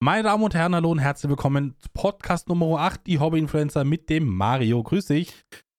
Meine 0.00 0.22
Damen 0.22 0.44
und 0.44 0.54
Herren, 0.54 0.76
hallo 0.76 0.92
und 0.92 1.00
herzlich 1.00 1.28
willkommen 1.28 1.74
zu 1.80 1.88
Podcast 1.92 2.48
Nummer 2.48 2.78
8, 2.78 3.04
die 3.04 3.18
Hobby-Influencer 3.18 3.82
mit 3.82 4.08
dem 4.08 4.28
Mario. 4.28 4.80
Grüß 4.80 5.06
dich. 5.06 5.34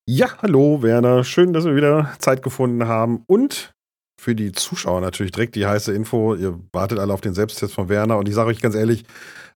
Ja, 0.05 0.27
hallo 0.41 0.83
Werner. 0.83 1.23
Schön, 1.23 1.53
dass 1.53 1.63
wir 1.63 1.73
wieder 1.73 2.13
Zeit 2.19 2.43
gefunden 2.43 2.85
haben. 2.85 3.23
Und 3.27 3.73
für 4.19 4.35
die 4.35 4.51
Zuschauer 4.51 4.99
natürlich 4.99 5.31
direkt 5.31 5.55
die 5.55 5.65
heiße 5.65 5.93
Info. 5.93 6.35
Ihr 6.35 6.59
wartet 6.73 6.99
alle 6.99 7.13
auf 7.13 7.21
den 7.21 7.33
Selbsttest 7.33 7.73
von 7.73 7.87
Werner. 7.87 8.17
Und 8.17 8.27
ich 8.27 8.35
sage 8.35 8.49
euch 8.49 8.59
ganz 8.59 8.75
ehrlich, 8.75 9.05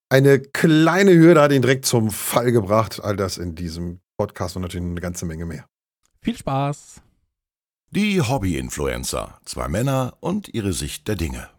eine 0.08 0.40
kleine 0.40 1.12
Hürde 1.12 1.42
hat 1.42 1.52
ihn 1.52 1.60
direkt 1.60 1.84
zum 1.84 2.10
Fall 2.10 2.50
gebracht. 2.50 3.04
All 3.04 3.16
das 3.16 3.36
in 3.36 3.54
diesem 3.54 4.00
Podcast 4.16 4.56
und 4.56 4.62
natürlich 4.62 4.86
eine 4.86 5.00
ganze 5.02 5.26
Menge 5.26 5.44
mehr. 5.44 5.66
Viel 6.22 6.38
Spaß. 6.38 7.02
Die 7.90 8.22
Hobby-Influencer. 8.22 9.40
Zwei 9.44 9.68
Männer 9.68 10.16
und 10.20 10.48
ihre 10.48 10.72
Sicht 10.72 11.06
der 11.06 11.16
Dinge. 11.16 11.50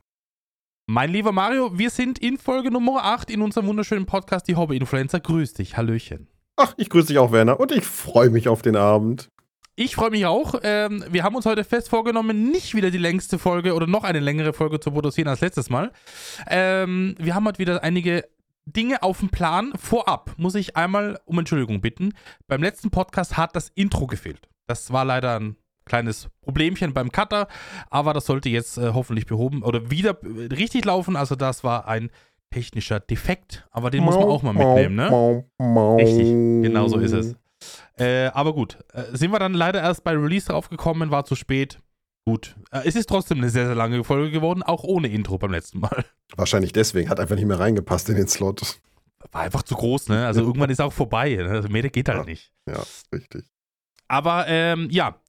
Mein 0.88 1.10
lieber 1.10 1.32
Mario, 1.32 1.80
wir 1.80 1.90
sind 1.90 2.20
in 2.20 2.38
Folge 2.38 2.70
Nummer 2.70 3.04
8 3.06 3.32
in 3.32 3.42
unserem 3.42 3.66
wunderschönen 3.66 4.06
Podcast 4.06 4.48
Die 4.48 4.56
Hobby-Influencer. 4.56 5.20
Grüß 5.20 5.54
dich, 5.54 5.78
Hallöchen. 5.78 6.28
Ach, 6.58 6.76
ich 6.78 6.92
grüße 6.92 7.08
dich 7.08 7.18
auch, 7.18 7.32
Werner. 7.32 7.60
Und 7.60 7.72
ich 7.72 7.84
freue 7.84 8.30
mich 8.30 8.48
auf 8.48 8.62
den 8.62 8.76
Abend. 8.76 9.32
Ich 9.76 9.96
freue 9.96 10.12
mich 10.12 10.28
auch. 10.28 10.60
Ähm, 10.62 11.04
wir 11.10 11.24
haben 11.24 11.36
uns 11.36 11.48
heute 11.48 11.64
fest 11.64 11.90
vorgenommen, 11.90 12.52
nicht 12.52 12.76
wieder 12.76 12.92
die 12.92 13.00
längste 13.00 13.40
Folge 13.40 13.74
oder 13.74 13.88
noch 13.88 14.04
eine 14.04 14.20
längere 14.20 14.54
Folge 14.54 14.80
zu 14.80 14.92
produzieren 14.92 15.28
als 15.28 15.42
letztes 15.42 15.72
Mal. 15.72 15.92
Ähm, 16.48 17.16
wir 17.18 17.34
haben 17.34 17.48
heute 17.48 17.58
wieder 17.58 17.84
einige 17.84 18.24
Dinge 18.66 19.02
auf 19.02 19.22
dem 19.22 19.30
Plan. 19.30 19.74
Vorab 19.76 20.36
muss 20.38 20.54
ich 20.54 20.78
einmal 20.78 21.20
um 21.26 21.40
Entschuldigung 21.40 21.82
bitten. 21.82 22.14
Beim 22.46 22.62
letzten 22.62 22.92
Podcast 22.92 23.38
hat 23.38 23.56
das 23.56 23.70
Intro 23.70 24.06
gefehlt. 24.06 24.48
Das 24.68 24.94
war 24.94 25.04
leider 25.04 25.40
ein 25.40 25.56
kleines 25.86 26.30
Problemchen 26.42 26.94
beim 26.94 27.12
Cutter, 27.12 27.48
aber 27.90 28.14
das 28.14 28.26
sollte 28.26 28.50
jetzt 28.50 28.78
äh, 28.78 28.92
hoffentlich 28.94 29.26
behoben 29.26 29.64
oder 29.64 29.90
wieder 29.92 30.18
äh, 30.24 30.54
richtig 30.54 30.86
laufen. 30.86 31.16
Also 31.16 31.36
das 31.36 31.64
war 31.64 31.88
ein 31.88 32.10
technischer 32.52 33.00
Defekt, 33.00 33.68
aber 33.72 33.90
den 33.92 34.04
muss 34.04 34.16
man 34.16 34.26
auch 34.26 34.42
mal 34.44 34.54
mitnehmen, 34.54 34.96
ne? 34.96 35.44
Richtig, 35.98 36.28
genau 36.64 36.88
so 36.88 37.00
ist 37.00 37.12
es. 37.12 37.36
Äh, 37.98 38.28
aber 38.28 38.54
gut, 38.54 38.78
äh, 38.94 39.04
sind 39.14 39.32
wir 39.32 39.40
dann 39.40 39.54
leider 39.54 39.82
erst 39.82 40.04
bei 40.04 40.12
Release 40.12 40.48
draufgekommen, 40.48 41.12
war 41.12 41.26
zu 41.26 41.36
spät. 41.36 41.80
Gut, 42.26 42.56
äh, 42.72 42.82
es 42.86 42.96
ist 42.96 43.08
trotzdem 43.08 43.38
eine 43.40 43.50
sehr, 43.50 43.66
sehr 43.68 43.76
lange 43.76 44.04
Folge 44.04 44.32
geworden, 44.32 44.64
auch 44.64 44.84
ohne 44.84 45.08
Intro 45.08 45.38
beim 45.38 45.52
letzten 45.52 45.80
Mal. 45.80 46.04
Wahrscheinlich 46.36 46.72
deswegen, 46.74 47.10
hat 47.10 47.20
einfach 47.20 47.36
nicht 47.36 47.46
mehr 47.46 47.60
reingepasst 47.60 48.10
in 48.10 48.16
den 48.16 48.28
Slot. 48.28 48.80
War 49.32 49.42
einfach 49.42 49.64
zu 49.64 49.76
groß, 49.76 50.10
ne? 50.10 50.26
Also 50.26 50.42
irgendwann 50.42 50.70
ist 50.70 50.82
auch 50.82 50.94
vorbei. 50.94 51.36
Ne? 51.36 51.50
Also 51.50 51.68
mehr 51.70 51.84
geht 51.90 52.08
halt 52.10 52.20
Ja. 52.20 52.26
nicht. 52.26 52.54
Ja, 52.68 52.82
richtig. 53.14 53.46
Aber 54.08 54.46
ähm, 54.48 54.88
ja, 54.92 55.20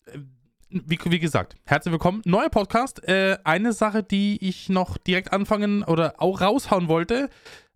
wie, 0.68 0.98
wie 1.04 1.18
gesagt, 1.18 1.56
herzlich 1.64 1.92
willkommen. 1.92 2.22
Neuer 2.24 2.48
Podcast. 2.48 3.06
Äh, 3.06 3.38
eine 3.44 3.72
Sache, 3.72 4.02
die 4.02 4.38
ich 4.46 4.68
noch 4.68 4.98
direkt 4.98 5.32
anfangen 5.32 5.82
oder 5.82 6.14
auch 6.18 6.40
raushauen 6.40 6.88
wollte, 6.88 7.30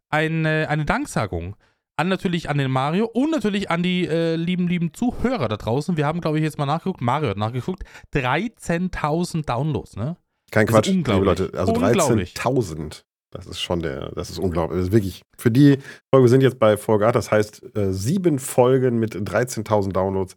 eine, 0.09 0.67
eine 0.69 0.85
Danksagung. 0.85 1.57
An 1.97 2.09
natürlich 2.09 2.49
an 2.49 2.57
den 2.57 2.71
Mario 2.71 3.07
und 3.07 3.31
natürlich 3.31 3.71
an 3.71 3.83
die 3.83 4.07
äh, 4.07 4.35
lieben, 4.35 4.69
lieben 4.69 4.95
Zuhörer 4.95 5.49
da 5.49 5.57
draußen. 5.57 5.97
Wir 5.97 6.07
haben, 6.07 6.21
glaube 6.21 6.39
ich, 6.39 6.45
jetzt 6.45 6.57
mal 6.57 6.67
nachgeguckt. 6.67 7.03
Mario 7.03 7.31
hat 7.31 7.37
nachgeguckt. 7.37 7.83
13.000 8.15 9.45
Downloads, 9.45 9.97
ne? 9.97 10.17
Kein 10.51 10.67
Das 10.67 10.75
Quatsch, 10.75 10.89
liebe. 10.89 11.13
Leute. 11.13 11.51
Also 11.55 11.75
Unglaublich. 11.75 12.35
13.000. 12.35 13.05
Das 13.33 13.47
ist 13.47 13.61
schon 13.61 13.81
der, 13.81 14.11
das 14.17 14.31
ist 14.31 14.39
unglaublich. 14.39 14.79
Das 14.79 14.87
ist 14.89 14.93
wirklich, 14.93 15.23
für 15.39 15.53
die 15.53 15.79
Folge, 16.13 16.25
wir 16.25 16.29
sind 16.29 16.41
jetzt 16.41 16.59
bei 16.59 16.77
Folge 16.77 17.07
8, 17.07 17.15
das 17.15 17.31
heißt 17.31 17.77
äh, 17.77 17.93
sieben 17.93 18.41
Folgen 18.41 18.99
mit 18.99 19.15
13.000 19.15 19.93
Downloads. 19.93 20.37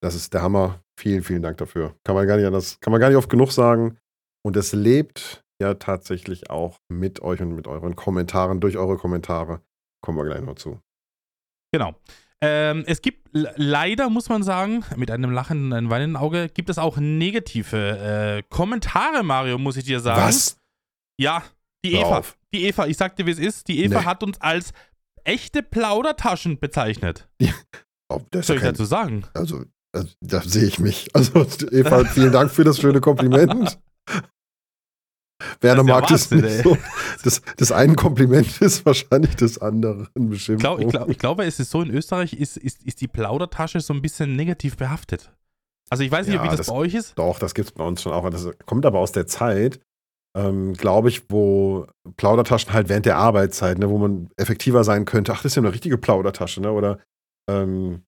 Das 0.00 0.14
ist 0.14 0.32
der 0.32 0.42
Hammer. 0.42 0.80
Vielen, 1.00 1.22
vielen 1.22 1.42
Dank 1.42 1.56
dafür. 1.56 1.94
Kann 2.04 2.14
man 2.14 2.26
gar 2.26 2.36
nicht 2.36 2.46
anders, 2.46 2.78
kann 2.80 2.90
man 2.90 3.00
gar 3.00 3.08
nicht 3.08 3.16
oft 3.16 3.30
genug 3.30 3.52
sagen. 3.52 3.96
Und 4.44 4.54
es 4.56 4.72
lebt 4.72 5.42
ja 5.62 5.74
tatsächlich 5.74 6.50
auch 6.50 6.78
mit 6.90 7.22
euch 7.22 7.40
und 7.40 7.54
mit 7.54 7.66
euren 7.66 7.96
Kommentaren, 7.96 8.60
durch 8.60 8.76
eure 8.76 8.96
Kommentare. 8.98 9.62
Kommen 10.02 10.18
wir 10.18 10.24
gleich 10.24 10.42
noch 10.42 10.56
zu. 10.56 10.78
Genau. 11.72 11.94
Ähm, 12.42 12.84
es 12.86 13.00
gibt 13.02 13.28
le- 13.32 13.52
leider, 13.56 14.08
muss 14.10 14.28
man 14.28 14.42
sagen, 14.42 14.84
mit 14.96 15.10
einem 15.10 15.30
lachenden, 15.30 15.72
einem 15.72 15.90
weinenden 15.90 16.16
Auge, 16.16 16.48
gibt 16.48 16.68
es 16.70 16.78
auch 16.78 16.96
negative 16.98 17.76
äh, 18.38 18.42
Kommentare, 18.48 19.22
Mario, 19.22 19.56
muss 19.58 19.76
ich 19.76 19.84
dir 19.84 20.00
sagen. 20.00 20.22
Was? 20.22 20.58
Ja, 21.18 21.42
die 21.84 21.92
Hör 21.96 22.00
Eva. 22.06 22.18
auf. 22.18 22.38
Die 22.52 22.64
Eva, 22.64 22.86
ich 22.86 22.96
sag 22.96 23.16
dir, 23.16 23.26
wie 23.26 23.30
es 23.30 23.38
ist. 23.38 23.68
Die 23.68 23.84
Eva 23.84 24.00
Nee. 24.00 24.06
hat 24.06 24.22
uns 24.22 24.40
als 24.40 24.72
echte 25.24 25.62
Plaudertaschen 25.62 26.58
bezeichnet. 26.58 27.28
Oh, 28.10 28.20
das 28.30 28.46
soll 28.46 28.56
ich 28.56 28.62
ja 28.62 28.68
kein, 28.68 28.74
dazu 28.74 28.84
sagen? 28.86 29.24
also, 29.34 29.64
da 30.20 30.40
sehe 30.42 30.64
ich 30.66 30.78
mich. 30.78 31.08
Also, 31.14 31.44
Eva, 31.70 32.04
vielen 32.04 32.32
Dank 32.32 32.50
für 32.50 32.64
das 32.64 32.78
schöne 32.78 33.00
Kompliment. 33.00 33.78
Werner 35.60 35.82
mag 35.84 36.06
das 36.08 36.30
nicht 36.30 36.44
ey. 36.44 36.62
so. 36.62 36.76
Das, 37.24 37.40
das 37.56 37.72
eine 37.72 37.94
Kompliment 37.94 38.60
ist 38.60 38.84
wahrscheinlich 38.84 39.36
das 39.36 39.58
andere 39.58 40.08
Ich, 40.14 40.28
bestimmt. 40.28 40.62
ich, 40.62 40.88
glaub, 40.88 41.08
ich 41.08 41.18
glaube, 41.18 41.44
es 41.44 41.58
ist 41.60 41.70
so, 41.70 41.80
in 41.82 41.90
Österreich 41.90 42.34
ist, 42.34 42.56
ist, 42.56 42.82
ist 42.82 43.00
die 43.00 43.08
Plaudertasche 43.08 43.80
so 43.80 43.94
ein 43.94 44.02
bisschen 44.02 44.36
negativ 44.36 44.76
behaftet. 44.76 45.32
Also 45.88 46.04
ich 46.04 46.10
weiß 46.10 46.26
nicht, 46.26 46.36
Ja, 46.36 46.44
wie 46.44 46.48
das, 46.48 46.58
das- 46.58 46.66
bei 46.68 46.74
euch 46.74 46.94
ist. 46.94 47.18
Doch, 47.18 47.38
das 47.38 47.54
gibt 47.54 47.68
es 47.68 47.72
bei 47.72 47.84
uns 47.84 48.02
schon 48.02 48.12
auch. 48.12 48.28
Das 48.30 48.48
kommt 48.66 48.84
aber 48.86 48.98
aus 48.98 49.12
der 49.12 49.26
Zeit, 49.26 49.80
ähm, 50.36 50.74
glaube 50.74 51.08
ich, 51.08 51.28
wo 51.30 51.86
Plaudertaschen 52.16 52.72
halt 52.72 52.88
während 52.88 53.06
der 53.06 53.16
Arbeitszeit, 53.16 53.78
ne, 53.78 53.88
wo 53.90 53.98
man 53.98 54.30
effektiver 54.36 54.84
sein 54.84 55.04
könnte. 55.04 55.32
Ach, 55.32 55.38
das 55.42 55.52
ist 55.52 55.56
ja 55.56 55.62
eine 55.62 55.72
richtige 55.72 55.98
Plaudertasche, 55.98 56.60
ne? 56.60 56.70
Oder 56.70 57.00
ähm, 57.50 58.02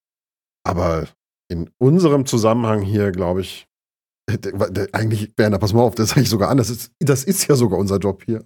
aber 0.65 1.09
in 1.53 1.71
unserem 1.79 2.27
Zusammenhang 2.27 2.81
hier, 2.83 3.13
glaube 3.13 3.43
ich, 3.43 3.67
äh, 4.27 4.39
eigentlich, 4.93 5.33
Werner, 5.37 5.59
pass 5.59 5.73
mal 5.73 5.83
auf, 5.83 5.95
das 5.95 6.11
sage 6.11 6.23
ich 6.23 6.29
sogar 6.31 6.49
an. 6.51 6.57
Das 6.57 6.71
ist, 6.71 6.93
das 7.01 7.25
ist 7.25 7.47
ja 7.49 7.55
sogar 7.55 7.79
unser 7.79 7.99
Job 7.99 8.23
hier. 8.25 8.45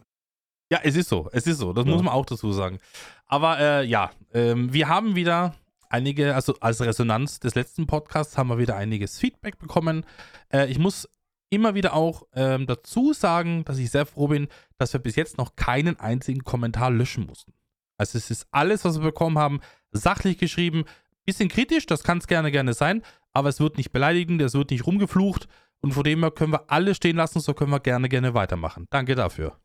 Ja, 0.70 0.80
es 0.82 0.96
ist 0.96 1.08
so, 1.08 1.28
es 1.32 1.46
ist 1.46 1.58
so, 1.58 1.72
das 1.72 1.84
Ja. 1.86 1.92
muss 1.92 2.02
man 2.02 2.12
auch 2.12 2.26
dazu 2.26 2.52
sagen. 2.52 2.80
Aber 3.26 3.58
äh, 3.60 3.84
ja, 3.86 4.10
ähm, 4.34 4.72
wir 4.72 4.88
haben 4.88 5.14
wieder 5.14 5.54
einige, 5.88 6.34
also 6.34 6.54
als 6.60 6.80
Resonanz 6.80 7.38
des 7.38 7.54
letzten 7.54 7.86
Podcasts 7.86 8.36
haben 8.36 8.48
wir 8.48 8.58
wieder 8.58 8.76
einiges 8.76 9.18
Feedback 9.18 9.58
bekommen. 9.58 10.04
Äh, 10.52 10.66
ich 10.66 10.78
muss 10.80 11.08
immer 11.50 11.74
wieder 11.76 11.94
auch 11.94 12.24
ähm, 12.34 12.66
dazu 12.66 13.12
sagen, 13.12 13.64
dass 13.64 13.78
ich 13.78 13.90
sehr 13.92 14.06
froh 14.06 14.26
bin, 14.26 14.48
dass 14.78 14.92
wir 14.92 14.98
bis 15.00 15.14
jetzt 15.14 15.38
noch 15.38 15.54
keinen 15.54 16.00
einzigen 16.00 16.42
Kommentar 16.42 16.90
löschen 16.90 17.26
mussten. 17.26 17.52
Also 17.98 18.18
es 18.18 18.30
ist 18.32 18.48
alles, 18.50 18.84
was 18.84 18.98
wir 18.98 19.04
bekommen 19.04 19.38
haben, 19.38 19.60
sachlich 19.92 20.38
geschrieben, 20.38 20.84
bisschen 21.26 21.48
kritisch, 21.48 21.86
das 21.86 22.02
kann 22.02 22.18
es 22.18 22.26
gerne, 22.26 22.50
gerne 22.50 22.72
sein, 22.72 23.02
aber 23.32 23.48
es 23.48 23.60
wird 23.60 23.76
nicht 23.76 23.92
beleidigend, 23.92 24.40
es 24.40 24.54
wird 24.54 24.70
nicht 24.70 24.86
rumgeflucht 24.86 25.48
und 25.82 25.92
von 25.92 26.04
dem 26.04 26.20
her 26.20 26.30
können 26.30 26.52
wir 26.52 26.70
alle 26.70 26.94
stehen 26.94 27.16
lassen, 27.16 27.40
so 27.40 27.52
können 27.52 27.70
wir 27.70 27.80
gerne, 27.80 28.08
gerne 28.08 28.32
weitermachen. 28.34 28.86
Danke 28.90 29.14
dafür. 29.14 29.58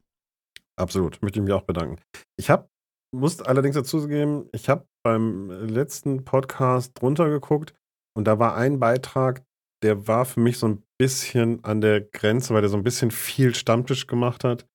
Absolut, 0.76 1.22
möchte 1.22 1.40
ich 1.40 1.46
mich 1.46 1.54
auch 1.54 1.64
bedanken. 1.64 2.02
Ich 2.38 2.50
habe, 2.50 2.70
muss 3.16 3.42
allerdings 3.42 3.76
dazu 3.76 4.08
geben, 4.08 4.50
ich 4.52 4.68
habe 4.68 4.86
beim 5.04 5.50
letzten 5.68 6.26
Podcast 6.26 7.00
drunter 7.00 7.30
geguckt 7.30 7.74
und 8.16 8.26
da 8.26 8.40
war 8.40 8.56
ein 8.56 8.80
Beitrag, 8.80 9.44
der 9.84 10.08
war 10.08 10.26
für 10.26 10.40
mich 10.40 10.58
so 10.58 10.68
ein 10.68 10.84
bisschen 10.98 11.64
an 11.64 11.82
der 11.82 12.02
Grenze, 12.02 12.54
weil 12.54 12.62
der 12.62 12.70
so 12.70 12.78
ein 12.78 12.84
bisschen 12.84 13.12
viel 13.12 13.56
Stammtisch 13.56 14.08
gemacht 14.08 14.44
hat. 14.44 14.68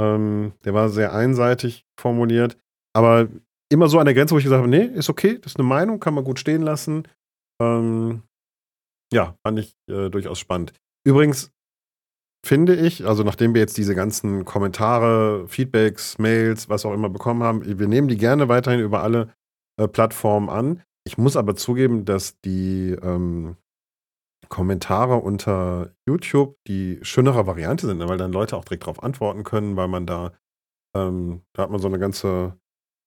Ähm, 0.00 0.52
der 0.64 0.74
war 0.74 0.88
sehr 0.88 1.12
einseitig 1.12 1.86
formuliert, 1.98 2.58
aber 2.94 3.28
immer 3.70 3.88
so 3.88 3.98
an 3.98 4.06
der 4.06 4.14
Grenze, 4.14 4.34
wo 4.34 4.38
ich 4.38 4.44
gesagt 4.44 4.60
habe, 4.60 4.68
nee, 4.68 4.84
ist 4.84 5.10
okay, 5.10 5.38
das 5.38 5.52
ist 5.52 5.58
eine 5.58 5.68
Meinung, 5.68 6.00
kann 6.00 6.14
man 6.14 6.24
gut 6.24 6.38
stehen 6.38 6.62
lassen. 6.62 7.06
Ähm, 7.60 8.22
ja, 9.12 9.36
fand 9.46 9.58
ich 9.58 9.74
äh, 9.90 10.10
durchaus 10.10 10.38
spannend. 10.38 10.72
Übrigens, 11.06 11.50
finde 12.46 12.76
ich, 12.76 13.06
also 13.06 13.22
nachdem 13.22 13.54
wir 13.54 13.60
jetzt 13.60 13.76
diese 13.76 13.94
ganzen 13.94 14.44
Kommentare, 14.44 15.46
Feedbacks, 15.48 16.18
Mails, 16.18 16.68
was 16.68 16.84
auch 16.84 16.92
immer 16.92 17.08
bekommen 17.08 17.42
haben, 17.42 17.78
wir 17.78 17.88
nehmen 17.88 18.08
die 18.08 18.16
gerne 18.16 18.48
weiterhin 18.48 18.80
über 18.80 19.02
alle 19.02 19.32
äh, 19.78 19.88
Plattformen 19.88 20.48
an. 20.48 20.82
Ich 21.06 21.18
muss 21.18 21.36
aber 21.36 21.56
zugeben, 21.56 22.04
dass 22.04 22.38
die 22.40 22.90
ähm, 23.02 23.56
Kommentare 24.48 25.16
unter 25.16 25.92
YouTube 26.06 26.56
die 26.66 26.98
schönere 27.02 27.46
Variante 27.46 27.86
sind, 27.86 28.06
weil 28.06 28.18
dann 28.18 28.32
Leute 28.32 28.56
auch 28.56 28.64
direkt 28.64 28.84
darauf 28.84 29.02
antworten 29.02 29.44
können, 29.44 29.76
weil 29.76 29.88
man 29.88 30.06
da, 30.06 30.32
ähm, 30.96 31.42
da 31.54 31.64
hat 31.64 31.70
man 31.70 31.80
so 31.80 31.88
eine 31.88 31.98
ganze, 31.98 32.58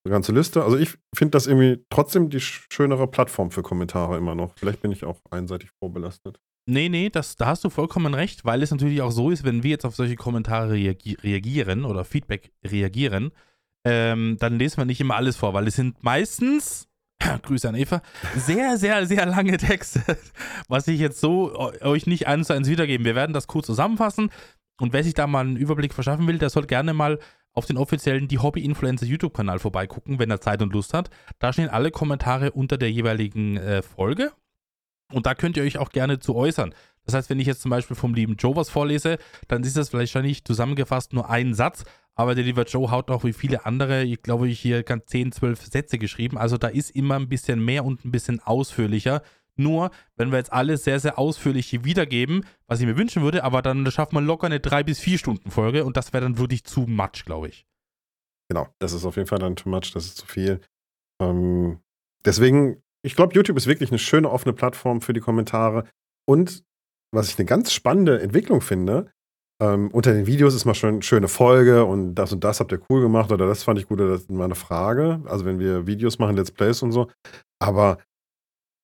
ganze 0.09 0.31
Liste. 0.31 0.63
Also 0.63 0.77
ich 0.77 0.89
finde 1.13 1.31
das 1.31 1.48
irgendwie 1.48 1.83
trotzdem 1.89 2.30
die 2.30 2.39
sch- 2.39 2.63
schönere 2.71 3.07
Plattform 3.07 3.51
für 3.51 3.62
Kommentare 3.62 4.18
immer 4.18 4.33
noch. 4.36 4.53
Vielleicht 4.57 4.81
bin 4.81 4.92
ich 4.92 5.03
auch 5.03 5.19
einseitig 5.30 5.69
vorbelastet. 5.80 6.39
Nee, 6.68 6.89
nee, 6.89 7.09
das, 7.09 7.36
da 7.36 7.48
hast 7.48 7.63
du 7.63 7.69
vollkommen 7.69 8.13
recht, 8.13 8.45
weil 8.45 8.62
es 8.63 8.71
natürlich 8.71 9.01
auch 9.01 9.12
so 9.12 9.30
ist, 9.30 9.44
wenn 9.44 9.63
wir 9.63 9.71
jetzt 9.71 9.86
auf 9.86 9.95
solche 9.95 10.15
Kommentare 10.15 10.71
reagi 10.74 11.18
reagieren 11.21 11.86
oder 11.86 12.06
Feedback 12.06 12.51
reagieren, 12.65 13.31
ähm, 13.83 14.38
dann 14.39 14.59
lesen 14.59 14.77
wir 14.77 14.86
nicht 14.86 15.01
immer 15.01 15.15
alles 15.15 15.36
vor, 15.38 15.53
weil 15.53 15.68
es 15.68 15.75
sind 15.75 16.04
meistens, 16.04 16.88
Grüße 17.44 17.68
an 17.68 17.75
Eva, 17.75 18.01
sehr, 18.36 18.77
sehr, 18.77 19.06
sehr 19.07 19.25
lange 19.25 19.57
Texte, 19.57 20.01
was 20.68 20.88
ich 20.88 21.00
jetzt 21.00 21.19
so 21.19 21.51
eu- 21.56 21.81
euch 21.81 22.06
nicht 22.06 22.27
eins 22.27 22.47
zu 22.47 22.54
eins 22.54 22.69
wiedergeben. 22.69 23.06
Wir 23.06 23.15
werden 23.15 23.33
das 23.33 23.47
kurz 23.47 23.65
zusammenfassen 23.65 24.30
und 24.80 24.94
wer 24.94 25.04
sich 25.04 25.15
da 25.15 25.25
mal 25.27 25.42
einen 25.45 25.57
Überblick 25.57 25.94
verschaffen 25.95 26.27
will, 26.27 26.38
der 26.38 26.51
soll 26.51 26.65
gerne 26.68 26.94
mal 26.94 27.18
auf 27.53 27.65
den 27.65 27.77
offiziellen 27.77 28.27
Die 28.27 28.39
Hobby 28.39 28.63
Influencer 28.63 29.06
YouTube-Kanal 29.06 29.59
vorbeigucken, 29.59 30.19
wenn 30.19 30.31
er 30.31 30.42
Zeit 30.42 30.62
und 30.62 30.74
Lust 30.74 30.94
hat. 30.94 31.09
Da 31.39 31.51
stehen 31.51 31.69
alle 31.69 31.92
Kommentare 31.92 32.51
unter 32.51 32.77
der 32.77 32.92
jeweiligen 32.92 33.57
äh, 33.57 33.81
Folge. 33.81 34.31
Und 35.12 35.25
da 35.25 35.36
könnt 35.36 35.57
ihr 35.57 35.63
euch 35.63 35.77
auch 35.77 35.89
gerne 35.89 36.19
zu 36.19 36.36
äußern. 36.36 36.74
Das 37.06 37.15
heißt, 37.15 37.30
wenn 37.30 37.39
ich 37.39 37.48
jetzt 37.48 37.62
zum 37.62 37.71
Beispiel 37.71 37.95
vom 37.95 38.13
lieben 38.13 38.36
Joe 38.36 38.56
was 38.56 38.69
vorlese, 38.69 39.18
dann 39.48 39.63
ist 39.63 39.75
das 39.75 39.92
wahrscheinlich 39.94 40.45
zusammengefasst 40.45 41.13
nur 41.13 41.30
ein 41.30 41.53
Satz, 41.53 41.83
aber 42.15 42.36
der 42.36 42.44
liebe 42.44 42.62
Joe 42.62 42.92
hat 42.92 43.09
auch 43.09 43.24
wie 43.24 43.33
viele 43.33 43.65
andere, 43.65 44.04
ich 44.04 44.21
glaube, 44.21 44.47
ich 44.47 44.59
hier 44.59 44.83
ganz 44.83 45.06
10, 45.07 45.31
12 45.31 45.65
Sätze 45.65 45.97
geschrieben. 45.97 46.38
Also 46.38 46.57
da 46.57 46.68
ist 46.68 46.92
immer 46.92 47.15
ein 47.15 47.30
bisschen 47.30 47.63
mehr 47.63 47.86
und 47.86 48.06
ein 48.06 48.12
bisschen 48.12 48.39
ausführlicher. 48.39 49.21
Nur, 49.57 49.92
wenn 50.15 50.31
wir 50.31 50.38
jetzt 50.38 50.53
alles 50.53 50.83
sehr, 50.83 51.00
sehr 51.00 51.19
ausführlich 51.19 51.68
hier 51.68 51.83
wiedergeben, 51.83 52.45
was 52.68 52.80
ich 52.80 52.86
mir 52.86 52.98
wünschen 52.98 53.21
würde, 53.21 53.44
aber 53.44 53.62
dann 53.62 53.89
schafft 53.92 54.13
man 54.13 54.25
locker 54.25 54.48
eine 54.48 54.59
3 54.59 54.83
bis 54.83 55.00
4 55.00 55.18
Stunden 55.18 55.51
Folge 55.51 55.86
und 55.86 55.98
das 55.98 56.13
wäre 56.13 56.24
dann 56.24 56.38
wirklich 56.38 56.63
zu 56.63 56.81
much, 56.81 57.25
glaube 57.25 57.50
ich. 57.50 57.65
Genau, 58.50 58.68
das 58.80 58.94
ist 58.94 59.06
auf 59.06 59.15
jeden 59.15 59.27
Fall 59.27 59.39
dann 59.39 59.56
too 59.56 59.69
much, 59.69 59.92
das 59.94 60.06
ist 60.06 60.18
zu 60.18 60.25
viel. 60.25 60.62
Ähm, 61.21 61.80
deswegen, 62.25 62.81
ich 63.01 63.15
glaube, 63.15 63.33
YouTube 63.33 63.57
ist 63.57 63.68
wirklich 63.68 63.92
eine 63.92 64.00
schöne 64.00 64.30
offene 64.30 64.53
Plattform 64.53 65.01
für 65.01 65.13
die 65.13 65.21
Kommentare. 65.21 65.86
Und 66.27 66.63
was 67.13 67.30
ich 67.30 67.38
eine 67.38 67.45
ganz 67.45 67.71
spannende 67.71 68.21
Entwicklung 68.21 68.62
finde, 68.62 69.12
ähm, 69.62 69.89
unter 69.92 70.13
den 70.13 70.25
Videos 70.25 70.56
ist 70.56 70.65
mal 70.65 70.75
eine 70.81 71.04
schöne 71.04 71.27
Folge 71.27 71.86
und 71.86 72.15
das 72.15 72.33
und 72.33 72.44
das 72.44 72.59
habt 72.59 72.71
ihr 72.71 72.81
cool 72.89 73.01
gemacht 73.01 73.31
oder 73.31 73.45
das 73.45 73.63
fand 73.63 73.77
ich 73.80 73.88
gut 73.88 74.01
oder 74.01 74.12
das 74.12 74.21
ist 74.21 74.31
mal 74.31 74.45
eine 74.45 74.56
Frage. 74.56 75.21
Also 75.25 75.45
wenn 75.45 75.59
wir 75.59 75.86
Videos 75.86 76.18
machen, 76.19 76.36
Let's 76.36 76.51
Plays 76.51 76.81
und 76.81 76.92
so. 76.92 77.09
Aber 77.59 78.00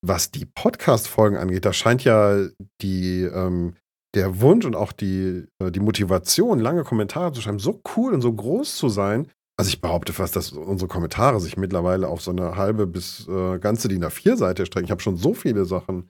was 0.05 0.31
die 0.31 0.45
Podcast-Folgen 0.45 1.38
angeht, 1.38 1.65
da 1.65 1.73
scheint 1.73 2.03
ja 2.03 2.47
die, 2.81 3.23
ähm, 3.23 3.75
der 4.15 4.41
Wunsch 4.41 4.65
und 4.65 4.75
auch 4.75 4.91
die, 4.91 5.45
äh, 5.61 5.71
die 5.71 5.79
Motivation, 5.79 6.59
lange 6.59 6.83
Kommentare 6.83 7.31
zu 7.33 7.41
schreiben, 7.41 7.59
so 7.59 7.81
cool 7.95 8.13
und 8.13 8.21
so 8.21 8.31
groß 8.33 8.75
zu 8.75 8.89
sein. 8.89 9.27
Also 9.59 9.69
ich 9.69 9.81
behaupte 9.81 10.13
fast, 10.13 10.35
dass 10.35 10.51
unsere 10.51 10.88
Kommentare 10.88 11.39
sich 11.39 11.57
mittlerweile 11.57 12.07
auf 12.07 12.21
so 12.21 12.31
eine 12.31 12.55
halbe 12.55 12.85
bis 12.85 13.27
äh, 13.27 13.57
ganze 13.59 13.88
DIN 13.88 14.03
A4-Seite 14.05 14.65
strecken. 14.67 14.85
Ich 14.85 14.91
habe 14.91 15.01
schon 15.01 15.17
so 15.17 15.33
viele 15.33 15.65
Sachen 15.65 16.09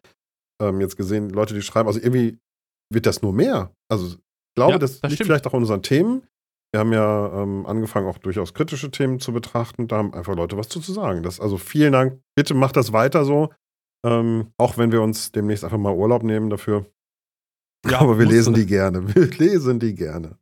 ähm, 0.62 0.82
jetzt 0.82 0.98
gesehen, 0.98 1.30
Leute, 1.30 1.54
die 1.54 1.62
schreiben. 1.62 1.88
Also 1.88 2.00
irgendwie 2.00 2.38
wird 2.94 3.06
das 3.06 3.22
nur 3.22 3.32
mehr. 3.34 3.72
Also 3.90 4.08
ich 4.08 4.18
glaube, 4.56 4.74
Ja, 4.74 4.80
das, 4.80 5.00
das 5.00 5.10
liegt 5.12 5.20
stimmt. 5.20 5.28
vielleicht 5.28 5.48
auch 5.48 5.54
an 5.54 5.62
unseren 5.62 5.82
Themen. 5.82 6.24
Wir 6.74 6.82
haben 6.82 6.92
ja 6.92 7.42
ähm, 7.42 7.66
angefangen, 7.66 8.08
auch 8.08 8.18
durchaus 8.18 8.54
kritische 8.54 8.92
Themen 8.92 9.22
zu 9.22 9.32
betrachten. 9.32 9.88
Da 9.88 9.96
haben 9.98 10.14
einfach 10.14 10.36
Leute 10.36 10.58
was 10.58 10.68
zu, 10.68 10.82
zu 10.82 10.92
sagen. 10.92 11.24
Das, 11.24 11.40
also 11.40 11.58
vielen 11.58 11.94
Dank. 11.94 12.20
Bitte 12.36 12.54
macht 12.54 12.76
das 12.76 12.92
weiter 12.92 13.24
so. 13.24 13.50
Ähm, 14.04 14.52
auch 14.58 14.78
wenn 14.78 14.92
wir 14.92 15.02
uns 15.02 15.32
demnächst 15.32 15.64
einfach 15.64 15.78
mal 15.78 15.94
Urlaub 15.94 16.24
nehmen 16.24 16.50
dafür. 16.50 16.86
Ja, 17.86 18.00
Aber 18.00 18.20
wir 18.20 18.26
lesen 18.26 18.54
du. 18.54 18.60
die 18.62 18.66
gerne. 18.66 19.08
Wir 19.16 19.28
lesen 19.28 19.80
die 19.80 19.96
gerne. 19.96 20.38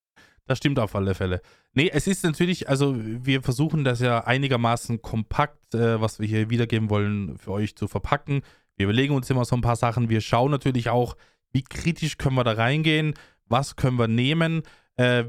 Das 0.48 0.60
stimmt 0.60 0.78
auf 0.80 0.96
alle 0.96 1.16
Fälle. 1.16 1.42
Nee, 1.74 1.90
es 1.92 2.06
ist 2.06 2.24
natürlich, 2.24 2.70
also 2.70 2.96
wir 2.98 3.42
versuchen 3.42 3.84
das 3.84 4.00
ja 4.00 4.24
einigermaßen 4.26 5.02
kompakt, 5.02 5.74
äh, 5.74 6.00
was 6.00 6.20
wir 6.20 6.28
hier 6.28 6.50
wiedergeben 6.52 6.90
wollen, 6.92 7.38
für 7.38 7.52
euch 7.52 7.76
zu 7.76 7.88
verpacken. 7.88 8.42
Wir 8.78 8.86
überlegen 8.86 9.16
uns 9.16 9.30
immer 9.30 9.44
so 9.46 9.56
ein 9.56 9.62
paar 9.62 9.76
Sachen. 9.76 10.10
Wir 10.10 10.22
schauen 10.22 10.52
natürlich 10.52 10.90
auch, 10.90 11.18
wie 11.52 11.64
kritisch 11.64 12.18
können 12.18 12.36
wir 12.36 12.44
da 12.44 12.52
reingehen, 12.54 13.16
was 13.48 13.76
können 13.76 13.98
wir 13.98 14.08
nehmen. 14.08 14.62
Äh, 14.98 15.26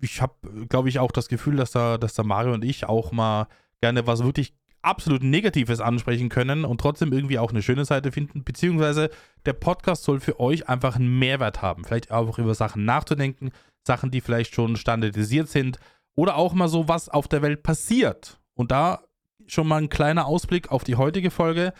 ich 0.00 0.22
habe, 0.22 0.34
glaube 0.68 0.88
ich, 0.88 1.00
auch 1.00 1.10
das 1.10 1.28
Gefühl, 1.28 1.56
dass 1.56 1.72
da, 1.72 1.98
dass 1.98 2.14
da 2.14 2.22
Mario 2.22 2.54
und 2.54 2.64
ich 2.64 2.86
auch 2.86 3.10
mal 3.10 3.48
gerne 3.80 4.06
was 4.06 4.22
wirklich 4.22 4.54
absolut 4.84 5.22
Negatives 5.22 5.80
ansprechen 5.80 6.28
können 6.28 6.64
und 6.64 6.80
trotzdem 6.80 7.12
irgendwie 7.12 7.38
auch 7.38 7.50
eine 7.50 7.62
schöne 7.62 7.84
Seite 7.84 8.12
finden, 8.12 8.44
beziehungsweise 8.44 9.10
der 9.46 9.52
Podcast 9.54 10.04
soll 10.04 10.20
für 10.20 10.40
euch 10.40 10.68
einfach 10.68 10.96
einen 10.96 11.18
Mehrwert 11.18 11.62
haben. 11.62 11.84
Vielleicht 11.84 12.10
auch 12.10 12.38
über 12.38 12.54
Sachen 12.54 12.84
nachzudenken, 12.84 13.50
Sachen, 13.86 14.10
die 14.10 14.20
vielleicht 14.20 14.54
schon 14.54 14.76
standardisiert 14.76 15.48
sind 15.48 15.78
oder 16.14 16.36
auch 16.36 16.54
mal 16.54 16.68
so, 16.68 16.88
was 16.88 17.08
auf 17.08 17.28
der 17.28 17.42
Welt 17.42 17.62
passiert. 17.62 18.38
Und 18.54 18.70
da 18.70 19.02
schon 19.46 19.66
mal 19.66 19.82
ein 19.82 19.88
kleiner 19.88 20.26
Ausblick 20.26 20.70
auf 20.70 20.84
die 20.84 20.96
heutige 20.96 21.30
Folge. 21.30 21.72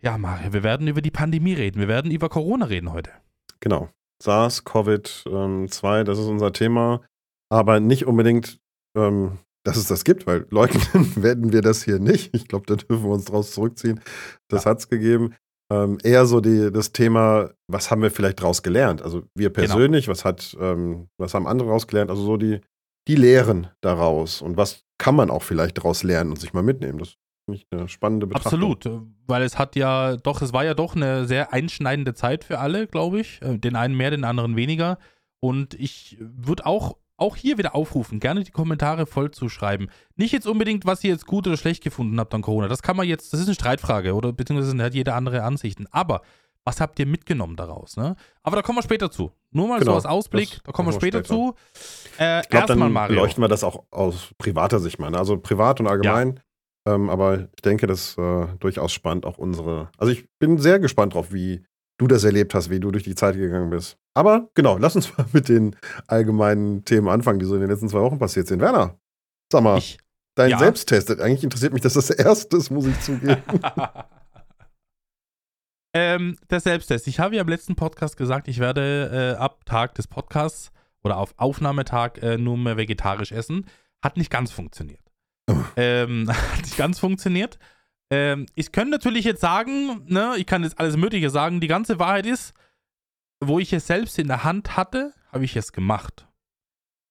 Ja, 0.00 0.18
Mario, 0.18 0.52
wir 0.52 0.62
werden 0.62 0.88
über 0.88 1.02
die 1.02 1.10
Pandemie 1.10 1.54
reden. 1.54 1.80
Wir 1.80 1.88
werden 1.88 2.10
über 2.10 2.28
Corona 2.28 2.66
reden 2.66 2.92
heute. 2.92 3.10
Genau. 3.60 3.90
SARS, 4.22 4.64
Covid-2, 4.64 6.04
das 6.04 6.18
ist 6.18 6.26
unser 6.26 6.52
Thema. 6.52 7.02
Aber 7.50 7.80
nicht 7.80 8.06
unbedingt, 8.06 8.58
ähm, 8.96 9.38
dass 9.66 9.76
es 9.76 9.86
das 9.88 10.04
gibt, 10.04 10.26
weil 10.26 10.46
leugnen 10.50 10.82
werden 11.22 11.52
wir 11.52 11.62
das 11.62 11.82
hier 11.82 11.98
nicht. 11.98 12.34
Ich 12.34 12.48
glaube, 12.48 12.66
da 12.66 12.76
dürfen 12.76 13.04
wir 13.04 13.10
uns 13.12 13.24
draus 13.24 13.50
zurückziehen. 13.52 14.00
Das 14.48 14.64
Ja. 14.64 14.70
hat 14.70 14.78
es 14.78 14.88
gegeben. 14.88 15.34
Ähm, 15.72 15.98
eher 16.04 16.26
so 16.26 16.40
die, 16.40 16.70
das 16.70 16.92
Thema, 16.92 17.50
was 17.66 17.90
haben 17.90 18.00
wir 18.02 18.12
vielleicht 18.12 18.40
draus 18.40 18.62
gelernt? 18.62 19.02
Also 19.02 19.24
wir 19.34 19.50
persönlich, 19.50 20.06
was 20.06 20.24
hat, 20.24 20.56
ähm, 20.60 21.08
was 21.18 21.34
haben 21.34 21.48
andere 21.48 21.68
daraus 21.68 21.88
gelernt? 21.88 22.10
Also 22.10 22.22
so 22.22 22.36
die, 22.36 22.60
die 23.08 23.16
Lehren 23.16 23.66
daraus 23.80 24.42
und 24.42 24.56
was 24.56 24.84
kann 24.98 25.16
man 25.16 25.28
auch 25.28 25.42
vielleicht 25.42 25.78
daraus 25.78 26.04
lernen 26.04 26.30
und 26.30 26.38
sich 26.40 26.52
mal 26.52 26.62
mitnehmen. 26.62 26.98
Das 27.00 27.16
finde 27.44 27.60
ich 27.60 27.66
eine 27.72 27.88
spannende 27.88 28.28
Betrachtung. 28.28 28.72
Absolut, 28.72 29.02
weil 29.26 29.42
es 29.42 29.58
hat 29.58 29.74
ja 29.74 30.16
doch, 30.16 30.40
es 30.40 30.52
war 30.52 30.64
ja 30.64 30.74
doch 30.74 30.94
eine 30.94 31.26
sehr 31.26 31.52
einschneidende 31.52 32.14
Zeit 32.14 32.44
für 32.44 32.60
alle, 32.60 32.86
glaube 32.86 33.18
ich. 33.20 33.42
Äh, 33.42 33.58
Den 33.58 33.74
einen 33.74 33.96
mehr, 33.96 34.10
den 34.12 34.22
anderen 34.24 34.54
weniger. 34.54 34.98
Und 35.40 35.74
ich 35.74 36.16
würde 36.20 36.64
auch, 36.66 36.96
auch 37.18 37.36
hier 37.36 37.56
wieder 37.58 37.74
aufrufen, 37.74 38.20
gerne 38.20 38.44
die 38.44 38.50
Kommentare 38.50 39.06
voll 39.06 39.30
zu 39.30 39.48
schreiben. 39.48 39.88
Nicht 40.16 40.32
jetzt 40.32 40.46
unbedingt, 40.46 40.84
was 40.86 41.02
ihr 41.04 41.10
jetzt 41.10 41.26
gut 41.26 41.46
oder 41.46 41.56
schlecht 41.56 41.82
gefunden 41.82 42.18
habt 42.20 42.34
an 42.34 42.42
Corona. 42.42 42.68
Das 42.68 42.82
kann 42.82 42.96
man 42.96 43.06
jetzt, 43.08 43.32
das 43.32 43.40
ist 43.40 43.46
eine 43.46 43.54
Streitfrage 43.54 44.14
oder 44.14 44.32
beziehungsweise 44.32 44.76
hat 44.82 44.94
jeder 44.94 45.14
andere 45.14 45.42
Ansichten. 45.42 45.86
Aber 45.90 46.22
was 46.64 46.80
habt 46.80 46.98
ihr 46.98 47.06
mitgenommen 47.06 47.54
daraus? 47.56 47.96
Ne? 47.96 48.16
Aber 48.42 48.56
da 48.56 48.62
kommen 48.62 48.78
wir 48.78 48.82
später 48.82 49.10
zu. 49.10 49.32
Nur 49.52 49.68
mal 49.68 49.78
Genau, 49.78 49.92
so 49.92 49.96
als 49.96 50.06
Ausblick, 50.06 50.58
da 50.64 50.72
kommen 50.72 50.88
wir 50.88 50.92
später, 50.94 51.18
später. 51.18 51.34
zu. 51.34 51.54
Äh, 52.18 52.40
Ich 52.42 52.48
glaube, 52.48 52.62
erstmal 52.62 52.78
dann 52.88 52.92
Mario. 52.92 53.16
leuchten 53.20 53.42
wir 53.42 53.48
das 53.48 53.62
auch 53.64 53.84
aus 53.90 54.30
privater 54.36 54.80
Sicht 54.80 54.98
mal. 54.98 55.10
Ne? 55.10 55.18
Also 55.18 55.38
privat 55.38 55.80
und 55.80 55.86
allgemein. 55.86 56.40
Ähm, 56.86 57.08
aber 57.08 57.48
ich 57.54 57.62
denke, 57.62 57.86
das 57.86 58.10
ist 58.10 58.18
äh, 58.18 58.46
durchaus 58.60 58.92
spannend, 58.92 59.26
auch 59.26 59.38
unsere. 59.38 59.90
Also 59.96 60.12
ich 60.12 60.26
bin 60.38 60.58
sehr 60.58 60.78
gespannt 60.78 61.14
drauf, 61.14 61.32
wie 61.32 61.64
du 61.98 62.06
das 62.08 62.24
erlebt 62.24 62.52
hast, 62.54 62.68
wie 62.68 62.78
du 62.80 62.90
durch 62.90 63.04
die 63.04 63.14
Zeit 63.14 63.36
gegangen 63.36 63.70
bist. 63.70 63.96
Aber 64.16 64.48
genau, 64.54 64.78
lass 64.78 64.96
uns 64.96 65.16
mal 65.18 65.26
mit 65.32 65.48
den 65.48 65.76
allgemeinen 66.06 66.84
Themen 66.84 67.08
anfangen, 67.08 67.38
die 67.38 67.44
so 67.44 67.54
in 67.54 67.60
den 67.60 67.70
letzten 67.70 67.90
zwei 67.90 68.00
Wochen 68.00 68.18
passiert 68.18 68.46
sind. 68.46 68.60
Werner, 68.60 68.98
sag 69.52 69.62
mal, 69.62 69.76
Ich, 69.76 69.98
dein 70.34 70.50
ja. 70.50 70.58
Selbsttest. 70.58 71.20
Eigentlich 71.20 71.44
interessiert 71.44 71.74
mich 71.74 71.82
das 71.82 71.94
das 71.94 72.08
erste, 72.08 72.56
ist, 72.56 72.70
muss 72.70 72.86
ich 72.86 72.98
zugeben. 73.00 73.42
ähm, 75.94 76.38
der 76.48 76.60
Selbsttest. 76.60 77.06
Ich 77.08 77.20
habe 77.20 77.36
ja 77.36 77.42
im 77.42 77.48
letzten 77.48 77.76
Podcast 77.76 78.16
gesagt, 78.16 78.48
ich 78.48 78.58
werde 78.58 79.34
äh, 79.36 79.38
ab 79.38 79.66
Tag 79.66 79.94
des 79.94 80.06
Podcasts 80.06 80.72
oder 81.04 81.18
auf 81.18 81.34
Aufnahmetag 81.36 82.22
äh, 82.22 82.38
nur 82.38 82.56
mehr 82.56 82.78
vegetarisch 82.78 83.32
essen. 83.32 83.66
Hat 84.02 84.16
nicht 84.16 84.30
ganz 84.30 84.50
funktioniert. 84.50 85.12
Oh. 85.50 85.56
Ähm, 85.76 86.26
hat 86.30 86.62
nicht 86.62 86.78
ganz 86.78 86.98
funktioniert. 86.98 87.58
Ähm, 88.10 88.46
ich 88.54 88.72
könnte 88.72 88.92
natürlich 88.92 89.26
jetzt 89.26 89.42
sagen, 89.42 90.06
ne, 90.06 90.34
ich 90.38 90.46
kann 90.46 90.62
jetzt 90.62 90.78
alles 90.78 90.96
Mögliche 90.96 91.28
sagen. 91.28 91.60
Die 91.60 91.66
ganze 91.66 91.98
Wahrheit 91.98 92.24
ist, 92.24 92.54
wo 93.40 93.58
ich 93.58 93.72
es 93.72 93.86
selbst 93.86 94.18
in 94.18 94.28
der 94.28 94.44
Hand 94.44 94.76
hatte, 94.76 95.12
habe 95.32 95.44
ich 95.44 95.56
es 95.56 95.72
gemacht. 95.72 96.26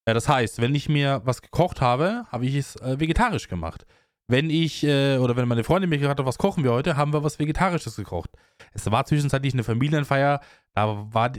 Ja, 0.08 0.14
das 0.14 0.30
heißt, 0.30 0.62
wenn 0.62 0.76
ich 0.76 0.88
mir 0.88 1.22
was 1.26 1.42
gekocht 1.42 1.82
habe, 1.82 2.26
habe 2.32 2.46
ich 2.46 2.56
es 2.56 2.76
äh, 2.78 3.00
vegetarisch 3.00 3.48
gemacht. 3.48 3.86
Wenn 4.28 4.50
ich, 4.50 4.84
äh, 4.84 5.18
oder 5.18 5.36
wenn 5.36 5.48
meine 5.48 5.64
Freundin 5.64 5.90
mir 5.90 5.98
gesagt 5.98 6.20
hat, 6.20 6.26
was 6.26 6.38
kochen 6.38 6.64
wir 6.64 6.72
heute, 6.72 6.98
haben 6.98 7.14
wir 7.14 7.24
was 7.24 7.40
Vegetarisches 7.40 7.96
gekocht. 7.96 8.32
Es 8.74 8.90
war 8.90 9.06
zwischenzeitlich 9.06 9.54
eine 9.54 9.64
Familienfeier, 9.64 10.42
da 10.74 11.08
war, 11.12 11.32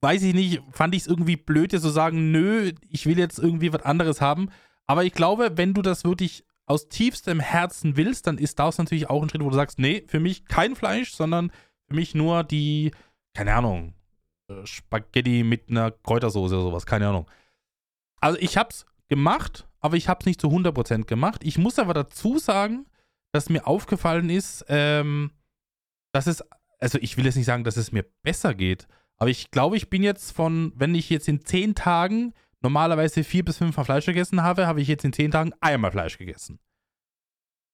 weiß 0.00 0.22
ich 0.22 0.34
nicht, 0.34 0.62
fand 0.70 0.94
ich 0.94 1.02
es 1.02 1.08
irgendwie 1.08 1.36
blöd, 1.36 1.72
jetzt 1.72 1.82
zu 1.82 1.88
sagen, 1.88 2.30
nö, 2.30 2.72
ich 2.88 3.06
will 3.06 3.18
jetzt 3.18 3.38
irgendwie 3.38 3.72
was 3.72 3.82
anderes 3.82 4.20
haben. 4.20 4.50
Aber 4.86 5.04
ich 5.04 5.12
glaube, 5.12 5.52
wenn 5.56 5.74
du 5.74 5.82
das 5.82 6.04
wirklich 6.04 6.44
aus 6.66 6.88
tiefstem 6.88 7.40
Herzen 7.40 7.96
willst, 7.96 8.26
dann 8.26 8.38
ist 8.38 8.58
das 8.58 8.78
natürlich 8.78 9.10
auch 9.10 9.22
ein 9.22 9.28
Schritt, 9.28 9.42
wo 9.42 9.50
du 9.50 9.56
sagst, 9.56 9.78
nee, 9.78 10.04
für 10.06 10.20
mich 10.20 10.44
kein 10.46 10.76
Fleisch, 10.76 11.12
sondern 11.12 11.50
für 11.88 11.94
mich 11.94 12.14
nur 12.14 12.44
die, 12.44 12.92
keine 13.34 13.54
Ahnung, 13.54 13.94
Spaghetti 14.64 15.42
mit 15.44 15.68
einer 15.70 15.90
Kräutersoße 15.90 16.54
oder 16.54 16.64
sowas, 16.64 16.86
keine 16.86 17.08
Ahnung. 17.08 17.30
Also 18.20 18.38
ich 18.38 18.56
hab's 18.56 18.86
gemacht, 19.08 19.68
aber 19.80 19.96
ich 19.96 20.08
hab's 20.08 20.26
nicht 20.26 20.40
zu 20.40 20.48
100% 20.48 21.04
gemacht. 21.04 21.42
Ich 21.44 21.58
muss 21.58 21.78
aber 21.78 21.94
dazu 21.94 22.38
sagen, 22.38 22.86
dass 23.32 23.48
mir 23.50 23.66
aufgefallen 23.66 24.30
ist, 24.30 24.64
ähm, 24.68 25.30
dass 26.12 26.26
es, 26.26 26.42
also 26.78 26.98
ich 27.00 27.16
will 27.16 27.26
jetzt 27.26 27.36
nicht 27.36 27.46
sagen, 27.46 27.64
dass 27.64 27.76
es 27.76 27.92
mir 27.92 28.04
besser 28.22 28.54
geht, 28.54 28.88
aber 29.16 29.30
ich 29.30 29.50
glaube, 29.50 29.76
ich 29.76 29.90
bin 29.90 30.02
jetzt 30.02 30.32
von, 30.32 30.72
wenn 30.76 30.94
ich 30.94 31.10
jetzt 31.10 31.28
in 31.28 31.44
10 31.44 31.74
Tagen 31.74 32.34
normalerweise 32.60 33.22
vier 33.24 33.44
bis 33.44 33.58
fünfmal 33.58 33.84
Fleisch 33.84 34.06
gegessen 34.06 34.42
habe, 34.42 34.66
habe 34.66 34.80
ich 34.80 34.88
jetzt 34.88 35.04
in 35.04 35.12
10 35.12 35.30
Tagen 35.30 35.52
einmal 35.60 35.90
Fleisch 35.92 36.18
gegessen. 36.18 36.58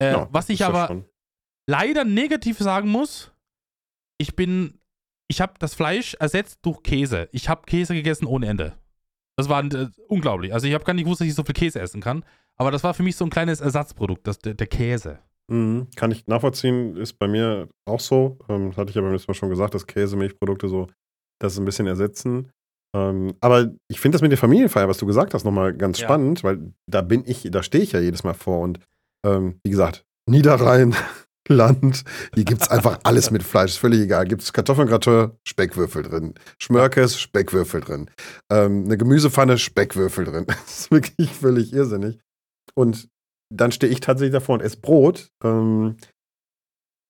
Äh, 0.00 0.12
Ja, 0.12 0.28
was 0.30 0.48
ich 0.48 0.64
aber 0.64 1.04
leider 1.66 2.04
negativ 2.04 2.58
sagen 2.58 2.88
muss, 2.90 3.32
ich 4.18 4.34
bin, 4.36 4.80
ich 5.28 5.40
habe 5.40 5.54
das 5.58 5.74
Fleisch 5.74 6.14
ersetzt 6.20 6.58
durch 6.62 6.82
Käse. 6.82 7.28
Ich 7.32 7.48
habe 7.48 7.62
Käse 7.66 7.94
gegessen 7.94 8.26
ohne 8.26 8.46
Ende. 8.46 8.74
Das 9.36 9.48
war 9.48 9.64
äh, 9.64 9.88
unglaublich. 10.08 10.52
Also 10.54 10.66
ich 10.66 10.74
habe 10.74 10.84
gar 10.84 10.94
nicht 10.94 11.04
gewusst, 11.04 11.20
dass 11.20 11.28
ich 11.28 11.34
so 11.34 11.42
viel 11.44 11.54
Käse 11.54 11.80
essen 11.80 12.00
kann. 12.00 12.24
Aber 12.56 12.70
das 12.70 12.84
war 12.84 12.94
für 12.94 13.02
mich 13.02 13.16
so 13.16 13.24
ein 13.24 13.30
kleines 13.30 13.60
Ersatzprodukt, 13.60 14.26
das, 14.26 14.38
der, 14.38 14.54
der 14.54 14.66
Käse. 14.68 15.18
Mhm, 15.50 15.88
kann 15.96 16.10
ich 16.12 16.26
nachvollziehen, 16.26 16.96
ist 16.96 17.14
bei 17.18 17.26
mir 17.26 17.68
auch 17.84 18.00
so. 18.00 18.38
Ähm, 18.48 18.68
das 18.70 18.76
hatte 18.78 18.90
ich 18.90 18.96
ja 18.96 19.02
beim 19.02 19.12
letzten 19.12 19.30
Mal 19.30 19.34
schon 19.34 19.50
gesagt, 19.50 19.74
dass 19.74 19.86
Käse, 19.86 20.16
Milchprodukte 20.16 20.68
so 20.68 20.86
das 21.40 21.58
ein 21.58 21.64
bisschen 21.64 21.86
ersetzen. 21.88 22.50
Ähm, 22.96 23.34
aber 23.40 23.72
ich 23.88 23.98
finde 24.00 24.14
das 24.14 24.22
mit 24.22 24.30
der 24.30 24.38
Familienfeier, 24.38 24.88
was 24.88 24.98
du 24.98 25.06
gesagt 25.06 25.34
hast, 25.34 25.44
nochmal 25.44 25.74
ganz 25.74 25.98
Ja. 25.98 26.06
spannend, 26.06 26.44
weil 26.44 26.72
da 26.86 27.02
bin 27.02 27.24
ich, 27.26 27.48
da 27.50 27.62
stehe 27.64 27.82
ich 27.82 27.90
ja 27.92 27.98
jedes 28.00 28.22
Mal 28.22 28.34
vor 28.34 28.60
und 28.60 28.78
ähm, 29.26 29.58
wie 29.64 29.70
gesagt, 29.70 30.04
Niederrhein, 30.26 30.94
Land. 31.48 32.04
Hier 32.34 32.44
gibt 32.44 32.62
es 32.62 32.68
einfach 32.68 33.00
alles 33.04 33.30
mit 33.30 33.42
Fleisch, 33.42 33.72
ist 33.72 33.78
völlig 33.78 34.00
egal. 34.00 34.26
Gibt 34.26 34.42
es 34.42 34.52
Kartoffelgratin, 34.52 35.32
Speckwürfel 35.46 36.02
drin. 36.02 36.34
Schmörkes, 36.58 37.20
Speckwürfel 37.20 37.80
drin. 37.80 38.10
Ähm, 38.50 38.84
eine 38.84 38.96
Gemüsepfanne, 38.96 39.58
Speckwürfel 39.58 40.24
drin. 40.24 40.46
Das 40.64 40.80
ist 40.80 40.90
wirklich 40.90 41.30
völlig 41.30 41.72
irrsinnig. 41.72 42.18
Und 42.74 43.08
dann 43.52 43.72
stehe 43.72 43.92
ich 43.92 44.00
tatsächlich 44.00 44.32
davor 44.32 44.54
und 44.54 44.62
esse 44.62 44.80
Brot. 44.80 45.30
Ähm, 45.42 45.96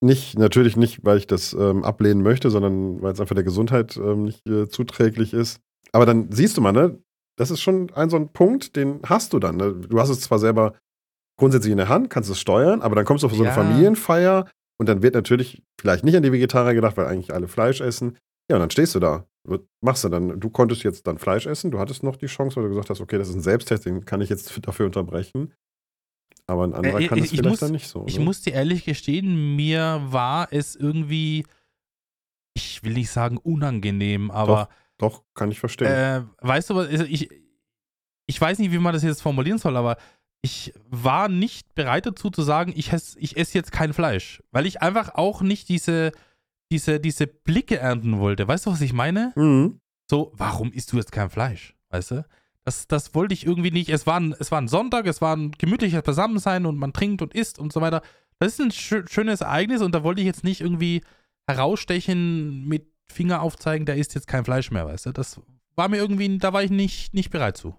nicht, 0.03 0.39
natürlich 0.39 0.77
nicht, 0.77 1.05
weil 1.05 1.19
ich 1.19 1.27
das 1.27 1.55
ähm, 1.55 1.83
ablehnen 1.85 2.23
möchte, 2.23 2.51
sondern 2.51 3.01
weil 3.01 3.13
es 3.13 3.21
einfach 3.21 3.35
der 3.35 3.45
Gesundheit 3.45 3.97
ähm, 3.97 4.25
nicht 4.25 4.47
äh, 4.47 4.69
zuträglich 4.69 5.33
ist. 5.33 5.61
Aber 5.93 6.05
dann 6.05 6.31
siehst 6.31 6.57
du 6.57 6.61
mal, 6.61 6.73
ne, 6.73 6.99
das 7.39 7.51
ist 7.51 7.63
schon 7.63 7.91
ein 7.95 8.11
so 8.11 8.17
ein 8.17 8.33
Punkt, 8.33 8.77
den 8.77 9.01
hast 9.05 9.33
du 9.33 9.39
dann. 9.39 9.57
Ne? 9.57 9.75
Du 9.75 9.99
hast 9.99 10.11
es 10.11 10.21
zwar 10.21 10.39
selber 10.39 10.75
grundsätzlich 11.37 11.73
in 11.73 11.79
der 11.79 11.89
Hand, 11.89 12.11
kannst 12.11 12.31
es 12.31 12.39
steuern, 12.41 12.83
aber 12.83 12.95
dann 12.97 13.05
kommst 13.05 13.23
du 13.23 13.27
auf 13.27 13.33
so 13.35 13.43
eine 13.43 13.49
Ja. 13.49 13.55
Familienfeier 13.55 14.49
und 14.79 14.89
dann 14.89 15.03
wird 15.03 15.15
natürlich 15.15 15.63
vielleicht 15.81 16.05
nicht 16.05 16.17
an 16.17 16.23
die 16.23 16.33
Vegetarier 16.33 16.75
gedacht, 16.75 16.97
weil 16.97 17.07
eigentlich 17.07 17.33
alle 17.35 17.49
Fleisch 17.49 17.81
essen. 17.81 18.17
Ja, 18.51 18.57
und 18.57 18.61
dann 18.61 18.71
stehst 18.71 18.95
du 18.95 19.01
da. 19.01 19.27
Machst 19.83 20.05
du 20.05 20.09
dann? 20.09 20.41
Du 20.41 20.49
konntest 20.51 20.83
jetzt 20.85 21.07
dann 21.07 21.19
Fleisch 21.19 21.47
essen, 21.47 21.71
du 21.71 21.79
hattest 21.79 22.03
noch 22.03 22.17
die 22.17 22.27
Chance, 22.27 22.57
weil 22.57 22.65
du 22.65 22.69
gesagt 22.71 22.91
hast, 22.91 23.01
okay, 23.01 23.19
das 23.19 23.29
ist 23.29 23.35
ein 23.35 23.41
Selbsttest, 23.41 23.85
den 23.87 24.05
kann 24.05 24.21
ich 24.21 24.29
jetzt 24.31 24.51
dafür 24.67 24.87
unterbrechen. 24.87 25.53
Aber 26.47 26.65
ein 26.67 26.75
anderer 26.75 27.01
Äh, 27.01 27.07
kann 27.09 27.19
ich- 27.19 27.25
ich 27.25 27.31
vielleicht 27.31 27.49
muss- 27.49 27.61
dann 27.61 27.73
nicht 27.73 27.89
so. 27.89 28.05
Ich 28.07 28.19
ne? 28.19 28.25
muss 28.25 28.43
dir 28.43 28.53
ehrlich 28.53 28.85
gestehen, 28.85 29.57
mir 29.57 30.03
war 30.07 30.49
es 30.51 30.77
irgendwie, 30.77 31.45
ich 32.55 32.83
will 32.85 32.93
nicht 32.95 33.11
sagen 33.11 33.39
unangenehm, 33.39 34.31
aber 34.31 34.69
Doch, 34.99 35.25
kann 35.35 35.51
ich 35.51 35.59
verstehen. 35.59 35.89
äh, 35.89 36.23
weißt 36.41 36.71
du 36.71 36.75
was, 36.77 36.89
also 36.89 37.05
ich, 37.05 37.29
ich 38.27 38.41
weiß 38.41 38.59
nicht, 38.59 38.73
wie 38.73 38.79
man 38.79 38.93
das 38.93 39.03
jetzt 39.03 39.23
formulieren 39.23 39.59
soll, 39.59 39.77
aber 39.77 39.97
ich 40.45 40.75
war 40.91 41.31
nicht 41.31 41.75
bereit 41.75 42.05
dazu 42.05 42.29
zu 42.29 42.43
sagen, 42.43 42.75
ich 42.77 42.93
esse 42.93 43.19
ich 43.19 43.39
ess 43.39 43.55
jetzt 43.55 43.73
kein 43.73 43.95
Fleisch, 43.95 44.43
weil 44.51 44.67
ich 44.67 44.83
einfach 44.83 45.15
auch 45.15 45.41
nicht 45.41 45.71
diese, 45.71 46.13
diese, 46.71 47.01
diese 47.01 47.27
Blicke 47.27 47.79
ernten 47.79 48.19
wollte. 48.19 48.47
Weißt 48.47 48.67
du, 48.67 48.71
was 48.71 48.83
ich 48.83 48.93
meine? 48.93 49.33
mhm. 49.37 49.81
So, 50.11 50.33
warum 50.37 50.71
isst 50.71 50.93
du 50.93 50.99
jetzt 50.99 51.13
kein 51.13 51.31
Fleisch? 51.31 51.75
Weißt 51.89 52.11
du? 52.11 52.27
Das, 52.63 52.87
das 52.87 53.15
wollte 53.15 53.33
ich 53.33 53.47
irgendwie 53.47 53.71
nicht. 53.71 53.89
Es 53.89 54.07
war, 54.07 54.21
ein, 54.21 54.35
es 54.39 54.51
war 54.51 54.61
ein 54.61 54.69
Sonntag, 54.69 55.07
es 55.07 55.23
war 55.23 55.35
ein 55.35 55.53
gemütliches 55.53 56.03
Beisammensein 56.03 56.67
und 56.67 56.77
man 56.77 56.93
trinkt 56.93 57.23
und 57.23 57.33
isst 57.33 57.59
und 57.59 57.73
so 57.73 57.81
weiter. 57.81 58.03
Das 58.39 58.53
ist 58.53 58.61
ein 58.61 58.71
schö 58.71 59.03
schönes 59.09 59.41
Ereignis 59.41 59.81
und 59.81 59.95
da 59.95 60.05
wollte 60.05 60.21
ich 60.21 60.27
jetzt 60.27 60.45
nicht 60.45 60.61
irgendwie 60.61 61.01
herausstechen 61.47 62.69
mit 62.69 62.93
Finger 63.11 63.41
aufzeigen, 63.41 63.87
der 63.87 63.97
isst 63.97 64.15
jetzt 64.15 64.29
kein 64.29 64.45
Fleisch 64.45 64.71
mehr, 64.71 64.85
weißt 64.85 65.07
du? 65.07 65.13
Das 65.13 65.41
war 65.75 65.89
mir 65.89 65.97
irgendwie, 65.97 66.37
da 66.37 66.53
war 66.53 66.63
ich 66.63 66.71
nicht, 66.71 67.15
nicht 67.15 67.31
bereit 67.31 67.57
zu. 67.57 67.75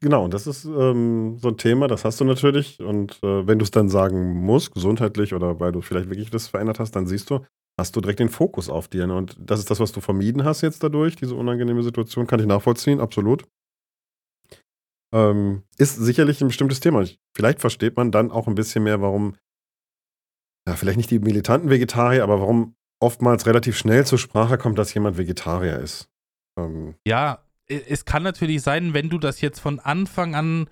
Genau, 0.00 0.24
und 0.24 0.34
das 0.34 0.46
ist 0.46 0.64
ähm, 0.66 1.38
so 1.38 1.48
ein 1.48 1.56
Thema, 1.56 1.88
das 1.88 2.04
hast 2.04 2.20
du 2.20 2.24
natürlich. 2.24 2.80
Und 2.80 3.18
äh, 3.22 3.46
wenn 3.46 3.58
du 3.58 3.64
es 3.64 3.70
dann 3.70 3.88
sagen 3.88 4.34
musst, 4.44 4.72
gesundheitlich 4.74 5.32
oder 5.34 5.58
weil 5.58 5.72
du 5.72 5.80
vielleicht 5.80 6.10
wirklich 6.10 6.30
das 6.30 6.48
verändert 6.48 6.78
hast, 6.80 6.92
dann 6.92 7.06
siehst 7.06 7.30
du, 7.30 7.44
hast 7.80 7.96
du 7.96 8.00
direkt 8.00 8.20
den 8.20 8.28
Fokus 8.28 8.68
auf 8.68 8.88
dir. 8.88 9.06
Ne? 9.06 9.16
Und 9.16 9.36
das 9.40 9.58
ist 9.58 9.70
das, 9.70 9.80
was 9.80 9.92
du 9.92 10.00
vermieden 10.00 10.44
hast 10.44 10.60
jetzt 10.60 10.82
dadurch, 10.82 11.16
diese 11.16 11.34
unangenehme 11.34 11.82
Situation. 11.82 12.26
Kann 12.26 12.40
ich 12.40 12.46
nachvollziehen, 12.46 13.00
absolut. 13.00 13.44
Ähm, 15.14 15.62
ist 15.78 15.96
sicherlich 15.96 16.40
ein 16.42 16.48
bestimmtes 16.48 16.80
Thema. 16.80 17.00
Ich- 17.02 17.18
Vielleicht 17.34 17.60
versteht 17.60 17.96
man 17.96 18.10
dann 18.10 18.30
auch 18.30 18.48
ein 18.48 18.54
bisschen 18.54 18.84
mehr, 18.84 19.00
warum, 19.00 19.36
ja, 20.68 20.74
vielleicht 20.74 20.96
nicht 20.96 21.10
die 21.10 21.18
militanten 21.20 21.70
Vegetarier, 21.70 22.22
aber 22.22 22.40
warum 22.40 22.74
oftmals 23.02 23.46
relativ 23.46 23.76
schnell 23.76 24.04
zur 24.04 24.18
Sprache 24.18 24.58
kommt, 24.58 24.78
dass 24.78 24.92
jemand 24.94 25.16
Vegetarier 25.16 25.78
ist. 25.78 26.08
Ähm, 26.58 26.94
Ja, 27.06 27.45
es 27.68 28.04
kann 28.04 28.22
natürlich 28.22 28.62
sein, 28.62 28.94
wenn 28.94 29.08
du 29.08 29.18
das 29.18 29.40
jetzt 29.40 29.60
von 29.60 29.80
Anfang 29.80 30.34
an 30.34 30.68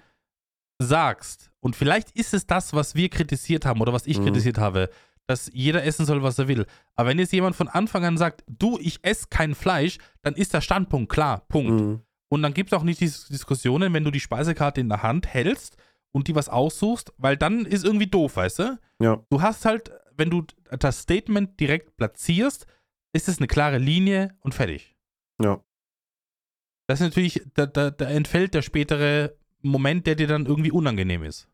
sagst, 0.79 1.51
und 1.61 1.77
vielleicht 1.77 2.11
ist 2.13 2.35
es 2.35 2.47
das, 2.47 2.73
was 2.75 2.95
wir 2.95 3.09
kritisiert 3.09 3.65
haben 3.65 3.81
oder 3.81 3.93
was 3.93 4.07
ich 4.07 4.19
Mhm. 4.19 4.25
kritisiert 4.25 4.59
habe, 4.59 4.91
dass 5.27 5.51
jeder 5.55 5.83
essen 5.85 6.05
soll, 6.05 6.23
was 6.23 6.39
er 6.39 6.49
will. 6.49 6.67
Aber 6.95 7.09
wenn 7.09 7.19
jetzt 7.19 7.33
jemand 7.33 7.57
von 7.57 7.69
Anfang 7.69 8.05
an 8.05 8.19
sagt, 8.19 8.45
du, 8.47 8.79
ich 8.79 8.99
esse 9.03 9.29
kein 9.31 9.55
Fleisch, 9.55 9.97
dann 10.23 10.35
ist 10.35 10.53
der 10.53 10.61
Standpunkt 10.61 11.11
klar, 11.11 11.41
Punkt. 11.49 11.71
mh, 11.81 12.01
Und 12.29 12.43
dann 12.43 12.53
gibt 12.53 12.71
es 12.73 12.79
auch 12.79 12.83
nicht 12.83 13.01
diese 13.01 13.33
Diskussionen, 13.33 13.95
wenn 13.95 14.05
du 14.05 14.11
die 14.11 14.21
Speisekarte 14.21 14.81
in 14.83 14.91
der 14.91 15.03
Hand 15.03 15.27
hältst 15.27 15.77
und 16.13 16.29
die 16.29 16.35
was 16.35 16.51
aussuchst, 16.51 17.13
weil 17.17 17.37
dann 17.39 17.65
ist 17.65 17.85
irgendwie 17.85 18.07
doof, 18.09 18.37
weißt 18.37 18.59
du? 18.59 18.79
ja, 19.01 19.25
Du 19.31 19.41
hast 19.41 19.65
halt, 19.65 19.91
wenn 20.17 20.29
du 20.29 20.45
das 20.79 21.01
Statement 21.01 21.59
direkt 21.59 21.97
platzierst, 21.97 22.67
ist 23.15 23.29
es 23.29 23.39
eine 23.39 23.47
klare 23.47 23.79
Linie 23.79 24.37
und 24.41 24.55
fertig. 24.55 24.95
ja. 25.43 25.61
Das 26.87 27.01
ist 27.01 27.07
natürlich, 27.07 27.43
da, 27.55 27.67
da, 27.67 27.91
da 27.91 28.07
entfällt 28.07 28.55
der 28.55 28.63
spätere 28.63 29.35
Moment, 29.63 30.07
der 30.07 30.15
dir 30.15 30.27
dann 30.27 30.47
irgendwie 30.47 30.71
unangenehm 30.71 31.23
ist. 31.23 31.49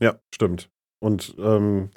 Ja, 0.00 0.18
stimmt. 0.34 0.70
Und 1.00 1.34
ähm, 1.38 1.90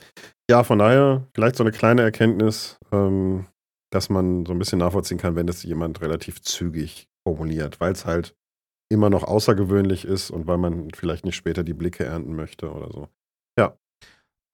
ja, 0.49 0.63
von 0.63 0.79
daher 0.79 1.27
vielleicht 1.33 1.55
so 1.55 1.63
eine 1.63 1.71
kleine 1.71 2.03
Erkenntnis, 2.03 2.77
ähm, 2.91 3.47
dass 3.91 4.09
man 4.09 4.45
so 4.45 4.53
ein 4.53 4.59
bisschen 4.59 4.79
nachvollziehen 4.79 5.17
kann, 5.17 5.35
wenn 5.35 5.47
das 5.47 5.63
jemand 5.63 6.01
relativ 6.01 6.41
zügig 6.41 7.07
formuliert, 7.27 7.79
weil 7.79 7.93
es 7.93 8.05
halt 8.05 8.35
immer 8.89 9.09
noch 9.09 9.23
außergewöhnlich 9.23 10.05
ist 10.05 10.29
und 10.29 10.45
weil 10.47 10.57
man 10.57 10.91
vielleicht 10.91 11.25
nicht 11.25 11.35
später 11.35 11.63
die 11.63 11.73
Blicke 11.73 12.05
ernten 12.05 12.35
möchte 12.35 12.71
oder 12.71 12.91
so. 12.91 13.09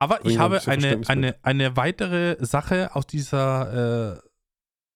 Aber 0.03 0.17
Bringen 0.17 0.31
ich 0.31 0.37
ein 0.37 0.43
habe 0.43 0.55
bisschen 0.55 0.71
eine, 0.73 1.07
eine, 1.07 1.35
eine 1.43 1.77
weitere 1.77 2.35
Sache 2.43 2.93
aus 2.93 3.07
dieser, 3.07 4.17
äh, 4.17 4.19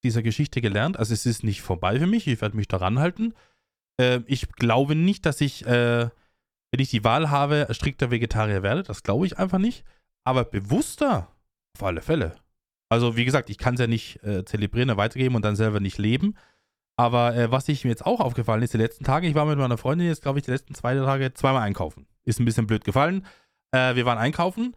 dieser 0.08 0.24
Geschichte 0.24 0.62
gelernt. 0.62 0.98
Also 0.98 1.14
es 1.14 1.26
ist 1.26 1.44
nicht 1.44 1.62
vorbei 1.62 2.00
für 2.00 2.08
mich, 2.08 2.28
ich 2.28 2.42
werde 2.42 2.58
mich 2.58 2.68
daran 2.68 3.00
halten. 3.00 3.34
Äh, 4.00 4.22
ich 4.26 4.50
glaube 4.54 4.96
nicht, 4.96 5.26
dass 5.26 5.42
ich, 5.42 5.66
äh, 5.66 6.10
wenn 6.72 6.80
ich 6.80 6.90
die 6.90 7.04
Wahl 7.04 7.30
habe, 7.30 7.68
strikter 7.72 8.12
Vegetarier 8.12 8.64
werde. 8.64 8.84
Das 8.84 9.04
glaube 9.04 9.26
ich 9.26 9.38
einfach 9.38 9.60
nicht. 9.60 9.84
Aber 10.24 10.44
bewusster, 10.44 11.28
auf 11.76 11.84
alle 11.84 12.02
Fälle. 12.02 12.36
Also 12.90 13.18
wie 13.18 13.26
gesagt, 13.26 13.50
ich 13.50 13.58
kann 13.58 13.76
es 13.76 13.80
ja 13.80 13.88
nicht 13.88 14.24
äh, 14.24 14.46
zelebrieren, 14.46 14.96
weitergeben 14.98 15.36
und 15.36 15.44
dann 15.44 15.56
selber 15.56 15.80
nicht 15.80 15.98
leben. 15.98 16.36
Aber 16.96 17.36
äh, 17.36 17.52
was 17.52 17.70
ich 17.70 17.84
mir 17.84 17.92
jetzt 17.92 18.06
auch 18.06 18.20
aufgefallen 18.20 18.64
ist, 18.64 18.74
die 18.74 18.78
letzten 18.78 19.04
Tage, 19.04 19.28
ich 19.28 19.36
war 19.36 19.46
mit 19.46 19.60
meiner 19.60 19.78
Freundin 19.78 20.08
jetzt, 20.08 20.24
glaube 20.24 20.40
ich, 20.40 20.46
die 20.46 20.52
letzten 20.52 20.74
zwei 20.74 20.96
Tage 20.96 21.34
zweimal 21.34 21.62
einkaufen. 21.62 22.08
Ist 22.26 22.40
ein 22.40 22.46
bisschen 22.46 22.66
blöd 22.68 22.84
gefallen. 22.84 23.26
Äh, 23.72 23.96
wir 23.96 24.06
waren 24.06 24.18
einkaufen 24.18 24.76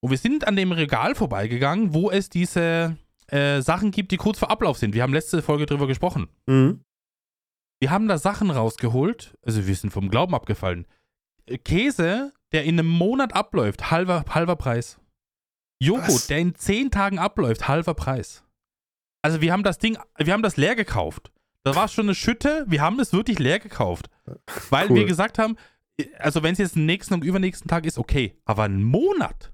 und 0.00 0.10
wir 0.10 0.18
sind 0.18 0.46
an 0.46 0.56
dem 0.56 0.72
Regal 0.72 1.14
vorbeigegangen, 1.14 1.92
wo 1.92 2.10
es 2.10 2.30
diese 2.30 2.96
äh, 3.28 3.60
Sachen 3.60 3.90
gibt, 3.90 4.10
die 4.12 4.16
kurz 4.16 4.38
vor 4.38 4.50
Ablauf 4.50 4.78
sind. 4.78 4.94
Wir 4.94 5.02
haben 5.02 5.12
letzte 5.12 5.42
Folge 5.42 5.66
drüber 5.66 5.86
gesprochen. 5.86 6.28
Mhm. 6.46 6.82
Wir 7.80 7.90
haben 7.90 8.08
da 8.08 8.18
Sachen 8.18 8.50
rausgeholt, 8.50 9.36
also 9.42 9.66
wir 9.66 9.74
sind 9.74 9.90
vom 9.90 10.08
Glauben 10.10 10.34
abgefallen. 10.34 10.86
Äh, 11.46 11.58
Käse, 11.58 12.32
der 12.52 12.64
in 12.64 12.78
einem 12.78 12.88
Monat 12.88 13.34
abläuft, 13.34 13.90
halber, 13.90 14.24
halber 14.30 14.56
Preis. 14.56 14.98
Joghurt, 15.80 16.08
Was? 16.08 16.26
der 16.26 16.38
in 16.38 16.54
zehn 16.56 16.90
Tagen 16.90 17.18
abläuft, 17.18 17.68
halber 17.68 17.94
Preis. 17.94 18.44
Also 19.22 19.40
wir 19.40 19.52
haben 19.52 19.62
das 19.62 19.78
Ding, 19.78 19.98
wir 20.16 20.32
haben 20.32 20.42
das 20.42 20.56
leer 20.56 20.74
gekauft. 20.74 21.30
Da 21.64 21.74
war 21.74 21.88
schon 21.88 22.06
eine 22.06 22.14
Schütte, 22.14 22.64
wir 22.68 22.80
haben 22.80 22.98
es 22.98 23.12
wirklich 23.12 23.38
leer 23.38 23.58
gekauft. 23.58 24.08
Weil 24.70 24.90
Cool. 24.90 24.96
wir 24.96 25.04
gesagt 25.06 25.38
haben, 25.38 25.56
also 26.18 26.42
wenn 26.42 26.52
es 26.52 26.58
jetzt 26.58 26.76
nächsten 26.76 27.14
und 27.14 27.24
übernächsten 27.24 27.68
Tag 27.68 27.84
ist, 27.84 27.98
okay, 27.98 28.38
aber 28.44 28.64
ein 28.64 28.82
Monat 28.82 29.52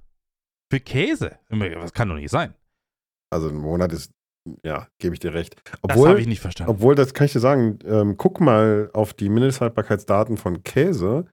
für 0.71 0.81
Käse, 0.81 1.39
das 1.49 1.93
kann 1.93 2.09
doch 2.09 2.17
nicht 2.17 2.31
sein. 2.31 2.55
Also 3.35 3.49
ein 3.49 3.57
Monat 3.57 3.93
ist, 3.93 4.11
ja, 4.65 4.89
gebe 4.99 5.15
ich 5.15 5.21
dir 5.21 5.35
recht. 5.35 5.57
Das 5.65 5.79
Obwohl, 5.83 6.09
habe 6.11 6.21
ich 6.21 6.27
nicht 6.27 6.41
verstanden. 6.41 6.71
obwohl, 6.71 6.95
das 6.95 7.15
kann 7.15 7.27
ich 7.27 7.33
dir 7.33 7.41
sagen, 7.41 7.79
ähm, 7.85 8.17
guck 8.17 8.41
mal 8.41 8.91
auf 8.93 9.13
die 9.13 9.29
Mindesthaltbarkeitsdaten 9.29 10.37
von 10.37 10.63
Käse. 10.63 11.27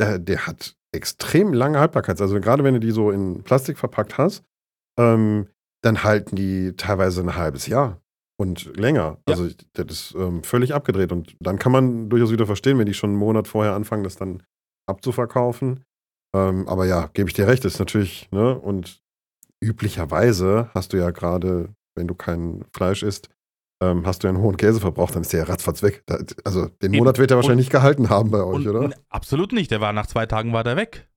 Der, 0.00 0.18
der 0.18 0.46
hat 0.46 0.74
extrem 0.94 1.52
lange 1.52 1.78
Haltbarkeit. 1.78 2.20
Also 2.20 2.40
gerade 2.40 2.64
wenn 2.64 2.74
du 2.74 2.80
die 2.80 2.90
so 2.90 3.10
in 3.10 3.42
Plastik 3.42 3.78
verpackt 3.78 4.18
hast, 4.18 4.44
ähm, 4.98 5.48
dann 5.82 6.04
halten 6.04 6.36
die 6.36 6.74
teilweise 6.76 7.20
ein 7.22 7.36
halbes 7.36 7.66
Jahr 7.66 8.00
und 8.40 8.76
länger. 8.76 9.18
Ja. 9.28 9.34
Also 9.34 9.48
das 9.72 9.86
ist 9.86 10.14
ähm, 10.16 10.42
völlig 10.42 10.74
abgedreht. 10.74 11.12
Und 11.12 11.36
dann 11.40 11.58
kann 11.58 11.72
man 11.72 12.08
durchaus 12.08 12.30
wieder 12.30 12.46
verstehen, 12.46 12.78
wenn 12.78 12.86
die 12.86 12.94
schon 12.94 13.10
einen 13.10 13.18
Monat 13.18 13.48
vorher 13.48 13.74
anfangen, 13.74 14.04
das 14.04 14.16
dann 14.16 14.42
abzuverkaufen. 14.88 15.84
Ähm, 16.34 16.68
aber 16.68 16.86
ja, 16.86 17.10
gebe 17.12 17.28
ich 17.28 17.34
dir 17.34 17.46
recht, 17.46 17.64
das 17.64 17.74
ist 17.74 17.78
natürlich, 17.78 18.30
ne, 18.30 18.58
und 18.58 19.02
üblicherweise 19.62 20.70
hast 20.74 20.92
du 20.92 20.98
ja 20.98 21.10
gerade, 21.10 21.74
wenn 21.94 22.06
du 22.08 22.14
kein 22.14 22.64
Fleisch 22.74 23.02
isst, 23.02 23.28
ähm, 23.82 24.06
hast 24.06 24.22
du 24.22 24.26
ja 24.28 24.34
einen 24.34 24.42
hohen 24.42 24.56
Käseverbrauch, 24.56 25.10
dann 25.10 25.22
ist 25.22 25.32
der 25.32 25.40
ja 25.40 25.46
ratzfatz 25.46 25.82
weg. 25.82 26.02
Da, 26.06 26.18
also 26.44 26.66
den 26.66 26.92
Eben. 26.92 26.98
Monat 26.98 27.18
wird 27.18 27.30
er 27.30 27.36
wahrscheinlich 27.36 27.66
Und- 27.66 27.72
nicht 27.72 27.72
gehalten 27.72 28.10
haben 28.10 28.30
bei 28.30 28.42
euch, 28.42 28.66
Und, 28.66 28.68
oder? 28.68 28.94
absolut 29.08 29.52
nicht. 29.52 29.70
Der 29.70 29.80
war 29.80 29.92
nach 29.92 30.06
zwei 30.06 30.26
Tagen 30.26 30.52
war 30.52 30.64
der 30.64 30.76
weg. 30.76 31.08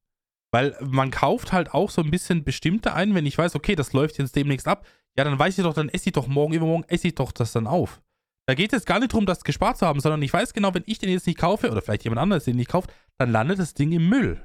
Weil 0.52 0.76
man 0.82 1.12
kauft 1.12 1.52
halt 1.52 1.74
auch 1.74 1.90
so 1.90 2.02
ein 2.02 2.12
bisschen 2.12 2.44
bestimmte 2.44 2.94
ein, 2.94 3.14
wenn 3.14 3.26
ich 3.26 3.38
weiß, 3.38 3.56
okay, 3.56 3.76
das 3.76 3.92
läuft 3.94 4.18
jetzt 4.20 4.36
demnächst 4.36 4.68
ab, 4.68 4.86
ja, 5.18 5.24
dann 5.24 5.38
weiß 5.38 5.58
ich 5.58 5.64
doch, 5.64 5.74
dann 5.74 5.90
esse 5.90 6.08
ich 6.08 6.14
doch 6.14 6.28
morgen, 6.28 6.54
übermorgen 6.54 6.86
esse 6.88 7.08
ich 7.10 7.16
doch 7.16 7.32
das 7.32 7.52
dann 7.52 7.68
auf. 7.68 8.02
Da 8.48 8.54
geht 8.54 8.74
es 8.74 8.86
gar 8.86 9.00
nicht 9.00 9.12
darum, 9.12 9.26
das 9.26 9.44
gespart 9.44 9.78
zu 9.78 9.86
haben, 9.86 10.00
sondern 10.00 10.22
ich 10.22 10.32
weiß 10.32 10.54
genau, 10.54 10.74
wenn 10.74 10.84
ich 10.86 11.00
den 11.00 11.10
jetzt 11.10 11.28
nicht 11.28 11.40
kaufe 11.40 11.70
oder 11.72 11.82
vielleicht 11.82 12.04
jemand 12.04 12.22
anderes 12.22 12.46
den 12.46 12.56
nicht 12.56 12.70
kauft, 12.70 12.94
dann 13.18 13.32
landet 13.32 13.60
das 13.60 13.74
Ding 13.74 13.92
im 13.92 14.08
Müll. 14.08 14.42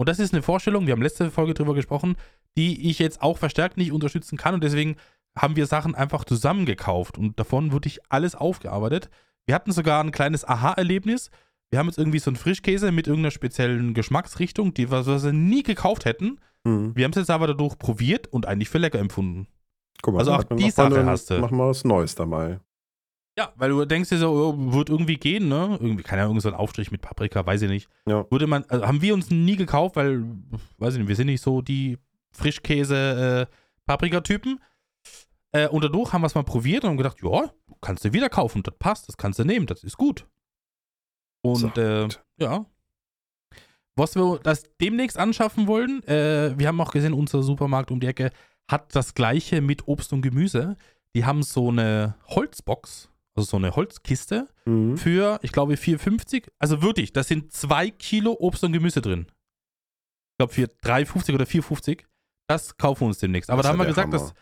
Und 0.00 0.08
das 0.08 0.18
ist 0.18 0.32
eine 0.32 0.42
Vorstellung, 0.42 0.86
wir 0.86 0.92
haben 0.92 1.02
letzte 1.02 1.30
Folge 1.30 1.54
drüber 1.54 1.74
gesprochen, 1.74 2.16
die 2.56 2.88
ich 2.90 2.98
jetzt 2.98 3.22
auch 3.22 3.38
verstärkt 3.38 3.76
nicht 3.76 3.92
unterstützen 3.92 4.36
kann 4.38 4.54
und 4.54 4.64
deswegen 4.64 4.96
haben 5.36 5.56
wir 5.56 5.66
Sachen 5.66 5.94
einfach 5.94 6.24
zusammengekauft 6.24 7.18
und 7.18 7.38
davon 7.38 7.70
wurde 7.72 7.88
ich 7.88 8.00
alles 8.08 8.34
aufgearbeitet. 8.34 9.10
Wir 9.46 9.54
hatten 9.54 9.72
sogar 9.72 10.02
ein 10.02 10.10
kleines 10.10 10.46
Aha-Erlebnis. 10.46 11.30
Wir 11.70 11.78
haben 11.78 11.86
jetzt 11.86 11.98
irgendwie 11.98 12.18
so 12.18 12.30
einen 12.30 12.36
Frischkäse 12.36 12.90
mit 12.92 13.06
irgendeiner 13.06 13.30
speziellen 13.30 13.94
Geschmacksrichtung, 13.94 14.74
die 14.74 14.90
wir, 14.90 15.06
wir 15.06 15.32
nie 15.32 15.62
gekauft 15.62 16.04
hätten. 16.06 16.40
Hm. 16.66 16.96
Wir 16.96 17.04
haben 17.04 17.12
es 17.12 17.16
jetzt 17.18 17.30
aber 17.30 17.46
dadurch 17.46 17.78
probiert 17.78 18.26
und 18.28 18.46
eigentlich 18.46 18.68
für 18.68 18.78
lecker 18.78 18.98
empfunden. 18.98 19.46
Guck 20.02 20.14
mal, 20.14 20.20
Also 20.20 20.32
auch 20.32 20.44
die 20.44 20.64
mal 20.64 20.70
Sache 20.70 21.00
eine- 21.00 21.10
hast 21.10 21.30
du. 21.30 21.38
Machen 21.38 21.56
wir 21.58 21.68
was 21.68 21.84
Neues 21.84 22.14
dabei. 22.14 22.60
Ja, 23.38 23.52
weil 23.54 23.70
du 23.70 23.84
denkst 23.84 24.08
dir 24.08 24.18
so, 24.18 24.30
oh, 24.32 24.72
wird 24.72 24.90
irgendwie 24.90 25.16
gehen, 25.16 25.48
ne? 25.48 25.78
Irgendwie, 25.80 26.02
keine 26.02 26.22
Ahnung, 26.24 26.40
so 26.40 26.48
ein 26.48 26.54
Aufstrich 26.56 26.90
mit 26.90 27.02
Paprika, 27.02 27.46
weiß 27.46 27.62
ich 27.62 27.70
nicht. 27.70 27.88
Ja. 28.08 28.26
Würde 28.30 28.48
man, 28.48 28.64
also 28.68 28.84
haben 28.86 29.00
wir 29.00 29.14
uns 29.14 29.30
nie 29.30 29.54
gekauft, 29.56 29.94
weil, 29.94 30.24
weiß 30.78 30.94
ich 30.94 30.98
nicht, 31.00 31.08
wir 31.08 31.14
sind 31.16 31.26
nicht 31.28 31.40
so 31.42 31.62
die 31.62 31.98
Frischkäse-Paprika-Typen. 32.32 34.60
Äh, 35.52 35.68
und 35.68 35.82
dadurch 35.82 36.12
haben 36.12 36.20
wir 36.22 36.26
es 36.26 36.34
mal 36.34 36.42
probiert 36.44 36.84
und 36.84 36.90
haben 36.90 36.96
gedacht, 36.98 37.18
ja, 37.22 37.50
kannst 37.80 38.04
du 38.04 38.12
wieder 38.12 38.28
kaufen, 38.28 38.62
das 38.62 38.74
passt, 38.78 39.08
das 39.08 39.16
kannst 39.16 39.38
du 39.38 39.44
nehmen, 39.44 39.66
das 39.66 39.82
ist 39.82 39.96
gut. 39.96 40.26
Und 41.42 41.74
So, 41.74 41.80
äh, 41.80 42.08
ja. 42.38 42.66
Was 43.96 44.14
wir 44.14 44.38
das 44.42 44.64
demnächst 44.80 45.16
anschaffen 45.18 45.66
wollen, 45.66 46.02
äh, 46.06 46.54
wir 46.58 46.68
haben 46.68 46.80
auch 46.80 46.92
gesehen, 46.92 47.14
unser 47.14 47.42
Supermarkt 47.42 47.90
um 47.90 47.98
die 48.00 48.06
Ecke 48.06 48.30
hat 48.70 48.94
das 48.94 49.14
gleiche 49.14 49.60
mit 49.62 49.88
Obst 49.88 50.12
und 50.12 50.20
Gemüse. 50.22 50.76
Die 51.16 51.24
haben 51.24 51.42
so 51.42 51.70
eine 51.70 52.14
Holzbox, 52.26 53.08
also 53.34 53.48
so 53.48 53.56
eine 53.56 53.74
Holzkiste 53.74 54.48
Mhm. 54.66 54.98
für, 54.98 55.38
ich 55.42 55.52
glaube, 55.52 55.76
4,50. 55.78 56.48
Also 56.58 56.82
wirklich, 56.82 57.14
da 57.14 57.24
sind 57.24 57.52
zwei 57.54 57.90
Kilo 57.90 58.36
Obst 58.38 58.62
und 58.64 58.72
Gemüse 58.74 59.00
drin. 59.00 59.26
Ich 59.30 60.36
glaube, 60.38 60.52
für 60.52 60.64
3,50 60.82 61.34
oder 61.34 61.46
4,50. 61.46 62.04
Das 62.48 62.76
kaufen 62.76 63.02
wir 63.02 63.06
uns 63.08 63.18
demnächst. 63.18 63.50
Aber 63.50 63.58
Das 63.58 63.66
da 63.66 63.72
haben 63.72 63.78
wir 63.78 63.84
ja 63.84 63.90
gesagt, 63.90 64.12
das, 64.12 64.22
Hammer. 64.22 64.32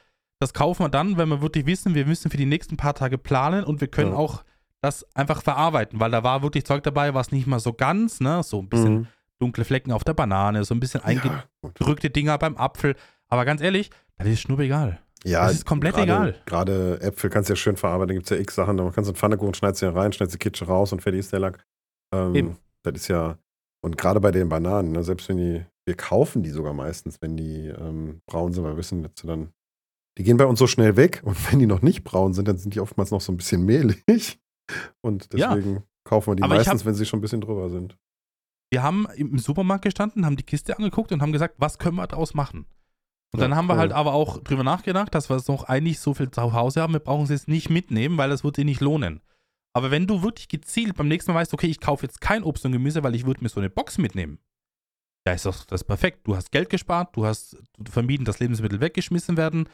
das 0.40 0.54
kaufen 0.54 0.84
wir 0.84 0.88
dann, 0.88 1.18
wenn 1.18 1.28
wir 1.28 1.42
wirklich 1.42 1.66
wissen, 1.66 1.94
wir 1.94 2.06
müssen 2.06 2.30
für 2.30 2.36
die 2.38 2.46
nächsten 2.46 2.76
paar 2.78 2.94
Tage 2.94 3.18
planen 3.18 3.64
und 3.64 3.80
wir 3.82 3.88
können 3.88 4.12
Ja. 4.12 4.16
auch 4.16 4.44
das 4.80 5.04
einfach 5.14 5.42
verarbeiten, 5.42 5.98
weil 6.00 6.10
da 6.10 6.22
war 6.22 6.42
wirklich 6.42 6.64
Zeug 6.64 6.82
dabei, 6.84 7.12
was 7.14 7.32
nicht 7.32 7.46
mal 7.46 7.58
so 7.60 7.72
ganz, 7.72 8.20
ne, 8.20 8.42
so 8.42 8.60
ein 8.60 8.68
bisschen 8.68 8.94
Mhm. 8.94 9.06
dunkle 9.40 9.64
Flecken 9.64 9.90
auf 9.92 10.04
der 10.04 10.14
Banane, 10.14 10.64
so 10.64 10.74
ein 10.74 10.80
bisschen 10.80 11.00
Ja, 11.00 11.06
eingedrückte 11.08 12.10
Dinger 12.10 12.38
beim 12.38 12.56
Apfel. 12.56 12.94
Aber 13.28 13.44
ganz 13.44 13.60
ehrlich, 13.60 13.90
das 14.18 14.28
ist 14.28 14.40
schnurregal. 14.40 15.00
Ja, 15.24 15.46
Das 15.46 15.54
ist 15.54 15.66
komplett 15.66 15.94
gerade, 15.96 16.04
egal. 16.12 16.34
Gerade 16.46 17.00
Äpfel 17.00 17.30
kannst 17.30 17.48
du 17.48 17.54
ja 17.54 17.56
schön 17.56 17.76
verarbeiten. 17.76 18.08
Da 18.08 18.14
gibt 18.14 18.26
es 18.26 18.30
ja 18.30 18.36
x 18.40 18.54
Sachen. 18.54 18.76
Da 18.76 18.84
kannst 18.84 19.08
du 19.08 19.12
einen 19.12 19.16
Pfannekuchen, 19.16 19.54
schneidest 19.54 19.82
du 19.82 19.86
ja 19.86 19.92
rein, 19.92 20.12
schneidest 20.12 20.34
die 20.34 20.38
Kitsche 20.38 20.66
raus 20.66 20.92
und 20.92 21.02
fertig 21.02 21.20
ist 21.20 21.32
der 21.32 21.40
Lack. 21.40 21.66
Ähm, 22.14 22.34
Eben. 22.36 22.56
Das 22.84 22.94
ist 22.94 23.08
ja, 23.08 23.36
und 23.80 23.98
gerade 23.98 24.20
bei 24.20 24.30
den 24.30 24.48
Bananen, 24.48 24.92
ne, 24.92 25.02
selbst 25.02 25.28
wenn 25.28 25.38
die, 25.38 25.64
wir 25.86 25.94
kaufen 25.96 26.42
die 26.42 26.50
sogar 26.50 26.74
meistens, 26.74 27.22
wenn 27.22 27.36
die 27.36 27.68
ähm, 27.68 28.20
braun 28.26 28.52
sind, 28.52 28.64
weil 28.64 28.72
wir 28.72 28.78
wissen, 28.78 29.02
dass 29.04 29.12
sie 29.16 29.26
dann, 29.26 29.52
die 30.18 30.24
gehen 30.24 30.36
bei 30.36 30.44
uns 30.46 30.58
so 30.58 30.66
schnell 30.66 30.96
weg 30.96 31.22
und 31.24 31.50
wenn 31.52 31.58
die 31.58 31.66
noch 31.66 31.82
nicht 31.82 32.04
braun 32.04 32.34
sind, 32.34 32.48
dann 32.48 32.58
sind 32.58 32.74
die 32.74 32.80
oftmals 32.80 33.10
noch 33.10 33.20
so 33.20 33.32
ein 33.32 33.36
bisschen 33.36 33.64
mehlig. 33.64 34.04
Und 35.00 35.28
Ja. 35.34 35.54
deswegen 35.54 35.84
kaufen 36.04 36.32
wir 36.32 36.36
die 36.36 36.42
meistens, 36.42 36.84
wenn 36.84 36.94
sie 36.94 37.06
schon 37.06 37.18
ein 37.18 37.22
bisschen 37.22 37.40
drüber 37.40 37.70
sind. 37.70 37.96
Wir 38.72 38.82
haben 38.82 39.06
im 39.14 39.38
Supermarkt 39.38 39.84
gestanden, 39.84 40.26
haben 40.26 40.36
die 40.36 40.42
Kiste 40.42 40.76
angeguckt 40.76 41.12
und 41.12 41.22
haben 41.22 41.32
gesagt, 41.32 41.54
was 41.58 41.78
können 41.78 41.96
wir 41.96 42.06
daraus 42.08 42.34
machen? 42.34 42.66
Und 43.32 43.40
Ja, 43.40 43.46
dann 43.48 43.56
haben 43.56 43.66
wir 43.68 43.74
cool. 43.74 43.78
halt 43.80 43.92
aber 43.92 44.12
auch 44.12 44.38
drüber 44.42 44.64
nachgedacht, 44.64 45.14
dass 45.14 45.30
wir 45.30 45.36
es 45.36 45.46
noch 45.46 45.64
eigentlich 45.64 46.00
so 46.00 46.14
viel 46.14 46.30
zu 46.32 46.52
Hause 46.52 46.82
haben, 46.82 46.92
wir 46.92 47.00
brauchen 47.00 47.24
es 47.24 47.30
jetzt 47.30 47.48
nicht 47.48 47.70
mitnehmen, 47.70 48.18
weil 48.18 48.28
das 48.28 48.42
wird 48.42 48.56
sich 48.56 48.64
nicht 48.64 48.80
lohnen. 48.80 49.20
Aber 49.72 49.90
wenn 49.92 50.06
du 50.08 50.22
wirklich 50.22 50.48
gezielt 50.48 50.96
beim 50.96 51.06
nächsten 51.06 51.32
Mal 51.32 51.38
weißt, 51.40 51.54
okay, 51.54 51.68
ich 51.68 51.80
kaufe 51.80 52.04
jetzt 52.06 52.20
kein 52.20 52.42
Obst 52.42 52.64
und 52.64 52.72
Gemüse, 52.72 53.04
weil 53.04 53.14
ich 53.14 53.24
würde 53.26 53.42
mir 53.42 53.48
so 53.50 53.60
eine 53.60 53.70
Box 53.70 53.98
mitnehmen, 53.98 54.38
da 55.26 55.32
ist 55.32 55.44
doch 55.44 55.64
das 55.64 55.82
perfekt. 55.82 56.20
Du 56.22 56.36
hast 56.36 56.52
Geld 56.52 56.70
gespart, 56.70 57.16
du 57.16 57.26
hast 57.26 57.56
vermieden, 57.90 58.24
dass 58.24 58.38
Lebensmittel 58.38 58.80
weggeschmissen 58.80 59.36
werden 59.36 59.68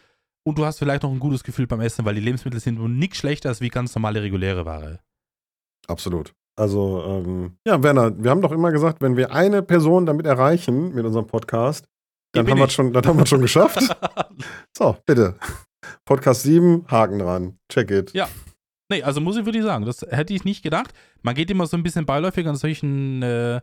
und 0.44 0.56
du 0.56 0.64
hast 0.64 0.78
vielleicht 0.78 1.02
noch 1.02 1.12
ein 1.12 1.20
gutes 1.20 1.44
Gefühl 1.44 1.66
beim 1.66 1.82
Essen, 1.82 2.06
weil 2.06 2.14
die 2.14 2.22
Lebensmittel 2.22 2.58
sind 2.58 2.78
nun 2.78 2.98
nichts 2.98 3.18
schlechter 3.18 3.50
als 3.50 3.60
wie 3.60 3.68
ganz 3.68 3.94
normale 3.94 4.22
reguläre 4.22 4.64
Ware. 4.64 5.00
Absolut. 5.88 6.32
Also, 6.56 7.04
ähm, 7.06 7.56
ja, 7.66 7.82
Werner, 7.82 8.12
wir 8.16 8.30
haben 8.30 8.40
doch 8.40 8.52
immer 8.52 8.72
gesagt, 8.72 9.02
wenn 9.02 9.18
wir 9.18 9.32
eine 9.32 9.62
Person 9.62 10.06
damit 10.06 10.24
erreichen 10.24 10.94
mit 10.94 11.04
unserem 11.04 11.26
Podcast, 11.26 11.86
dann 12.32 12.48
haben 12.48 12.58
wir 12.58 12.70
schon, 12.70 12.94
dann 12.94 13.04
haben 13.04 13.18
wir 13.18 13.26
schon 13.26 13.42
geschafft. 13.42 13.78
So, 14.76 14.96
bitte. 15.04 15.36
Podcast 16.06 16.44
7, 16.44 16.86
Haken 16.88 17.18
dran. 17.18 17.58
Check 17.68 17.90
it. 17.90 18.12
Ja. 18.14 18.26
Nee, 18.90 19.02
also 19.02 19.20
muss 19.20 19.36
ich 19.36 19.44
wirklich 19.44 19.64
sagen, 19.64 19.84
das 19.84 20.00
hätte 20.08 20.32
ich 20.32 20.44
nicht 20.44 20.62
gedacht. 20.62 20.94
Man 21.20 21.34
geht 21.34 21.50
immer 21.50 21.66
so 21.66 21.76
ein 21.76 21.82
bisschen 21.82 22.06
beiläufig 22.06 22.46
an 22.46 22.56
solchen 22.56 23.22
äh, 23.22 23.60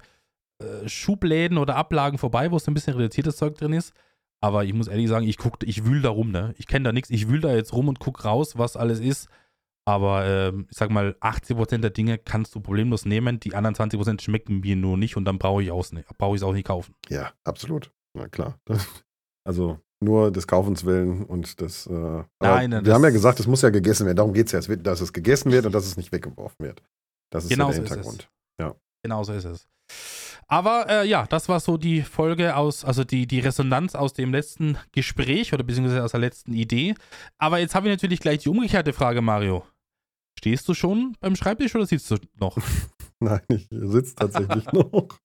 äh, 0.61 0.87
Schubläden 0.87 1.57
oder 1.57 1.75
Ablagen 1.75 2.17
vorbei, 2.17 2.51
wo 2.51 2.59
so 2.59 2.69
ein 2.71 2.73
bisschen 2.73 2.95
reduziertes 2.95 3.37
Zeug 3.37 3.55
drin 3.55 3.73
ist. 3.73 3.93
Aber 4.41 4.63
ich 4.63 4.73
muss 4.73 4.87
ehrlich 4.87 5.09
sagen, 5.09 5.27
ich 5.27 5.37
guck, 5.37 5.57
ich 5.63 5.83
wühl 5.85 6.01
da 6.01 6.09
rum, 6.09 6.31
ne? 6.31 6.53
Ich 6.57 6.67
kenne 6.67 6.85
da 6.85 6.91
nichts. 6.93 7.09
Ich 7.09 7.27
wühl 7.27 7.41
da 7.41 7.53
jetzt 7.53 7.73
rum 7.73 7.87
und 7.89 7.99
guck 7.99 8.23
raus, 8.23 8.57
was 8.57 8.77
alles 8.77 8.99
ist. 9.01 9.27
Aber 9.85 10.25
ähm, 10.25 10.67
ich 10.69 10.77
sag 10.77 10.91
mal, 10.91 11.15
80% 11.19 11.79
der 11.79 11.89
Dinge 11.89 12.17
kannst 12.17 12.53
du 12.55 12.61
problemlos 12.61 13.05
nehmen. 13.05 13.39
Die 13.39 13.55
anderen 13.55 13.75
20% 13.75 14.21
schmecken 14.21 14.59
mir 14.59 14.75
nur 14.75 14.97
nicht 14.97 15.17
und 15.17 15.25
dann 15.25 15.39
brauche 15.39 15.61
ich 15.63 15.69
es 15.69 15.91
brauch 16.17 16.41
auch 16.41 16.53
nicht 16.53 16.67
kaufen. 16.67 16.93
Ja, 17.09 17.31
absolut. 17.43 17.91
Na 18.13 18.27
klar. 18.27 18.59
Also 19.47 19.79
nur 20.03 20.31
des 20.31 20.45
Kaufens 20.47 20.85
willen 20.85 21.23
und 21.25 21.59
das. 21.59 21.87
Äh, 21.87 21.91
Nein, 22.39 22.69
nein, 22.69 22.85
wir 22.85 22.93
haben 22.93 23.03
ja 23.03 23.09
gesagt, 23.09 23.39
es 23.39 23.47
muss 23.47 23.61
ja 23.63 23.69
gegessen 23.71 24.05
werden. 24.05 24.17
Darum 24.17 24.33
geht 24.33 24.45
es 24.45 24.51
ja, 24.51 24.59
es 24.59 24.69
wird- 24.69 24.85
dass 24.85 25.01
es 25.01 25.11
gegessen 25.11 25.51
wird 25.51 25.65
und 25.65 25.71
dass 25.73 25.87
es 25.87 25.97
nicht 25.97 26.11
weggeworfen 26.11 26.63
wird. 26.65 26.83
Das 27.31 27.45
ist 27.45 27.49
Genau 27.49 27.71
ja 27.71 27.77
der 27.77 27.77
so 27.77 27.81
ist 27.83 27.89
es. 27.91 27.95
Hintergrund. 27.95 28.29
Genau 29.01 29.23
so 29.23 29.33
ist 29.33 29.45
es. 29.45 29.67
Aber 30.51 30.89
äh, 30.89 31.07
ja, 31.07 31.27
das 31.27 31.47
war 31.47 31.59
so 31.59 31.77
die 31.77 32.01
Folge 32.01 32.55
aus, 32.55 32.83
also 32.83 33.03
die, 33.03 33.27
die 33.27 33.39
Resonanz 33.39 33.93
aus 33.93 34.13
dem 34.13 34.33
letzten 34.33 34.77
Gespräch 34.91 35.53
oder 35.53 35.63
beziehungsweise 35.63 36.03
aus 36.03 36.11
der 36.11 36.19
letzten 36.19 36.53
Idee. 36.53 36.95
Aber 37.37 37.59
jetzt 37.59 37.75
habe 37.75 37.87
ich 37.87 37.93
natürlich 37.93 38.19
gleich 38.19 38.39
die 38.39 38.49
umgekehrte 38.49 38.91
Frage, 38.91 39.21
Mario. 39.21 39.63
Stehst 40.39 40.67
du 40.67 40.73
schon 40.73 41.15
beim 41.19 41.35
Schreibtisch 41.35 41.75
oder 41.75 41.85
sitzt 41.85 42.09
du 42.09 42.15
noch? 42.39 42.57
Nein, 43.19 43.41
ich 43.49 43.67
sitze 43.69 44.15
tatsächlich 44.15 44.65
noch. 44.73 45.19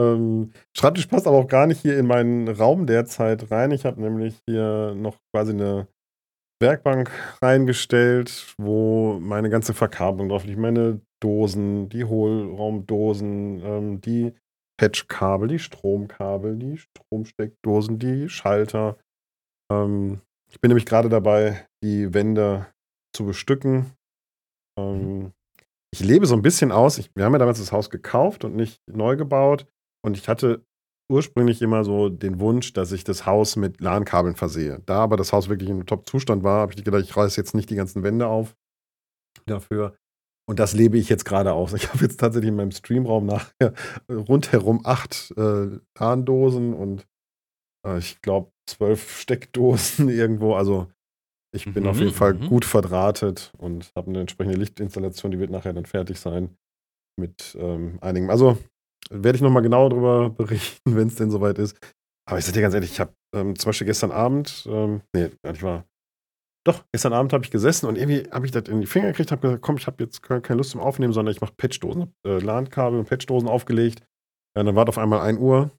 Ähm, 0.00 0.52
Schreibtisch 0.76 1.06
passt 1.06 1.28
aber 1.28 1.36
auch 1.36 1.48
gar 1.48 1.68
nicht 1.68 1.80
hier 1.80 1.96
in 1.96 2.06
meinen 2.06 2.48
Raum 2.48 2.86
derzeit 2.86 3.52
rein. 3.52 3.70
Ich 3.70 3.84
habe 3.84 4.00
nämlich 4.00 4.40
hier 4.48 4.94
noch 4.96 5.16
quasi 5.32 5.52
eine 5.52 5.86
Werkbank 6.60 7.10
reingestellt, 7.40 8.54
wo 8.58 9.20
meine 9.20 9.48
ganze 9.48 9.74
Verkabelung 9.74 10.30
drauf 10.30 10.44
liegt. 10.44 10.58
Meine 10.58 11.02
Dosen, 11.20 11.88
die 11.88 12.04
Hohlraumdosen, 12.04 13.62
ähm, 13.62 14.00
die 14.00 14.32
Patchkabel, 14.78 15.48
die 15.48 15.58
Stromkabel, 15.58 16.56
die 16.56 16.78
Stromsteckdosen, 16.78 17.98
die 17.98 18.28
Schalter. 18.28 18.98
Ähm, 19.72 20.20
ich 20.50 20.60
bin 20.60 20.68
nämlich 20.68 20.86
gerade 20.86 21.08
dabei, 21.08 21.66
die 21.82 22.12
Wände 22.14 22.66
zu 23.14 23.24
bestücken. 23.24 23.92
Ähm, 24.78 25.32
ich 25.92 26.00
lebe 26.00 26.26
so 26.26 26.34
ein 26.34 26.42
bisschen 26.42 26.72
aus. 26.72 26.98
Ich, 26.98 27.10
wir 27.14 27.24
haben 27.24 27.32
ja 27.32 27.38
damals 27.38 27.58
das 27.58 27.72
Haus 27.72 27.90
gekauft 27.90 28.44
und 28.44 28.54
nicht 28.54 28.80
neu 28.86 29.16
gebaut. 29.16 29.66
Und 30.04 30.16
ich 30.16 30.28
hatte 30.28 30.64
ursprünglich 31.10 31.62
immer 31.62 31.84
so 31.84 32.08
den 32.08 32.40
Wunsch, 32.40 32.72
dass 32.72 32.92
ich 32.92 33.04
das 33.04 33.26
Haus 33.26 33.56
mit 33.56 33.80
LAN-Kabeln 33.80 34.36
versehe. 34.36 34.82
Da 34.86 34.98
aber 34.98 35.16
das 35.16 35.32
Haus 35.32 35.48
wirklich 35.48 35.70
im 35.70 35.86
Top-Zustand 35.86 36.42
war, 36.42 36.60
habe 36.60 36.72
ich 36.72 36.84
gedacht, 36.84 37.02
ich 37.02 37.16
reiße 37.16 37.40
jetzt 37.40 37.54
nicht 37.54 37.70
die 37.70 37.76
ganzen 37.76 38.02
Wände 38.02 38.26
auf 38.26 38.56
dafür. 39.46 39.96
Und 40.48 40.58
das 40.60 40.74
lebe 40.74 40.96
ich 40.98 41.08
jetzt 41.08 41.24
gerade 41.24 41.52
aus. 41.52 41.72
Ich 41.74 41.92
habe 41.92 42.04
jetzt 42.04 42.20
tatsächlich 42.20 42.50
in 42.50 42.56
meinem 42.56 42.70
Streamraum 42.70 43.26
nachher 43.26 43.74
rundherum 44.10 44.80
acht 44.84 45.34
äh, 45.36 45.78
LAN-Dosen 45.98 46.72
und 46.74 47.06
äh, 47.86 47.98
ich 47.98 48.20
glaube 48.22 48.52
zwölf 48.68 49.18
Steckdosen 49.20 50.08
irgendwo. 50.10 50.54
Also 50.54 50.88
ich 51.54 51.64
bin 51.72 51.84
Mhm, 51.84 51.88
auf 51.90 51.98
jeden 51.98 52.12
Fall 52.12 52.34
mhm. 52.34 52.48
gut 52.48 52.64
verdrahtet 52.64 53.52
und 53.58 53.90
habe 53.96 54.10
eine 54.10 54.20
entsprechende 54.20 54.58
Lichtinstallation, 54.58 55.30
die 55.32 55.38
wird 55.38 55.50
nachher 55.50 55.72
dann 55.72 55.86
fertig 55.86 56.20
sein 56.20 56.56
mit 57.18 57.56
ähm, 57.60 57.98
einigen. 58.00 58.30
Also 58.30 58.58
werde 59.10 59.36
ich 59.36 59.42
nochmal 59.42 59.62
genauer 59.62 59.90
darüber 59.90 60.30
berichten, 60.36 60.96
wenn 60.96 61.08
es 61.08 61.16
denn 61.16 61.30
soweit 61.30 61.58
ist. 61.58 61.78
Aber 62.28 62.38
ich 62.38 62.44
sage 62.44 62.56
dir 62.56 62.62
ganz 62.62 62.74
ehrlich, 62.74 62.92
ich 62.92 63.00
habe 63.00 63.14
ähm, 63.34 63.56
zum 63.56 63.68
Beispiel 63.68 63.86
gestern 63.86 64.12
Abend, 64.12 64.66
ähm, 64.68 65.02
nee, 65.14 65.30
ich 65.52 65.62
war, 65.62 65.84
doch, 66.66 66.84
gestern 66.92 67.12
Abend 67.12 67.32
habe 67.32 67.44
ich 67.44 67.50
gesessen 67.50 67.86
und 67.86 67.96
irgendwie 67.96 68.28
habe 68.30 68.44
ich 68.46 68.52
das 68.52 68.68
in 68.68 68.80
die 68.80 68.86
Finger 68.86 69.08
gekriegt, 69.08 69.30
habe 69.32 69.40
gesagt, 69.42 69.62
komm, 69.62 69.76
ich 69.76 69.86
habe 69.86 70.02
jetzt 70.02 70.22
keine 70.22 70.56
Lust 70.56 70.70
zum 70.70 70.80
Aufnehmen, 70.80 71.12
sondern 71.12 71.32
ich 71.34 71.40
mache 71.40 71.54
Patchdosen. 71.56 72.12
Äh, 72.26 72.38
LAN-Kabel 72.38 72.98
und 72.98 73.08
Patchdosen 73.08 73.48
aufgelegt. 73.48 74.00
Ja, 74.56 74.64
dann 74.64 74.74
war 74.74 74.84
es 74.84 74.88
auf 74.88 74.98
einmal 74.98 75.20
1 75.20 75.38
Uhr 75.38 75.70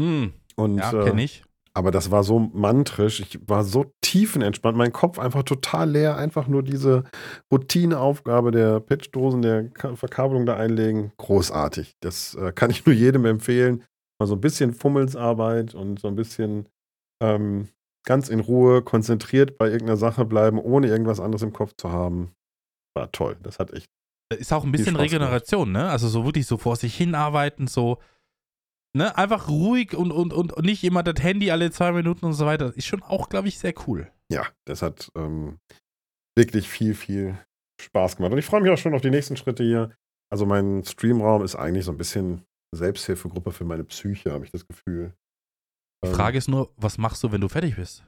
Hm, 0.00 0.32
und 0.56 0.78
ja, 0.78 0.92
äh, 0.92 1.04
kenne 1.04 1.22
ich. 1.24 1.42
aber 1.74 1.90
das 1.90 2.10
war 2.10 2.22
so 2.24 2.38
mantrisch. 2.38 3.20
Ich 3.20 3.38
war 3.48 3.64
so 3.64 3.92
tiefenentspannt. 4.02 4.76
Mein 4.76 4.92
Kopf 4.92 5.18
einfach 5.18 5.42
total 5.42 5.90
leer. 5.90 6.16
Einfach 6.16 6.46
nur 6.48 6.62
diese 6.62 7.04
Routineaufgabe 7.52 8.50
der 8.50 8.80
Patchdosen, 8.80 9.42
der 9.42 9.68
Ka- 9.70 9.96
Verkabelung 9.96 10.46
da 10.46 10.56
einlegen. 10.56 11.12
Großartig. 11.16 11.94
Das 12.00 12.34
äh, 12.34 12.52
kann 12.52 12.70
ich 12.70 12.84
nur 12.86 12.94
jedem 12.94 13.24
empfehlen. 13.24 13.82
Mal 14.20 14.26
so 14.26 14.34
ein 14.34 14.40
bisschen 14.40 14.72
Fummelsarbeit 14.72 15.74
und 15.74 15.98
so 16.00 16.08
ein 16.08 16.16
bisschen 16.16 16.68
ähm, 17.22 17.68
ganz 18.06 18.28
in 18.28 18.40
Ruhe, 18.40 18.82
konzentriert 18.82 19.58
bei 19.58 19.66
irgendeiner 19.66 19.98
Sache 19.98 20.24
bleiben, 20.24 20.58
ohne 20.58 20.86
irgendwas 20.86 21.20
anderes 21.20 21.42
im 21.42 21.52
Kopf 21.52 21.74
zu 21.76 21.90
haben. 21.90 22.32
War 22.94 23.12
toll. 23.12 23.36
Das 23.42 23.58
hat 23.58 23.72
echt. 23.72 23.86
Ist 24.34 24.52
auch 24.52 24.64
ein 24.64 24.72
bisschen 24.72 24.96
Regeneration, 24.96 25.70
ne? 25.70 25.90
Also 25.90 26.08
so 26.08 26.24
wirklich 26.24 26.46
so 26.46 26.56
vor 26.56 26.76
sich 26.76 26.96
hinarbeiten, 26.96 27.66
so, 27.66 27.98
ne? 28.96 29.16
Einfach 29.16 29.48
ruhig 29.48 29.94
und, 29.94 30.10
und, 30.10 30.32
und, 30.32 30.52
und 30.52 30.64
nicht 30.64 30.82
immer 30.82 31.02
das 31.02 31.22
Handy 31.22 31.50
alle 31.50 31.70
zwei 31.70 31.92
Minuten 31.92 32.24
und 32.24 32.32
so 32.32 32.46
weiter. 32.46 32.74
Ist 32.74 32.86
schon 32.86 33.02
auch, 33.02 33.28
glaube 33.28 33.48
ich, 33.48 33.58
sehr 33.58 33.74
cool. 33.86 34.10
Ja, 34.32 34.46
das 34.64 34.82
hat 34.82 35.12
ähm, 35.16 35.58
wirklich 36.36 36.68
viel, 36.68 36.94
viel 36.94 37.38
Spaß 37.80 38.16
gemacht. 38.16 38.32
Und 38.32 38.38
ich 38.38 38.46
freue 38.46 38.62
mich 38.62 38.72
auch 38.72 38.78
schon 38.78 38.94
auf 38.94 39.02
die 39.02 39.10
nächsten 39.10 39.36
Schritte 39.36 39.62
hier. 39.62 39.92
Also 40.32 40.46
mein 40.46 40.82
Streamraum 40.84 41.44
ist 41.44 41.54
eigentlich 41.54 41.84
so 41.84 41.92
ein 41.92 41.98
bisschen 41.98 42.44
Selbsthilfegruppe 42.74 43.52
für 43.52 43.64
meine 43.64 43.84
Psyche, 43.84 44.32
habe 44.32 44.44
ich 44.44 44.50
das 44.50 44.66
Gefühl. 44.66 45.14
Die 46.04 46.10
Frage 46.10 46.38
ist 46.38 46.48
nur, 46.48 46.70
was 46.76 46.98
machst 46.98 47.22
du, 47.22 47.32
wenn 47.32 47.40
du 47.40 47.48
fertig 47.48 47.76
bist? 47.76 48.04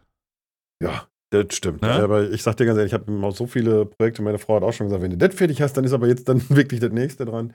Ja, 0.82 1.08
das 1.30 1.54
stimmt. 1.54 1.82
Ne? 1.82 1.90
Aber 1.90 2.30
ich 2.30 2.42
sag 2.42 2.56
dir 2.56 2.66
ganz 2.66 2.78
ehrlich, 2.78 2.92
ich 2.92 2.98
habe 2.98 3.26
auch 3.26 3.34
so 3.34 3.46
viele 3.46 3.86
Projekte, 3.86 4.22
meine 4.22 4.38
Frau 4.38 4.56
hat 4.56 4.62
auch 4.62 4.72
schon 4.72 4.86
gesagt, 4.86 5.02
wenn 5.02 5.10
du 5.10 5.16
das 5.18 5.34
fertig 5.34 5.60
hast, 5.60 5.74
dann 5.74 5.84
ist 5.84 5.92
aber 5.92 6.06
jetzt 6.06 6.28
dann 6.28 6.42
wirklich 6.48 6.80
das 6.80 6.92
nächste 6.92 7.24
dran. 7.24 7.54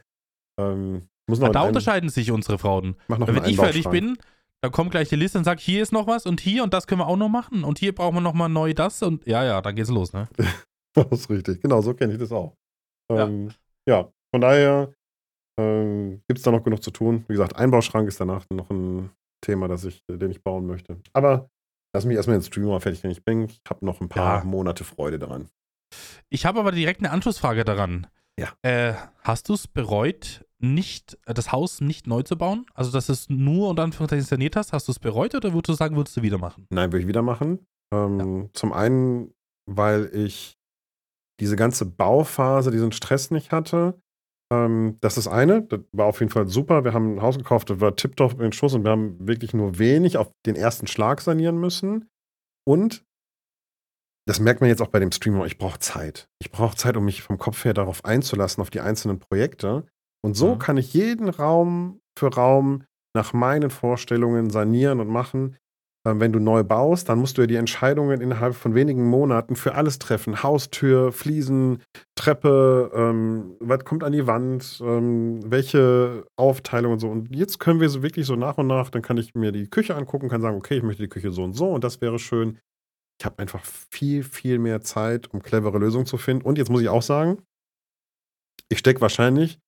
Ähm, 0.59 1.07
muss 1.27 1.39
noch 1.39 1.49
da 1.49 1.61
unterscheiden 1.61 2.09
sich 2.09 2.31
unsere 2.31 2.57
Frauen. 2.59 2.95
mach 3.07 3.17
noch 3.17 3.27
wenn 3.27 3.45
ich 3.45 3.55
fertig 3.55 3.87
bin, 3.89 4.17
dann 4.61 4.71
kommt 4.71 4.91
gleich 4.91 5.09
die 5.09 5.15
Liste 5.15 5.37
und 5.37 5.43
sagt, 5.43 5.61
hier 5.61 5.81
ist 5.81 5.91
noch 5.91 6.07
was 6.07 6.25
und 6.25 6.41
hier 6.41 6.63
und 6.63 6.73
das 6.73 6.87
können 6.87 7.01
wir 7.01 7.07
auch 7.07 7.17
noch 7.17 7.29
machen 7.29 7.63
und 7.63 7.79
hier 7.79 7.95
brauchen 7.95 8.15
wir 8.15 8.21
noch 8.21 8.33
mal 8.33 8.49
neu 8.49 8.73
das 8.73 9.01
und 9.01 9.25
ja, 9.25 9.43
ja, 9.43 9.61
dann 9.61 9.75
geht's 9.75 9.89
los, 9.89 10.13
ne? 10.13 10.27
Das 10.95 11.07
ist 11.11 11.29
richtig. 11.31 11.59
Genau, 11.59 11.81
so 11.81 11.95
kenne 11.95 12.13
ich 12.13 12.19
das 12.19 12.31
auch. 12.31 12.55
Ja. 13.11 13.25
Ähm, 13.25 13.49
ja, 13.89 14.11
von 14.31 14.41
daher 14.41 14.93
ähm, 15.59 16.21
gibt 16.27 16.37
es 16.37 16.43
da 16.43 16.51
noch 16.51 16.63
genug 16.63 16.83
zu 16.83 16.91
tun. 16.91 17.25
Wie 17.27 17.33
gesagt, 17.33 17.55
Einbauschrank 17.55 18.07
ist 18.07 18.19
danach 18.21 18.45
noch 18.51 18.69
ein 18.69 19.09
Thema, 19.43 19.67
das 19.67 19.83
ich, 19.85 20.03
den 20.09 20.31
ich 20.31 20.43
bauen 20.43 20.65
möchte. 20.65 20.99
Aber 21.13 21.49
lass 21.93 22.05
mich 22.05 22.15
erstmal 22.15 22.37
den 22.37 22.43
Stream 22.43 22.65
mal 22.65 22.79
fertig, 22.79 23.03
wenn 23.03 23.11
ich 23.11 23.23
bin. 23.23 23.43
Ich 23.43 23.61
habe 23.69 23.85
noch 23.85 24.01
ein 24.01 24.09
paar 24.09 24.39
Ja. 24.39 24.43
Monate 24.43 24.83
Freude 24.83 25.19
daran. 25.19 25.49
Ich 26.29 26.45
habe 26.45 26.59
aber 26.59 26.71
direkt 26.71 27.01
eine 27.01 27.11
Anschlussfrage 27.11 27.63
daran. 27.65 28.07
Ja. 28.39 28.49
Äh, 28.63 28.93
hast 29.21 29.49
du 29.49 29.53
es 29.53 29.67
bereut, 29.67 30.43
nicht 30.57 31.17
äh, 31.27 31.33
das 31.35 31.51
Haus 31.51 31.81
nicht 31.81 32.07
neu 32.07 32.23
zu 32.23 32.35
bauen? 32.37 32.65
Also, 32.73 32.91
dass 32.91 33.09
es 33.09 33.29
nur 33.29 33.69
unter 33.69 33.83
Anführungszeichen 33.83 34.25
saniert 34.25 34.55
hast, 34.55 34.73
hast 34.73 34.87
du 34.87 34.91
es 34.91 34.99
bereut 34.99 35.35
oder 35.35 35.53
würdest 35.53 35.69
du 35.69 35.73
sagen, 35.73 35.95
würdest 35.95 36.17
du 36.17 36.23
wieder 36.23 36.39
machen? 36.39 36.65
Nein, 36.71 36.91
würde 36.91 37.01
ich 37.01 37.07
wieder 37.07 37.21
machen. 37.21 37.59
Ähm, 37.93 38.49
Zum 38.53 38.73
einen, 38.73 39.33
weil 39.69 40.09
ich 40.15 40.57
diese 41.39 41.55
ganze 41.55 41.85
Bauphase, 41.85 42.71
diesen 42.71 42.91
Stress 42.91 43.29
nicht 43.29 43.51
hatte. 43.51 44.01
Ähm, 44.53 44.97
das 45.01 45.17
ist 45.17 45.27
eine, 45.27 45.63
das 45.63 45.81
war 45.91 46.05
auf 46.07 46.19
jeden 46.19 46.31
Fall 46.31 46.47
super. 46.47 46.83
Wir 46.83 46.93
haben 46.93 47.15
ein 47.15 47.21
Haus 47.21 47.37
gekauft, 47.37 47.69
das 47.69 47.79
war 47.79 47.95
tipptopp 47.95 48.33
in 48.33 48.39
den 48.39 48.51
Schuss 48.51 48.73
und 48.73 48.83
wir 48.83 48.91
haben 48.91 49.27
wirklich 49.27 49.53
nur 49.53 49.79
wenig 49.79 50.17
auf 50.17 50.31
den 50.45 50.55
ersten 50.55 50.87
Schlag 50.87 51.21
sanieren 51.21 51.57
müssen. 51.59 52.09
Und 52.67 53.03
das 54.27 54.39
merkt 54.39 54.61
man 54.61 54.69
jetzt 54.69 54.81
auch 54.81 54.87
bei 54.87 54.99
dem 54.99 55.11
Streamer, 55.11 55.45
ich 55.45 55.57
brauche 55.57 55.79
Zeit. 55.79 56.29
Ich 56.39 56.51
brauche 56.51 56.77
Zeit, 56.77 56.95
um 56.95 57.03
mich 57.05 57.21
vom 57.21 57.37
Kopf 57.37 57.65
her 57.65 57.73
darauf 57.73 58.05
einzulassen, 58.05 58.61
auf 58.61 58.69
die 58.69 58.79
einzelnen 58.79 59.19
Projekte. 59.19 59.85
Und 60.23 60.35
so 60.35 60.55
Mhm. 60.55 60.59
kann 60.59 60.77
ich 60.77 60.93
jeden 60.93 61.27
Raum 61.27 61.99
für 62.17 62.33
Raum 62.33 62.85
nach 63.15 63.33
meinen 63.33 63.69
Vorstellungen 63.69 64.49
sanieren 64.49 64.99
und 65.01 65.09
machen. 65.09 65.57
Ähm, 66.05 66.19
Wenn 66.19 66.33
du 66.33 66.39
neu 66.39 66.63
baust, 66.63 67.07
dann 67.07 67.19
musst 67.19 67.37
du 67.37 67.41
ja 67.41 67.47
die 67.47 67.55
Entscheidungen 67.55 68.19
innerhalb 68.19 68.55
von 68.55 68.75
wenigen 68.75 69.05
Monaten 69.05 69.55
für 69.55 69.75
alles 69.75 69.99
treffen. 69.99 70.43
Haustür, 70.43 71.11
Fliesen, 71.11 71.81
Treppe, 72.15 72.91
ähm, 72.93 73.55
was 73.59 73.85
kommt 73.85 74.03
an 74.03 74.11
die 74.11 74.27
Wand, 74.27 74.81
ähm, 74.83 75.39
welche 75.49 76.25
Aufteilung 76.35 76.93
und 76.93 76.99
so. 76.99 77.09
Und 77.09 77.33
jetzt 77.33 77.59
können 77.59 77.79
wir 77.79 77.89
so 77.89 78.03
wirklich 78.03 78.25
so 78.25 78.35
nach 78.35 78.57
und 78.57 78.67
nach, 78.67 78.89
dann 78.89 79.01
kann 79.01 79.17
ich 79.17 79.33
mir 79.33 79.51
die 79.51 79.69
Küche 79.69 79.95
angucken, 79.95 80.29
kann 80.29 80.41
sagen, 80.41 80.57
okay, 80.57 80.77
ich 80.77 80.83
möchte 80.83 81.03
die 81.03 81.09
Küche 81.09 81.31
so 81.31 81.43
und 81.43 81.53
so 81.53 81.69
und 81.71 81.83
das 81.83 82.01
wäre 82.01 82.19
schön. 82.19 82.59
Ich 83.19 83.25
habe 83.25 83.39
einfach 83.39 83.63
viel, 83.93 84.23
viel 84.23 84.59
mehr 84.59 84.81
Zeit, 84.81 85.33
um 85.33 85.41
clevere 85.41 85.77
Lösungen 85.77 86.05
zu 86.05 86.17
finden. 86.17 86.45
Und 86.45 86.57
jetzt 86.57 86.69
muss 86.69 86.81
ich 86.81 86.89
auch 86.89 87.01
sagen, 87.01 87.43
ich 88.69 88.79
stecke 88.79 89.01
wahrscheinlich 89.01 89.59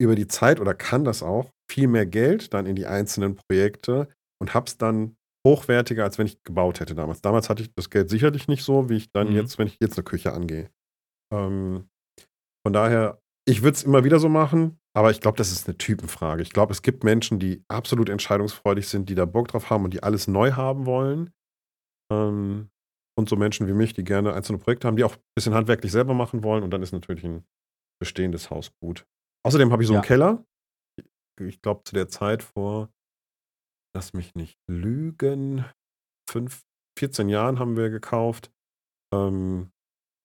über 0.00 0.16
die 0.16 0.26
Zeit 0.26 0.60
oder 0.60 0.74
kann 0.74 1.04
das 1.04 1.22
auch 1.22 1.50
viel 1.70 1.86
mehr 1.86 2.06
Geld 2.06 2.52
dann 2.54 2.66
in 2.66 2.74
die 2.74 2.86
einzelnen 2.86 3.36
Projekte 3.36 4.08
und 4.40 4.54
habe 4.54 4.66
es 4.66 4.78
dann 4.78 5.16
hochwertiger, 5.46 6.04
als 6.04 6.18
wenn 6.18 6.26
ich 6.26 6.42
gebaut 6.44 6.80
hätte 6.80 6.94
damals. 6.94 7.20
Damals 7.20 7.48
hatte 7.50 7.62
ich 7.62 7.72
das 7.74 7.90
Geld 7.90 8.10
sicherlich 8.10 8.48
nicht 8.48 8.62
so, 8.64 8.88
wie 8.88 8.96
ich 8.96 9.10
dann 9.12 9.30
Mhm. 9.30 9.36
jetzt, 9.36 9.58
wenn 9.58 9.66
ich 9.66 9.76
jetzt 9.80 9.96
eine 9.98 10.04
Küche 10.04 10.32
angehe. 10.32 10.70
Ähm, 11.32 11.88
von 12.64 12.72
daher, 12.72 13.20
ich 13.48 13.62
würde 13.62 13.74
es 13.76 13.82
immer 13.82 14.04
wieder 14.04 14.18
so 14.20 14.28
machen, 14.28 14.78
aber 14.96 15.10
ich 15.10 15.20
glaube, 15.20 15.36
das 15.38 15.50
ist 15.50 15.66
eine 15.68 15.76
Typenfrage. 15.78 16.42
Ich 16.42 16.50
glaube, 16.50 16.72
es 16.72 16.82
gibt 16.82 17.02
Menschen, 17.02 17.38
die 17.40 17.64
absolut 17.68 18.08
entscheidungsfreudig 18.08 18.88
sind, 18.88 19.08
die 19.08 19.14
da 19.16 19.24
Bock 19.24 19.48
drauf 19.48 19.70
haben 19.70 19.84
und 19.84 19.92
die 19.94 20.02
alles 20.02 20.28
neu 20.28 20.52
haben 20.52 20.86
wollen. 20.86 21.32
Ähm, 22.12 22.70
und 23.18 23.28
so 23.28 23.36
Menschen 23.36 23.66
wie 23.66 23.72
mich, 23.72 23.94
die 23.94 24.04
gerne 24.04 24.32
einzelne 24.32 24.58
Projekte 24.58 24.86
haben, 24.86 24.96
die 24.96 25.04
auch 25.04 25.16
ein 25.16 25.22
bisschen 25.34 25.54
handwerklich 25.54 25.92
selber 25.92 26.14
machen 26.14 26.42
wollen. 26.44 26.62
Und 26.62 26.70
dann 26.70 26.82
ist 26.82 26.92
natürlich 26.92 27.24
ein 27.24 27.44
bestehendes 28.00 28.50
Haus 28.50 28.70
gut. 28.80 29.06
Außerdem 29.44 29.72
habe 29.72 29.82
ich 29.82 29.88
so 29.88 29.94
einen 29.94 30.02
Ja. 30.02 30.06
Keller. 30.06 30.44
Ich 31.40 31.60
glaube, 31.62 31.82
zu 31.84 31.94
der 31.94 32.08
Zeit 32.08 32.42
vor, 32.42 32.90
lass 33.94 34.12
mich 34.12 34.34
nicht 34.34 34.58
lügen, 34.68 35.64
fünf, 36.28 36.62
14 36.98 37.28
Jahren 37.28 37.58
haben 37.58 37.76
wir 37.76 37.90
gekauft. 37.90 38.50
Ähm, 39.14 39.70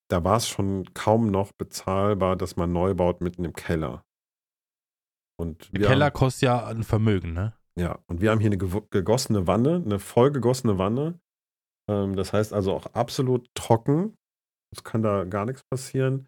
da 0.09 0.23
war 0.23 0.37
es 0.37 0.47
schon 0.47 0.93
kaum 0.93 1.31
noch 1.31 1.51
bezahlbar, 1.51 2.35
dass 2.35 2.55
man 2.55 2.71
neu 2.71 2.93
baut 2.93 3.21
mitten 3.21 3.43
im 3.43 3.53
Keller. 3.53 4.03
Und 5.39 5.69
Der 5.73 5.87
Keller 5.89 6.05
haben, 6.05 6.13
kostet 6.13 6.43
ja 6.43 6.65
ein 6.65 6.83
Vermögen, 6.83 7.33
ne? 7.33 7.53
ja, 7.77 7.99
und 8.07 8.21
wir 8.21 8.31
haben 8.31 8.39
hier 8.39 8.49
eine 8.49 8.57
gegossene 8.57 9.45
Wanne, 9.45 9.83
eine 9.85 9.99
voll 9.99 10.31
gegossene 10.31 10.77
Wanne. 10.77 11.19
Ähm, 11.89 12.15
das 12.15 12.33
heißt 12.33 12.53
also 12.53 12.73
auch 12.73 12.87
absolut 12.87 13.47
trocken. 13.53 14.17
Es 14.75 14.83
kann 14.83 15.03
da 15.03 15.25
gar 15.25 15.45
nichts 15.45 15.63
passieren. 15.69 16.27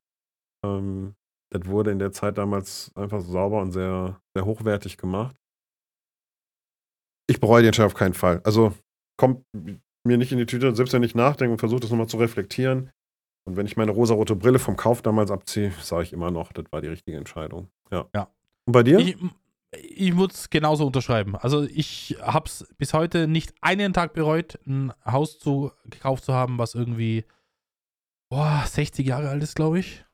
Ähm, 0.64 1.16
das 1.52 1.66
wurde 1.66 1.92
in 1.92 2.00
der 2.00 2.12
Zeit 2.12 2.38
damals 2.38 2.96
einfach 2.96 3.22
sauber 3.22 3.62
und 3.62 3.72
sehr, 3.72 4.22
sehr 4.36 4.46
hochwertig 4.46 4.98
gemacht. 4.98 5.36
Ich 7.30 7.40
bereue 7.40 7.62
die 7.62 7.68
Entscheidung 7.68 7.92
auf 7.92 7.98
keinen 7.98 8.14
Fall. 8.14 8.42
Also 8.44 8.74
kommt 9.18 9.44
mir 9.54 10.18
nicht 10.18 10.32
in 10.32 10.38
die 10.38 10.46
Tüte, 10.46 10.76
selbst 10.76 10.94
wenn 10.94 11.04
ich 11.04 11.16
nachdenke 11.16 11.52
und 11.52 11.60
versuche 11.60 11.82
das 11.82 11.90
nochmal 11.92 12.08
zu 12.08 12.18
reflektieren. 12.18 12.90
Und 13.46 13.56
wenn 13.56 13.66
ich 13.66 13.78
meine 13.78 13.92
rosarote 13.92 14.36
Brille 14.36 14.60
vom 14.60 14.76
Kauf 14.78 15.02
damals 15.02 15.32
abziehe, 15.32 15.72
sage 15.82 16.04
ich 16.04 16.14
immer 16.14 16.32
noch, 16.32 16.52
das 16.54 16.66
war 16.72 16.82
die 16.82 16.88
richtige 16.88 17.18
Entscheidung. 17.18 17.70
Ja. 17.92 18.08
Ja. 18.14 18.30
Und 18.66 18.74
bei 18.74 18.84
dir? 18.84 19.00
Ich, 19.00 19.18
ich 19.72 20.18
würde 20.18 20.34
es 20.34 20.50
genauso 20.50 20.86
unterschreiben. 20.88 21.36
Also 21.36 21.64
ich 21.64 22.18
habe 22.22 22.48
es 22.48 22.68
bis 22.78 22.94
heute 22.94 23.28
nicht 23.28 23.54
einen 23.62 23.94
Tag 23.94 24.14
bereut, 24.14 24.60
ein 24.66 24.92
Haus 25.06 25.40
zu, 25.40 25.72
gekauft 25.86 26.24
zu 26.24 26.34
haben, 26.34 26.58
was 26.58 26.76
irgendwie 26.76 27.26
boah, 28.32 28.64
60 28.66 29.06
Jahre 29.06 29.30
alt 29.30 29.44
ist, 29.44 29.56
glaube 29.56 29.80
ich. 29.80 30.06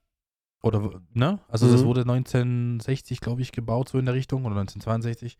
Oder, 0.63 1.01
ne? 1.13 1.39
Also 1.47 1.71
das 1.71 1.84
Mhm. 1.84 1.86
wurde 1.86 2.01
1960, 2.01 3.19
glaube 3.21 3.41
ich, 3.41 3.51
gebaut, 3.51 3.89
so 3.89 3.99
in 3.99 4.06
der 4.06 4.15
Richtung, 4.15 4.45
oder 4.45 4.56
1962. 4.56 5.38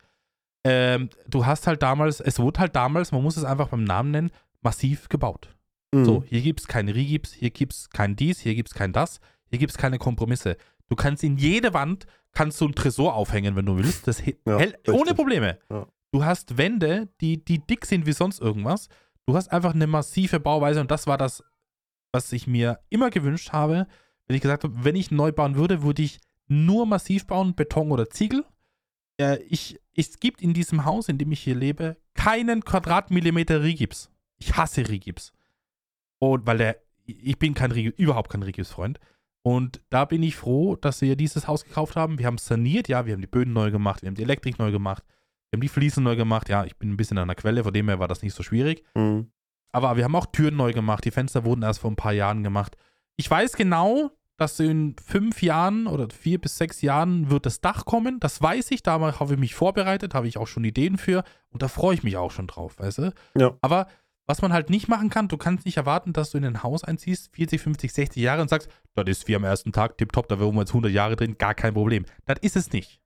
Ähm, 0.68 1.10
du 1.28 1.46
hast 1.46 1.68
halt 1.68 1.84
damals, 1.84 2.20
es 2.20 2.40
wurde 2.40 2.60
halt 2.60 2.76
damals, 2.76 3.12
man 3.12 3.22
muss 3.22 3.38
es 3.38 3.44
einfach 3.44 3.68
beim 3.70 3.84
Namen 3.84 4.10
nennen, 4.10 4.32
massiv 4.62 5.10
gebaut. 5.10 5.56
Mhm. 5.94 6.06
So, 6.06 6.24
hier 6.28 6.42
gibt 6.42 6.62
es 6.62 6.68
kein 6.68 6.90
Rigips, 6.90 7.34
hier 7.34 7.52
gibt 7.52 7.74
es 7.74 7.90
kein 7.92 8.16
dies, 8.16 8.40
hier 8.40 8.56
gibt 8.56 8.70
es 8.70 8.74
kein 8.74 8.92
das, 8.92 9.20
hier 9.50 9.60
gibt 9.60 9.72
es 9.72 9.78
keine 9.78 10.00
Kompromisse. 10.00 10.58
Du 10.90 10.96
kannst 10.96 11.24
in 11.24 11.38
jede 11.38 11.74
Wand, 11.76 12.08
kannst 12.34 12.60
du 12.60 12.66
ein 12.66 12.74
Tresor 12.74 13.14
aufhängen, 13.14 13.56
wenn 13.56 13.68
du 13.68 13.78
willst. 13.78 14.08
Das 14.08 14.24
Ja, 14.26 14.58
richtig. 14.58 14.94
ohne 14.94 15.14
Probleme. 15.14 15.60
Ja. 15.70 15.86
Du 16.12 16.26
hast 16.26 16.58
Wände, 16.58 17.10
die, 17.22 17.46
die 17.46 17.60
dick 17.60 17.86
sind 17.86 18.08
wie 18.08 18.14
sonst 18.14 18.42
irgendwas. 18.42 18.88
Du 19.28 19.36
hast 19.36 19.52
einfach 19.52 19.76
eine 19.76 19.86
massive 19.86 20.40
Bauweise 20.40 20.82
und 20.82 20.90
das 20.90 21.06
war 21.06 21.18
das, 21.18 21.44
was 22.12 22.32
ich 22.32 22.48
mir 22.48 22.80
immer 22.90 23.12
gewünscht 23.12 23.52
habe. 23.52 23.86
Wenn 24.26 24.36
ich 24.36 24.42
gesagt 24.42 24.64
habe, 24.64 24.74
wenn 24.84 24.96
ich 24.96 25.12
neu 25.12 25.32
bauen 25.32 25.56
würde, 25.56 25.84
würde 25.84 26.02
ich 26.02 26.20
nur 26.48 26.86
massiv 26.86 27.28
bauen, 27.28 27.54
Beton 27.54 27.92
oder 27.92 28.10
Ziegel. 28.10 28.46
Äh, 29.18 29.38
ich, 29.44 29.80
es 29.94 30.20
gibt 30.20 30.42
in 30.42 30.54
diesem 30.54 30.86
Haus, 30.86 31.10
in 31.10 31.18
dem 31.18 31.32
ich 31.32 31.42
hier 31.42 31.56
lebe, 31.56 31.98
keinen 32.14 32.64
Quadratmillimeter 32.64 33.64
Rigips. 33.64 34.10
Ich 34.38 34.56
hasse 34.56 34.88
Rigips. 34.88 35.32
Und 36.20 36.46
weil 36.46 36.58
der, 36.58 36.78
ich 37.06 37.38
bin 37.38 37.54
kein 37.54 37.72
Rigips, 37.72 38.00
überhaupt 38.00 38.32
kein 38.32 38.44
Rigips-Freund. 38.44 39.00
Und 39.42 39.82
da 39.92 40.06
bin 40.06 40.24
ich 40.24 40.36
froh, 40.36 40.76
dass 40.76 41.02
wir 41.02 41.16
dieses 41.16 41.48
Haus 41.48 41.64
gekauft 41.64 41.96
haben. 41.96 42.18
Wir 42.18 42.26
haben 42.26 42.36
es 42.36 42.46
saniert, 42.46 42.88
ja, 42.88 43.06
wir 43.06 43.14
haben 43.14 43.22
die 43.22 43.28
Böden 43.28 43.54
neu 43.54 43.70
gemacht, 43.70 44.02
wir 44.02 44.08
haben 44.08 44.16
die 44.16 44.24
Elektrik 44.24 44.58
neu 44.58 44.72
gemacht, 44.72 45.04
wir 45.50 45.58
haben 45.58 45.62
die 45.62 45.70
Fliesen 45.70 46.04
neu 46.04 46.16
gemacht. 46.16 46.50
Ja, 46.50 46.66
ich 46.66 46.76
bin 46.78 46.90
ein 46.90 46.98
bisschen 46.98 47.20
an 47.20 47.28
der 47.28 47.36
Quelle, 47.36 47.64
von 47.64 47.72
dem 47.72 47.88
her 47.88 48.00
war 48.00 48.08
das 48.08 48.24
nicht 48.24 48.34
so 48.34 48.42
schwierig. 48.42 48.84
Mhm. 48.96 49.32
Aber 49.72 49.98
wir 49.98 50.04
haben 50.04 50.16
auch 50.16 50.26
Türen 50.26 50.56
neu 50.56 50.74
gemacht, 50.74 51.06
die 51.06 51.12
Fenster 51.12 51.46
wurden 51.46 51.62
erst 51.62 51.82
vor 51.82 51.92
ein 51.92 51.96
paar 51.96 52.14
Jahren 52.14 52.44
gemacht. 52.44 52.76
Ich 53.18 53.30
weiß 53.30 53.54
genau, 53.54 54.10
dass 54.38 54.60
in 54.60 54.96
fünf 55.04 55.42
Jahren 55.42 55.88
oder 55.88 56.08
vier 56.10 56.40
bis 56.40 56.58
sechs 56.58 56.82
Jahren 56.82 57.30
wird 57.30 57.46
das 57.46 57.62
Dach 57.62 57.86
kommen. 57.86 58.20
Das 58.20 58.42
weiß 58.42 58.72
ich, 58.72 58.84
da 58.84 59.00
habe 59.00 59.34
ich 59.34 59.40
mich 59.40 59.56
vorbereitet, 59.56 60.14
habe 60.14 60.28
ich 60.28 60.38
auch 60.38 60.48
schon 60.48 60.64
Ideen 60.64 60.98
für 60.98 61.24
und 61.50 61.62
da 61.62 61.68
freue 61.68 61.96
ich 61.96 62.04
mich 62.04 62.18
auch 62.18 62.32
schon 62.32 62.48
drauf, 62.48 62.80
weißt 62.80 62.98
du? 63.00 63.14
Ja. 63.38 63.58
Aber 63.62 63.88
was 64.28 64.42
man 64.42 64.52
halt 64.52 64.70
nicht 64.70 64.88
machen 64.88 65.10
kann, 65.10 65.28
du 65.28 65.38
kannst 65.38 65.66
nicht 65.66 65.78
erwarten, 65.78 66.12
dass 66.12 66.32
du 66.32 66.38
in 66.38 66.46
ein 66.46 66.64
Haus 66.64 66.84
einziehst, 66.84 67.36
40, 67.36 67.62
50, 67.62 67.94
60 67.94 68.24
Jahre 68.24 68.42
und 68.42 68.50
sagst, 68.50 68.70
das 68.96 69.06
ist 69.08 69.28
wie 69.28 69.36
am 69.36 69.44
ersten 69.44 69.72
Tag, 69.72 69.98
tipptopp, 69.98 70.28
da 70.28 70.40
wohnen 70.40 70.56
wir 70.56 70.62
jetzt 70.62 70.72
100 70.72 70.92
Jahre 70.92 71.16
drin, 71.16 71.38
gar 71.38 71.54
kein 71.54 71.74
Problem. 71.74 72.06
Das 72.26 72.40
ist 72.42 72.56
es 72.56 72.72
nicht. 72.72 73.00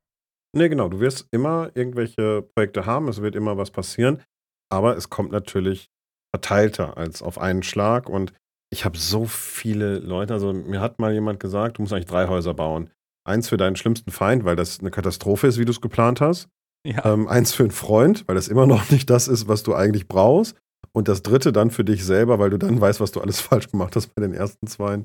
Nee, 0.55 0.69
genau. 0.69 0.89
Du 0.89 0.99
wirst 0.99 1.27
immer 1.31 1.71
irgendwelche 1.75 2.41
Projekte 2.41 2.85
haben, 2.85 3.07
es 3.07 3.21
wird 3.21 3.35
immer 3.35 3.57
was 3.57 3.69
passieren, 3.71 4.21
aber 4.69 4.97
es 4.97 5.09
kommt 5.09 5.31
natürlich 5.31 5.89
verteilter 6.33 6.97
als 6.97 7.21
auf 7.21 7.37
einen 7.37 7.63
Schlag. 7.63 8.09
Und 8.09 8.33
ich 8.71 8.86
habe 8.86 8.97
so 8.97 9.25
viele 9.25 9.99
Leute, 9.99 10.34
also 10.34 10.53
mir 10.53 10.79
hat 10.79 10.99
mal 10.99 11.13
jemand 11.13 11.39
gesagt, 11.39 11.77
du 11.77 11.82
musst 11.82 11.93
eigentlich 11.93 12.05
drei 12.05 12.27
Häuser 12.27 12.53
bauen. 12.53 12.89
Eins 13.27 13.49
für 13.49 13.58
deinen 13.58 13.75
schlimmsten 13.75 14.12
Feind, 14.12 14.45
weil 14.45 14.55
das 14.55 14.79
eine 14.79 14.91
Katastrophe 14.91 15.47
ist, 15.47 15.60
wie 15.60 15.65
du 15.65 15.71
es 15.71 15.82
geplant 15.82 16.21
hast. 16.21 16.47
Ja. 16.86 17.05
Ähm, 17.05 17.27
eins 17.27 17.53
für 17.53 17.63
einen 17.63 17.71
Freund, 17.71 18.27
weil 18.27 18.36
das 18.36 18.47
immer 18.47 18.65
noch 18.67 18.89
nicht 18.91 19.10
das 19.10 19.27
ist, 19.27 19.47
was 19.47 19.63
du 19.63 19.75
eigentlich 19.75 20.08
brauchst. 20.08 20.55
Und 20.91 21.08
das 21.08 21.21
dritte 21.21 21.51
dann 21.51 21.71
für 21.71 21.84
dich 21.84 22.03
selber, 22.03 22.39
weil 22.39 22.49
du 22.49 22.58
dann 22.58 22.79
weißt, 22.82 22.99
was 22.99 23.12
du 23.12 23.21
alles 23.21 23.39
falsch 23.41 23.69
gemacht 23.69 23.95
hast 23.95 24.13
bei 24.15 24.21
den 24.21 24.34
ersten 24.34 24.67
zwei. 24.67 25.03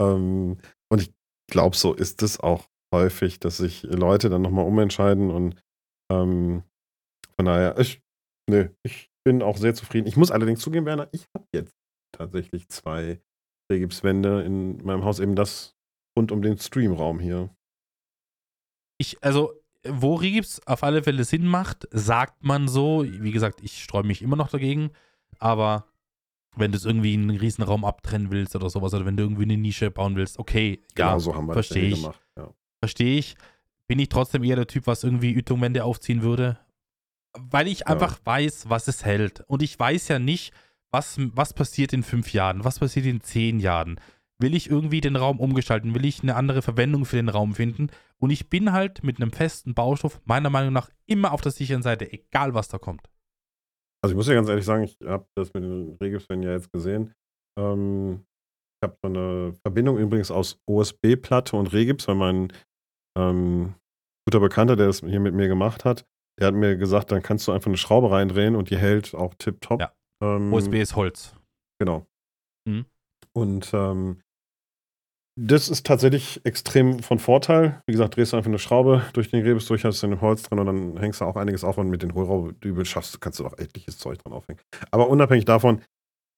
Ähm, 0.00 0.58
und 0.90 1.02
ich 1.02 1.12
glaube, 1.50 1.76
so 1.76 1.94
ist 1.94 2.22
es 2.22 2.40
auch 2.40 2.68
häufig, 2.94 3.40
dass 3.40 3.58
sich 3.58 3.82
Leute 3.82 4.30
dann 4.30 4.42
nochmal 4.42 4.66
umentscheiden. 4.66 5.30
Und 5.30 5.56
ähm, 6.10 6.62
von 7.36 7.46
daher, 7.46 7.78
ich 7.78 8.00
nö, 8.48 8.68
ich 8.82 9.10
bin 9.24 9.42
auch 9.42 9.56
sehr 9.56 9.74
zufrieden. 9.74 10.06
Ich 10.06 10.16
muss 10.16 10.30
allerdings 10.30 10.60
zugeben, 10.60 10.86
Werner, 10.86 11.08
ich 11.12 11.26
habe 11.34 11.46
jetzt 11.54 11.74
tatsächlich 12.12 12.68
zwei 12.68 13.20
Drehgipswände 13.68 14.42
in 14.42 14.82
meinem 14.84 15.04
Haus, 15.04 15.20
eben 15.20 15.36
das 15.36 15.76
rund 16.16 16.32
um 16.32 16.42
den 16.42 16.58
Streamraum 16.58 17.20
hier. 17.20 17.50
Ich, 18.98 19.22
also, 19.22 19.52
wo 19.86 20.14
Rigips 20.16 20.60
auf 20.66 20.82
alle 20.82 21.02
Fälle 21.02 21.24
Sinn 21.24 21.46
macht, 21.46 21.86
sagt 21.90 22.44
man 22.44 22.66
so. 22.68 23.04
Wie 23.06 23.30
gesagt, 23.30 23.60
ich 23.62 23.82
streue 23.82 24.02
mich 24.02 24.22
immer 24.22 24.36
noch 24.36 24.48
dagegen, 24.48 24.90
aber 25.38 25.86
wenn 26.56 26.72
du 26.72 26.76
es 26.78 26.84
irgendwie 26.84 27.14
einen 27.14 27.30
Riesenraum 27.30 27.84
abtrennen 27.84 28.30
willst 28.30 28.56
oder 28.56 28.68
sowas, 28.70 28.92
oder 28.94 29.06
wenn 29.06 29.16
du 29.16 29.22
irgendwie 29.22 29.44
eine 29.44 29.56
Nische 29.56 29.90
bauen 29.90 30.16
willst, 30.16 30.38
okay, 30.38 30.82
Genau 30.94 31.10
ja, 31.10 31.18
so 31.20 31.34
haben 31.34 31.46
wir 31.46 31.52
verstehe 31.52 31.90
ich. 31.90 32.00
gemacht. 32.02 32.20
Ja. 32.36 32.52
verstehe 32.82 33.18
ich. 33.18 33.36
Bin 33.86 33.98
ich 34.00 34.08
trotzdem 34.08 34.42
eher 34.44 34.56
der 34.56 34.66
Typ, 34.66 34.86
was 34.86 35.04
irgendwie 35.04 35.32
Ütungwände 35.32 35.84
aufziehen 35.84 36.22
würde. 36.22 36.58
Weil 37.38 37.68
ich 37.68 37.86
einfach 37.86 38.18
weiß, 38.24 38.68
was 38.68 38.88
es 38.88 39.04
hält. 39.04 39.44
Und 39.46 39.62
ich 39.62 39.78
weiß 39.78 40.08
ja 40.08 40.18
nicht, 40.18 40.52
was, 40.90 41.18
was 41.34 41.52
passiert 41.52 41.92
in 41.92 42.02
fünf 42.02 42.32
Jahren, 42.32 42.64
was 42.64 42.78
passiert 42.78 43.06
in 43.06 43.20
zehn 43.20 43.60
Jahren. 43.60 44.00
Will 44.40 44.54
ich 44.54 44.70
irgendwie 44.70 45.00
den 45.00 45.16
Raum 45.16 45.40
umgestalten? 45.40 45.94
Will 45.94 46.04
ich 46.04 46.22
eine 46.22 46.36
andere 46.36 46.62
Verwendung 46.62 47.04
für 47.04 47.16
den 47.16 47.28
Raum 47.28 47.54
finden? 47.54 47.88
Und 48.18 48.30
ich 48.30 48.48
bin 48.48 48.72
halt 48.72 49.02
mit 49.02 49.20
einem 49.20 49.32
festen 49.32 49.74
Baustoff 49.74 50.20
meiner 50.24 50.50
Meinung 50.50 50.72
nach 50.72 50.90
immer 51.06 51.32
auf 51.32 51.40
der 51.40 51.52
sicheren 51.52 51.82
Seite, 51.82 52.12
egal 52.12 52.54
was 52.54 52.68
da 52.68 52.78
kommt. 52.78 53.08
Also 54.00 54.12
ich 54.12 54.16
muss 54.16 54.28
ja 54.28 54.34
ganz 54.34 54.48
ehrlich 54.48 54.64
sagen, 54.64 54.84
ich 54.84 54.96
habe 55.04 55.26
das 55.34 55.52
mit 55.54 55.64
den 55.64 55.96
Regipswänden 56.00 56.48
ja 56.48 56.54
jetzt 56.54 56.72
gesehen. 56.72 57.14
Ähm, 57.58 58.24
ich 58.80 58.88
habe 58.88 58.96
so 59.02 59.08
eine 59.08 59.52
Verbindung 59.62 59.98
übrigens 59.98 60.30
aus 60.30 60.60
OSB-Platte 60.66 61.56
und 61.56 61.72
Regips, 61.72 62.06
weil 62.06 62.14
mein 62.14 62.52
ähm, 63.18 63.74
guter 64.24 64.38
Bekannter, 64.38 64.76
der 64.76 64.86
das 64.86 65.00
hier 65.00 65.18
mit 65.18 65.34
mir 65.34 65.48
gemacht 65.48 65.84
hat, 65.84 66.06
der 66.38 66.48
hat 66.48 66.54
mir 66.54 66.76
gesagt, 66.76 67.10
dann 67.10 67.22
kannst 67.22 67.48
du 67.48 67.52
einfach 67.52 67.66
eine 67.66 67.76
Schraube 67.76 68.12
reindrehen 68.12 68.54
und 68.54 68.70
die 68.70 68.76
hält 68.76 69.14
auch 69.16 69.34
tipptopp. 69.34 69.80
Ja. 69.80 69.92
Ähm, 70.22 70.52
OSB 70.52 70.74
ist 70.74 70.96
Holz. 70.96 71.34
Genau. 71.78 72.06
Mhm. 72.66 72.86
Und 73.32 73.70
ähm, 73.72 74.20
das 75.40 75.68
ist 75.68 75.86
tatsächlich 75.86 76.44
extrem 76.44 76.98
von 76.98 77.20
Vorteil. 77.20 77.80
Wie 77.86 77.92
gesagt, 77.92 78.16
drehst 78.16 78.32
du 78.32 78.36
einfach 78.36 78.48
eine 78.48 78.58
Schraube 78.58 79.04
durch 79.12 79.30
den 79.30 79.42
Rebus 79.44 79.66
durch, 79.66 79.84
hast 79.84 80.02
du 80.02 80.08
ein 80.08 80.20
Holz 80.20 80.42
drin 80.42 80.58
und 80.58 80.66
dann 80.66 80.96
hängst 80.98 81.20
du 81.20 81.24
auch 81.24 81.36
einiges 81.36 81.62
auf 81.62 81.78
und 81.78 81.88
mit 81.90 82.02
den 82.02 82.14
Hohlraubdübel 82.14 82.84
schaffst, 82.84 83.20
kannst 83.20 83.38
du 83.38 83.46
auch 83.46 83.56
etliches 83.56 83.98
Zeug 83.98 84.18
dran 84.18 84.32
aufhängen. 84.32 84.60
Aber 84.90 85.08
unabhängig 85.08 85.44
davon 85.44 85.80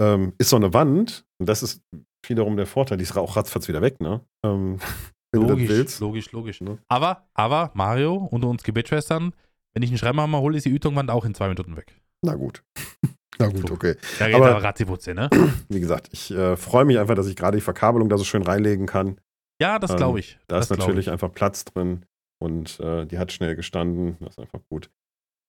ähm, 0.02 0.34
ist 0.36 0.50
so 0.50 0.56
eine 0.56 0.74
Wand, 0.74 1.24
und 1.38 1.48
das 1.48 1.62
ist 1.62 1.82
wiederum 2.26 2.58
der 2.58 2.66
Vorteil, 2.66 2.98
die 2.98 3.04
ist 3.04 3.16
auch 3.16 3.36
ratzfatz 3.36 3.68
wieder 3.68 3.80
weg, 3.80 4.00
ne? 4.00 4.20
Ähm, 4.44 4.78
wenn 5.32 5.40
du 5.40 5.46
das 5.46 5.50
Logisch, 5.50 5.68
willst. 5.68 6.00
logisch, 6.00 6.32
logisch. 6.32 6.60
Ne? 6.60 6.78
Aber, 6.88 7.26
aber, 7.32 7.70
Mario, 7.72 8.16
unter 8.16 8.48
uns 8.48 8.62
Gebetschwestern, 8.64 9.32
wenn 9.72 9.82
ich 9.82 9.88
einen 9.90 9.98
Schreibhammer 9.98 10.40
hole, 10.40 10.58
ist 10.58 10.66
die 10.66 10.70
Ütungwand 10.70 11.10
auch 11.10 11.24
in 11.24 11.34
zwei 11.34 11.48
Minuten 11.48 11.76
weg. 11.76 11.98
Na 12.22 12.34
gut. 12.34 12.62
Na 13.40 13.48
gut, 13.48 13.70
okay. 13.70 13.96
Da 14.18 14.26
geht 14.26 14.35
Aber- 14.37 14.50
aber 14.50 14.62
Ratziputze, 14.62 15.14
ne? 15.14 15.29
Wie 15.68 15.81
gesagt, 15.81 16.09
ich 16.12 16.31
äh, 16.31 16.57
freue 16.57 16.85
mich 16.85 16.98
einfach, 16.98 17.14
dass 17.14 17.26
ich 17.26 17.37
gerade 17.37 17.57
die 17.57 17.62
Verkabelung 17.62 18.09
da 18.09 18.16
so 18.18 18.24
schön 18.24 18.42
reinlegen 18.42 18.87
kann. 18.87 19.18
Ja, 19.61 19.79
das 19.79 19.90
Ähm, 19.92 19.96
glaube 19.98 20.20
ich. 20.20 20.38
Da 20.48 20.57
das 20.57 20.70
ist 20.70 20.79
natürlich 20.79 21.07
ich. 21.07 21.12
einfach 21.12 21.33
Platz 21.33 21.64
drin 21.64 22.05
und 22.42 22.79
äh, 22.81 23.07
die 23.07 23.18
hat 23.18 23.33
schnell 23.33 23.57
gestanden. 23.57 24.16
Das 24.20 24.31
ist 24.35 24.38
einfach 24.38 24.61
gut. 24.70 24.90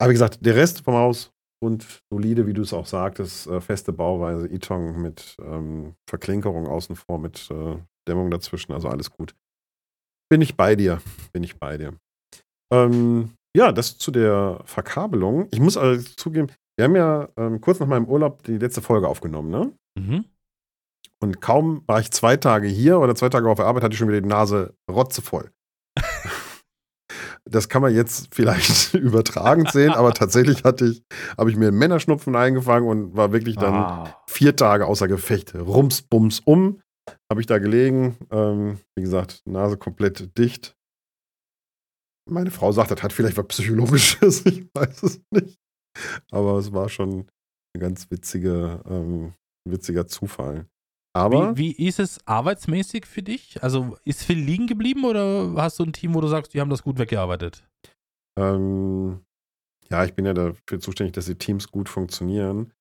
Aber 0.02 0.10
wie 0.10 0.14
gesagt, 0.16 0.46
der 0.46 0.56
Rest 0.56 0.84
vom 0.84 0.96
Haus 0.96 1.32
und 1.64 2.02
solide, 2.12 2.48
wie 2.48 2.54
du 2.54 2.64
es 2.64 2.74
auch 2.74 2.86
sagtest, 2.88 3.48
äh, 3.48 3.62
feste 3.62 3.94
Bauweise, 3.94 4.48
Itong 4.48 5.02
mit 5.02 5.38
ähm, 5.42 5.94
Verklinkerung 6.10 6.68
außen 6.68 6.96
vor, 6.96 7.20
mit 7.20 7.50
äh, 7.52 7.78
Dämmung 8.08 8.32
dazwischen, 8.32 8.72
also 8.74 8.90
alles 8.90 9.12
gut. 9.12 9.36
Bin 10.30 10.42
ich 10.42 10.56
bei 10.58 10.76
dir, 10.76 11.02
bin 11.34 11.44
ich 11.44 11.60
bei 11.60 11.78
dir. 11.78 11.94
Ähm, 12.74 13.34
ja, 13.56 13.72
das 13.72 13.98
zu 13.98 14.12
der 14.12 14.62
Verkabelung. 14.66 15.48
Ich 15.52 15.60
muss 15.60 15.78
also 15.78 16.10
zugeben, 16.16 16.48
wir 16.78 16.86
haben 16.86 16.96
ja 16.96 17.30
ähm, 17.38 17.62
kurz 17.62 17.80
nach 17.80 17.88
meinem 17.88 18.06
Urlaub 18.06 18.44
die 18.44 18.58
letzte 18.58 18.82
Folge 18.82 19.08
aufgenommen, 19.08 19.50
ne? 19.50 19.72
Mhm. 20.00 20.26
Und 21.20 21.40
kaum 21.42 21.84
war 21.88 22.00
ich 22.00 22.12
zwei 22.12 22.36
Tage 22.38 22.68
hier 22.68 23.00
oder 23.00 23.14
zwei 23.16 23.30
Tage 23.30 23.48
auf 23.50 23.58
der 23.58 23.68
Arbeit, 23.68 23.84
hatte 23.84 23.94
ich 23.94 24.00
schon 24.00 24.08
wieder 24.08 24.22
die 24.22 24.28
Nase 24.28 24.74
rotzevoll. 24.90 25.52
Das 27.46 27.70
kann 27.70 27.82
man 27.82 27.94
jetzt 27.94 28.34
vielleicht 28.34 28.94
übertragend 28.94 29.72
sehen, 29.72 29.92
aber 29.92 30.14
tatsächlich 30.14 30.64
hatte 30.64 30.86
ich, 30.86 31.04
habe 31.38 31.50
ich 31.50 31.58
mir 31.58 31.68
einen 31.68 31.78
Männerschnupfen 31.78 32.36
eingefangen 32.36 32.88
und 32.88 33.16
war 33.16 33.32
wirklich 33.34 33.56
dann 33.58 33.74
Ah. 33.74 34.24
vier 34.28 34.56
Tage 34.56 34.86
außer 34.86 35.08
Gefecht. 35.08 35.54
Rums, 35.56 36.02
bums, 36.04 36.40
um. 36.40 36.82
Habe 37.30 37.42
ich 37.42 37.48
da 37.48 37.58
gelegen. 37.58 38.16
Ähm, 38.32 38.80
wie 38.96 39.02
gesagt, 39.02 39.42
Nase 39.46 39.78
komplett 39.78 40.38
dicht. 40.38 40.76
Meine 42.30 42.52
Frau 42.52 42.72
sagt, 42.72 42.92
das 42.92 43.02
hat 43.04 43.12
vielleicht 43.12 43.38
was 43.38 43.48
Psychologisches. 43.48 44.46
Ich 44.46 44.68
weiß 44.74 45.04
es 45.04 45.22
nicht. 45.32 45.58
Aber 46.32 46.58
es 46.58 46.72
war 46.74 46.90
schon 46.90 47.28
ein 47.76 47.80
ganz 47.80 48.10
witzige, 48.12 48.82
ähm, 48.88 49.34
witziger 49.68 50.08
Zufall. 50.08 50.68
Aber 51.14 51.58
Wie, 51.58 51.78
wie 51.78 51.88
ist 51.88 52.00
es 52.00 52.26
arbeitsmäßig 52.26 53.06
für 53.06 53.22
dich? 53.22 53.62
Also 53.62 53.98
ist 54.06 54.24
viel 54.24 54.40
liegen 54.40 54.68
geblieben 54.68 55.04
oder 55.04 55.54
hast 55.58 55.80
du 55.80 55.84
ein 55.84 55.94
Team, 55.94 56.14
wo 56.14 56.22
du 56.22 56.28
sagst, 56.28 56.54
die 56.54 56.62
haben 56.62 56.70
das 56.70 56.84
gut 56.84 57.00
weggearbeitet? 57.00 57.68
ähm, 58.40 59.22
ja, 59.90 60.06
ich 60.06 60.14
bin 60.14 60.26
ja 60.26 60.34
dafür 60.34 60.80
zuständig, 60.80 61.14
dass 61.14 61.26
die 61.26 61.36
Teams 61.36 61.70
gut 61.70 61.90
funktionieren. 61.90 62.74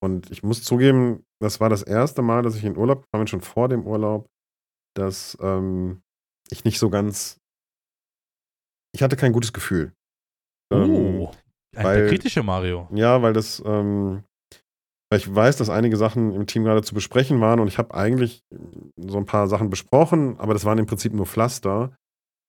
Und 0.00 0.30
ich 0.30 0.42
muss 0.42 0.62
zugeben, 0.62 1.24
das 1.40 1.60
war 1.60 1.70
das 1.70 1.82
erste 1.82 2.22
Mal, 2.22 2.42
dass 2.42 2.56
ich 2.56 2.64
in 2.64 2.76
Urlaub 2.76 3.06
kam, 3.10 3.26
schon 3.26 3.40
vor 3.40 3.68
dem 3.68 3.86
Urlaub, 3.86 4.28
dass 4.94 5.36
ähm, 5.40 6.02
ich 6.50 6.64
nicht 6.64 6.78
so 6.78 6.90
ganz. 6.90 7.40
Ich 8.94 9.02
hatte 9.02 9.16
kein 9.16 9.32
gutes 9.32 9.52
Gefühl. 9.52 9.92
Ähm, 10.72 10.94
oh, 10.94 11.30
ein 11.30 11.47
weil- 11.84 12.00
der 12.00 12.08
kritische 12.08 12.42
Mario. 12.42 12.88
Ja, 12.94 13.22
weil 13.22 13.32
das, 13.32 13.62
ähm, 13.64 14.22
weil 15.10 15.18
ich 15.20 15.34
weiß, 15.34 15.56
dass 15.56 15.70
einige 15.70 15.96
Sachen 15.96 16.32
im 16.34 16.46
Team 16.46 16.64
gerade 16.64 16.82
zu 16.82 16.94
besprechen 16.94 17.40
waren 17.40 17.60
und 17.60 17.68
ich 17.68 17.78
habe 17.78 17.94
eigentlich 17.94 18.42
so 18.96 19.16
ein 19.18 19.24
paar 19.26 19.48
Sachen 19.48 19.70
besprochen, 19.70 20.38
aber 20.38 20.52
das 20.52 20.64
waren 20.64 20.78
im 20.78 20.86
Prinzip 20.86 21.12
nur 21.14 21.26
Pflaster, 21.26 21.92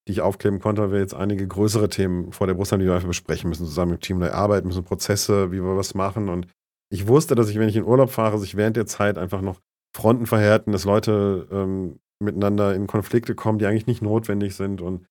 die 0.08 0.12
ich 0.12 0.20
aufkleben 0.20 0.60
konnte, 0.60 0.82
weil 0.82 0.92
wir 0.92 0.98
jetzt 1.00 1.14
einige 1.14 1.46
größere 1.46 1.88
Themen 1.88 2.32
vor 2.32 2.46
der 2.46 2.54
Brust 2.54 2.72
haben, 2.72 2.80
die 2.80 2.86
wir 2.86 2.94
einfach 2.94 3.08
besprechen 3.08 3.48
müssen, 3.48 3.66
zusammen 3.66 3.92
im 3.92 4.00
Team 4.00 4.18
neu 4.18 4.30
arbeiten 4.30 4.66
müssen, 4.68 4.84
Prozesse, 4.84 5.52
wie 5.52 5.62
wir 5.62 5.76
was 5.76 5.94
machen 5.94 6.28
und 6.28 6.46
ich 6.92 7.06
wusste, 7.06 7.34
dass 7.36 7.48
ich, 7.48 7.58
wenn 7.58 7.68
ich 7.68 7.76
in 7.76 7.84
Urlaub 7.84 8.10
fahre, 8.10 8.38
sich 8.38 8.56
während 8.56 8.76
der 8.76 8.86
Zeit 8.86 9.16
einfach 9.16 9.42
noch 9.42 9.60
Fronten 9.96 10.26
verhärten, 10.26 10.72
dass 10.72 10.84
Leute 10.84 11.46
ähm, 11.52 12.00
miteinander 12.22 12.74
in 12.74 12.86
Konflikte 12.86 13.34
kommen, 13.34 13.58
die 13.58 13.66
eigentlich 13.66 13.86
nicht 13.86 14.02
notwendig 14.02 14.54
sind 14.56 14.80
und 14.80 15.06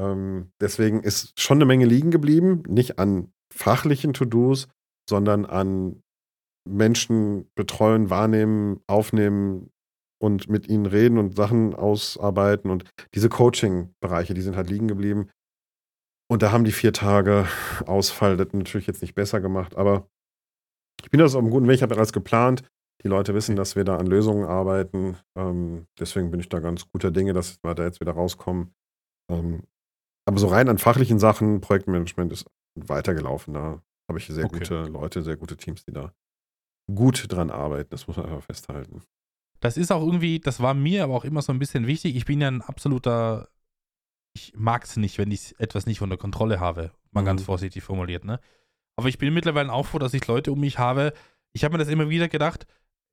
ähm, 0.00 0.50
deswegen 0.60 1.00
ist 1.02 1.38
schon 1.40 1.58
eine 1.58 1.64
Menge 1.66 1.86
liegen 1.86 2.10
geblieben, 2.10 2.62
nicht 2.68 2.98
an 2.98 3.32
fachlichen 3.56 4.12
To-Dos, 4.12 4.68
sondern 5.08 5.44
an 5.44 6.02
Menschen 6.68 7.48
betreuen, 7.54 8.10
wahrnehmen, 8.10 8.80
aufnehmen 8.86 9.70
und 10.20 10.48
mit 10.48 10.68
ihnen 10.68 10.86
reden 10.86 11.18
und 11.18 11.36
Sachen 11.36 11.74
ausarbeiten. 11.74 12.70
Und 12.70 12.84
diese 13.14 13.28
Coaching-Bereiche, 13.28 14.34
die 14.34 14.40
sind 14.40 14.56
halt 14.56 14.68
liegen 14.68 14.88
geblieben. 14.88 15.30
Und 16.28 16.42
da 16.42 16.50
haben 16.50 16.64
die 16.64 16.72
vier 16.72 16.92
Tage 16.92 17.46
Ausfall 17.86 18.36
das 18.36 18.52
natürlich 18.52 18.86
jetzt 18.86 19.02
nicht 19.02 19.14
besser 19.14 19.40
gemacht. 19.40 19.76
Aber 19.76 20.08
ich 21.02 21.10
bin 21.10 21.20
das 21.20 21.34
auf 21.34 21.42
einem 21.42 21.50
guten 21.50 21.68
Weg. 21.68 21.76
Ich 21.76 21.82
habe 21.82 21.96
alles 21.96 22.12
geplant. 22.12 22.62
Die 23.04 23.08
Leute 23.08 23.34
wissen, 23.34 23.56
dass 23.56 23.76
wir 23.76 23.84
da 23.84 23.96
an 23.98 24.06
Lösungen 24.06 24.44
arbeiten. 24.44 25.16
Ähm, 25.38 25.86
deswegen 25.98 26.30
bin 26.30 26.40
ich 26.40 26.48
da 26.48 26.60
ganz 26.60 26.90
guter 26.90 27.10
Dinge, 27.10 27.32
dass 27.32 27.62
wir 27.62 27.74
da 27.74 27.84
jetzt 27.84 28.00
wieder 28.00 28.12
rauskommen. 28.12 28.74
Ähm, 29.30 29.62
aber 30.28 30.38
so 30.38 30.48
rein 30.48 30.68
an 30.68 30.78
fachlichen 30.78 31.18
Sachen, 31.18 31.60
Projektmanagement 31.60 32.32
ist 32.32 32.46
weitergelaufen. 32.76 33.54
Da 33.54 33.82
habe 34.08 34.18
ich 34.18 34.26
sehr 34.26 34.44
Okay. 34.44 34.58
gute 34.58 34.82
Leute, 34.84 35.22
sehr 35.22 35.36
gute 35.36 35.56
Teams, 35.56 35.84
die 35.84 35.92
da 35.92 36.12
gut 36.92 37.24
dran 37.32 37.50
arbeiten. 37.50 37.90
Das 37.90 38.06
muss 38.06 38.16
man 38.16 38.26
einfach 38.26 38.42
festhalten. 38.44 39.02
Das 39.60 39.76
ist 39.76 39.90
auch 39.90 40.02
irgendwie, 40.04 40.38
das 40.38 40.60
war 40.60 40.74
mir 40.74 41.02
aber 41.04 41.14
auch 41.14 41.24
immer 41.24 41.42
so 41.42 41.52
ein 41.52 41.58
bisschen 41.58 41.86
wichtig. 41.86 42.14
Ich 42.14 42.24
bin 42.26 42.40
ja 42.40 42.48
ein 42.48 42.62
absoluter, 42.62 43.48
ich 44.34 44.52
mag 44.54 44.84
es 44.84 44.96
nicht, 44.96 45.18
wenn 45.18 45.30
ich 45.30 45.58
etwas 45.58 45.86
nicht 45.86 46.02
unter 46.02 46.16
Kontrolle 46.18 46.60
habe. 46.60 46.92
Mal 47.10 47.22
Mhm. 47.22 47.26
ganz 47.26 47.42
vorsichtig 47.42 47.82
formuliert, 47.82 48.24
ne? 48.24 48.38
Aber 48.96 49.08
ich 49.08 49.18
bin 49.18 49.32
mittlerweile 49.34 49.72
auch 49.72 49.86
froh, 49.86 49.98
dass 49.98 50.14
ich 50.14 50.26
Leute 50.26 50.52
um 50.52 50.60
mich 50.60 50.78
habe. 50.78 51.12
Ich 51.52 51.64
habe 51.64 51.72
mir 51.72 51.78
das 51.78 51.88
immer 51.88 52.08
wieder 52.10 52.28
gedacht, 52.28 52.66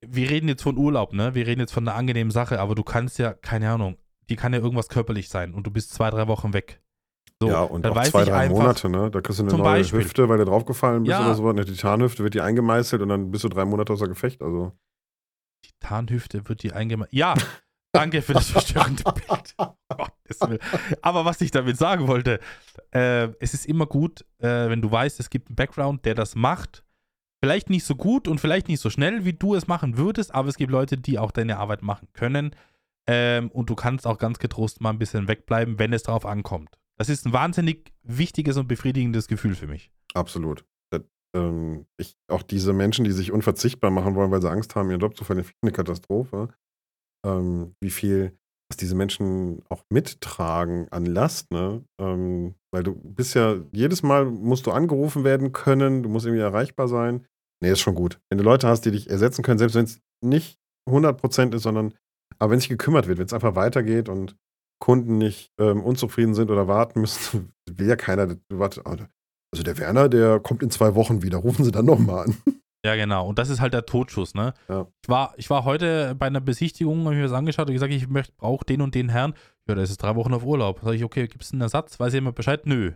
wir 0.06 0.30
reden 0.30 0.50
jetzt 0.50 0.62
von 0.64 0.78
Urlaub, 0.78 1.14
ne? 1.14 1.34
Wir 1.34 1.48
reden 1.48 1.62
jetzt 1.62 1.72
von 1.74 1.88
einer 1.88 1.98
angenehmen 1.98 2.32
Sache, 2.32 2.60
aber 2.60 2.76
du 2.76 2.84
kannst 2.84 3.18
ja, 3.20 3.34
keine 3.34 3.72
Ahnung, 3.72 3.98
die 4.30 4.36
kann 4.36 4.54
ja 4.54 4.60
irgendwas 4.60 4.90
körperlich 4.90 5.30
sein 5.30 5.54
und 5.54 5.66
du 5.66 5.72
bist 5.72 5.94
zwei, 5.94 6.10
drei 6.10 6.28
Wochen 6.28 6.52
weg. 6.54 6.82
So, 7.44 7.50
ja, 7.50 7.62
und 7.62 7.84
dann 7.86 7.98
auch 7.98 8.04
zwei, 8.04 8.24
drei 8.26 8.38
einfach- 8.46 8.58
Monate, 8.58 8.90
ne? 8.90 9.12
Da 9.12 9.22
kriegst 9.22 9.40
du 9.40 9.44
eine 9.44 9.50
Zum 9.52 9.60
neue 9.62 9.80
Beispiel. 9.80 10.00
Hüfte, 10.02 10.28
weil 10.30 10.38
du 10.38 10.46
draufgefallen 10.46 11.04
bist 11.04 11.12
Ja. 11.12 11.22
oder 11.26 11.36
so. 11.36 11.48
Eine 11.50 11.66
Titanhüfte 11.66 12.24
wird 12.24 12.34
die 12.34 12.42
eingemeißelt 12.42 13.02
und 13.02 13.10
dann 13.10 13.32
bist 13.32 13.44
du 13.44 13.50
drei 13.50 13.66
Monate 13.66 13.94
außer 13.94 14.08
Gefecht. 14.08 14.42
Also. 14.42 14.72
Die 15.66 15.72
Tarnhüfte 15.80 16.48
wird 16.50 16.64
die 16.64 16.74
eingemacht. 16.74 17.10
Ja, 17.12 17.34
danke 17.94 18.22
für 18.22 18.34
das 18.34 18.50
verstörende 18.52 19.04
Bild. 19.04 19.56
Aber 21.02 21.26
was 21.26 21.42
ich 21.42 21.52
damit 21.52 21.78
sagen 21.78 22.08
wollte, 22.08 22.40
äh, 22.92 23.30
es 23.40 23.54
ist 23.54 23.66
immer 23.66 23.86
gut, 23.86 24.26
äh, 24.40 24.70
wenn 24.70 24.82
du 24.82 24.92
weißt, 24.92 25.20
es 25.20 25.30
gibt 25.30 25.50
einen 25.50 25.56
Background, 25.56 26.06
der 26.06 26.16
das 26.16 26.36
macht. 26.36 26.84
Vielleicht 27.44 27.70
nicht 27.70 27.84
so 27.84 27.96
gut 27.96 28.28
und 28.28 28.40
vielleicht 28.40 28.70
nicht 28.70 28.80
so 28.80 28.90
schnell, 28.90 29.26
wie 29.26 29.34
du 29.34 29.54
es 29.56 29.68
machen 29.68 29.98
würdest, 29.98 30.34
aber 30.34 30.48
es 30.48 30.56
gibt 30.56 30.72
Leute, 30.72 30.98
die 30.98 31.20
auch 31.20 31.32
deine 31.32 31.58
Arbeit 31.58 31.82
machen 31.82 32.08
können. 32.14 32.56
Ähm, 33.06 33.52
und 33.52 33.70
du 33.70 33.76
kannst 33.76 34.08
auch 34.08 34.18
ganz 34.18 34.40
getrost 34.40 34.80
mal 34.80 34.90
ein 34.92 34.98
bisschen 34.98 35.28
wegbleiben, 35.28 35.78
wenn 35.78 35.92
es 35.92 36.04
darauf 36.04 36.26
ankommt. 36.26 36.80
Das 36.98 37.10
ist 37.10 37.26
ein 37.26 37.34
wahnsinnig 37.34 37.92
wichtiges 38.04 38.58
und 38.58 38.68
befriedigendes 38.68 39.28
Gefühl 39.28 39.56
für 39.56 39.68
mich. 39.68 39.92
Absolut. 40.14 40.66
Das 40.92 41.02
ähm, 41.36 41.86
ich, 41.98 42.16
auch 42.28 42.44
diese 42.44 42.74
Menschen, 42.74 43.06
die 43.06 43.12
sich 43.12 43.32
unverzichtbar 43.32 43.92
machen 43.92 44.16
wollen, 44.16 44.32
weil 44.32 44.42
sie 44.42 44.50
Angst 44.50 44.76
haben, 44.76 44.90
ihren 44.90 45.00
Job 45.00 45.18
zu 45.18 45.24
verlieren, 45.24 45.50
eine 45.62 45.72
Katastrophe. 45.72 46.50
Ähm, 47.26 47.76
wie 47.82 47.90
viel, 47.90 48.38
was 48.70 48.78
diese 48.78 48.96
Menschen 48.96 49.64
auch 49.70 49.84
mittragen 49.90 50.88
an 50.92 51.06
Last, 51.06 51.52
ne? 51.52 51.84
Ähm, 52.00 52.56
weil 52.72 52.84
du 52.84 52.96
bist 52.96 53.36
ja, 53.36 53.58
jedes 53.72 54.04
Mal 54.04 54.26
musst 54.26 54.68
du 54.68 54.72
angerufen 54.72 55.24
werden 55.24 55.52
können, 55.52 56.04
du 56.04 56.10
musst 56.10 56.26
irgendwie 56.26 56.44
erreichbar 56.44 56.88
sein. 56.88 57.26
Nee, 57.62 57.72
ist 57.72 57.82
schon 57.82 57.96
gut. 57.96 58.20
Wenn 58.30 58.38
du 58.38 58.44
Leute 58.44 58.68
hast, 58.68 58.82
die 58.82 58.92
dich 58.92 59.10
ersetzen 59.10 59.42
können, 59.42 59.58
selbst 59.58 59.76
wenn 59.76 59.86
es 59.86 60.02
nicht 60.22 60.60
100% 60.90 61.56
ist, 61.56 61.64
sondern, 61.64 61.94
aber 62.40 62.52
wenn 62.52 62.60
sich 62.60 62.70
gekümmert 62.70 63.08
wird, 63.08 63.20
wenn 63.20 63.26
es 63.26 63.34
einfach 63.34 63.56
weitergeht 63.56 64.10
und 64.10 64.36
Kunden 64.84 65.18
nicht 65.18 65.50
ähm, 65.58 65.82
unzufrieden 65.82 66.34
sind 66.34 66.52
oder 66.52 66.68
warten 66.68 67.00
müssen, 67.00 67.54
will 67.70 67.88
ja 67.88 67.96
keiner, 67.96 68.36
wartet, 68.50 68.86
also 68.86 69.64
der 69.64 69.78
Werner, 69.78 70.10
der 70.10 70.42
kommt 70.42 70.62
in 70.62 70.72
zwei 70.72 70.94
Wochen 70.94 71.22
wieder, 71.24 71.38
rufen 71.38 71.64
Sie 71.64 71.72
dann 71.72 71.86
nochmal 71.86 72.26
an. 72.26 72.38
Ja, 72.86 72.96
genau. 72.98 73.30
Und 73.30 73.40
das 73.40 73.48
ist 73.48 73.62
halt 73.62 73.74
der 73.74 73.86
Totschuss, 73.86 74.34
ne? 74.34 74.54
Ja. 74.68 74.86
Ich, 75.02 75.08
war, 75.08 75.34
ich 75.38 75.50
war 75.50 75.64
heute 75.64 76.16
bei 76.16 76.28
einer 76.28 76.42
Besichtigung, 76.42 77.06
habe 77.06 77.14
ich 77.14 77.20
mir 77.20 77.24
das 77.24 77.32
angeschaut 77.32 77.70
und 77.70 77.74
gesagt, 77.74 77.94
ich 77.94 78.10
brauche 78.36 78.66
den 78.66 78.82
und 78.82 78.94
den 78.94 79.08
Herrn. 79.08 79.36
Ja, 79.70 79.76
der 79.76 79.86
ist 79.86 79.92
jetzt 79.92 80.04
drei 80.04 80.18
Wochen 80.18 80.34
auf 80.34 80.44
Urlaub. 80.44 80.82
Sag 80.84 80.96
ich, 80.96 81.06
okay, 81.06 81.30
gibt 81.30 81.46
es 81.46 81.54
einen 81.54 81.62
Ersatz? 81.62 81.98
Weiß 81.98 82.12
jemand 82.14 82.36
Bescheid? 82.36 82.66
Nö. 82.66 82.92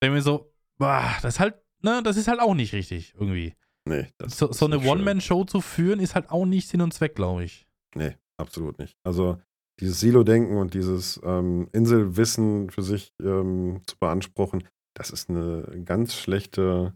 Denke 0.00 0.14
mir 0.14 0.22
so, 0.22 0.52
boah, 0.78 1.02
das 1.20 1.34
ist 1.34 1.40
halt, 1.40 1.56
ne, 1.82 2.00
das 2.04 2.16
ist 2.16 2.28
halt 2.28 2.38
auch 2.38 2.54
nicht 2.54 2.72
richtig, 2.72 3.12
irgendwie. 3.18 3.56
Nee. 3.88 4.06
Das 4.18 4.38
so, 4.38 4.52
so 4.52 4.66
eine 4.66 4.78
One-Man-Show 4.78 5.46
zu 5.46 5.60
führen, 5.60 5.98
ist 5.98 6.14
halt 6.14 6.30
auch 6.30 6.46
nicht 6.46 6.68
Sinn 6.68 6.80
und 6.80 6.94
Zweck, 6.94 7.16
glaube 7.16 7.42
ich. 7.42 7.66
Nee, 7.96 8.14
absolut 8.36 8.78
nicht. 8.78 8.96
Also 9.02 9.40
dieses 9.80 10.00
Silo-Denken 10.00 10.56
und 10.56 10.74
dieses 10.74 11.20
ähm, 11.24 11.68
Inselwissen 11.72 12.70
für 12.70 12.82
sich 12.82 13.12
ähm, 13.22 13.82
zu 13.86 13.96
beanspruchen, 13.98 14.64
das 14.96 15.10
ist 15.10 15.28
eine 15.28 15.82
ganz 15.84 16.14
schlechte, 16.14 16.94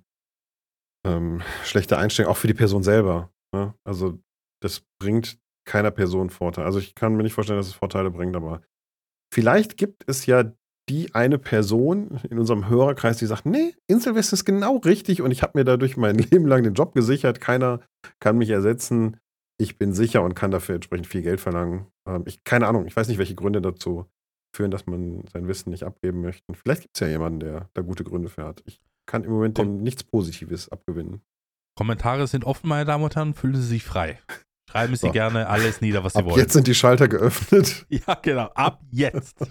ähm, 1.07 1.43
schlechte 1.65 1.99
Einstellung, 1.99 2.33
auch 2.33 2.39
für 2.39 2.49
die 2.49 2.55
Person 2.55 2.83
selber. 2.83 3.31
Ne? 3.55 3.75
Also 3.85 4.19
das 4.63 4.83
bringt 4.99 5.39
keiner 5.67 5.91
Person 5.91 6.31
Vorteile. 6.31 6.67
Also 6.67 6.79
ich 6.79 6.95
kann 6.95 7.17
mir 7.17 7.23
nicht 7.23 7.35
vorstellen, 7.35 7.59
dass 7.59 7.69
es 7.69 7.75
Vorteile 7.75 8.11
bringt, 8.11 8.35
aber 8.35 8.63
vielleicht 9.33 9.77
gibt 9.77 10.05
es 10.09 10.27
ja 10.27 10.53
die 10.89 11.15
eine 11.15 11.39
Person 11.39 12.19
in 12.29 12.39
unserem 12.39 12.69
Hörerkreis, 12.69 13.19
die 13.19 13.27
sagt, 13.27 13.47
nee, 13.47 13.75
Inselwissen 13.87 14.35
ist 14.35 14.45
genau 14.45 14.79
richtig 14.79 15.23
und 15.23 15.31
ich 15.31 15.43
habe 15.43 15.59
mir 15.59 15.65
dadurch 15.65 15.97
mein 15.97 16.17
Leben 16.31 16.47
lang 16.47 16.65
den 16.65 16.75
Job 16.75 16.95
gesichert, 16.95 17.41
keiner 17.41 17.81
kann 18.19 18.39
mich 18.39 18.51
ersetzen, 18.51 19.19
ich 19.61 19.79
bin 19.79 19.93
sicher 19.93 20.23
und 20.23 20.35
kann 20.35 20.51
dafür 20.51 20.75
entsprechend 20.77 21.07
viel 21.07 21.23
Geld 21.23 21.41
verlangen. 21.41 21.87
Ähm, 22.07 22.23
ich, 22.27 22.43
keine 22.45 22.67
Ahnung, 22.67 22.87
ich 22.87 22.97
weiß 22.97 23.09
nicht, 23.09 23.19
welche 23.19 23.35
Gründe 23.35 23.61
dazu 23.61 24.07
führen, 24.57 24.71
dass 24.71 24.87
man 24.87 25.25
sein 25.33 25.47
Wissen 25.47 25.71
nicht 25.71 25.85
abgeben 25.85 26.23
möchte. 26.23 26.43
Vielleicht 26.55 26.83
gibt 26.83 26.97
es 26.97 27.01
ja 27.01 27.09
jemanden, 27.09 27.41
der 27.41 27.69
da 27.75 27.83
gute 27.83 28.03
Gründe 28.03 28.29
für 28.29 28.45
hat. 28.45 28.63
Ich 28.67 28.81
kann 29.07 29.23
im 29.23 29.31
Moment 29.31 29.59
dem 29.59 29.83
nichts 29.83 30.03
Positives 30.03 30.71
abgewinnen. 30.71 31.21
Kommentare 31.77 32.27
sind 32.27 32.45
offen, 32.45 32.69
meine 32.69 32.85
Damen 32.85 33.05
und 33.05 33.15
Herren. 33.15 33.35
Fühlen 33.35 33.57
Sie 33.57 33.67
sich 33.67 33.85
frei. 33.85 34.19
Schreiben 34.71 34.95
Sie 34.97 35.07
so. 35.07 35.13
gerne 35.13 35.49
alles 35.49 35.81
nieder, 35.81 36.05
was 36.05 36.15
Sie 36.15 36.21
Ab 36.21 36.25
wollen. 36.27 36.39
Jetzt 36.39 36.53
sind 36.53 36.67
die 36.67 36.75
Schalter 36.75 37.09
geöffnet. 37.09 37.87
Ja, 37.91 38.15
genau. 38.15 38.51
Ab 38.55 38.81
jetzt. 38.91 39.37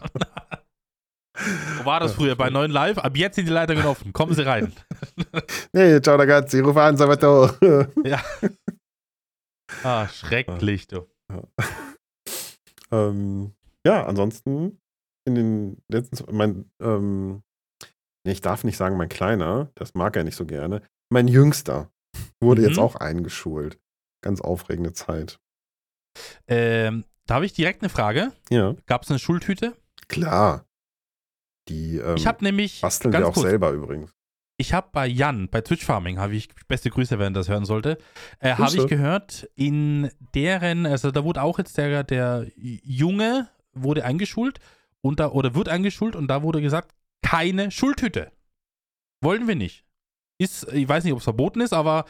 Wo 1.77 1.85
war 1.85 1.99
das 1.99 2.13
früher? 2.13 2.35
Bei 2.35 2.49
9 2.49 2.71
Live? 2.71 2.97
Ab 2.97 3.15
jetzt 3.15 3.35
sind 3.35 3.47
die 3.47 3.53
Leitungen 3.53 3.85
offen. 3.85 4.11
Kommen 4.11 4.33
Sie 4.33 4.45
rein. 4.45 4.73
nee, 5.73 6.01
ciao 6.01 6.17
ragazzi, 6.17 6.59
ruf 6.59 6.75
an, 6.75 6.97
Salvatore. 6.97 7.89
ja. 8.03 8.21
Ah, 9.83 10.07
schrecklich, 10.07 10.87
du. 10.87 11.07
Ja. 11.31 11.43
ähm, 12.91 13.53
ja, 13.85 14.05
ansonsten 14.05 14.79
in 15.25 15.35
den 15.35 15.81
letzten, 15.87 16.35
mein, 16.35 16.71
ähm, 16.81 17.43
ich 18.23 18.41
darf 18.41 18.63
nicht 18.63 18.77
sagen 18.77 18.97
mein 18.97 19.09
Kleiner, 19.09 19.71
das 19.75 19.93
mag 19.93 20.15
er 20.15 20.23
nicht 20.23 20.35
so 20.35 20.45
gerne. 20.45 20.81
Mein 21.11 21.27
Jüngster 21.27 21.91
wurde 22.41 22.61
mhm. 22.61 22.67
jetzt 22.67 22.79
auch 22.79 22.95
eingeschult. 22.95 23.79
Ganz 24.21 24.41
aufregende 24.41 24.93
Zeit. 24.93 25.39
Ähm, 26.47 27.05
da 27.25 27.35
habe 27.35 27.45
ich 27.45 27.53
direkt 27.53 27.81
eine 27.81 27.89
Frage. 27.89 28.33
Ja. 28.49 28.75
Gab 28.85 29.03
es 29.03 29.09
eine 29.09 29.19
Schultüte? 29.19 29.77
Klar. 30.07 30.65
Die 31.69 31.97
ähm, 31.97 32.15
ich 32.17 32.27
habe 32.27 32.43
nämlich 32.43 32.81
basteln 32.81 33.13
wir 33.13 33.27
auch 33.27 33.33
kurz, 33.33 33.45
selber 33.45 33.71
übrigens. 33.71 34.11
Ich 34.59 34.73
habe 34.73 34.89
bei 34.91 35.07
Jan, 35.07 35.47
bei 35.47 35.61
Twitch 35.61 35.85
Farming, 35.85 36.19
habe 36.19 36.35
ich, 36.35 36.49
beste 36.67 36.89
Grüße, 36.89 37.17
wenn 37.17 37.33
das 37.33 37.47
hören 37.47 37.63
sollte, 37.63 37.97
äh, 38.39 38.55
habe 38.55 38.75
ich 38.75 38.87
gehört, 38.87 39.49
in 39.55 40.11
deren, 40.35 40.85
also 40.85 41.11
da 41.11 41.23
wurde 41.23 41.41
auch 41.43 41.59
jetzt 41.59 41.77
der, 41.77 42.03
der 42.03 42.45
Junge 42.57 43.47
wurde 43.71 44.03
eingeschult 44.03 44.59
und 44.99 45.21
da, 45.21 45.29
oder 45.29 45.55
wird 45.55 45.69
eingeschult 45.69 46.13
und 46.17 46.27
da 46.27 46.43
wurde 46.43 46.61
gesagt, 46.61 46.93
keine 47.21 47.71
Schultüte. 47.71 48.33
Wollen 49.21 49.47
wir 49.47 49.55
nicht. 49.55 49.85
Ist, 50.41 50.67
ich 50.73 50.89
weiß 50.89 51.05
nicht, 51.05 51.13
ob 51.13 51.19
es 51.19 51.23
verboten 51.25 51.61
ist, 51.61 51.71
aber 51.71 52.03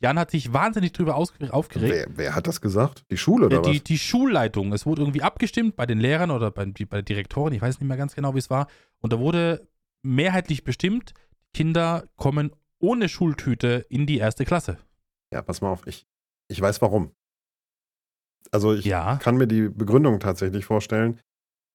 Jan 0.00 0.18
hat 0.18 0.30
sich 0.30 0.52
wahnsinnig 0.52 0.92
drüber 0.92 1.16
aufgeregt. 1.16 1.72
Wer, 1.72 2.06
wer, 2.10 2.34
hat 2.36 2.46
das 2.46 2.60
gesagt? 2.60 3.04
Die 3.10 3.16
Schule 3.16 3.46
oder 3.46 3.62
die, 3.62 3.78
was? 3.78 3.82
Die 3.82 3.98
Schulleitung. 3.98 4.72
Es 4.72 4.86
wurde 4.86 5.02
irgendwie 5.02 5.22
abgestimmt 5.22 5.74
bei 5.74 5.86
den 5.86 5.98
Lehrern 5.98 6.30
oder 6.30 6.52
bei, 6.52 6.66
bei 6.66 6.96
der 6.96 7.02
Direktorin, 7.02 7.52
ich 7.52 7.62
weiß 7.62 7.80
nicht 7.80 7.88
mehr 7.88 7.96
ganz 7.96 8.14
genau, 8.14 8.34
wie 8.34 8.38
es 8.38 8.48
war. 8.48 8.68
Und 9.00 9.12
da 9.12 9.18
wurde 9.18 9.66
mehrheitlich 10.02 10.62
bestimmt, 10.62 11.14
Kinder 11.56 12.06
kommen 12.16 12.50
ohne 12.82 13.08
Schultüte 13.08 13.86
in 13.88 14.06
die 14.06 14.18
erste 14.18 14.44
Klasse. 14.44 14.76
Ja, 15.32 15.40
pass 15.40 15.62
mal 15.62 15.70
auf, 15.70 15.86
ich, 15.86 16.06
ich 16.48 16.60
weiß 16.60 16.82
warum. 16.82 17.12
Also 18.50 18.74
ich 18.74 18.84
ja. 18.84 19.16
kann 19.16 19.38
mir 19.38 19.46
die 19.46 19.70
Begründung 19.70 20.20
tatsächlich 20.20 20.66
vorstellen 20.66 21.18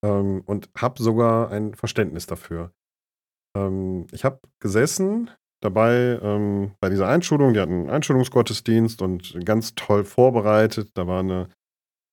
ähm, 0.04 0.42
und 0.46 0.70
habe 0.76 1.02
sogar 1.02 1.50
ein 1.50 1.74
Verständnis 1.74 2.26
dafür. 2.26 2.72
Ähm, 3.56 4.06
ich 4.12 4.24
habe 4.24 4.38
gesessen 4.60 5.32
dabei 5.60 6.20
ähm, 6.22 6.76
bei 6.80 6.88
dieser 6.88 7.08
Einschulung. 7.08 7.52
Die 7.52 7.58
hatten 7.58 7.72
einen 7.72 7.90
Einschulungsgottesdienst 7.90 9.02
und 9.02 9.44
ganz 9.44 9.74
toll 9.74 10.04
vorbereitet. 10.04 10.92
Da 10.94 11.08
war 11.08 11.18
eine, 11.18 11.48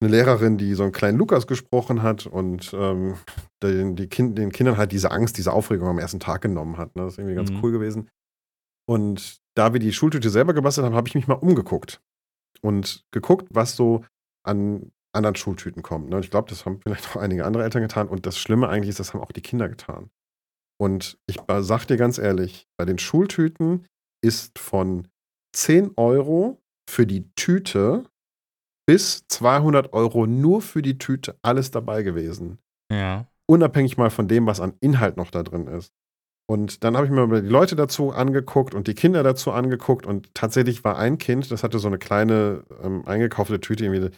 eine 0.02 0.12
Lehrerin, 0.12 0.58
die 0.58 0.74
so 0.76 0.84
einen 0.84 0.92
kleinen 0.92 1.18
Lukas 1.18 1.46
gesprochen 1.46 2.02
hat 2.02 2.26
und 2.26 2.72
ähm, 2.74 3.16
den, 3.62 3.96
die 3.96 4.08
kind, 4.08 4.38
den 4.38 4.52
Kindern 4.52 4.78
halt 4.78 4.92
diese 4.92 5.12
Angst, 5.12 5.38
diese 5.38 5.52
Aufregung 5.52 5.88
am 5.88 6.00
ersten 6.00 6.20
Tag 6.20 6.42
genommen 6.42 6.78
hat. 6.78 6.96
Ne? 6.96 7.04
Das 7.04 7.14
ist 7.14 7.18
irgendwie 7.20 7.36
ganz 7.36 7.52
mhm. 7.52 7.60
cool 7.62 7.72
gewesen. 7.72 8.10
Und 8.88 9.40
da 9.56 9.74
wir 9.74 9.80
die 9.80 9.94
Schultüte 9.94 10.30
selber 10.30 10.54
gebastelt 10.54 10.86
haben, 10.86 10.96
habe 10.96 11.08
ich 11.08 11.16
mich 11.16 11.28
mal 11.28 11.36
umgeguckt 11.36 12.02
und 12.62 13.06
geguckt, 13.12 13.48
was 13.52 13.76
so 13.76 14.06
an 14.46 14.92
anderen 15.14 15.36
Schultüten 15.36 15.84
kommt. 15.84 16.10
Ne? 16.10 16.16
Und 16.16 16.26
ich 16.26 16.32
glaube, 16.32 16.50
das 16.50 16.66
haben 16.66 16.80
vielleicht 16.82 17.10
auch 17.10 17.18
einige 17.18 17.46
andere 17.46 17.64
Eltern 17.64 17.82
getan. 17.82 18.08
Und 18.08 18.26
das 18.26 18.38
Schlimme 18.38 18.70
eigentlich 18.70 18.90
ist, 18.90 19.00
das 19.00 19.14
haben 19.14 19.22
auch 19.22 19.32
die 19.32 19.42
Kinder 19.42 19.68
getan. 19.68 20.10
Und 20.82 21.18
ich 21.28 21.38
sag 21.60 21.86
dir 21.86 21.98
ganz 21.98 22.18
ehrlich, 22.18 22.68
bei 22.78 22.86
den 22.86 23.00
Schultüten 23.00 23.86
ist 24.24 24.58
von 24.58 25.08
10 25.56 25.92
Euro 25.98 26.62
für 26.90 27.06
die 27.06 27.30
Tüte 27.36 28.06
bis 28.90 29.28
200 29.28 29.94
Euro 29.94 30.26
nur 30.26 30.64
für 30.64 30.82
die 30.82 30.98
Tüte 30.98 31.38
alles 31.44 31.70
dabei 31.70 32.02
gewesen. 32.02 32.58
Ja. 32.92 33.28
Unabhängig 33.48 33.98
mal 33.98 34.10
von 34.10 34.28
dem, 34.28 34.48
was 34.48 34.60
an 34.60 34.74
Inhalt 34.80 35.16
noch 35.16 35.30
da 35.30 35.44
drin 35.44 35.68
ist. 35.68 35.94
Und 36.50 36.84
dann 36.84 36.98
habe 36.98 37.06
ich 37.06 37.12
mir 37.12 37.28
die 37.40 37.48
Leute 37.48 37.76
dazu 37.76 38.10
angeguckt 38.10 38.74
und 38.74 38.88
die 38.88 38.96
Kinder 38.96 39.22
dazu 39.22 39.52
angeguckt 39.52 40.08
und 40.08 40.34
tatsächlich 40.34 40.84
war 40.84 40.98
ein 40.98 41.20
Kind, 41.20 41.52
das 41.52 41.62
hatte 41.62 41.78
so 41.78 41.88
eine 41.88 42.00
kleine 42.00 42.64
ähm, 42.82 43.04
eingekaufte 43.06 43.60
Tüte, 43.60 43.86
irgendwie, 43.86 44.10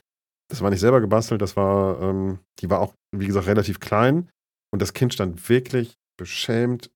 das 0.50 0.62
war 0.62 0.70
nicht 0.70 0.80
selber 0.80 1.02
gebastelt, 1.02 1.42
das 1.42 1.58
war, 1.58 2.02
ähm, 2.02 2.40
die 2.60 2.70
war 2.70 2.80
auch, 2.80 2.94
wie 3.14 3.28
gesagt, 3.28 3.48
relativ 3.48 3.82
klein 3.82 4.30
und 4.72 4.82
das 4.82 4.94
Kind 4.94 5.14
stand 5.14 5.50
wirklich 5.50 5.98
beschämt 6.18 6.90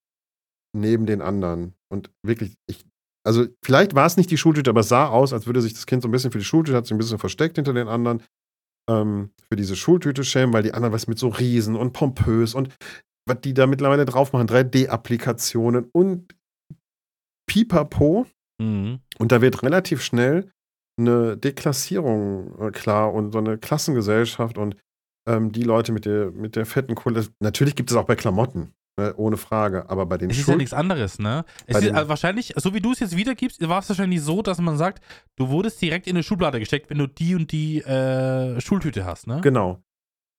neben 0.74 1.04
den 1.04 1.20
anderen 1.20 1.74
und 1.92 2.10
wirklich, 2.24 2.54
ich, 2.70 2.86
also 3.26 3.46
vielleicht 3.64 3.94
war 3.94 4.06
es 4.06 4.16
nicht 4.16 4.30
die 4.30 4.38
Schultüte, 4.38 4.70
aber 4.70 4.80
es 4.80 4.88
sah 4.88 5.08
aus, 5.08 5.32
als 5.32 5.46
würde 5.46 5.60
sich 5.60 5.74
das 5.74 5.86
Kind 5.86 6.02
so 6.02 6.08
ein 6.08 6.12
bisschen 6.12 6.30
für 6.30 6.38
die 6.38 6.44
Schultüte, 6.44 6.76
hat 6.76 6.86
sich 6.86 6.94
ein 6.94 6.98
bisschen 6.98 7.18
versteckt 7.18 7.56
hinter 7.56 7.72
den 7.72 7.88
anderen, 7.88 8.22
ähm, 8.88 9.30
für 9.48 9.56
diese 9.56 9.74
Schultüte 9.74 10.22
schämen, 10.22 10.52
weil 10.52 10.62
die 10.62 10.74
anderen 10.74 10.92
was 10.92 11.08
mit 11.08 11.18
so 11.18 11.28
riesen 11.28 11.74
und 11.74 11.92
pompös 11.92 12.54
und 12.54 12.72
was 13.28 13.40
die 13.40 13.52
da 13.52 13.66
mittlerweile 13.66 14.04
drauf 14.04 14.32
machen, 14.32 14.46
3D-Applikationen 14.46 15.88
und 15.92 16.36
Pipapo. 17.50 18.26
Mhm. 18.62 19.00
Und 19.18 19.32
da 19.32 19.40
wird 19.40 19.62
relativ 19.64 20.02
schnell 20.02 20.52
eine 20.98 21.36
Deklassierung 21.36 22.58
äh, 22.60 22.70
klar 22.70 23.12
und 23.12 23.32
so 23.32 23.38
eine 23.38 23.58
Klassengesellschaft 23.58 24.56
und 24.56 24.76
ähm, 25.28 25.50
die 25.50 25.62
Leute 25.62 25.92
mit 25.92 26.04
der, 26.04 26.30
mit 26.30 26.54
der 26.54 26.64
fetten 26.64 26.94
Kohle. 26.94 27.26
Natürlich 27.40 27.74
gibt 27.74 27.90
es 27.90 27.96
auch 27.96 28.06
bei 28.06 28.14
Klamotten, 28.14 28.72
ne, 28.96 29.14
ohne 29.16 29.36
Frage, 29.36 29.88
aber 29.88 30.06
bei 30.06 30.18
den 30.18 30.30
Es 30.30 30.38
ist 30.38 30.48
ja 30.48 30.56
nichts 30.56 30.72
anderes, 30.72 31.18
ne? 31.18 31.44
Es 31.66 31.82
ist 31.82 31.92
also 31.92 32.08
wahrscheinlich, 32.08 32.54
so 32.56 32.74
wie 32.74 32.80
du 32.80 32.92
es 32.92 33.00
jetzt 33.00 33.16
wiedergibst, 33.16 33.66
war 33.68 33.80
es 33.80 33.88
wahrscheinlich 33.88 34.22
so, 34.22 34.42
dass 34.42 34.58
man 34.58 34.76
sagt, 34.76 35.04
du 35.36 35.48
wurdest 35.48 35.80
direkt 35.80 36.06
in 36.06 36.16
eine 36.16 36.22
Schublade 36.22 36.58
gesteckt, 36.58 36.90
wenn 36.90 36.98
du 36.98 37.06
die 37.06 37.34
und 37.34 37.52
die 37.52 37.78
äh, 37.82 38.60
Schultüte 38.60 39.04
hast, 39.04 39.26
ne? 39.26 39.40
Genau. 39.42 39.80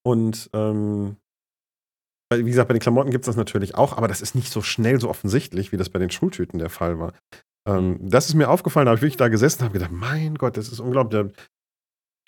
Und 0.04 0.50
ähm, 0.52 1.16
wie 2.32 2.42
gesagt, 2.44 2.68
bei 2.68 2.74
den 2.74 2.80
Klamotten 2.80 3.10
gibt 3.10 3.24
es 3.24 3.26
das 3.26 3.36
natürlich 3.36 3.74
auch, 3.74 3.96
aber 3.96 4.08
das 4.08 4.20
ist 4.20 4.34
nicht 4.34 4.52
so 4.52 4.60
schnell 4.60 5.00
so 5.00 5.08
offensichtlich, 5.08 5.72
wie 5.72 5.76
das 5.76 5.88
bei 5.88 5.98
den 5.98 6.10
Schultüten 6.10 6.58
der 6.58 6.70
Fall 6.70 6.98
war. 6.98 7.12
Ähm, 7.66 7.90
mhm. 7.90 8.10
das 8.10 8.28
ist 8.28 8.34
mir 8.34 8.48
aufgefallen, 8.48 8.86
da 8.86 8.90
habe 8.90 8.98
ich 8.98 9.02
wirklich 9.02 9.16
da 9.16 9.28
gesessen 9.28 9.60
und 9.60 9.64
habe 9.66 9.78
gedacht, 9.78 9.92
mein 9.92 10.36
Gott, 10.36 10.56
das 10.56 10.68
ist 10.68 10.80
unglaublich. 10.80 11.32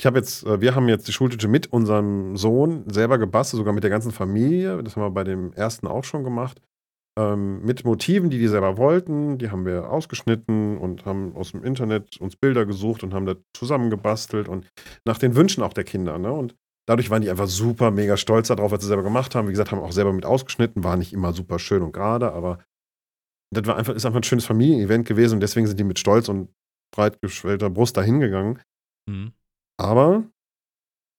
Ich 0.00 0.06
habe 0.06 0.18
jetzt, 0.18 0.44
äh, 0.46 0.62
wir 0.62 0.74
haben 0.74 0.88
jetzt 0.88 1.06
die 1.08 1.12
Schultüte 1.12 1.46
mit 1.46 1.70
unserem 1.74 2.34
Sohn 2.34 2.88
selber 2.88 3.18
gebastelt, 3.18 3.58
sogar 3.58 3.74
mit 3.74 3.84
der 3.84 3.90
ganzen 3.90 4.12
Familie. 4.12 4.82
Das 4.82 4.96
haben 4.96 5.02
wir 5.02 5.10
bei 5.10 5.24
dem 5.24 5.52
ersten 5.52 5.86
auch 5.86 6.04
schon 6.04 6.24
gemacht. 6.24 6.60
ähm, 7.18 7.62
mit 7.64 7.84
Motiven, 7.84 8.30
die 8.30 8.38
die 8.38 8.48
selber 8.48 8.78
wollten. 8.78 9.36
Die 9.36 9.50
haben 9.50 9.66
wir 9.66 9.90
ausgeschnitten 9.90 10.78
und 10.78 11.04
haben 11.04 11.34
aus 11.36 11.50
dem 11.52 11.64
Internet 11.64 12.18
uns 12.18 12.36
Bilder 12.36 12.64
gesucht 12.66 13.02
und 13.02 13.12
haben 13.12 13.26
da 13.26 13.34
zusammengebastelt 13.54 14.48
und 14.48 14.68
nach 15.04 15.18
den 15.18 15.34
Wünschen 15.34 15.62
auch 15.62 15.74
der 15.74 15.84
Kinder. 15.84 16.18
Ne? 16.18 16.32
Und 16.32 16.54
dadurch 16.88 17.10
waren 17.10 17.20
die 17.22 17.28
einfach 17.28 17.48
super 17.48 17.90
mega 17.90 18.16
stolz 18.16 18.48
darauf, 18.48 18.70
was 18.72 18.80
sie 18.80 18.86
selber 18.88 19.02
gemacht 19.02 19.34
haben. 19.34 19.48
Wie 19.48 19.52
gesagt, 19.52 19.72
haben 19.72 19.80
auch 19.80 19.92
selber 19.92 20.12
mit 20.12 20.24
ausgeschnitten, 20.24 20.84
war 20.84 20.96
nicht 20.96 21.12
immer 21.12 21.32
super 21.34 21.58
schön 21.58 21.82
und 21.82 21.92
gerade, 21.92 22.32
aber 22.32 22.60
das 23.52 23.66
war 23.66 23.76
einfach, 23.76 23.94
ist 23.94 24.06
einfach 24.06 24.20
ein 24.20 24.24
schönes 24.24 24.46
Familienevent 24.46 25.06
gewesen 25.06 25.34
und 25.34 25.40
deswegen 25.40 25.66
sind 25.66 25.78
die 25.78 25.84
mit 25.84 25.98
Stolz 25.98 26.28
und 26.28 26.48
breit 26.94 27.20
geschwellter 27.20 27.68
Brust 27.68 27.96
dahin 27.96 28.20
gegangen. 28.20 28.60
Mhm. 29.08 29.32
Aber 29.80 30.24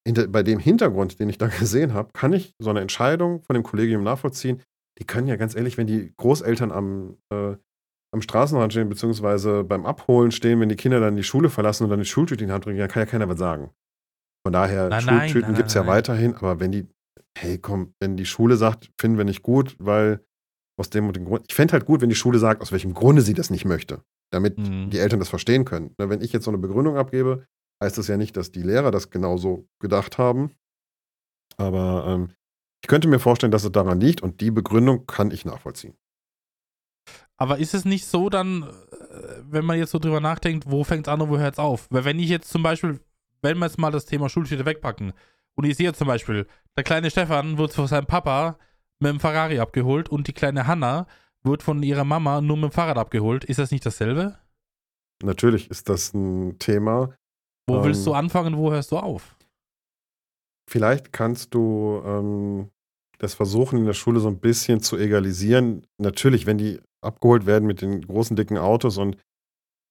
hinter, 0.08 0.28
bei 0.28 0.44
dem 0.44 0.60
Hintergrund, 0.60 1.20
den 1.20 1.30
ich 1.30 1.38
da 1.38 1.48
gesehen 1.60 1.94
habe, 1.94 2.12
kann 2.14 2.34
ich 2.34 2.54
so 2.60 2.70
eine 2.70 2.82
Entscheidung 2.82 3.42
von 3.44 3.56
dem 3.56 3.64
Kollegium 3.64 4.04
nachvollziehen. 4.04 4.62
Die 5.00 5.06
können 5.06 5.28
ja 5.28 5.36
ganz 5.36 5.56
ehrlich, 5.56 5.78
wenn 5.78 5.88
die 5.88 6.14
Großeltern 6.18 6.72
am, 6.72 7.18
äh, 7.34 7.56
am 8.14 8.22
Straßenrand 8.22 8.74
stehen, 8.74 8.90
beziehungsweise 8.90 9.64
beim 9.64 9.86
Abholen 9.86 10.32
stehen, 10.32 10.60
wenn 10.60 10.70
die 10.70 10.76
Kinder 10.76 11.00
dann 11.00 11.16
die 11.16 11.24
Schule 11.24 11.50
verlassen 11.50 11.86
und 11.86 11.90
dann 11.90 12.00
die 12.00 12.06
Schultüte 12.06 12.44
in 12.44 12.50
die 12.50 12.54
Hand 12.54 12.66
bringen, 12.66 12.78
dann 12.78 12.90
kann 12.90 13.02
ja 13.02 13.08
keiner 13.08 13.28
was 13.28 13.40
sagen. 13.40 13.72
Von 14.46 14.54
daher, 14.54 14.90
nein, 14.90 15.30
Schultüten 15.30 15.56
gibt 15.56 15.70
es 15.70 15.76
ja 15.76 15.88
weiterhin, 15.88 16.36
aber 16.36 16.60
wenn 16.60 16.72
die, 16.72 16.88
hey 17.38 17.58
komm, 17.58 17.94
wenn 18.00 18.18
die 18.18 18.26
Schule 18.26 18.58
sagt, 18.58 18.92
finden 19.00 19.18
wir 19.18 19.26
nicht 19.26 19.44
gut, 19.44 19.76
weil 19.80 20.24
aus 20.80 20.90
dem 20.90 21.08
und 21.08 21.16
dem 21.16 21.26
Grund. 21.26 21.46
Ich 21.48 21.56
fände 21.56 21.74
halt 21.74 21.86
gut, 21.86 22.02
wenn 22.02 22.10
die 22.10 22.16
Schule 22.16 22.40
sagt, 22.40 22.62
aus 22.62 22.72
welchem 22.72 22.94
Grunde 22.94 23.22
sie 23.22 23.34
das 23.34 23.50
nicht 23.50 23.66
möchte, 23.66 24.04
damit 24.32 24.58
mhm. 24.58 24.90
die 24.90 24.98
Eltern 24.98 25.20
das 25.20 25.30
verstehen 25.30 25.64
können. 25.64 25.94
Wenn 25.98 26.22
ich 26.22 26.34
jetzt 26.34 26.46
so 26.46 26.52
eine 26.52 26.58
Begründung 26.58 26.98
abgebe, 26.98 27.46
heißt 27.82 27.98
das 27.98 28.08
ja 28.08 28.18
nicht, 28.18 28.38
dass 28.38 28.52
die 28.52 28.62
Lehrer 28.62 28.92
das 28.92 29.10
genauso 29.10 29.68
gedacht 29.80 30.18
haben. 30.18 30.52
Aber 31.58 32.06
ähm, 32.08 32.32
ich 32.82 32.88
könnte 32.88 33.08
mir 33.08 33.20
vorstellen, 33.20 33.52
dass 33.52 33.64
es 33.64 33.72
daran 33.72 34.00
liegt 34.00 34.22
und 34.22 34.42
die 34.42 34.52
Begründung 34.52 35.06
kann 35.06 35.32
ich 35.32 35.46
nachvollziehen. 35.46 35.96
Aber 37.38 37.58
ist 37.58 37.74
es 37.74 37.86
nicht 37.86 38.06
so 38.06 38.30
dann, 38.30 38.64
äh, 38.64 39.42
wenn 39.50 39.66
man 39.66 39.78
jetzt 39.78 39.92
so 39.92 40.00
drüber 40.00 40.20
nachdenkt, 40.20 40.70
wo 40.70 40.84
fängt 40.84 41.08
es 41.08 41.14
an 41.14 41.22
und 41.22 41.30
wo 41.30 41.38
hört 41.38 41.56
es 41.56 41.60
auf? 41.60 41.88
Weil 41.90 42.06
wenn 42.06 42.20
ich 42.20 42.30
jetzt 42.30 42.50
zum 42.50 42.64
Beispiel, 42.64 43.00
wenn 43.42 43.58
wir 43.58 43.66
jetzt 43.66 43.80
mal 43.80 43.92
das 43.92 44.06
Thema 44.06 44.30
Schultüte 44.30 44.66
wegpacken 44.66 45.14
und 45.56 45.66
ich 45.66 45.76
sehe 45.76 45.94
zum 45.94 46.08
Beispiel, 46.08 46.48
der 46.78 46.84
kleine 46.84 47.10
Stefan 47.10 47.58
wird 47.58 47.74
von 47.74 47.88
seinem 47.88 48.06
Papa 48.06 48.58
mit 49.00 49.10
dem 49.10 49.20
Ferrari 49.20 49.60
abgeholt 49.60 50.10
und 50.10 50.28
die 50.28 50.34
kleine 50.34 50.68
Hanna 50.68 51.08
wird 51.44 51.64
von 51.64 51.82
ihrer 51.82 52.04
Mama 52.04 52.42
nur 52.42 52.58
mit 52.58 52.72
dem 52.72 52.72
Fahrrad 52.72 52.98
abgeholt, 52.98 53.44
ist 53.44 53.58
das 53.58 53.72
nicht 53.72 53.86
dasselbe? 53.86 54.38
Natürlich 55.24 55.70
ist 55.70 55.90
das 55.90 56.14
ein 56.14 56.60
Thema. 56.60 57.16
Wo 57.72 57.78
ähm, 57.78 57.84
willst 57.84 58.06
du 58.06 58.14
anfangen, 58.14 58.58
wo 58.58 58.72
hörst 58.72 58.92
du 58.92 58.98
auf? 58.98 59.36
Vielleicht 60.70 61.12
kannst 61.12 61.54
du 61.54 62.02
ähm, 62.06 62.70
das 63.18 63.34
versuchen, 63.34 63.80
in 63.80 63.86
der 63.86 63.94
Schule 63.94 64.20
so 64.20 64.28
ein 64.28 64.40
bisschen 64.40 64.82
zu 64.82 64.98
egalisieren. 64.98 65.86
Natürlich, 65.98 66.46
wenn 66.46 66.58
die 66.58 66.80
abgeholt 67.04 67.46
werden 67.46 67.66
mit 67.66 67.82
den 67.82 68.02
großen, 68.02 68.36
dicken 68.36 68.58
Autos 68.58 68.98
und 68.98 69.18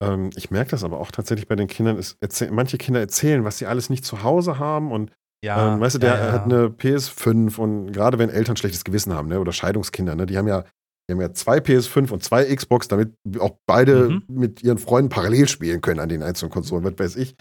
ähm, 0.03 0.31
ich 0.37 0.51
merke 0.51 0.71
das 0.71 0.85
aber 0.85 1.01
auch 1.01 1.11
tatsächlich 1.11 1.47
bei 1.47 1.57
den 1.57 1.69
Kindern, 1.69 1.99
ist, 1.99 2.17
manche 2.51 2.79
Kinder 2.79 3.01
erzählen, 3.01 3.45
was 3.45 3.59
sie 3.59 3.67
alles 3.67 3.91
nicht 3.91 4.05
zu 4.05 4.23
Hause 4.23 4.59
haben 4.59 4.93
und 4.93 5.13
ja, 5.45 5.75
ähm, 5.75 5.81
weißt 5.81 5.97
du, 5.97 5.99
der 6.01 6.15
ja, 6.15 6.27
ja. 6.27 6.33
hat 6.33 6.45
eine 6.45 6.67
PS5 6.67 7.59
und 7.59 7.93
gerade 7.93 8.19
wenn 8.19 8.29
Eltern 8.29 8.57
schlechtes 8.57 8.85
Gewissen 8.85 9.15
haben, 9.15 9.29
ne, 9.29 9.41
oder 9.41 9.53
Scheidungskinder, 9.53 10.15
ne, 10.15 10.27
die 10.27 10.37
haben 10.37 10.49
ja, 10.49 10.65
die 11.09 11.15
haben 11.15 11.21
ja 11.21 11.33
zwei 11.33 11.59
PS5 11.59 12.11
und 12.11 12.23
zwei 12.23 12.55
Xbox, 12.55 12.89
damit 12.89 13.15
auch 13.39 13.57
beide 13.67 14.11
mhm. 14.11 14.23
mit 14.29 14.63
ihren 14.63 14.79
Freunden 14.79 15.09
parallel 15.09 15.49
spielen 15.49 15.81
können 15.81 16.01
an 16.01 16.09
den 16.09 16.23
einzelnen 16.23 16.51
Konsolen, 16.51 16.85
was 16.85 16.99
weiß 16.99 17.17
ich. 17.17 17.35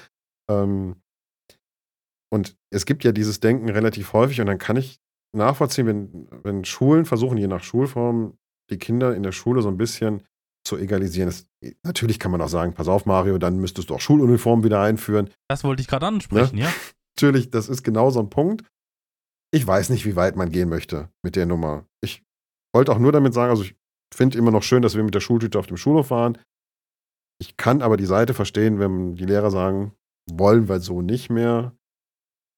Ähm, 0.50 0.96
und 2.32 2.58
es 2.72 2.86
gibt 2.86 3.04
ja 3.04 3.12
dieses 3.12 3.40
Denken 3.40 3.70
relativ 3.70 4.14
häufig 4.14 4.42
und 4.42 4.48
dann 4.48 4.58
kann 4.58 4.78
ich 4.78 5.00
nachvollziehen, 5.36 5.88
wenn, 5.88 6.28
wenn 6.44 6.66
Schulen 6.66 7.06
versuchen, 7.06 7.38
je 7.38 7.48
nach 7.48 7.64
Schulform, 7.64 8.38
die 8.70 8.78
Kinder 8.78 9.16
in 9.16 9.24
der 9.24 9.32
Schule 9.32 9.62
so 9.62 9.70
ein 9.70 9.78
bisschen 9.78 10.24
zu 10.64 10.78
egalisieren. 10.78 11.30
Das, 11.30 11.48
natürlich 11.84 12.20
kann 12.20 12.32
man 12.32 12.42
auch 12.42 12.50
sagen, 12.50 12.74
pass 12.74 12.88
auf, 12.88 13.06
Mario, 13.06 13.38
dann 13.38 13.58
müsstest 13.58 13.90
du 13.90 13.96
auch 13.96 14.02
Schuluniformen 14.02 14.64
wieder 14.64 14.82
einführen. 14.82 15.30
Das 15.48 15.64
wollte 15.64 15.82
ich 15.82 15.88
gerade 15.88 16.06
ansprechen, 16.06 16.58
ne? 16.58 16.64
ja. 16.64 16.74
Natürlich, 17.18 17.50
das 17.50 17.68
ist 17.68 17.84
genau 17.84 18.12
so 18.12 18.22
ein 18.22 18.30
Punkt. 18.30 18.64
Ich 19.52 19.66
weiß 19.66 19.90
nicht, 19.90 20.06
wie 20.06 20.16
weit 20.16 20.36
man 20.36 20.52
gehen 20.52 20.70
möchte 20.70 21.10
mit 21.24 21.36
der 21.36 21.46
Nummer. 21.46 21.86
Ich 22.02 22.24
wollte 22.74 22.92
auch 22.92 23.00
nur 23.00 23.12
damit 23.12 23.34
sagen, 23.34 23.50
also 23.50 23.64
ich 23.64 23.76
finde 24.14 24.38
immer 24.38 24.52
noch 24.52 24.64
schön, 24.64 24.82
dass 24.82 24.96
wir 24.96 25.04
mit 25.04 25.16
der 25.16 25.20
Schultüte 25.20 25.60
auf 25.60 25.68
dem 25.68 25.76
Schulhof 25.76 26.08
fahren. 26.08 26.38
Ich 27.42 27.58
kann 27.58 27.82
aber 27.82 27.98
die 27.98 28.06
Seite 28.06 28.34
verstehen, 28.34 28.80
wenn 28.80 29.16
die 29.16 29.26
Lehrer 29.26 29.52
sagen, 29.52 29.94
wollen 30.38 30.68
wir 30.70 30.80
so 30.80 31.02
nicht 31.02 31.30
mehr. 31.30 31.76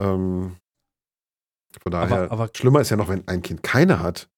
Ähm, 0.01 0.57
von 1.81 1.91
daher, 1.91 2.23
aber, 2.23 2.31
aber, 2.31 2.49
schlimmer 2.55 2.81
ist 2.81 2.89
ja 2.89 2.97
noch, 2.97 3.09
wenn 3.09 3.27
ein 3.27 3.41
Kind 3.41 3.63
keine 3.63 3.99
hat. 3.99 4.29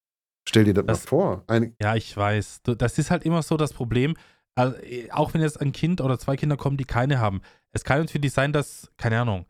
Stell 0.47 0.65
dir 0.65 0.73
das, 0.73 0.85
das 0.85 0.99
mal 0.99 1.07
vor. 1.07 1.43
Eine, 1.47 1.73
ja, 1.81 1.95
ich 1.95 2.15
weiß. 2.15 2.61
Das 2.63 2.97
ist 2.97 3.11
halt 3.11 3.23
immer 3.23 3.41
so 3.41 3.57
das 3.57 3.73
Problem. 3.73 4.15
Also, 4.55 4.77
auch 5.11 5.33
wenn 5.33 5.41
jetzt 5.41 5.59
ein 5.61 5.71
Kind 5.71 6.01
oder 6.01 6.19
zwei 6.19 6.35
Kinder 6.35 6.57
kommen, 6.57 6.77
die 6.77 6.85
keine 6.85 7.19
haben. 7.19 7.41
Es 7.71 7.83
kann 7.83 7.99
natürlich 7.99 8.33
sein, 8.33 8.53
dass, 8.53 8.91
keine 8.97 9.19
Ahnung, 9.19 9.45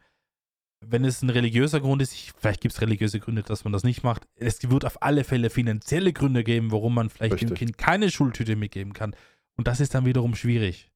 wenn 0.86 1.06
es 1.06 1.22
ein 1.22 1.30
religiöser 1.30 1.80
Grund 1.80 2.02
ist, 2.02 2.14
ich, 2.14 2.32
vielleicht 2.38 2.62
gibt 2.62 2.74
es 2.74 2.82
religiöse 2.82 3.20
Gründe, 3.20 3.44
dass 3.44 3.64
man 3.64 3.74
das 3.74 3.84
nicht 3.84 4.04
macht. 4.04 4.28
Es 4.36 4.70
wird 4.70 4.86
auf 4.86 5.02
alle 5.02 5.24
Fälle 5.24 5.50
finanzielle 5.50 6.14
Gründe 6.14 6.44
geben, 6.44 6.72
warum 6.72 6.94
man 6.96 7.10
vielleicht 7.10 7.34
Richtig. 7.34 7.50
dem 7.50 7.56
Kind 7.56 7.78
keine 7.78 8.12
Schultüte 8.12 8.56
mitgeben 8.56 8.94
kann. 8.94 9.16
Und 9.58 9.68
das 9.68 9.80
ist 9.80 9.94
dann 9.94 10.06
wiederum 10.06 10.36
schwierig. 10.36 10.92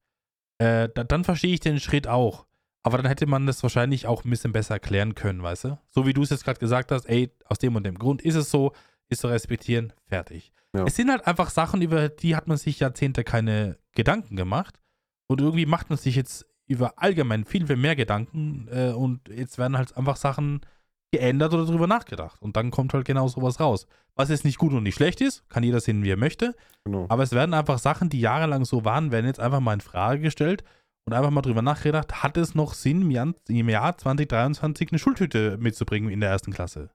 Äh, 0.58 0.88
da, 0.94 1.04
dann 1.04 1.24
verstehe 1.24 1.54
ich 1.54 1.60
den 1.60 1.80
Schritt 1.80 2.06
auch. 2.06 2.46
Aber 2.82 2.96
dann 2.96 3.06
hätte 3.06 3.26
man 3.26 3.46
das 3.46 3.62
wahrscheinlich 3.62 4.06
auch 4.06 4.24
ein 4.24 4.30
bisschen 4.30 4.52
besser 4.52 4.74
erklären 4.74 5.14
können, 5.14 5.42
weißt 5.42 5.64
du? 5.64 5.78
So 5.90 6.06
wie 6.06 6.12
du 6.12 6.22
es 6.22 6.30
jetzt 6.30 6.44
gerade 6.44 6.60
gesagt 6.60 6.92
hast, 6.92 7.06
ey, 7.06 7.30
aus 7.46 7.58
dem 7.58 7.76
und 7.76 7.84
dem 7.84 7.98
Grund 7.98 8.22
ist 8.22 8.34
es 8.34 8.50
so, 8.50 8.72
ist 9.08 9.20
zu 9.20 9.28
respektieren, 9.28 9.92
fertig. 10.06 10.52
Ja. 10.74 10.84
Es 10.84 10.96
sind 10.96 11.10
halt 11.10 11.26
einfach 11.26 11.50
Sachen, 11.50 11.82
über 11.82 12.08
die 12.08 12.36
hat 12.36 12.46
man 12.46 12.56
sich 12.56 12.80
Jahrzehnte 12.80 13.24
keine 13.24 13.78
Gedanken 13.94 14.36
gemacht. 14.36 14.80
Und 15.26 15.40
irgendwie 15.40 15.66
macht 15.66 15.90
man 15.90 15.98
sich 15.98 16.16
jetzt 16.16 16.46
über 16.66 16.94
allgemein 16.96 17.44
viel, 17.44 17.66
viel 17.66 17.76
mehr 17.76 17.96
Gedanken 17.96 18.68
äh, 18.70 18.92
und 18.92 19.28
jetzt 19.28 19.58
werden 19.58 19.76
halt 19.76 19.96
einfach 19.96 20.16
Sachen 20.16 20.60
geändert 21.10 21.54
oder 21.54 21.64
drüber 21.64 21.86
nachgedacht. 21.86 22.40
Und 22.42 22.56
dann 22.56 22.70
kommt 22.70 22.92
halt 22.92 23.06
genau 23.06 23.28
sowas 23.28 23.60
raus. 23.60 23.86
Was 24.14 24.28
jetzt 24.28 24.44
nicht 24.44 24.58
gut 24.58 24.72
und 24.72 24.82
nicht 24.82 24.96
schlecht 24.96 25.20
ist, 25.22 25.48
kann 25.48 25.62
jeder 25.62 25.80
sehen, 25.80 26.02
wie 26.04 26.10
er 26.10 26.18
möchte. 26.18 26.54
Genau. 26.84 27.06
Aber 27.08 27.22
es 27.22 27.32
werden 27.32 27.54
einfach 27.54 27.78
Sachen, 27.78 28.10
die 28.10 28.20
jahrelang 28.20 28.66
so 28.66 28.84
waren, 28.84 29.10
werden 29.10 29.26
jetzt 29.26 29.40
einfach 29.40 29.60
mal 29.60 29.74
in 29.74 29.80
Frage 29.80 30.20
gestellt 30.20 30.64
und 31.08 31.14
einfach 31.14 31.30
mal 31.30 31.40
drüber 31.40 31.62
nachgedacht, 31.62 32.22
hat 32.22 32.36
es 32.36 32.54
noch 32.54 32.74
Sinn, 32.74 33.02
im 33.02 33.10
Jahr, 33.10 33.34
im 33.48 33.68
Jahr 33.70 33.96
2023 33.96 34.92
eine 34.92 34.98
Schultüte 34.98 35.56
mitzubringen 35.56 36.10
in 36.10 36.20
der 36.20 36.28
ersten 36.28 36.52
Klasse? 36.52 36.90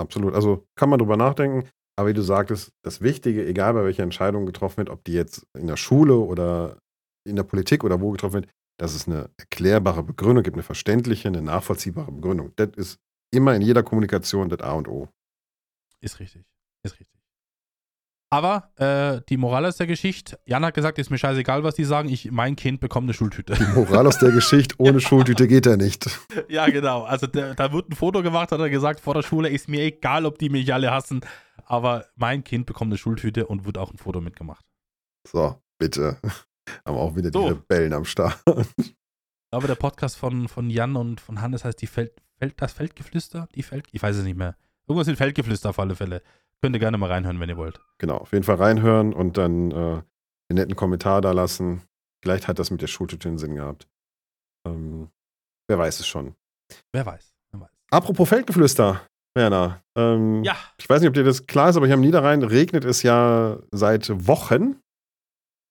Absolut. 0.00 0.34
Also 0.34 0.66
kann 0.74 0.90
man 0.90 0.98
drüber 0.98 1.16
nachdenken. 1.16 1.68
Aber 1.96 2.08
wie 2.08 2.14
du 2.14 2.22
sagtest, 2.22 2.72
das 2.82 3.00
Wichtige, 3.00 3.46
egal 3.46 3.74
bei 3.74 3.84
welcher 3.84 4.02
Entscheidung 4.02 4.46
getroffen 4.46 4.78
wird, 4.78 4.90
ob 4.90 5.04
die 5.04 5.12
jetzt 5.12 5.46
in 5.56 5.68
der 5.68 5.76
Schule 5.76 6.16
oder 6.16 6.78
in 7.24 7.36
der 7.36 7.44
Politik 7.44 7.84
oder 7.84 8.00
wo 8.00 8.10
getroffen 8.10 8.42
wird, 8.42 8.48
dass 8.80 8.94
es 8.94 9.06
eine 9.06 9.30
erklärbare 9.36 10.02
Begründung 10.02 10.42
gibt, 10.42 10.54
eine 10.54 10.62
verständliche, 10.62 11.28
eine 11.28 11.42
nachvollziehbare 11.42 12.10
Begründung. 12.10 12.52
Das 12.56 12.70
ist 12.76 12.98
immer 13.32 13.54
in 13.54 13.62
jeder 13.62 13.84
Kommunikation 13.84 14.48
das 14.48 14.60
A 14.60 14.72
und 14.72 14.88
O. 14.88 15.08
Ist 16.00 16.18
richtig. 16.18 16.44
Ist 16.84 16.98
richtig. 16.98 17.17
Aber 18.30 18.70
äh, 18.76 19.22
die 19.28 19.38
Moral 19.38 19.64
aus 19.64 19.78
der 19.78 19.86
Geschichte, 19.86 20.38
Jan 20.44 20.64
hat 20.64 20.74
gesagt, 20.74 20.98
ist 20.98 21.10
mir 21.10 21.16
scheißegal, 21.16 21.64
was 21.64 21.76
die 21.76 21.84
sagen, 21.84 22.10
ich, 22.10 22.30
mein 22.30 22.56
Kind 22.56 22.78
bekommt 22.78 23.06
eine 23.06 23.14
Schultüte. 23.14 23.54
Die 23.54 23.64
Moral 23.74 24.06
aus 24.06 24.18
der 24.18 24.32
Geschichte, 24.32 24.74
ohne 24.78 25.00
Schultüte 25.00 25.48
geht 25.48 25.64
er 25.64 25.78
nicht. 25.78 26.10
Ja, 26.48 26.66
genau. 26.66 27.04
Also 27.04 27.26
der, 27.26 27.54
da 27.54 27.72
wird 27.72 27.88
ein 27.88 27.96
Foto 27.96 28.22
gemacht, 28.22 28.52
hat 28.52 28.60
er 28.60 28.68
gesagt, 28.68 29.00
vor 29.00 29.14
der 29.14 29.22
Schule 29.22 29.48
ist 29.48 29.68
mir 29.68 29.82
egal, 29.82 30.26
ob 30.26 30.38
die 30.38 30.50
mich 30.50 30.72
alle 30.74 30.90
hassen, 30.90 31.22
aber 31.64 32.04
mein 32.16 32.44
Kind 32.44 32.66
bekommt 32.66 32.90
eine 32.90 32.98
Schultüte 32.98 33.46
und 33.46 33.64
wird 33.64 33.78
auch 33.78 33.90
ein 33.90 33.98
Foto 33.98 34.20
mitgemacht. 34.20 34.64
So, 35.26 35.56
bitte. 35.78 36.18
Haben 36.84 36.98
auch 36.98 37.16
wieder 37.16 37.30
so. 37.32 37.44
die 37.44 37.48
Rebellen 37.54 37.94
am 37.94 38.04
Start. 38.04 38.38
Ich 38.76 39.50
glaube, 39.50 39.66
der 39.68 39.76
Podcast 39.76 40.18
von, 40.18 40.48
von 40.48 40.68
Jan 40.68 40.96
und 40.96 41.22
von 41.22 41.40
Hannes 41.40 41.64
heißt 41.64 41.80
die 41.80 41.86
Feld, 41.86 42.12
Feld, 42.38 42.60
das 42.60 42.72
Feldgeflüster? 42.72 43.48
Die 43.54 43.62
Feld, 43.62 43.86
ich 43.92 44.02
weiß 44.02 44.16
es 44.16 44.24
nicht 44.24 44.36
mehr. 44.36 44.56
Irgendwas 44.86 45.06
mit 45.06 45.16
Feldgeflüster 45.16 45.70
auf 45.70 45.78
alle 45.78 45.94
Fälle. 45.94 46.22
Könnt 46.62 46.74
ihr 46.74 46.80
gerne 46.80 46.98
mal 46.98 47.10
reinhören, 47.10 47.38
wenn 47.40 47.48
ihr 47.48 47.56
wollt. 47.56 47.80
Genau, 47.98 48.16
auf 48.16 48.32
jeden 48.32 48.44
Fall 48.44 48.56
reinhören 48.56 49.12
und 49.12 49.36
dann 49.38 49.70
äh, 49.70 49.74
einen 49.74 50.04
netten 50.50 50.76
Kommentar 50.76 51.20
da 51.20 51.32
lassen. 51.32 51.82
Vielleicht 52.22 52.48
hat 52.48 52.58
das 52.58 52.70
mit 52.70 52.82
der 52.82 52.88
Schultüte 52.88 53.28
einen 53.28 53.38
Sinn 53.38 53.54
gehabt. 53.54 53.88
Ähm, 54.66 55.10
wer 55.68 55.78
weiß 55.78 56.00
es 56.00 56.06
schon. 56.06 56.34
Wer 56.92 57.06
weiß, 57.06 57.32
wer 57.52 57.60
weiß. 57.60 57.70
Apropos 57.90 58.28
Feldgeflüster, 58.28 59.06
Werner. 59.36 59.82
Ähm, 59.96 60.42
ja. 60.42 60.56
Ich 60.78 60.88
weiß 60.88 61.00
nicht, 61.00 61.08
ob 61.08 61.14
dir 61.14 61.24
das 61.24 61.46
klar 61.46 61.70
ist, 61.70 61.76
aber 61.76 61.86
hier 61.86 61.94
am 61.94 62.00
Niederrhein 62.00 62.42
regnet 62.42 62.84
es 62.84 63.02
ja 63.02 63.58
seit 63.70 64.26
Wochen. 64.26 64.80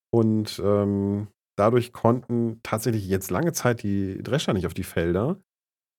Und 0.09 0.59
ähm, 0.63 1.27
dadurch 1.57 1.91
konnten 1.91 2.61
tatsächlich 2.63 3.07
jetzt 3.07 3.29
lange 3.29 3.51
Zeit 3.51 3.83
die 3.83 4.23
Drescher 4.23 4.53
nicht 4.53 4.65
auf 4.65 4.73
die 4.73 4.83
Felder, 4.83 5.37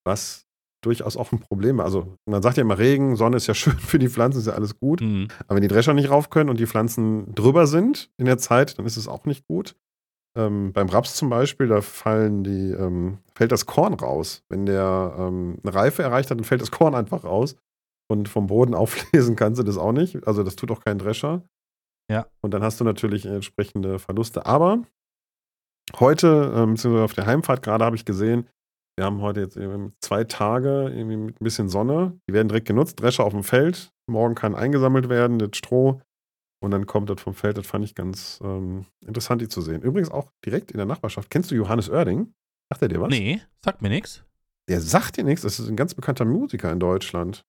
was 0.04 0.47
durchaus 0.82 1.16
auch 1.16 1.32
ein 1.32 1.40
Problem. 1.40 1.80
Also 1.80 2.16
man 2.26 2.42
sagt 2.42 2.56
ja 2.56 2.62
immer 2.62 2.78
Regen, 2.78 3.16
Sonne 3.16 3.36
ist 3.36 3.46
ja 3.46 3.54
schön 3.54 3.78
für 3.78 3.98
die 3.98 4.08
Pflanzen, 4.08 4.38
ist 4.38 4.46
ja 4.46 4.54
alles 4.54 4.78
gut. 4.78 5.00
Mhm. 5.00 5.28
Aber 5.46 5.56
wenn 5.56 5.62
die 5.62 5.68
Drescher 5.68 5.94
nicht 5.94 6.10
rauf 6.10 6.30
können 6.30 6.50
und 6.50 6.60
die 6.60 6.66
Pflanzen 6.66 7.34
drüber 7.34 7.66
sind 7.66 8.10
in 8.16 8.26
der 8.26 8.38
Zeit, 8.38 8.78
dann 8.78 8.86
ist 8.86 8.96
es 8.96 9.08
auch 9.08 9.24
nicht 9.24 9.46
gut. 9.46 9.76
Ähm, 10.36 10.72
beim 10.72 10.88
Raps 10.88 11.16
zum 11.16 11.30
Beispiel, 11.30 11.66
da 11.66 11.80
fallen 11.80 12.44
die, 12.44 12.70
ähm, 12.70 13.18
fällt 13.34 13.50
das 13.50 13.66
Korn 13.66 13.94
raus. 13.94 14.44
Wenn 14.48 14.66
der 14.66 15.14
ähm, 15.18 15.58
eine 15.62 15.74
Reife 15.74 16.02
erreicht 16.02 16.30
hat, 16.30 16.38
dann 16.38 16.44
fällt 16.44 16.62
das 16.62 16.70
Korn 16.70 16.94
einfach 16.94 17.24
raus. 17.24 17.56
Und 18.10 18.28
vom 18.28 18.46
Boden 18.46 18.74
auflesen 18.76 19.36
kannst 19.36 19.58
du 19.58 19.64
das 19.64 19.78
auch 19.78 19.92
nicht. 19.92 20.26
Also 20.26 20.44
das 20.44 20.56
tut 20.56 20.70
auch 20.70 20.80
kein 20.80 20.98
Drescher. 20.98 21.42
Ja. 22.10 22.26
Und 22.40 22.54
dann 22.54 22.62
hast 22.62 22.80
du 22.80 22.84
natürlich 22.84 23.26
entsprechende 23.26 23.98
Verluste. 23.98 24.46
Aber 24.46 24.82
heute, 25.98 26.52
ähm, 26.54 26.74
beziehungsweise 26.74 27.04
auf 27.04 27.14
der 27.14 27.26
Heimfahrt 27.26 27.62
gerade, 27.62 27.84
habe 27.84 27.96
ich 27.96 28.04
gesehen, 28.04 28.48
wir 28.98 29.04
haben 29.04 29.20
heute 29.22 29.40
jetzt 29.40 29.56
zwei 30.00 30.24
Tage 30.24 30.90
irgendwie 30.92 31.16
mit 31.16 31.40
ein 31.40 31.44
bisschen 31.44 31.68
Sonne. 31.68 32.18
Die 32.28 32.34
werden 32.34 32.48
direkt 32.48 32.66
genutzt. 32.66 33.00
Drescher 33.00 33.24
auf 33.24 33.32
dem 33.32 33.44
Feld. 33.44 33.92
Morgen 34.10 34.34
kann 34.34 34.56
eingesammelt 34.56 35.08
werden, 35.08 35.38
das 35.38 35.50
Stroh. 35.54 36.02
Und 36.60 36.72
dann 36.72 36.86
kommt 36.86 37.08
das 37.08 37.20
vom 37.20 37.32
Feld. 37.32 37.56
Das 37.56 37.66
fand 37.66 37.84
ich 37.84 37.94
ganz 37.94 38.40
ähm, 38.42 38.86
interessant, 39.06 39.40
die 39.40 39.46
zu 39.46 39.60
sehen. 39.62 39.82
Übrigens 39.82 40.10
auch 40.10 40.32
direkt 40.44 40.72
in 40.72 40.78
der 40.78 40.86
Nachbarschaft. 40.86 41.30
Kennst 41.30 41.52
du 41.52 41.54
Johannes 41.54 41.88
Oerding? 41.88 42.32
Sagt 42.72 42.82
er 42.82 42.88
dir 42.88 43.00
was? 43.00 43.10
Nee, 43.10 43.40
sagt 43.64 43.82
mir 43.82 43.88
nichts. 43.88 44.24
Der 44.68 44.80
sagt 44.80 45.16
dir 45.16 45.22
nichts. 45.22 45.42
Das 45.42 45.60
ist 45.60 45.68
ein 45.68 45.76
ganz 45.76 45.94
bekannter 45.94 46.24
Musiker 46.24 46.72
in 46.72 46.80
Deutschland. 46.80 47.44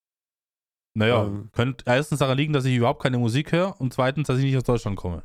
Naja, 0.96 1.26
Ähm. 1.26 1.50
könnte 1.52 1.84
erstens 1.88 2.20
daran 2.20 2.38
liegen, 2.38 2.54
dass 2.54 2.66
ich 2.66 2.76
überhaupt 2.76 3.02
keine 3.02 3.18
Musik 3.18 3.52
höre 3.52 3.80
und 3.82 3.92
zweitens, 3.92 4.28
dass 4.28 4.38
ich 4.38 4.46
nicht 4.46 4.58
aus 4.58 4.64
Deutschland 4.64 4.98
komme. 4.98 5.24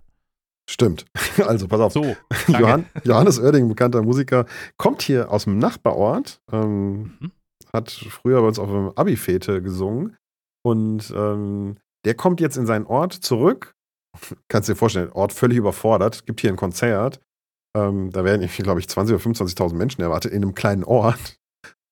Stimmt. 0.69 1.05
Also, 1.47 1.67
pass 1.67 1.81
auf. 1.81 1.93
So. 1.93 2.17
Johann, 2.49 2.87
Johannes 3.03 3.41
Oerding, 3.41 3.69
bekannter 3.69 4.03
Musiker, 4.03 4.47
kommt 4.77 5.03
hier 5.03 5.33
aus 5.33 5.45
dem 5.45 5.59
Nachbarort, 5.59 6.41
ähm, 6.53 7.17
Mhm. 7.21 7.33
hat 7.73 7.91
früher 7.91 8.41
bei 8.41 8.47
uns 8.47 8.59
auf 8.61 8.69
einem 8.71 8.93
Abi-Fete 8.95 9.61
gesungen 9.63 10.17
und 10.65 11.13
ähm, 11.17 11.77
der 12.05 12.15
kommt 12.15 12.41
jetzt 12.41 12.57
in 12.57 12.67
seinen 12.67 12.87
Ort 12.87 13.15
zurück. 13.15 13.75
Kannst 14.49 14.69
dir 14.69 14.77
vorstellen, 14.77 15.11
Ort 15.11 15.33
völlig 15.33 15.59
überfordert, 15.59 16.25
gibt 16.25 16.41
hier 16.41 16.51
ein 16.51 16.57
Konzert. 16.57 17.21
Ähm, 17.77 18.11
da 18.13 18.25
werden, 18.25 18.47
glaube 18.49 18.79
ich, 18.79 18.87
20.000 18.87 19.09
oder 19.09 19.19
25.000 19.19 19.75
Menschen 19.75 20.03
erwartet 20.03 20.31
in 20.33 20.43
einem 20.45 20.55
kleinen 20.55 20.85
Ort. 20.85 21.41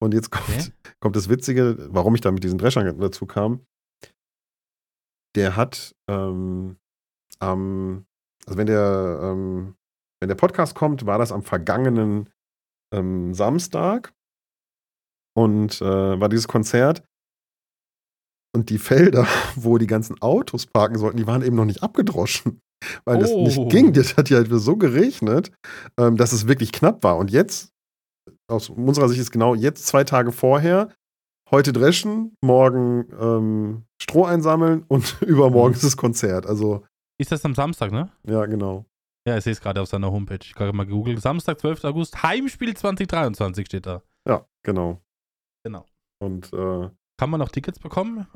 Und 0.01 0.15
jetzt 0.15 0.31
kommt, 0.31 0.49
Okay. 0.49 0.71
kommt 1.01 1.17
das 1.17 1.29
Witzige, 1.29 1.77
warum 1.91 2.15
ich 2.15 2.21
da 2.21 2.31
mit 2.31 2.45
diesen 2.45 2.59
Dreschern 2.59 3.01
dazu 3.01 3.27
kam. 3.27 3.61
Der 5.35 5.57
hat 5.57 5.95
ähm, 6.09 6.77
am, 7.41 8.05
also 8.47 8.59
wenn 8.59 8.67
der, 8.67 9.21
ähm, 9.23 9.75
wenn 10.21 10.29
der 10.29 10.35
Podcast 10.37 10.75
kommt, 10.75 11.07
war 11.07 11.19
das 11.19 11.33
am 11.33 11.43
vergangenen 11.43 12.29
ähm, 12.95 13.35
Samstag 13.35 14.13
und 15.37 15.81
äh, 15.81 16.21
war 16.21 16.29
dieses 16.29 16.49
Konzert. 16.49 17.03
Und 18.55 18.69
die 18.69 18.79
Felder, 18.79 19.27
wo 19.57 19.79
die 19.79 19.87
ganzen 19.87 20.21
Autos 20.21 20.67
parken 20.67 20.99
sollten, 20.99 21.17
die 21.17 21.27
waren 21.27 21.43
eben 21.43 21.57
noch 21.57 21.65
nicht 21.65 21.83
abgedroschen. 21.83 22.61
Weil 23.05 23.19
das 23.19 23.31
Oh. 23.31 23.43
nicht 23.45 23.71
ging. 23.71 23.93
Das 23.93 24.17
hat 24.17 24.29
ja 24.29 24.39
halt 24.39 24.49
so 24.51 24.77
geregnet, 24.77 25.53
ähm, 25.99 26.17
dass 26.17 26.33
es 26.33 26.49
wirklich 26.49 26.73
knapp 26.73 27.03
war. 27.05 27.17
Und 27.17 27.31
jetzt, 27.31 27.71
aus 28.51 28.69
unserer 28.69 29.09
Sicht 29.09 29.21
ist 29.21 29.31
genau 29.31 29.55
jetzt 29.55 29.87
zwei 29.87 30.05
Tage 30.05 30.33
vorher, 30.33 30.93
heute 31.51 31.73
dreschen, 31.73 32.35
morgen 32.43 33.07
ähm, 33.19 33.85
Stroh 34.03 34.25
einsammeln 34.25 34.85
und 34.89 35.17
übermorgen 35.23 35.71
Mhm. 35.71 35.77
ist 35.77 35.85
das 35.85 35.97
Konzert. 35.97 36.45
Also, 36.47 36.85
Ist 37.23 37.31
das 37.31 37.45
am 37.45 37.55
Samstag, 37.55 37.93
ne? 37.93 38.11
ja, 38.25 38.45
genau. 38.47 38.85
Ja, 39.29 39.39
ich 39.39 39.45
sehe 39.45 39.53
es 39.53 39.61
gerade 39.61 39.81
auf 39.81 39.87
seiner 39.89 40.11
Homepage. 40.11 40.41
Ich 40.43 40.57
habe 40.57 40.73
mal 40.73 40.85
gegoogelt. 40.85 41.21
Samstag, 41.23 41.61
12. 41.61 41.85
August, 41.85 42.21
Heimspiel 42.25 42.77
2023 42.77 43.65
steht 43.67 43.87
da. 43.87 44.03
Ja, 44.27 44.45
genau. 44.65 45.01
Genau. 45.65 45.87
Und 46.19 46.53
äh, 46.53 46.91
Kann 47.17 47.31
man 47.31 47.39
noch 47.39 47.51
Tickets 47.51 47.79
bekommen? 47.79 48.27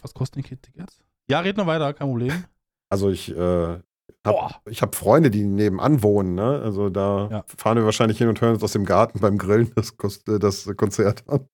Was 0.00 0.14
kosten 0.14 0.40
die 0.40 0.56
Tickets? 0.56 1.02
Ja, 1.28 1.40
red 1.40 1.58
noch 1.58 1.66
weiter, 1.66 1.92
kein 1.92 2.08
Problem. 2.08 2.32
also 2.90 3.10
ich 3.10 3.30
äh, 3.36 3.78
habe 4.26 4.54
ich 4.70 4.80
hab 4.80 4.94
Freunde, 4.94 5.30
die 5.30 5.44
nebenan 5.44 6.02
wohnen, 6.02 6.34
ne? 6.34 6.62
Also 6.64 6.88
da 6.88 7.28
Ja. 7.30 7.44
fahren 7.46 7.76
wir 7.76 7.84
wahrscheinlich 7.84 8.16
hin 8.16 8.28
und 8.28 8.40
hören 8.40 8.54
uns 8.54 8.62
aus 8.64 8.72
dem 8.72 8.86
Garten 8.86 9.20
beim 9.20 9.36
Grillen 9.36 9.70
das, 9.74 9.94
das 10.24 10.70
Konzert 10.78 11.28
an. 11.28 11.46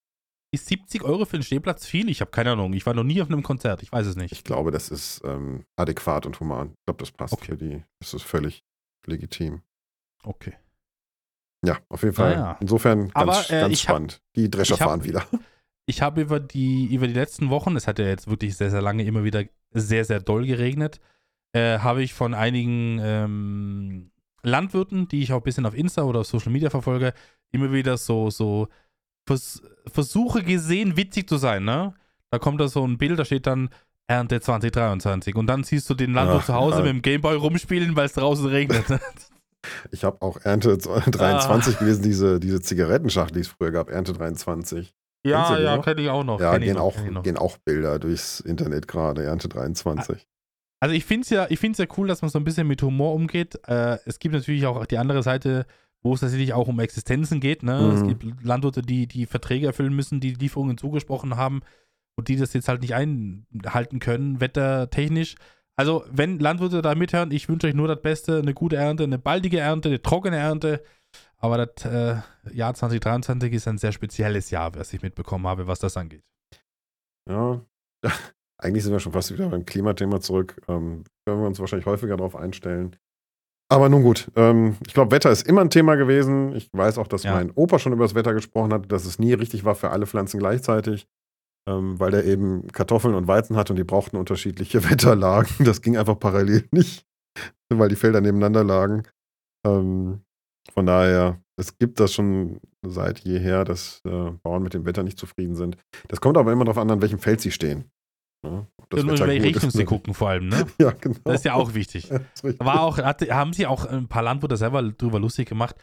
Ist 0.53 0.67
70 0.69 1.03
Euro 1.03 1.25
für 1.25 1.35
einen 1.35 1.43
Stehplatz 1.43 1.87
viel? 1.87 2.09
Ich 2.09 2.21
habe 2.21 2.31
keine 2.31 2.53
Ahnung. 2.53 2.73
Ich 2.73 2.87
war 2.87 2.95
noch 2.95 3.03
nie 3.05 3.21
auf 3.21 3.29
einem 3.29 3.43
Konzert. 3.43 3.83
Ich 3.83 3.93
weiß 3.93 4.07
es 4.07 4.17
nicht. 4.17 4.33
Ich 4.33 4.45
glaube, 4.45 4.71
das 4.71 4.89
ist 4.91 5.21
ähm, 5.25 5.65
adäquat 5.77 6.25
und 6.27 6.39
human. 6.41 6.69
Ich 6.79 6.85
glaube, 6.87 6.99
das 7.01 7.11
passt 7.11 7.33
Okay. 7.35 7.47
für 7.53 7.57
die. 7.57 7.83
Das 7.99 8.15
ist 8.15 8.23
völlig 8.23 8.65
legitim. 9.07 9.63
Okay. 10.23 10.55
Ja, 11.65 11.79
auf 11.89 12.03
jeden 12.03 12.15
Fall. 12.15 12.37
Naja. 12.37 12.57
Insofern 12.61 13.09
ganz, 13.09 13.15
Aber, 13.15 13.51
äh, 13.51 13.61
ganz 13.61 13.73
ich 13.75 13.89
hab- 13.89 13.95
spannend. 13.97 14.23
die 14.37 14.51
Drescher 14.51 14.77
fahren 14.77 15.05
wieder. 15.05 15.25
Ich 15.89 16.03
habe 16.03 16.21
über 16.21 16.41
die, 16.41 16.93
über 16.93 17.07
die 17.07 17.13
letzten 17.13 17.49
Wochen, 17.49 17.77
es 17.77 17.87
hat 17.87 18.01
ja 18.01 18.07
jetzt 18.07 18.27
wirklich 18.27 18.57
sehr, 18.57 18.73
sehr 18.73 18.83
lange 18.83 19.05
immer 19.05 19.23
wieder 19.23 19.45
sehr, 19.71 20.05
sehr 20.05 20.19
doll 20.19 20.45
geregnet, 20.45 20.99
äh, 21.53 21.79
habe 21.79 22.03
ich 22.03 22.13
von 22.13 22.35
einigen 22.35 22.99
ähm, 23.01 24.11
Landwirten, 24.43 25.07
die 25.07 25.23
ich 25.23 25.33
auch 25.33 25.37
ein 25.37 25.43
bisschen 25.45 25.65
auf 25.65 25.77
Insta 25.77 26.03
oder 26.03 26.23
auf 26.23 26.27
Social 26.27 26.51
Media 26.51 26.71
verfolge, 26.71 27.15
immer 27.53 27.71
wieder 27.73 27.99
so, 27.99 28.31
so 28.31 28.67
Vers 29.27 29.63
Versuche 29.87 30.43
gesehen, 30.43 30.97
witzig 30.97 31.29
zu 31.29 31.37
sein, 31.37 31.65
ne? 31.65 31.95
Da 32.31 32.39
kommt 32.39 32.61
da 32.61 32.69
so 32.69 32.87
ein 32.87 32.99
Bild, 32.99 33.19
da 33.19 33.25
steht 33.25 33.47
dann 33.47 33.71
Ernte 34.09 34.41
2023 34.41 35.35
und 35.37 35.47
dann 35.47 35.65
siehst 35.65 35.89
du 35.91 35.95
den 35.95 36.13
Landwirt 36.13 36.43
Ach, 36.43 36.47
zu 36.47 36.55
Hause 36.55 36.79
ja. 36.79 36.85
mit 36.85 36.93
dem 36.93 37.03
Gameboy 37.03 37.37
rumspielen, 37.37 37.97
weil 37.97 38.07
es 38.07 38.13
draußen 38.15 38.47
regnet. 38.47 38.85
Ich 39.91 40.05
habe 40.05 40.23
auch 40.23 40.39
Ernte 40.45 40.79
23 40.79 41.81
gelesen, 41.81 42.05
diese, 42.05 42.39
diese 42.39 42.61
Zigarettenschachtel, 42.61 43.35
die 43.35 43.41
es 43.41 43.49
früher 43.49 43.73
gab, 43.73 43.91
Ernte 43.91 44.13
23. 44.13 44.95
Kennst 45.25 45.51
du 45.51 45.55
ja, 45.55 45.59
ja, 45.59 45.79
kenne 45.79 46.03
ich 46.03 46.09
auch 46.09 46.23
noch. 46.23 46.41
Ja, 46.41 46.57
gehen 46.59 46.75
noch, 46.75 46.83
auch, 46.83 47.11
noch. 47.11 47.23
gehen 47.25 47.37
auch 47.37 47.59
Bilder 47.59 47.99
durchs 47.99 48.39
Internet 48.39 48.87
gerade, 48.87 49.25
Ernte 49.25 49.49
23. 49.49 50.25
Also 50.79 50.95
ich 50.95 51.05
finde 51.05 51.25
es 51.25 51.31
ja, 51.31 51.47
ich 51.49 51.59
find's 51.59 51.79
ja 51.79 51.87
cool, 51.97 52.07
dass 52.07 52.23
man 52.23 52.31
so 52.31 52.39
ein 52.39 52.45
bisschen 52.45 52.67
mit 52.69 52.83
Humor 52.83 53.15
umgeht. 53.15 53.59
Äh, 53.67 53.99
es 54.05 54.19
gibt 54.19 54.35
natürlich 54.35 54.67
auch 54.67 54.87
die 54.87 54.99
andere 54.99 55.23
Seite, 55.23 55.67
wo 56.07 56.15
es 56.15 56.21
tatsächlich 56.21 56.53
auch 56.53 56.69
um 56.69 56.79
Existenzen 56.79 57.41
geht. 57.41 57.63
Ne? 57.63 57.81
Mhm. 57.81 57.91
Es 57.91 58.07
gibt 58.07 58.45
Landwirte, 58.45 58.83
die 58.83 59.07
die 59.07 59.27
Verträge 59.27 59.67
erfüllen 59.67 59.95
müssen, 59.95 60.21
die 60.21 60.35
Lieferungen 60.35 60.79
zugesprochen 60.79 61.37
haben 61.37 61.63
und 62.17 62.29
die 62.29 62.37
das 62.37 62.53
jetzt 62.53 62.69
halt 62.69 62.83
nicht 62.83 62.95
einhalten 62.95 63.99
können, 63.99 64.41
wettertechnisch. 64.41 65.35
Also 65.77 66.05
wenn 66.11 66.39
Landwirte 66.39 66.81
da 66.81 66.95
mithören, 66.95 67.33
ich 67.33 67.49
wünsche 67.49 67.67
euch 67.67 67.75
nur 67.75 67.89
das 67.89 68.01
Beste, 68.01 68.39
eine 68.39 68.55
gute 68.55 68.77
Ernte, 68.77 69.05
eine 69.05 69.19
baldige 69.19 69.59
Ernte, 69.59 69.89
eine 69.91 70.01
trockene 70.01 70.37
Ernte. 70.37 70.83
Aber 71.39 71.67
das 71.67 71.85
äh, 71.85 72.17
Jahr 72.53 72.75
2023 72.75 73.53
ist 73.53 73.69
ein 73.69 73.79
sehr 73.79 73.93
spezielles 73.93 74.51
Jahr, 74.51 74.75
was 74.75 74.93
ich 74.93 75.03
mitbekommen 75.03 75.47
habe, 75.47 75.67
was 75.67 75.81
das 75.81 75.97
angeht. 75.97 76.25
Ja, 77.29 77.61
eigentlich 78.59 78.85
sind 78.85 78.93
wir 78.93 79.01
schon 79.01 79.13
fast 79.13 79.33
wieder 79.33 79.49
beim 79.49 79.67
Klimathema 79.67 80.21
zurück. 80.21 80.63
Ähm, 80.69 81.05
können 81.27 81.41
wir 81.41 81.47
uns 81.47 81.59
wahrscheinlich 81.59 81.87
häufiger 81.87 82.17
darauf 82.17 82.37
einstellen. 82.37 82.97
Aber 83.69 83.89
nun 83.89 84.03
gut, 84.03 84.31
ähm, 84.37 84.77
ich 84.87 84.95
glaube, 84.95 85.11
Wetter 85.11 85.31
ist 85.31 85.47
immer 85.49 85.61
ein 85.61 85.71
Thema 85.71 85.97
gewesen. 85.97 86.55
Ich 86.55 86.69
weiß 86.73 86.99
auch, 86.99 87.09
dass 87.09 87.25
Ja. 87.25 87.35
mein 87.35 87.51
Opa 87.51 87.79
schon 87.79 87.93
über 87.93 88.05
das 88.05 88.15
Wetter 88.15 88.33
gesprochen 88.33 88.73
hat, 88.73 88.91
dass 88.93 89.05
es 89.05 89.19
nie 89.19 89.33
richtig 89.33 89.65
war 89.65 89.75
für 89.75 89.91
alle 89.91 90.07
Pflanzen 90.07 90.39
gleichzeitig, 90.39 91.07
ähm, 91.69 91.99
weil 91.99 92.13
der 92.13 92.25
eben 92.25 92.69
Kartoffeln 92.69 93.15
und 93.17 93.27
Weizen 93.27 93.57
hat 93.57 93.71
und 93.71 93.77
die 93.77 93.85
brauchten 93.85 94.17
unterschiedliche 94.17 94.83
Wetterlagen. 94.91 95.65
Das 95.65 95.83
ging 95.83 95.97
einfach 95.97 96.19
parallel 96.19 96.65
nicht, 96.71 97.05
weil 97.73 97.89
die 97.89 97.97
Felder 97.97 98.21
nebeneinander 98.21 98.63
lagen. 98.63 99.03
Ähm, 99.67 100.21
von 100.73 100.87
daher, 100.87 101.41
es 101.59 101.77
gibt 101.77 101.99
das 101.99 102.13
schon 102.15 102.61
seit 102.87 103.21
jeher, 103.21 103.65
dass 103.65 104.01
äh, 104.07 104.31
Bauern 104.45 104.63
mit 104.63 104.75
dem 104.75 104.85
Wetter 104.85 105.03
nicht 105.03 105.19
zufrieden 105.19 105.57
sind. 105.57 105.77
Das 106.09 106.21
kommt 106.21 106.37
aber 106.37 106.53
immer 106.53 106.65
darauf 106.65 106.79
an, 106.79 106.91
an 106.91 107.03
welchem 107.03 107.19
Feld 107.19 107.41
sie 107.41 107.51
stehen. 107.51 107.91
Ob 108.43 108.91
das 108.91 109.03
Und 109.03 109.11
in 109.11 109.19
welche 109.27 109.45
Richtung 109.45 109.69
ist 109.69 109.77
sie 109.77 109.85
gucken 109.85 110.15
vor 110.15 110.31
allem, 110.31 110.49
ne? 110.49 110.67
Ja, 110.79 110.91
genau. 110.93 111.17
Das 111.25 111.37
ist 111.37 111.45
ja 111.45 111.55
auch 111.55 111.75
wichtig. 111.75 112.11
War 112.59 112.81
auch, 112.81 112.99
hatte, 112.99 113.35
haben 113.35 113.53
sich 113.53 113.67
auch 113.67 113.85
ein 113.87 114.09
paar 114.09 114.23
Landwirte 114.23 114.57
selber 114.57 114.83
drüber 114.83 115.19
lustig 115.19 115.49
gemacht, 115.49 115.77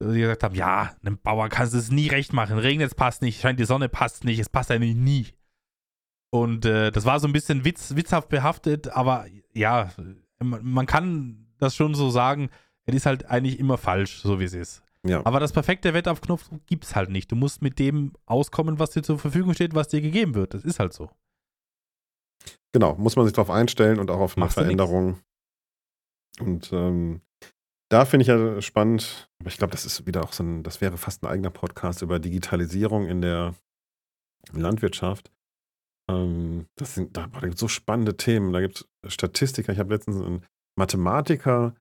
die 0.00 0.20
gesagt 0.20 0.42
haben, 0.42 0.54
ja, 0.54 0.94
einem 1.04 1.18
Bauer 1.18 1.48
kannst 1.48 1.74
du 1.74 1.78
es 1.78 1.90
nie 1.90 2.08
recht 2.08 2.32
machen. 2.32 2.58
Regnet, 2.58 2.88
es 2.88 2.94
passt 2.94 3.22
nicht, 3.22 3.40
scheint 3.40 3.58
die 3.60 3.64
Sonne, 3.64 3.88
passt 3.88 4.24
nicht, 4.24 4.38
es 4.38 4.48
passt 4.48 4.70
eigentlich 4.70 4.94
nie. 4.96 5.26
Und 6.30 6.64
äh, 6.66 6.90
das 6.90 7.04
war 7.04 7.20
so 7.20 7.26
ein 7.26 7.32
bisschen 7.32 7.64
witz, 7.64 7.94
witzhaft 7.96 8.28
behaftet, 8.28 8.88
aber 8.88 9.26
ja, 9.54 9.90
man, 10.38 10.64
man 10.64 10.86
kann 10.86 11.46
das 11.58 11.74
schon 11.74 11.94
so 11.94 12.10
sagen, 12.10 12.50
es 12.84 12.94
ist 12.94 13.06
halt 13.06 13.26
eigentlich 13.26 13.58
immer 13.58 13.78
falsch, 13.78 14.20
so 14.20 14.38
wie 14.38 14.44
es 14.44 14.54
ist. 14.54 14.82
Ja. 15.06 15.24
Aber 15.24 15.40
das 15.40 15.52
perfekte 15.52 15.94
Wetter 15.94 16.12
auf 16.12 16.20
Knopfdruck 16.20 16.66
gibt 16.66 16.84
es 16.84 16.96
halt 16.96 17.10
nicht. 17.10 17.30
Du 17.30 17.36
musst 17.36 17.62
mit 17.62 17.78
dem 17.78 18.12
auskommen, 18.26 18.78
was 18.78 18.90
dir 18.90 19.02
zur 19.02 19.18
Verfügung 19.18 19.54
steht, 19.54 19.74
was 19.74 19.88
dir 19.88 20.00
gegeben 20.00 20.34
wird. 20.34 20.54
Das 20.54 20.64
ist 20.64 20.80
halt 20.80 20.92
so. 20.92 21.10
Genau, 22.76 22.94
muss 22.96 23.16
man 23.16 23.24
sich 23.24 23.32
darauf 23.32 23.48
einstellen 23.48 23.98
und 23.98 24.10
auch 24.10 24.20
auf 24.20 24.36
Machst 24.36 24.58
du 24.58 24.60
nix. 24.60 24.76
Veränderung. 24.76 25.18
Und 26.38 26.70
ähm, 26.74 27.22
da 27.88 28.04
finde 28.04 28.20
ich 28.20 28.28
ja 28.28 28.60
spannend, 28.60 29.30
aber 29.40 29.48
ich 29.48 29.56
glaube, 29.56 29.70
das 29.70 29.86
ist 29.86 30.06
wieder 30.06 30.22
auch 30.22 30.34
so 30.34 30.44
ein, 30.44 30.62
das 30.62 30.82
wäre 30.82 30.98
fast 30.98 31.22
ein 31.22 31.26
eigener 31.26 31.48
Podcast 31.48 32.02
über 32.02 32.18
Digitalisierung 32.18 33.06
in 33.06 33.22
der 33.22 33.54
Landwirtschaft. 34.52 35.32
Ähm, 36.10 36.66
das 36.76 36.96
sind, 36.96 37.16
da, 37.16 37.28
da 37.28 37.40
gibt 37.40 37.54
es 37.54 37.60
so 37.60 37.68
spannende 37.68 38.18
Themen. 38.18 38.52
Da 38.52 38.60
gibt 38.60 38.86
es 39.00 39.14
Statistiker. 39.14 39.72
Ich 39.72 39.78
habe 39.78 39.94
letztens 39.94 40.20
einen 40.20 40.44
Mathematiker, 40.78 41.74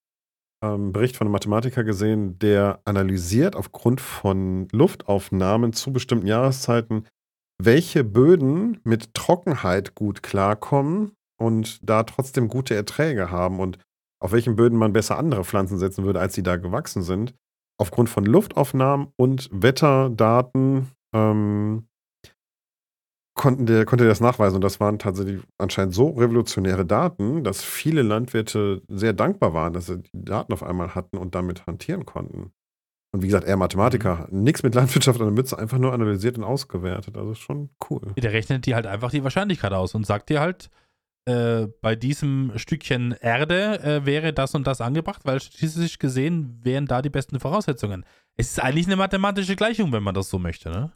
ähm, 0.64 0.94
Bericht 0.94 1.18
von 1.18 1.28
einem 1.28 1.34
Mathematiker 1.34 1.84
gesehen, 1.84 2.40
der 2.40 2.80
analysiert 2.86 3.58
aufgrund 3.58 4.00
von 4.00 4.70
Luftaufnahmen 4.72 5.74
zu 5.74 5.92
bestimmten 5.92 6.28
Jahreszeiten, 6.28 7.06
welche 7.62 8.04
Böden 8.04 8.80
mit 8.84 9.14
Trockenheit 9.14 9.96
gut 9.96 10.24
klarkommen 10.24 11.12
und 11.38 11.80
da 11.88 12.04
trotzdem 12.04 12.48
gute 12.48 12.76
Erträge 12.76 13.32
haben 13.32 13.60
und 13.60 13.80
auf 14.22 14.32
welchen 14.32 14.56
Böden 14.56 14.78
man 14.78 14.94
besser 14.94 15.18
andere 15.18 15.44
Pflanzen 15.44 15.78
setzen 15.78 16.06
würde, 16.06 16.20
als 16.20 16.34
sie 16.34 16.44
da 16.44 16.56
gewachsen 16.56 17.04
sind. 17.04 17.34
Aufgrund 17.78 18.10
von 18.10 18.26
Luftaufnahmen 18.26 19.08
und 19.18 19.50
Wetterdaten 19.52 20.92
ähm, 21.14 21.88
konnten 23.36 23.66
der, 23.66 23.86
konnte 23.86 24.08
das 24.08 24.22
nachweisen. 24.22 24.56
Und 24.56 24.64
das 24.64 24.80
waren 24.80 24.98
tatsächlich 24.98 25.42
anscheinend 25.58 25.94
so 25.94 26.10
revolutionäre 26.10 26.86
Daten, 26.86 27.44
dass 27.44 27.64
viele 27.64 28.02
Landwirte 28.02 28.82
sehr 28.88 29.14
dankbar 29.14 29.54
waren, 29.54 29.74
dass 29.74 29.88
sie 29.88 30.02
die 30.02 30.26
Daten 30.26 30.54
auf 30.54 30.64
einmal 30.64 30.96
hatten 30.96 31.18
und 31.18 31.36
damit 31.36 31.68
hantieren 31.68 32.06
konnten. 32.06 32.52
Und 33.16 33.22
wie 33.22 33.28
gesagt, 33.28 33.48
er 33.48 33.56
Mathematiker, 33.56 34.28
mhm. 34.30 34.44
nichts 34.44 34.62
mit 34.62 34.76
Landwirtschaft 34.76 35.22
an 35.22 35.28
der 35.28 35.34
Mütze, 35.34 35.58
einfach 35.58 35.78
nur 35.78 35.94
analysiert 35.94 36.38
und 36.38 36.44
ausgewertet. 36.44 37.16
Also 37.16 37.34
schon 37.34 37.70
cool. 37.90 38.02
Der 38.18 38.34
rechnet 38.34 38.66
dir 38.66 38.76
halt 38.76 38.86
einfach 38.86 39.10
die 39.10 39.24
Wahrscheinlichkeit 39.24 39.72
aus 39.72 39.96
und 39.96 40.06
sagt 40.06 40.28
dir 40.28 40.42
halt, 40.42 40.70
äh, 41.24 41.68
bei 41.82 41.96
diesem 41.96 42.52
Stückchen 42.58 43.14
Erde 43.14 43.82
äh, 43.82 44.06
wäre 44.06 44.34
das 44.34 44.54
und 44.54 44.68
das 44.68 44.82
angebracht, 44.82 45.22
weil 45.24 45.40
statistisch 45.40 45.98
gesehen 45.98 46.60
wären 46.62 46.88
da 46.88 47.02
die 47.02 47.10
besten 47.10 47.40
Voraussetzungen. 47.40 48.06
Es 48.36 48.52
ist 48.52 48.60
eigentlich 48.62 48.86
eine 48.86 48.98
mathematische 48.98 49.56
Gleichung, 49.56 49.94
wenn 49.94 50.04
man 50.04 50.14
das 50.14 50.30
so 50.30 50.38
möchte, 50.38 50.70
ne? 50.70 50.92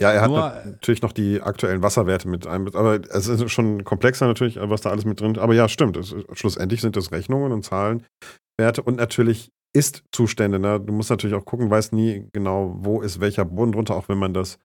Ja, 0.00 0.12
er 0.12 0.28
Nur, 0.28 0.42
hat 0.42 0.66
natürlich 0.66 1.02
noch 1.02 1.12
die 1.12 1.42
aktuellen 1.42 1.82
Wasserwerte 1.82 2.28
mit 2.28 2.46
ein, 2.46 2.72
aber 2.74 3.00
es 3.10 3.26
ist 3.26 3.50
schon 3.50 3.82
komplexer 3.82 4.26
natürlich, 4.26 4.56
was 4.60 4.80
da 4.80 4.90
alles 4.90 5.04
mit 5.04 5.20
drin 5.20 5.32
ist. 5.32 5.40
Aber 5.40 5.54
ja, 5.54 5.68
stimmt. 5.68 5.96
Es, 5.96 6.14
schlussendlich 6.32 6.80
sind 6.80 6.94
das 6.94 7.10
Rechnungen 7.10 7.50
und 7.50 7.64
Zahlenwerte 7.64 8.82
und 8.84 8.96
natürlich 8.96 9.50
Ist-Zustände. 9.74 10.60
Ne? 10.60 10.80
Du 10.80 10.92
musst 10.92 11.10
natürlich 11.10 11.34
auch 11.34 11.44
gucken, 11.44 11.68
weißt 11.68 11.92
nie 11.92 12.28
genau, 12.32 12.76
wo 12.78 13.00
ist 13.00 13.20
welcher 13.20 13.44
Boden 13.44 13.72
drunter, 13.72 13.96
auch 13.96 14.08
wenn 14.08 14.18
man 14.18 14.34
das 14.34 14.58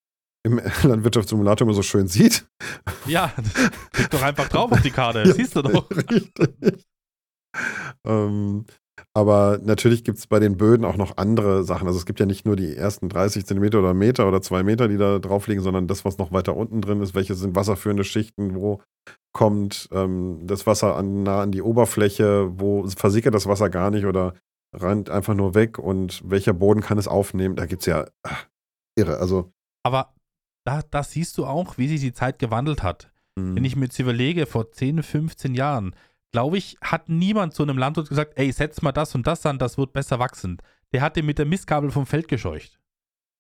im 0.46 0.62
Landwirtschaftssimulator 0.84 1.66
immer 1.66 1.76
so 1.76 1.82
schön 1.82 2.08
sieht. 2.08 2.46
Ja, 3.08 3.34
klick 3.92 4.12
doch 4.12 4.22
einfach 4.22 4.50
drauf 4.50 4.72
auf 4.72 4.82
die 4.82 4.92
Karte, 4.92 5.24
das 5.24 5.36
siehst 5.36 5.56
du 5.56 5.64
doch. 5.64 5.90
Richtig. 5.90 6.32
ähm, 8.06 8.66
aber 9.16 9.60
natürlich 9.62 10.04
gibt 10.04 10.18
es 10.18 10.26
bei 10.26 10.40
den 10.40 10.58
Böden 10.58 10.86
auch 10.86 10.98
noch 10.98 11.18
andere 11.18 11.64
Sachen. 11.64 11.88
Also 11.88 12.00
es 12.00 12.06
gibt 12.08 12.20
ja 12.20 12.26
nicht 12.26 12.46
nur 12.46 12.56
die 12.56 12.76
ersten 12.76 13.10
30 13.10 13.46
Zentimeter 13.46 13.80
oder 13.80 13.94
Meter 13.94 14.28
oder 14.28 14.42
zwei 14.42 14.64
Meter, 14.64 14.88
die 14.88 14.98
da 14.98 15.20
drauf 15.20 15.48
liegen, 15.48 15.62
sondern 15.62 15.88
das, 15.88 16.04
was 16.04 16.18
noch 16.18 16.32
weiter 16.32 16.56
unten 16.56 16.82
drin 16.82 17.00
ist. 17.00 17.14
Welche 17.14 17.36
sind 17.36 17.56
wasserführende 17.56 18.04
Schichten? 18.04 18.56
Wo 18.56 18.82
kommt 19.32 19.88
ähm, 19.92 20.40
das 20.48 20.66
Wasser 20.66 20.96
an, 20.96 21.22
nah 21.22 21.44
an 21.44 21.52
die 21.52 21.62
Oberfläche? 21.62 22.60
Wo 22.60 22.88
versickert 22.88 23.36
das 23.36 23.46
Wasser 23.46 23.70
gar 23.70 23.92
nicht 23.92 24.06
oder 24.06 24.34
rennt 24.76 25.12
einfach 25.12 25.36
nur 25.36 25.54
weg? 25.54 25.78
Und 25.78 26.24
welcher 26.26 26.54
Boden 26.54 26.82
kann 26.82 26.98
es 26.98 27.08
aufnehmen? 27.08 27.56
Da 27.56 27.68
gibt 27.68 27.84
es 27.84 27.86
ja 27.86 28.08
ach, 28.24 28.48
irre. 28.96 29.18
Also. 29.18 29.52
Aber 29.84 30.16
da, 30.66 30.82
da 30.90 31.04
siehst 31.04 31.38
du 31.38 31.46
auch, 31.46 31.78
wie 31.78 31.88
sich 31.88 32.02
die 32.02 32.14
Zeit 32.14 32.40
gewandelt 32.40 32.82
hat. 32.82 33.12
Mhm. 33.36 33.58
Wenn 33.58 33.66
ich 33.66 33.76
mir 33.76 33.86
jetzt 33.86 34.00
überlege, 34.00 34.48
vor 34.48 34.72
10, 34.72 35.04
15 35.04 35.54
Jahren, 35.54 35.96
glaube 36.34 36.58
ich, 36.58 36.78
hat 36.82 37.08
niemand 37.08 37.54
zu 37.54 37.64
einem 37.64 37.78
Landwirt 37.78 38.10
gesagt, 38.10 38.34
ey, 38.36 38.52
setz 38.52 38.82
mal 38.82 38.92
das 38.92 39.16
und 39.16 39.26
das 39.26 39.46
an, 39.46 39.60
das 39.60 39.78
wird 39.78 39.94
besser 39.94 40.20
wachsen. 40.20 40.58
Der 40.92 41.02
hat 41.02 41.16
den 41.16 41.26
mit 41.26 41.38
der 41.38 41.46
Mistgabel 41.46 41.92
vom 41.92 42.06
Feld 42.06 42.28
gescheucht. 42.28 42.80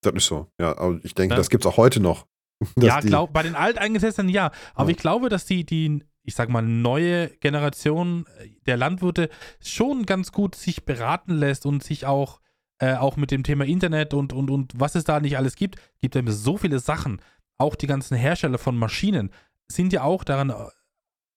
Das 0.01 0.13
ist 0.13 0.27
so, 0.27 0.47
ja. 0.59 0.77
Aber 0.77 0.99
ich 1.03 1.13
denke, 1.13 1.33
ja. 1.33 1.37
das 1.37 1.49
gibt 1.49 1.65
es 1.65 1.71
auch 1.71 1.77
heute 1.77 1.99
noch. 1.99 2.25
Ja, 2.79 3.01
glaub, 3.01 3.33
bei 3.33 3.43
den 3.43 3.55
Alteingesessenen 3.55 4.29
ja. 4.29 4.51
Aber 4.73 4.89
ja. 4.89 4.95
ich 4.95 5.01
glaube, 5.01 5.27
dass 5.27 5.45
die, 5.45 5.65
die, 5.65 6.03
ich 6.21 6.35
sag 6.35 6.49
mal, 6.49 6.61
neue 6.61 7.29
Generation 7.39 8.25
der 8.67 8.77
Landwirte 8.77 9.29
schon 9.59 10.05
ganz 10.05 10.31
gut 10.31 10.55
sich 10.55 10.85
beraten 10.85 11.33
lässt 11.33 11.65
und 11.65 11.83
sich 11.83 12.05
auch, 12.05 12.39
äh, 12.77 12.93
auch 12.93 13.17
mit 13.17 13.31
dem 13.31 13.43
Thema 13.43 13.65
Internet 13.65 14.13
und, 14.13 14.31
und, 14.31 14.49
und 14.49 14.71
was 14.75 14.95
es 14.95 15.03
da 15.03 15.19
nicht 15.19 15.35
alles 15.35 15.55
gibt, 15.55 15.75
gibt 15.99 16.15
es 16.15 16.43
so 16.43 16.57
viele 16.57 16.79
Sachen. 16.79 17.21
Auch 17.57 17.75
die 17.75 17.87
ganzen 17.87 18.15
Hersteller 18.15 18.59
von 18.59 18.77
Maschinen 18.77 19.31
sind 19.67 19.91
ja 19.91 20.03
auch 20.03 20.23
daran 20.23 20.53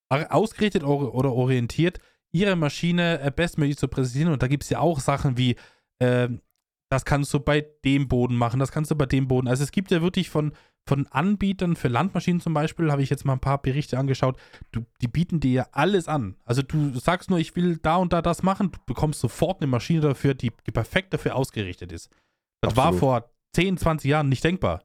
ausgerichtet 0.09 0.85
oder 0.85 1.33
orientiert, 1.33 1.99
ihre 2.33 2.57
Maschine 2.57 3.21
äh, 3.21 3.31
bestmöglich 3.31 3.79
zu 3.79 3.89
präsentieren. 3.89 4.33
Und 4.33 4.43
da 4.43 4.49
gibt 4.49 4.65
es 4.65 4.71
ja 4.71 4.79
auch 4.79 5.01
Sachen 5.01 5.37
wie, 5.37 5.57
äh, 5.99 6.29
das 6.91 7.05
kannst 7.05 7.33
du 7.35 7.41
bei 7.41 7.67
dem 7.85 8.09
Boden 8.09 8.37
machen, 8.37 8.61
das 8.61 8.71
kannst 8.71 8.91
du 8.91 8.95
bei 8.95 9.07
dem 9.07 9.27
Boden. 9.27 9.49
Also 9.49 9.65
es 9.65 9.73
gibt 9.73 9.91
ja 9.91 10.03
wirklich 10.03 10.31
von, 10.31 10.53
von 10.89 11.07
Anbietern 11.09 11.75
für 11.75 11.89
Landmaschinen 11.89 12.41
zum 12.41 12.55
Beispiel, 12.55 12.93
habe 12.93 13.03
ich 13.03 13.11
jetzt 13.11 13.25
mal 13.25 13.33
ein 13.33 13.41
paar 13.41 13.61
Berichte 13.61 13.99
angeschaut, 13.99 14.39
du, 14.71 14.85
die 15.01 15.09
bieten 15.09 15.41
dir 15.41 15.53
ja 15.53 15.67
alles 15.73 16.07
an. 16.07 16.37
Also 16.45 16.63
du 16.63 16.97
sagst 16.99 17.29
nur, 17.29 17.41
ich 17.41 17.57
will 17.57 17.79
da 17.79 17.97
und 17.97 18.13
da 18.13 18.23
das 18.23 18.43
machen, 18.43 18.71
du 18.71 18.79
bekommst 18.87 19.21
sofort 19.21 19.61
eine 19.61 19.67
Maschine 19.67 20.01
dafür, 20.01 20.35
die, 20.35 20.53
die 20.67 20.71
perfekt 20.71 21.13
dafür 21.13 21.35
ausgerichtet 21.35 21.91
ist. 21.91 22.11
Das 22.61 22.73
Absolut. 22.73 22.77
war 22.77 22.99
vor 22.99 23.31
10, 23.55 23.79
20 23.79 24.09
Jahren 24.09 24.29
nicht 24.29 24.45
denkbar. 24.45 24.85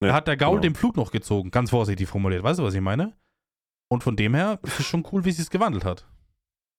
Nee, 0.00 0.08
da 0.08 0.14
hat 0.14 0.28
der 0.28 0.36
Gaul 0.36 0.52
genau. 0.52 0.62
den 0.62 0.74
Flug 0.76 0.96
noch 0.96 1.10
gezogen, 1.10 1.50
ganz 1.50 1.70
vorsichtig 1.70 2.08
formuliert. 2.08 2.42
Weißt 2.42 2.60
du, 2.60 2.62
was 2.62 2.74
ich 2.74 2.80
meine? 2.80 3.16
Und 3.90 4.02
von 4.02 4.16
dem 4.16 4.34
her 4.34 4.58
ist 4.62 4.80
es 4.80 4.86
schon 4.86 5.06
cool, 5.12 5.24
wie 5.24 5.32
sie 5.32 5.42
es 5.42 5.50
gewandelt 5.50 5.84
hat. 5.84 6.06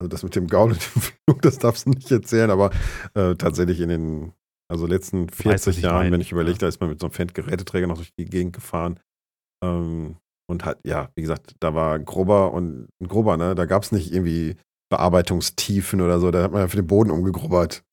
Also 0.00 0.08
das 0.08 0.22
mit 0.22 0.34
dem 0.34 0.46
Gaul 0.46 0.72
und 0.72 0.80
dem 0.80 1.02
Flug, 1.02 1.42
das 1.42 1.58
darfst 1.58 1.86
du 1.86 1.90
nicht 1.90 2.10
erzählen, 2.10 2.50
aber 2.50 2.70
äh, 3.14 3.34
tatsächlich 3.34 3.80
in 3.80 3.88
den 3.90 4.32
also 4.70 4.86
letzten 4.86 5.28
40 5.28 5.76
weiß, 5.76 5.82
Jahren, 5.82 6.06
ich 6.06 6.12
wenn 6.12 6.20
ich 6.20 6.32
überlege, 6.32 6.54
ja. 6.54 6.58
da 6.60 6.68
ist 6.68 6.80
man 6.80 6.90
mit 6.90 7.00
so 7.00 7.06
einem 7.06 7.12
Fendt-Geräteträger 7.12 7.86
noch 7.86 7.96
durch 7.96 8.12
die 8.16 8.24
Gegend 8.24 8.54
gefahren. 8.54 9.00
Ähm, 9.62 10.16
und 10.48 10.64
hat, 10.64 10.78
ja, 10.84 11.10
wie 11.14 11.22
gesagt, 11.22 11.54
da 11.60 11.74
war 11.74 11.94
ein 11.94 12.04
grober 12.04 12.52
und 12.52 12.88
ein 13.00 13.08
grober, 13.08 13.36
ne? 13.36 13.54
Da 13.54 13.66
gab 13.66 13.82
es 13.82 13.92
nicht 13.92 14.12
irgendwie 14.12 14.56
Bearbeitungstiefen 14.90 16.00
oder 16.00 16.18
so, 16.18 16.30
da 16.30 16.42
hat 16.42 16.52
man 16.52 16.62
ja 16.62 16.68
für 16.68 16.76
den 16.76 16.86
Boden 16.86 17.10
umgegrubbert. 17.10 17.84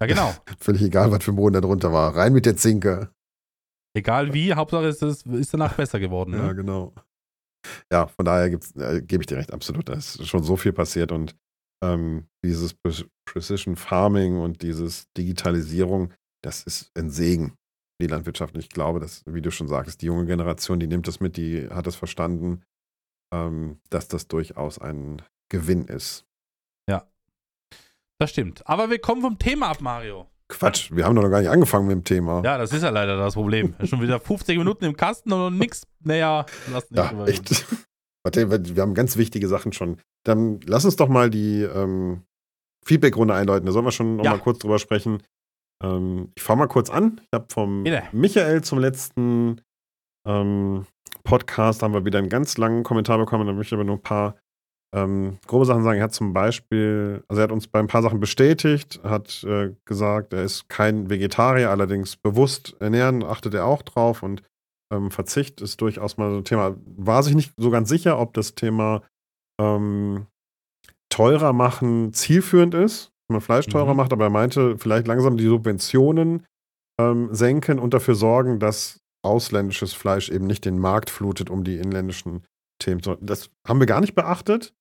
Ja, 0.00 0.06
genau. 0.06 0.34
Völlig 0.58 0.82
egal, 0.82 1.10
was 1.10 1.24
für 1.24 1.32
ein 1.32 1.36
Boden 1.36 1.54
da 1.54 1.60
drunter 1.60 1.92
war. 1.92 2.16
Rein 2.16 2.32
mit 2.32 2.44
der 2.44 2.56
Zinke. 2.56 3.10
Egal 3.94 4.34
wie, 4.34 4.54
Hauptsache 4.54 4.86
ist 4.86 5.02
es 5.02 5.22
ist 5.22 5.54
danach 5.54 5.74
besser 5.74 6.00
geworden. 6.00 6.32
Ne? 6.32 6.38
Ja, 6.38 6.52
genau 6.52 6.92
ja, 7.92 8.06
von 8.06 8.24
daher 8.24 8.46
äh, 8.46 9.02
gebe 9.02 9.22
ich 9.22 9.26
dir 9.26 9.36
recht, 9.36 9.52
absolut. 9.52 9.88
Da 9.88 9.94
ist 9.94 10.26
schon 10.26 10.42
so 10.42 10.56
viel 10.56 10.72
passiert 10.72 11.12
und 11.12 11.36
ähm, 11.82 12.28
dieses 12.44 12.74
Pre 12.74 12.92
Precision 13.26 13.76
Farming 13.76 14.38
und 14.40 14.62
dieses 14.62 15.10
Digitalisierung, 15.16 16.12
das 16.42 16.64
ist 16.64 16.90
ein 16.96 17.10
Segen 17.10 17.50
für 17.50 18.06
die 18.06 18.08
Landwirtschaft. 18.08 18.54
Und 18.54 18.60
ich 18.60 18.70
glaube, 18.70 18.98
dass, 18.98 19.22
wie 19.26 19.40
du 19.40 19.50
schon 19.50 19.68
sagst, 19.68 20.02
die 20.02 20.06
junge 20.06 20.26
Generation, 20.26 20.80
die 20.80 20.88
nimmt 20.88 21.06
das 21.06 21.20
mit, 21.20 21.36
die 21.36 21.68
hat 21.68 21.86
es 21.86 21.94
verstanden, 21.94 22.64
ähm, 23.32 23.80
dass 23.88 24.08
das 24.08 24.26
durchaus 24.26 24.78
ein 24.78 25.22
Gewinn 25.48 25.84
ist. 25.84 26.26
Ja, 26.88 27.08
das 28.20 28.30
stimmt. 28.30 28.66
Aber 28.66 28.90
wir 28.90 28.98
kommen 28.98 29.22
vom 29.22 29.38
Thema 29.38 29.68
ab, 29.68 29.80
Mario. 29.80 30.29
Quatsch, 30.50 30.90
wir 30.92 31.04
haben 31.04 31.16
doch 31.16 31.22
noch 31.22 31.30
gar 31.30 31.40
nicht 31.40 31.50
angefangen 31.50 31.86
mit 31.86 31.94
dem 31.94 32.04
Thema. 32.04 32.42
Ja, 32.44 32.58
das 32.58 32.72
ist 32.72 32.82
ja 32.82 32.90
leider 32.90 33.16
das 33.16 33.34
Problem. 33.34 33.74
Schon 33.84 34.02
wieder 34.02 34.20
50 34.20 34.58
Minuten 34.58 34.84
im 34.84 34.96
Kasten 34.96 35.32
und 35.32 35.56
nichts. 35.58 35.86
Naja, 36.00 36.44
lass 36.72 36.90
nicht 36.90 36.98
ja, 36.98 37.24
echt. 37.26 37.66
Warte, 38.24 38.74
wir 38.76 38.82
haben 38.82 38.94
ganz 38.94 39.16
wichtige 39.16 39.48
Sachen 39.48 39.72
schon. 39.72 39.96
Dann 40.24 40.60
lass 40.66 40.84
uns 40.84 40.96
doch 40.96 41.08
mal 41.08 41.30
die 41.30 41.62
ähm, 41.62 42.22
Feedback-Runde 42.84 43.32
einläuten. 43.32 43.64
Da 43.64 43.72
sollen 43.72 43.86
wir 43.86 43.92
schon 43.92 44.16
noch 44.16 44.24
ja. 44.24 44.32
mal 44.32 44.38
kurz 44.38 44.58
drüber 44.58 44.78
sprechen. 44.78 45.22
Ähm, 45.82 46.30
ich 46.34 46.42
fange 46.42 46.58
mal 46.58 46.66
kurz 46.66 46.90
an. 46.90 47.20
Ich 47.22 47.28
habe 47.32 47.46
vom 47.50 47.84
Bitte. 47.84 48.02
Michael 48.12 48.62
zum 48.62 48.78
letzten 48.78 49.62
ähm, 50.26 50.84
Podcast 51.24 51.82
haben 51.82 51.94
wir 51.94 52.04
wieder 52.04 52.18
einen 52.18 52.28
ganz 52.28 52.58
langen 52.58 52.82
Kommentar 52.82 53.16
bekommen. 53.16 53.46
Da 53.46 53.54
möchte 53.54 53.74
ich 53.74 53.78
aber 53.78 53.84
nur 53.84 53.96
ein 53.96 54.02
paar 54.02 54.36
ähm, 54.94 55.38
grobe 55.46 55.64
Sachen 55.64 55.82
sagen. 55.82 55.98
Er 55.98 56.04
hat 56.04 56.14
zum 56.14 56.32
Beispiel, 56.32 57.22
also 57.28 57.40
er 57.40 57.44
hat 57.44 57.52
uns 57.52 57.68
bei 57.68 57.78
ein 57.78 57.86
paar 57.86 58.02
Sachen 58.02 58.20
bestätigt, 58.20 59.00
hat 59.02 59.44
äh, 59.44 59.74
gesagt, 59.84 60.32
er 60.32 60.42
ist 60.42 60.68
kein 60.68 61.10
Vegetarier, 61.10 61.70
allerdings 61.70 62.16
bewusst 62.16 62.76
ernähren, 62.80 63.22
achtet 63.22 63.54
er 63.54 63.66
auch 63.66 63.82
drauf 63.82 64.22
und 64.22 64.42
ähm, 64.92 65.10
Verzicht 65.10 65.60
ist 65.60 65.80
durchaus 65.80 66.16
mal 66.16 66.30
so 66.30 66.38
ein 66.38 66.44
Thema. 66.44 66.76
War 66.84 67.22
sich 67.22 67.34
nicht 67.34 67.52
so 67.56 67.70
ganz 67.70 67.88
sicher, 67.88 68.18
ob 68.18 68.34
das 68.34 68.54
Thema 68.54 69.02
ähm, 69.60 70.26
teurer 71.08 71.52
machen 71.52 72.12
zielführend 72.12 72.74
ist, 72.74 73.12
wenn 73.28 73.34
man 73.34 73.40
Fleisch 73.40 73.66
teurer 73.66 73.92
mhm. 73.92 73.98
macht, 73.98 74.12
aber 74.12 74.24
er 74.24 74.30
meinte, 74.30 74.76
vielleicht 74.78 75.06
langsam 75.06 75.36
die 75.36 75.46
Subventionen 75.46 76.46
ähm, 77.00 77.28
senken 77.32 77.78
und 77.78 77.94
dafür 77.94 78.16
sorgen, 78.16 78.58
dass 78.58 79.00
ausländisches 79.22 79.92
Fleisch 79.92 80.30
eben 80.30 80.46
nicht 80.46 80.64
den 80.64 80.78
Markt 80.78 81.10
flutet, 81.10 81.50
um 81.50 81.62
die 81.62 81.76
inländischen 81.76 82.44
Themen 82.80 83.02
zu. 83.02 83.16
Das 83.20 83.50
haben 83.68 83.78
wir 83.78 83.86
gar 83.86 84.00
nicht 84.00 84.14
beachtet 84.14 84.72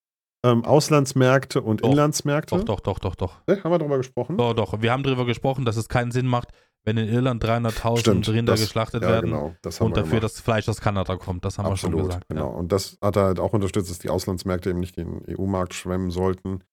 ähm, 0.43 0.63
Auslandsmärkte 0.63 1.61
und 1.61 1.83
doch, 1.83 1.89
Inlandsmärkte. 1.89 2.55
Doch, 2.57 2.63
doch, 2.63 2.79
doch, 2.79 2.99
doch, 2.99 3.15
doch. 3.15 3.41
Ja, 3.47 3.63
haben 3.63 3.71
wir 3.71 3.79
darüber 3.79 3.97
gesprochen? 3.97 4.37
Doch, 4.37 4.53
doch. 4.53 4.81
Wir 4.81 4.91
haben 4.91 5.03
darüber 5.03 5.25
gesprochen, 5.25 5.65
dass 5.65 5.75
es 5.75 5.89
keinen 5.89 6.11
Sinn 6.11 6.27
macht, 6.27 6.49
wenn 6.83 6.97
in 6.97 7.09
Irland 7.09 7.43
300.000 7.43 8.31
Rinder 8.31 8.53
das, 8.53 8.61
geschlachtet 8.61 9.03
ja, 9.03 9.09
werden 9.09 9.31
genau, 9.31 9.55
und 9.79 9.97
dafür 9.97 10.19
gemacht. 10.19 10.23
das 10.23 10.39
Fleisch 10.39 10.69
aus 10.69 10.79
Kanada 10.79 11.17
kommt. 11.17 11.43
Das 11.43 11.57
haben 11.57 11.65
Absolut, 11.65 11.95
wir 11.95 11.99
schon 11.99 12.07
gesagt. 12.09 12.29
Genau. 12.29 12.51
Ja. 12.51 12.57
Und 12.57 12.71
das 12.71 12.97
hat 13.01 13.17
er 13.17 13.23
halt 13.23 13.39
auch 13.39 13.53
unterstützt, 13.53 13.89
dass 13.89 13.99
die 13.99 14.09
Auslandsmärkte 14.09 14.69
eben 14.69 14.79
nicht 14.79 14.97
den 14.97 15.21
EU-Markt 15.29 15.73
schwemmen 15.73 16.11
sollten. 16.11 16.63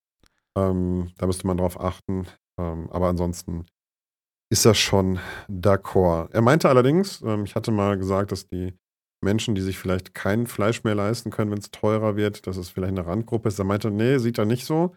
Ähm, 0.56 1.10
da 1.18 1.26
müsste 1.26 1.46
man 1.46 1.56
drauf 1.56 1.80
achten. 1.80 2.26
Ähm, 2.58 2.88
aber 2.90 3.08
ansonsten 3.08 3.66
ist 4.48 4.64
er 4.64 4.74
schon 4.74 5.18
d'accord. 5.48 6.32
Er 6.32 6.40
meinte 6.40 6.68
allerdings, 6.68 7.20
ähm, 7.22 7.44
ich 7.44 7.54
hatte 7.54 7.72
mal 7.72 7.98
gesagt, 7.98 8.32
dass 8.32 8.46
die 8.46 8.74
Menschen, 9.22 9.54
die 9.54 9.62
sich 9.62 9.78
vielleicht 9.78 10.14
kein 10.14 10.46
Fleisch 10.46 10.84
mehr 10.84 10.94
leisten 10.94 11.30
können, 11.30 11.50
wenn 11.50 11.58
es 11.58 11.70
teurer 11.70 12.16
wird, 12.16 12.46
dass 12.46 12.56
es 12.56 12.68
vielleicht 12.68 12.96
eine 12.96 13.06
Randgruppe 13.06 13.48
ist. 13.48 13.58
Er 13.58 13.64
meinte, 13.64 13.90
nee, 13.90 14.18
sieht 14.18 14.38
er 14.38 14.44
nicht 14.44 14.64
so. 14.64 14.94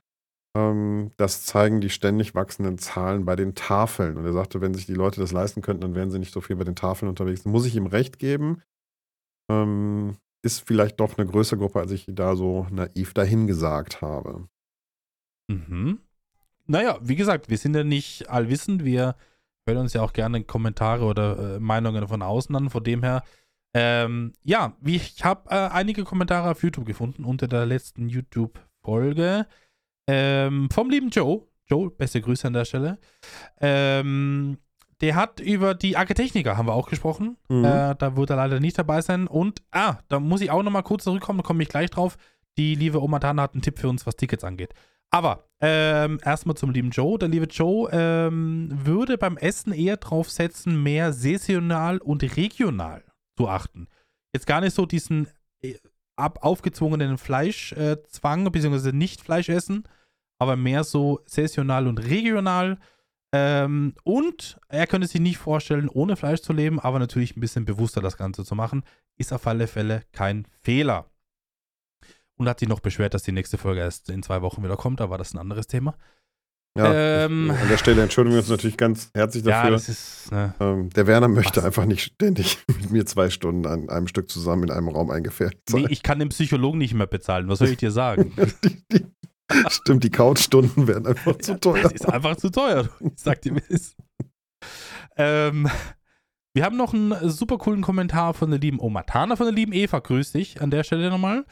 Ähm, 0.56 1.12
das 1.18 1.46
zeigen 1.46 1.82
die 1.82 1.90
ständig 1.90 2.36
wachsenden 2.36 2.78
Zahlen 2.78 3.26
bei 3.26 3.36
den 3.36 3.56
Tafeln. 3.56 4.18
Und 4.18 4.26
er 4.26 4.34
sagte, 4.34 4.62
wenn 4.62 4.74
sich 4.74 4.86
die 4.86 4.94
Leute 4.94 5.22
das 5.22 5.32
leisten 5.32 5.62
könnten, 5.62 5.82
dann 5.82 5.96
wären 5.96 6.12
sie 6.12 6.20
nicht 6.20 6.34
so 6.34 6.42
viel 6.42 6.56
bei 6.56 6.64
den 6.64 6.76
Tafeln 6.76 7.10
unterwegs. 7.10 7.46
Muss 7.46 7.66
ich 7.66 7.76
ihm 7.76 7.88
recht 7.88 8.20
geben. 8.20 8.62
Ähm, 9.50 10.18
ist 10.42 10.66
vielleicht 10.66 11.00
doch 11.00 11.18
eine 11.18 11.28
größere 11.28 11.60
Gruppe, 11.60 11.80
als 11.80 11.92
ich 11.92 12.06
da 12.08 12.36
so 12.36 12.68
naiv 12.72 13.14
dahingesagt 13.14 14.02
habe. 14.02 14.48
Mhm. 15.50 16.00
Naja, 16.66 16.98
wie 17.02 17.16
gesagt, 17.16 17.50
wir 17.50 17.58
sind 17.58 17.76
ja 17.76 17.84
nicht 17.84 18.30
allwissend. 18.30 18.86
Wir 18.86 19.16
hören 19.68 19.80
uns 19.80 19.94
ja 19.94 20.02
auch 20.02 20.14
gerne 20.14 20.44
Kommentare 20.44 21.06
oder 21.06 21.56
äh, 21.56 21.60
Meinungen 21.60 22.08
von 22.08 22.22
außen 22.22 22.56
an. 22.56 22.70
Von 22.70 22.84
dem 22.84 23.04
her 23.04 23.24
Ähm, 23.74 24.34
ja, 24.44 24.74
ich 24.84 25.24
habe 25.24 25.50
äh, 25.50 25.70
einige 25.70 26.04
Kommentare 26.04 26.52
auf 26.52 26.64
YouTube 26.64 26.86
gefunden 26.86 27.24
unter 27.24 27.48
der 27.48 27.66
letzten 27.66 28.10
YouTube-Folge 28.10 29.46
ähm, 30.08 30.70
vom 30.72 30.90
lieben 30.90 31.10
Joe. 31.10 31.44
Joe, 31.68 31.92
beste 31.92 32.20
Grüße 32.20 32.48
an 32.48 32.54
der 32.54 32.66
Stelle. 32.66 32.98
Ähm, 33.62 34.58
der 35.02 35.16
hat 35.16 35.40
über 35.40 35.76
die 35.76 35.96
Agritechniker, 35.96 36.58
haben 36.58 36.68
wir 36.68 36.74
auch 36.74 36.90
gesprochen. 36.90 37.38
Mhm. 37.48 37.64
Äh, 37.64 37.96
da 37.96 38.16
wird 38.16 38.32
er 38.32 38.38
leider 38.38 38.60
nicht 38.60 38.78
dabei 38.78 39.02
sein. 39.02 39.28
Und, 39.28 39.62
ah, 39.72 39.98
da 40.08 40.20
muss 40.20 40.42
ich 40.42 40.50
auch 40.50 40.64
nochmal 40.64 40.84
kurz 40.84 41.04
zurückkommen, 41.04 41.40
da 41.40 41.44
komme 41.44 41.62
ich 41.62 41.70
gleich 41.70 41.92
drauf. 41.92 42.18
Die 42.58 42.74
liebe 42.74 43.02
Oma 43.02 43.20
Dana 43.20 43.44
hat 43.44 43.54
einen 43.54 43.62
Tipp 43.62 43.78
für 43.78 43.88
uns, 43.88 44.08
was 44.08 44.16
Tickets 44.16 44.44
angeht. 44.44 44.74
Aber 45.12 45.46
ähm, 45.62 46.20
erstmal 46.24 46.58
zum 46.58 46.72
lieben 46.72 46.90
Joe. 46.90 47.18
Der 47.20 47.30
liebe 47.30 47.46
Joe 47.46 47.90
ähm, 47.92 48.70
würde 48.72 49.18
beim 49.18 49.38
Essen 49.38 49.74
eher 49.74 49.98
drauf 49.98 50.30
setzen, 50.30 50.82
mehr 50.82 51.14
saisonal 51.14 52.00
und 52.00 52.24
regional 52.36 53.04
zu 53.40 53.48
achten. 53.48 53.88
Jetzt 54.34 54.48
gar 54.48 54.60
nicht 54.60 54.76
so 54.76 54.86
diesen 54.86 55.30
äh, 55.62 55.76
ab 56.18 56.40
aufgezwungenen 56.42 57.18
Fleischzwang, 57.18 58.46
äh, 58.46 58.50
beziehungsweise 58.50 58.92
nicht 58.92 59.22
Fleisch 59.22 59.48
essen, 59.48 59.88
aber 60.40 60.58
mehr 60.58 60.84
so 60.84 61.22
saisonal 61.26 61.88
und 61.88 62.00
regional. 62.00 62.78
Ähm, 63.32 63.94
und 64.04 64.60
er 64.68 64.88
könnte 64.88 65.08
sich 65.08 65.22
nicht 65.22 65.38
vorstellen, 65.38 65.88
ohne 65.88 66.18
Fleisch 66.18 66.42
zu 66.42 66.52
leben, 66.52 66.82
aber 66.82 67.00
natürlich 67.00 67.38
ein 67.38 67.40
bisschen 67.40 67.64
bewusster 67.64 68.02
das 68.02 68.18
Ganze 68.18 68.44
zu 68.44 68.56
machen. 68.56 68.84
Ist 69.16 69.32
auf 69.32 69.48
alle 69.48 69.68
Fälle 69.68 70.04
kein 70.12 70.46
Fehler. 70.62 71.10
Und 72.36 72.50
hat 72.50 72.60
sich 72.60 72.68
noch 72.70 72.82
beschwert, 72.82 73.14
dass 73.14 73.24
die 73.24 73.32
nächste 73.32 73.58
Folge 73.58 73.80
erst 73.80 74.10
in 74.10 74.24
zwei 74.24 74.42
Wochen 74.42 74.64
wieder 74.64 74.78
kommt, 74.78 75.00
aber 75.00 75.18
das 75.18 75.30
ist 75.30 75.34
ein 75.36 75.40
anderes 75.40 75.68
Thema. 75.68 75.96
Ja, 76.78 77.26
Ähm. 77.26 77.52
ich, 77.54 77.62
an 77.62 77.68
der 77.68 77.78
Stelle 77.78 78.02
entschuldigen 78.02 78.36
wir 78.36 78.40
uns 78.42 78.50
natürlich 78.50 78.78
ganz 78.78 79.10
herzlich 79.14 79.44
dafür. 79.44 79.66
Ja, 79.66 79.72
das 79.72 79.90
ist. 79.90 80.32
Ne, 80.32 80.54
ähm, 80.60 80.90
der 80.92 81.08
Werner 81.08 81.28
möchte 81.28 81.58
Was? 81.58 81.66
einfach 81.66 81.86
nicht 81.86 82.04
ständig 82.04 82.60
mit 82.68 82.92
mir 82.92 83.06
zwei 83.06 83.30
Stunden 83.30 83.66
an 83.66 83.90
einem 83.90 84.08
Stück 84.08 84.30
zusammen 84.30 84.64
in 84.64 84.72
einem 84.72 84.88
Raum 84.88 85.10
eingefährt 85.10 85.56
sein. 85.68 85.82
nee, 85.82 85.88
ich 85.90 86.04
kann 86.04 86.20
den 86.20 86.30
Psychologen 86.30 86.78
nicht 86.78 86.94
mehr 86.94 87.08
bezahlen. 87.08 87.48
Was 87.50 87.60
soll 87.60 87.70
ich 87.70 87.78
dir 87.78 87.92
sagen? 87.92 88.34
die, 88.64 88.82
die, 88.92 89.06
stimmt, 89.70 90.04
die 90.04 90.12
Couchstunden 90.12 90.88
werden 90.88 91.08
einfach 91.08 91.38
zu 91.40 91.60
teuer. 91.60 91.82
Das 91.84 91.94
ist 91.94 92.08
einfach 92.08 92.36
zu 92.38 92.50
teuer. 92.52 92.88
Ich 93.00 93.14
sag 93.16 93.42
dir, 93.42 93.56
wie 93.56 93.60
es 93.62 93.70
ist. 93.70 93.96
Ähm, 95.18 95.68
wir 96.54 96.64
haben 96.64 96.78
noch 96.78 96.94
einen 96.94 97.30
super 97.30 97.58
coolen 97.60 97.82
Kommentar 97.82 98.34
von 98.34 98.50
der 98.50 98.60
lieben 98.60 98.80
Oma 98.80 99.04
Tana, 99.04 99.36
von 99.36 99.46
der 99.46 99.54
lieben 99.54 99.72
Eva, 99.72 100.00
grüß 100.00 100.32
dich 100.32 100.62
an 100.62 100.72
der 100.72 100.84
Stelle 100.84 101.10
nochmal, 101.10 101.46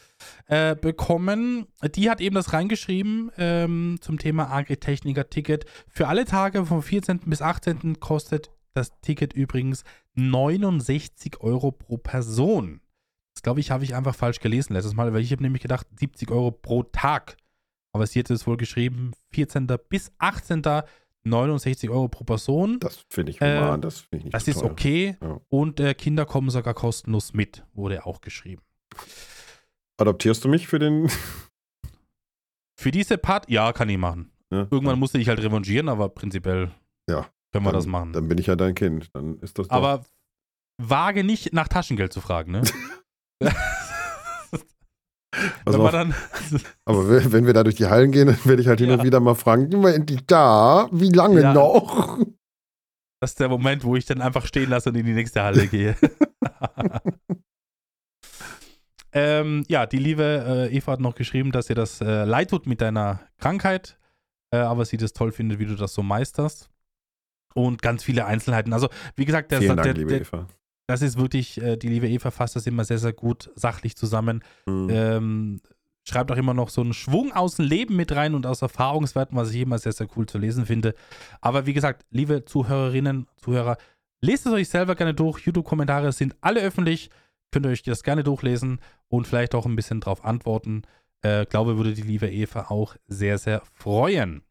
äh, 0.47 0.75
bekommen. 0.75 1.67
Die 1.95 2.09
hat 2.09 2.19
eben 2.19 2.35
das 2.35 2.51
reingeschrieben 2.51 3.31
ähm, 3.37 3.97
zum 4.01 4.17
Thema 4.17 4.51
Agritechniker-Ticket. 4.51 5.65
Für 5.87 6.07
alle 6.07 6.25
Tage 6.25 6.65
vom 6.65 6.81
14. 6.81 7.19
bis 7.25 7.43
18. 7.43 7.99
kostet 7.99 8.49
das 8.73 8.91
Ticket 9.01 9.33
übrigens 9.33 9.83
69 10.15 11.41
Euro 11.41 11.71
pro 11.71 11.97
Person. 11.97 12.81
Das 13.35 13.43
glaube 13.43 13.59
ich, 13.59 13.69
habe 13.69 13.83
ich 13.83 13.93
einfach 13.93 14.15
falsch 14.15 14.39
gelesen 14.39 14.73
letztes 14.73 14.95
Mal, 14.95 15.13
weil 15.13 15.21
ich 15.21 15.31
habe 15.31 15.43
nämlich 15.43 15.61
gedacht, 15.61 15.85
70 15.95 16.31
Euro 16.31 16.49
pro 16.49 16.81
Tag. 16.81 17.37
Aber 17.91 18.07
sie 18.07 18.19
hat 18.19 18.31
es 18.31 18.47
wohl 18.47 18.57
geschrieben, 18.57 19.11
14. 19.29 19.67
bis 19.89 20.11
18. 20.17 20.63
69 21.25 21.89
Euro 21.89 22.07
pro 22.07 22.23
Person. 22.23 22.79
Das 22.79 23.05
finde 23.09 23.31
ich 23.31 23.41
Äh, 23.41 23.57
human, 23.59 23.81
das 23.81 23.99
finde 23.99 24.17
ich 24.17 24.23
nicht 24.25 24.33
Das 24.35 24.45
zu 24.45 24.51
ist 24.51 24.59
teuer. 24.61 24.71
okay. 24.71 25.17
Ja. 25.21 25.41
Und 25.49 25.79
äh, 25.79 25.93
Kinder 25.93 26.25
kommen 26.25 26.49
sogar 26.49 26.73
kostenlos 26.73 27.33
mit, 27.33 27.65
wurde 27.73 28.05
auch 28.05 28.21
geschrieben. 28.21 28.61
Adoptierst 29.99 30.43
du 30.43 30.47
mich 30.49 30.67
für 30.67 30.79
den. 30.79 31.09
Für 32.79 32.91
diese 32.91 33.17
Part, 33.17 33.49
ja, 33.49 33.73
kann 33.73 33.89
ich 33.89 33.97
machen. 33.97 34.31
Ja, 34.53 34.67
Irgendwann 34.69 34.99
musste 34.99 35.17
ich 35.17 35.27
halt 35.27 35.39
revanchieren, 35.39 35.89
aber 35.89 36.09
prinzipiell 36.09 36.69
Ja, 37.09 37.27
können 37.51 37.65
wir 37.65 37.71
dann, 37.71 37.73
das 37.73 37.87
machen. 37.87 38.13
Dann 38.13 38.27
bin 38.27 38.37
ich 38.37 38.45
ja 38.45 38.55
dein 38.55 38.75
Kind. 38.75 39.09
Dann 39.15 39.39
ist 39.39 39.57
das 39.57 39.67
doch. 39.67 39.75
aber 39.75 40.05
wage 40.79 41.23
nicht 41.23 41.53
nach 41.53 41.67
Taschengeld 41.67 42.13
zu 42.13 42.21
fragen, 42.21 42.51
ne? 42.51 42.61
Also 45.65 45.83
Wenn 45.83 46.13
aber 46.85 47.31
wenn 47.31 47.45
wir 47.45 47.53
da 47.53 47.63
durch 47.63 47.75
die 47.75 47.87
Hallen 47.87 48.11
gehen, 48.11 48.27
dann 48.27 48.39
werde 48.45 48.61
ich 48.61 48.67
halt 48.67 48.79
hin 48.79 48.89
Ja. 48.89 48.95
und 48.95 49.03
wieder 49.03 49.19
mal 49.19 49.35
fragen: 49.35 49.69
Sind 49.69 49.81
wir 49.83 49.93
endlich 49.93 50.25
da? 50.25 50.87
Wie 50.91 51.11
lange 51.11 51.41
Ja. 51.41 51.53
noch? 51.53 52.19
das 53.19 53.31
ist 53.31 53.39
der 53.39 53.49
Moment, 53.49 53.83
wo 53.83 53.95
ich 53.95 54.05
dann 54.05 54.21
einfach 54.21 54.45
stehen 54.45 54.69
lasse 54.69 54.89
und 54.89 54.95
in 54.95 55.05
die 55.05 55.13
nächste 55.13 55.43
Halle 55.43 55.67
gehe. 55.67 55.95
ähm, 59.11 59.63
ja, 59.67 59.85
die 59.85 59.97
liebe 59.97 60.67
äh, 60.71 60.75
Eva 60.75 60.93
hat 60.93 60.99
noch 60.99 61.15
geschrieben, 61.15 61.51
dass 61.51 61.69
ihr 61.69 61.75
das 61.75 62.01
äh, 62.01 62.23
leid 62.25 62.49
tut 62.51 62.67
mit 62.67 62.81
deiner 62.81 63.21
Krankheit, 63.37 63.97
äh, 64.51 64.57
aber 64.57 64.85
sie 64.85 64.97
das 64.97 65.13
toll 65.13 65.31
findet, 65.31 65.59
wie 65.59 65.65
du 65.65 65.75
das 65.75 65.93
so 65.93 66.03
meisterst. 66.03 66.69
Und 67.53 67.81
ganz 67.81 68.03
viele 68.03 68.25
Einzelheiten. 68.25 68.71
Also, 68.71 68.87
wie 69.15 69.25
gesagt, 69.25 69.51
der, 69.51 69.61
Vielen 69.61 69.77
der, 69.77 69.85
Dank, 69.85 69.97
liebe 69.97 70.11
der, 70.11 70.21
Eva. 70.21 70.47
Das 70.87 71.01
ist 71.01 71.17
wirklich, 71.17 71.61
äh, 71.61 71.77
die 71.77 71.89
liebe 71.89 72.09
Eva 72.09 72.31
fasst 72.31 72.55
das 72.55 72.65
immer 72.65 72.85
sehr, 72.85 72.97
sehr 72.97 73.13
gut 73.13 73.51
sachlich 73.55 73.95
zusammen. 73.95 74.43
Hm. 74.65 74.89
Ähm, 74.89 75.61
schreibt 76.03 76.31
auch 76.31 76.37
immer 76.37 76.53
noch 76.53 76.69
so 76.69 76.81
einen 76.81 76.93
Schwung 76.93 77.33
aus 77.33 77.57
dem 77.57 77.65
Leben 77.65 77.97
mit 77.97 78.13
rein 78.13 78.33
und 78.33 78.45
aus 78.45 78.61
Erfahrungswerten, 78.61 79.37
was 79.37 79.51
ich 79.51 79.61
immer 79.61 79.77
sehr, 79.77 79.91
sehr 79.91 80.07
cool 80.15 80.25
zu 80.25 80.37
lesen 80.37 80.65
finde. 80.65 80.95
Aber 81.41 81.65
wie 81.65 81.73
gesagt, 81.73 82.05
liebe 82.09 82.45
Zuhörerinnen, 82.45 83.27
Zuhörer, 83.35 83.77
lest 84.21 84.45
es 84.45 84.53
euch 84.53 84.69
selber 84.69 84.95
gerne 84.95 85.13
durch. 85.13 85.39
YouTube-Kommentare 85.39 86.13
sind 86.13 86.35
alle 86.39 86.61
öffentlich. 86.61 87.09
Könnt 87.51 87.65
ihr 87.65 87.71
euch 87.71 87.83
das 87.83 88.03
gerne 88.03 88.23
durchlesen 88.23 88.79
und 89.09 89.27
vielleicht 89.27 89.55
auch 89.55 89.65
ein 89.65 89.75
bisschen 89.75 89.99
drauf 89.99 90.23
antworten. 90.23 90.83
Äh, 91.21 91.45
glaube, 91.45 91.77
würde 91.77 91.93
die 91.93 92.01
liebe 92.01 92.29
Eva 92.29 92.67
auch 92.69 92.95
sehr, 93.07 93.37
sehr 93.37 93.61
freuen. 93.73 94.43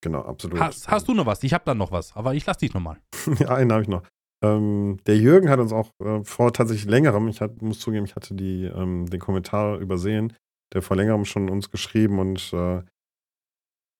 Genau, 0.00 0.20
absolut. 0.22 0.60
Hast, 0.60 0.88
hast 0.88 1.08
du 1.08 1.14
noch 1.14 1.26
was? 1.26 1.42
Ich 1.42 1.52
habe 1.52 1.64
dann 1.64 1.78
noch 1.78 1.90
was, 1.90 2.14
aber 2.14 2.34
ich 2.34 2.46
lasse 2.46 2.60
dich 2.60 2.74
nochmal. 2.74 2.98
Ja, 3.40 3.48
einen 3.54 3.72
habe 3.72 3.82
ich 3.82 3.88
noch. 3.88 4.02
Ähm, 4.42 4.98
der 5.06 5.16
Jürgen 5.16 5.50
hat 5.50 5.58
uns 5.58 5.72
auch 5.72 5.90
äh, 6.02 6.22
vor 6.22 6.52
tatsächlich 6.52 6.88
längerem, 6.88 7.28
ich 7.28 7.40
hat, 7.40 7.60
muss 7.60 7.80
zugeben, 7.80 8.04
ich 8.04 8.14
hatte 8.14 8.34
die, 8.34 8.64
ähm, 8.64 9.06
den 9.06 9.20
Kommentar 9.20 9.78
übersehen, 9.78 10.32
der 10.72 10.82
vor 10.82 10.96
längerem 10.96 11.24
schon 11.24 11.50
uns 11.50 11.70
geschrieben 11.70 12.18
und 12.18 12.52
äh, 12.52 12.82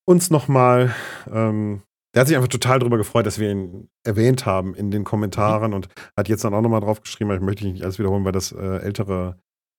uns 0.06 0.30
nochmal, 0.30 0.94
ähm, 1.30 1.82
der 2.14 2.20
hat 2.20 2.28
sich 2.28 2.36
einfach 2.36 2.48
total 2.48 2.78
darüber 2.78 2.96
gefreut, 2.96 3.26
dass 3.26 3.38
wir 3.38 3.50
ihn 3.50 3.88
erwähnt 4.06 4.46
haben 4.46 4.74
in 4.74 4.90
den 4.90 5.04
Kommentaren 5.04 5.74
und 5.74 5.88
hat 6.16 6.28
jetzt 6.28 6.44
dann 6.44 6.54
auch 6.54 6.62
nochmal 6.62 6.80
drauf 6.80 7.02
geschrieben, 7.02 7.30
ich 7.32 7.40
möchte 7.40 7.66
nicht 7.66 7.82
alles 7.82 7.98
wiederholen, 7.98 8.24
weil 8.24 8.32
das 8.32 8.52
äh, 8.52 8.78
ältere 8.78 9.38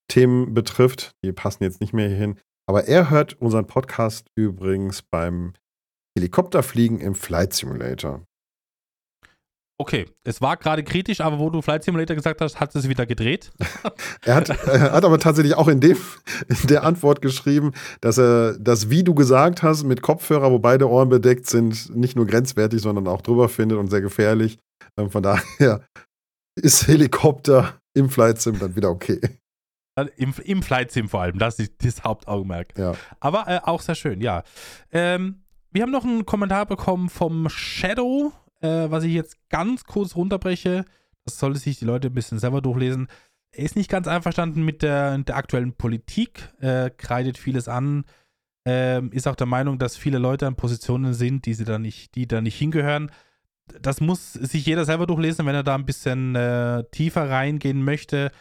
Themen 0.09 0.53
betrifft. 0.53 1.15
Die 1.23 1.31
passen 1.31 1.63
jetzt 1.63 1.79
nicht 1.79 1.93
mehr 1.93 2.09
hierhin. 2.09 2.37
Aber 2.67 2.85
er 2.85 3.09
hört 3.09 3.33
unseren 3.41 3.65
Podcast 3.65 4.27
übrigens 4.35 5.01
beim 5.01 5.53
Helikopterfliegen 6.15 6.99
im 6.99 7.15
Flight 7.15 7.53
Simulator. 7.53 8.23
Okay, 9.81 10.07
es 10.25 10.41
war 10.41 10.57
gerade 10.57 10.83
kritisch, 10.83 11.21
aber 11.21 11.39
wo 11.39 11.49
du 11.49 11.61
Flight 11.61 11.85
Simulator 11.85 12.13
gesagt 12.13 12.41
hast, 12.41 12.59
hat 12.59 12.75
es 12.75 12.89
wieder 12.89 13.05
gedreht. 13.05 13.51
Er 14.25 14.35
hat, 14.35 14.49
er 14.49 14.91
hat 14.91 15.05
aber 15.05 15.17
tatsächlich 15.17 15.55
auch 15.55 15.69
in, 15.69 15.79
dem, 15.79 15.97
in 16.49 16.67
der 16.67 16.83
Antwort 16.83 17.21
geschrieben, 17.21 17.71
dass 18.01 18.17
er 18.17 18.59
das, 18.59 18.89
wie 18.89 19.03
du 19.03 19.15
gesagt 19.15 19.63
hast, 19.63 19.83
mit 19.83 20.01
Kopfhörer, 20.01 20.51
wo 20.51 20.59
beide 20.59 20.89
Ohren 20.89 21.07
bedeckt 21.07 21.47
sind, 21.47 21.95
nicht 21.95 22.17
nur 22.17 22.27
grenzwertig, 22.27 22.81
sondern 22.81 23.07
auch 23.07 23.21
drüber 23.21 23.47
findet 23.47 23.77
und 23.77 23.89
sehr 23.89 24.01
gefährlich. 24.01 24.59
Ähm, 24.97 25.09
Von 25.09 25.23
daher 25.23 25.85
ist 26.55 26.87
Helikopter 26.87 27.79
im 27.93 28.09
Flight 28.09 28.41
Sim 28.41 28.59
dann 28.59 28.75
wieder 28.75 28.89
okay. 28.89 29.21
Im, 30.17 30.33
Im 30.43 30.61
Flight 30.63 30.91
Sim 30.91 31.07
vor 31.07 31.21
allem, 31.21 31.39
das 31.39 31.59
ist 31.59 31.73
das 31.83 32.03
Hauptaugenmerk. 32.03 32.77
Ja. 32.77 32.93
Aber 33.21 33.47
äh, 33.47 33.61
auch 33.63 33.81
sehr 33.81 33.95
schön, 33.95 34.19
ja. 34.19 34.43
Ähm, 34.91 35.43
wir 35.71 35.83
haben 35.83 35.91
noch 35.91 36.03
einen 36.03 36.25
Kommentar 36.25 36.65
bekommen 36.65 37.09
vom 37.09 37.47
Shadow, 37.49 38.33
äh, 38.61 38.89
was 38.89 39.03
ich 39.03 39.13
jetzt 39.13 39.37
ganz 39.49 39.83
kurz 39.83 40.15
runterbreche. 40.15 40.85
Das 41.25 41.39
sollte 41.39 41.59
sich 41.59 41.79
die 41.79 41.85
Leute 41.85 42.07
ein 42.07 42.13
bisschen 42.13 42.39
selber 42.39 42.61
durchlesen. 42.61 43.07
Er 43.51 43.65
ist 43.65 43.75
nicht 43.75 43.89
ganz 43.89 44.07
einverstanden 44.07 44.63
mit 44.63 44.81
der, 44.81 45.17
der 45.19 45.35
aktuellen 45.35 45.73
Politik, 45.73 46.49
äh, 46.59 46.89
kreidet 46.89 47.37
vieles 47.37 47.67
an, 47.67 48.05
ähm, 48.65 49.11
ist 49.11 49.27
auch 49.27 49.35
der 49.35 49.47
Meinung, 49.47 49.79
dass 49.79 49.97
viele 49.97 50.19
Leute 50.19 50.45
an 50.45 50.55
Positionen 50.55 51.13
sind, 51.13 51.45
die 51.45 51.53
sie 51.53 51.65
da 51.65 51.79
nicht, 51.79 52.15
die 52.15 52.27
da 52.27 52.41
nicht 52.41 52.57
hingehören. 52.57 53.11
Das 53.81 54.01
muss 54.01 54.33
sich 54.33 54.65
jeder 54.65 54.85
selber 54.85 55.07
durchlesen, 55.07 55.45
wenn 55.45 55.55
er 55.55 55.63
da 55.63 55.75
ein 55.75 55.85
bisschen 55.85 56.35
äh, 56.35 56.83
tiefer 56.91 57.29
reingehen 57.29 57.83
möchte. 57.83 58.31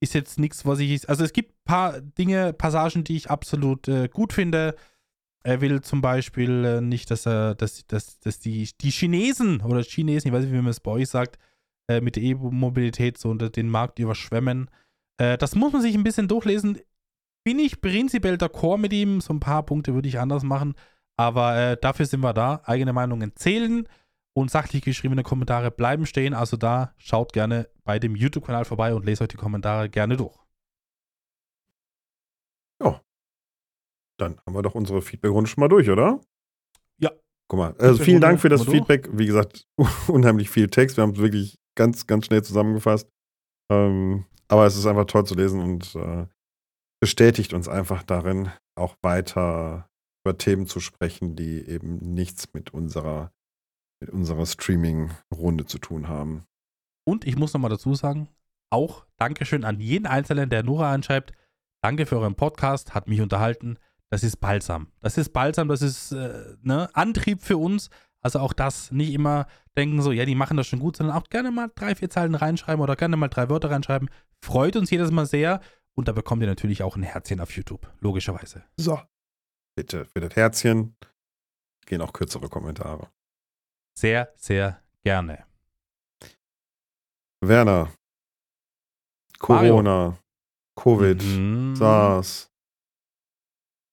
Ist 0.00 0.14
jetzt 0.14 0.38
nichts, 0.38 0.64
was 0.64 0.78
ich. 0.80 1.08
Also 1.08 1.24
es 1.24 1.32
gibt 1.32 1.52
ein 1.52 1.64
paar 1.64 2.00
Dinge, 2.00 2.52
Passagen, 2.52 3.04
die 3.04 3.16
ich 3.16 3.30
absolut 3.30 3.88
äh, 3.88 4.08
gut 4.08 4.32
finde. 4.32 4.74
Er 5.42 5.60
will 5.60 5.80
zum 5.80 6.00
Beispiel 6.00 6.64
äh, 6.64 6.80
nicht, 6.80 7.10
dass 7.10 7.26
er, 7.26 7.54
dass, 7.54 7.86
dass, 7.86 8.20
dass 8.20 8.38
die, 8.40 8.68
die 8.80 8.90
Chinesen 8.90 9.62
oder 9.62 9.82
Chinesen, 9.82 10.28
ich 10.28 10.34
weiß 10.34 10.44
nicht, 10.44 10.52
wie 10.52 10.56
man 10.56 10.66
es 10.66 10.80
bei 10.80 10.90
euch 10.90 11.08
sagt, 11.08 11.38
äh, 11.88 12.00
mit 12.00 12.16
der 12.16 12.22
E-Mobilität 12.22 13.18
so 13.18 13.30
unter 13.30 13.48
den 13.48 13.68
Markt 13.68 13.98
überschwemmen. 13.98 14.70
Äh, 15.18 15.38
das 15.38 15.54
muss 15.54 15.72
man 15.72 15.82
sich 15.82 15.94
ein 15.94 16.04
bisschen 16.04 16.28
durchlesen. 16.28 16.78
Bin 17.44 17.58
ich 17.58 17.80
prinzipiell 17.80 18.34
d'accord 18.34 18.78
mit 18.78 18.92
ihm. 18.92 19.20
So 19.20 19.32
ein 19.32 19.40
paar 19.40 19.64
Punkte 19.64 19.94
würde 19.94 20.08
ich 20.08 20.18
anders 20.18 20.42
machen. 20.42 20.74
Aber 21.16 21.76
dafür 21.76 22.06
sind 22.06 22.20
wir 22.20 22.32
da. 22.32 22.62
Eigene 22.64 22.94
Meinungen 22.94 23.32
zählen 23.34 23.86
und 24.32 24.50
sachlich 24.50 24.82
geschriebene 24.82 25.22
Kommentare 25.22 25.70
bleiben 25.70 26.06
stehen. 26.06 26.34
Also 26.34 26.56
da 26.56 26.94
schaut 26.96 27.32
gerne 27.32 27.68
bei 27.84 27.98
dem 27.98 28.14
YouTube-Kanal 28.14 28.64
vorbei 28.64 28.94
und 28.94 29.04
lest 29.04 29.22
euch 29.22 29.28
die 29.28 29.36
Kommentare 29.36 29.88
gerne 29.88 30.16
durch. 30.16 30.36
Dann 34.20 34.40
haben 34.46 34.54
wir 34.54 34.62
doch 34.62 34.74
unsere 34.74 35.02
Feedback-Runde 35.02 35.48
schon 35.48 35.60
mal 35.60 35.68
durch, 35.68 35.88
oder? 35.90 36.20
Ja. 36.98 37.10
Guck 37.48 37.58
mal, 37.58 37.74
also 37.78 38.02
vielen 38.02 38.20
Dank 38.20 38.40
für 38.40 38.48
das. 38.48 38.64
Feedback. 38.64 39.08
Wie 39.12 39.26
gesagt, 39.26 39.66
unheimlich 40.08 40.50
viel 40.50 40.68
Text. 40.68 40.96
Wir 40.96 41.02
haben 41.02 41.12
es 41.12 41.18
wirklich 41.18 41.58
ganz, 41.76 42.06
ganz 42.06 42.26
schnell 42.26 42.42
zusammengefasst. 42.42 43.08
Ähm, 43.70 44.26
aber 44.48 44.66
es 44.66 44.76
ist 44.76 44.86
einfach 44.86 45.06
toll 45.06 45.24
zu 45.24 45.34
lesen 45.34 45.60
und 45.60 45.94
äh, 45.94 46.26
bestätigt 47.00 47.54
uns 47.54 47.68
einfach 47.68 48.02
darin, 48.02 48.50
auch 48.74 48.96
weiter 49.02 49.88
über 50.24 50.36
Themen 50.36 50.66
zu 50.66 50.80
sprechen, 50.80 51.36
die 51.36 51.66
eben 51.66 51.96
nichts 52.14 52.52
mit 52.52 52.74
unserer, 52.74 53.32
mit 54.00 54.10
unserer 54.10 54.44
Streaming-Runde 54.44 55.66
zu 55.66 55.78
tun 55.78 56.08
haben. 56.08 56.44
Und 57.06 57.26
ich 57.26 57.36
muss 57.36 57.54
nochmal 57.54 57.70
dazu 57.70 57.94
sagen, 57.94 58.28
auch 58.70 59.06
Dankeschön 59.16 59.64
an 59.64 59.80
jeden 59.80 60.06
Einzelnen, 60.06 60.50
der 60.50 60.62
Nora 60.62 60.92
anschreibt. 60.92 61.32
Danke 61.82 62.06
für 62.06 62.18
euren 62.18 62.34
Podcast, 62.34 62.94
hat 62.94 63.08
mich 63.08 63.20
unterhalten. 63.20 63.78
Das 64.10 64.24
ist 64.24 64.38
balsam. 64.38 64.88
Das 65.00 65.16
ist 65.16 65.32
balsam, 65.32 65.68
das 65.68 65.82
ist 65.82 66.12
äh, 66.12 66.56
ne, 66.62 66.88
Antrieb 66.94 67.42
für 67.42 67.56
uns. 67.56 67.90
Also 68.20 68.40
auch 68.40 68.52
das 68.52 68.90
nicht 68.92 69.12
immer 69.14 69.46
denken 69.76 70.02
so, 70.02 70.12
ja, 70.12 70.24
die 70.24 70.34
machen 70.34 70.56
das 70.56 70.66
schon 70.66 70.80
gut, 70.80 70.96
sondern 70.96 71.16
auch 71.16 71.24
gerne 71.28 71.50
mal 71.50 71.70
drei, 71.74 71.94
vier 71.94 72.10
Zeilen 72.10 72.34
reinschreiben 72.34 72.82
oder 72.82 72.96
gerne 72.96 73.16
mal 73.16 73.28
drei 73.28 73.48
Wörter 73.48 73.70
reinschreiben. 73.70 74.10
Freut 74.42 74.76
uns 74.76 74.90
jedes 74.90 75.10
Mal 75.10 75.26
sehr. 75.26 75.60
Und 75.94 76.08
da 76.08 76.12
bekommt 76.12 76.42
ihr 76.42 76.48
natürlich 76.48 76.82
auch 76.82 76.96
ein 76.96 77.02
Herzchen 77.02 77.40
auf 77.40 77.54
YouTube, 77.56 77.90
logischerweise. 78.00 78.64
So. 78.76 79.00
Bitte 79.76 80.04
für 80.04 80.20
das 80.20 80.36
Herzchen 80.36 80.96
gehen 81.86 82.02
auch 82.02 82.12
kürzere 82.12 82.48
Kommentare. 82.48 83.08
Sehr, 83.96 84.32
sehr 84.36 84.82
gerne. 85.02 85.44
Werner. 87.40 87.92
Corona. 89.38 90.18
Covid. 90.76 91.22
Mhm. 91.22 91.76
SARS. 91.76 92.49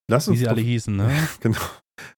Lass 0.09 0.27
Wie 0.27 0.31
uns 0.31 0.39
sie 0.39 0.45
doch, 0.45 0.51
alle 0.51 0.61
hießen, 0.61 0.95
ne? 0.95 1.11
genau. 1.41 1.59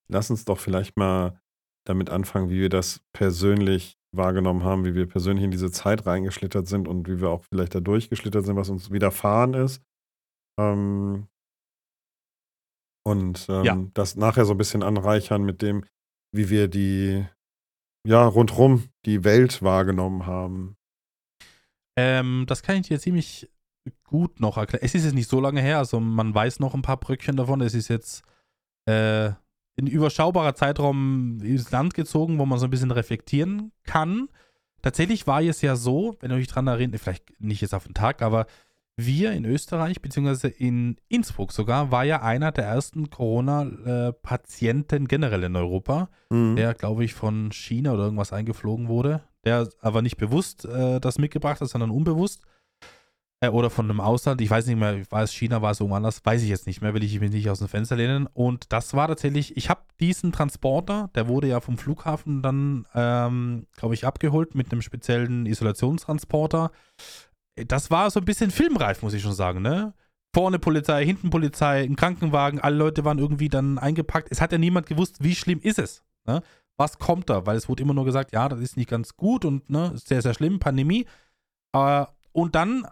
Lass 0.07 0.29
uns 0.29 0.45
doch 0.45 0.59
vielleicht 0.59 0.97
mal 0.97 1.39
damit 1.87 2.09
anfangen, 2.09 2.49
wie 2.49 2.59
wir 2.59 2.69
das 2.69 3.01
persönlich 3.13 3.97
wahrgenommen 4.15 4.63
haben, 4.63 4.85
wie 4.85 4.95
wir 4.95 5.07
persönlich 5.07 5.43
in 5.45 5.51
diese 5.51 5.71
Zeit 5.71 6.05
reingeschlittert 6.05 6.67
sind 6.67 6.87
und 6.87 7.07
wie 7.07 7.21
wir 7.21 7.29
auch 7.29 7.43
vielleicht 7.45 7.75
da 7.75 7.79
durchgeschlittert 7.79 8.45
sind, 8.45 8.55
was 8.55 8.69
uns 8.69 8.91
widerfahren 8.91 9.53
ist. 9.53 9.81
Ähm, 10.59 11.27
und 13.07 13.47
ähm, 13.49 13.63
Ja. 13.65 13.77
das 13.93 14.15
nachher 14.15 14.45
so 14.45 14.53
ein 14.53 14.57
bisschen 14.57 14.83
anreichern 14.83 15.43
mit 15.43 15.61
dem, 15.61 15.85
wie 16.35 16.49
wir 16.49 16.67
die, 16.67 17.25
ja, 18.05 18.25
rundrum 18.25 18.89
die 19.05 19.23
Welt 19.23 19.61
wahrgenommen 19.61 20.25
haben. 20.25 20.75
Ähm, 21.97 22.45
das 22.47 22.61
kann 22.63 22.77
ich 22.77 22.87
dir 22.87 22.99
ziemlich 22.99 23.49
gut 24.03 24.39
noch 24.39 24.57
erklären. 24.57 24.83
Es 24.83 24.95
ist 24.95 25.03
jetzt 25.05 25.13
nicht 25.15 25.29
so 25.29 25.39
lange 25.39 25.61
her, 25.61 25.77
also 25.77 25.99
man 25.99 26.33
weiß 26.33 26.59
noch 26.59 26.73
ein 26.73 26.81
paar 26.81 26.97
Bröckchen 26.97 27.35
davon. 27.37 27.61
Es 27.61 27.73
ist 27.73 27.87
jetzt 27.87 28.23
äh, 28.85 29.31
ein 29.79 29.87
überschaubarer 29.87 30.55
Zeitraum 30.55 31.39
ins 31.41 31.71
Land 31.71 31.93
gezogen, 31.93 32.37
wo 32.39 32.45
man 32.45 32.59
so 32.59 32.65
ein 32.65 32.71
bisschen 32.71 32.91
reflektieren 32.91 33.71
kann. 33.83 34.29
Tatsächlich 34.81 35.27
war 35.27 35.41
es 35.41 35.61
ja 35.61 35.75
so, 35.75 36.15
wenn 36.19 36.31
ihr 36.31 36.37
euch 36.37 36.47
dran 36.47 36.67
erinnert, 36.67 37.01
vielleicht 37.01 37.39
nicht 37.39 37.61
jetzt 37.61 37.73
auf 37.73 37.83
den 37.85 37.93
Tag, 37.93 38.21
aber 38.21 38.45
wir 38.97 39.31
in 39.31 39.45
Österreich, 39.45 40.01
beziehungsweise 40.01 40.49
in 40.49 40.97
Innsbruck 41.07 41.53
sogar, 41.53 41.89
war 41.91 42.03
ja 42.03 42.21
einer 42.21 42.51
der 42.51 42.65
ersten 42.65 43.09
Corona-Patienten 43.09 45.07
generell 45.07 45.43
in 45.43 45.55
Europa 45.55 46.09
Mhm. 46.29 46.55
der, 46.57 46.73
glaube 46.75 47.03
ich, 47.03 47.13
von 47.13 47.51
China 47.51 47.93
oder 47.93 48.03
irgendwas 48.03 48.33
eingeflogen 48.33 48.87
wurde, 48.87 49.21
der 49.45 49.67
aber 49.81 50.01
nicht 50.01 50.17
bewusst 50.17 50.65
äh, 50.65 50.99
das 50.99 51.17
mitgebracht 51.17 51.59
hat, 51.61 51.69
sondern 51.69 51.89
unbewusst. 51.91 52.43
Äh, 53.41 53.49
oder 53.49 53.69
von 53.69 53.89
einem 53.89 54.01
Ausland, 54.01 54.41
ich 54.41 54.49
weiß 54.49 54.67
nicht 54.67 54.77
mehr, 54.77 55.09
war 55.11 55.23
es 55.23 55.33
China, 55.33 55.61
war 55.61 55.71
es 55.71 55.79
irgendwo 55.79 55.95
anders, 55.95 56.25
weiß 56.25 56.43
ich 56.43 56.49
jetzt 56.49 56.67
nicht 56.67 56.81
mehr, 56.81 56.93
will 56.93 57.03
ich 57.03 57.19
mich 57.19 57.31
nicht 57.31 57.49
aus 57.49 57.59
dem 57.59 57.69
Fenster 57.69 57.95
lehnen. 57.95 58.27
Und 58.27 58.71
das 58.73 58.93
war 58.93 59.07
tatsächlich, 59.07 59.55
ich 59.55 59.69
habe 59.69 59.81
diesen 59.99 60.31
Transporter, 60.31 61.09
der 61.15 61.27
wurde 61.27 61.47
ja 61.47 61.61
vom 61.61 61.77
Flughafen 61.77 62.41
dann, 62.41 62.85
ähm, 62.93 63.67
glaube 63.77 63.93
ich, 63.93 64.05
abgeholt 64.05 64.55
mit 64.55 64.71
einem 64.71 64.81
speziellen 64.81 65.45
Isolationstransporter. 65.45 66.71
Das 67.55 67.91
war 67.91 68.09
so 68.11 68.19
ein 68.19 68.25
bisschen 68.25 68.51
filmreif, 68.51 69.01
muss 69.01 69.13
ich 69.13 69.21
schon 69.21 69.33
sagen, 69.33 69.61
ne? 69.61 69.93
Vorne 70.35 70.59
Polizei, 70.59 71.05
hinten 71.05 71.31
Polizei, 71.31 71.83
ein 71.83 71.95
Krankenwagen, 71.95 72.59
alle 72.59 72.75
Leute 72.75 73.03
waren 73.03 73.17
irgendwie 73.17 73.49
dann 73.49 73.79
eingepackt. 73.79 74.27
Es 74.31 74.41
hat 74.41 74.51
ja 74.51 74.59
niemand 74.59 74.85
gewusst, 74.85 75.23
wie 75.23 75.33
schlimm 75.33 75.59
ist 75.59 75.79
es. 75.79 76.03
Ne? 76.27 76.43
Was 76.77 76.99
kommt 76.99 77.31
da? 77.31 77.47
Weil 77.47 77.57
es 77.57 77.67
wurde 77.67 77.81
immer 77.81 77.95
nur 77.95 78.05
gesagt, 78.05 78.31
ja, 78.31 78.47
das 78.47 78.59
ist 78.59 78.77
nicht 78.77 78.89
ganz 78.89 79.17
gut 79.17 79.43
und 79.43 79.69
ne, 79.71 79.91
sehr, 79.95 80.21
sehr 80.21 80.35
schlimm, 80.35 80.59
Pandemie. 80.59 81.07
Äh, 81.73 82.05
und 82.31 82.53
dann 82.53 82.85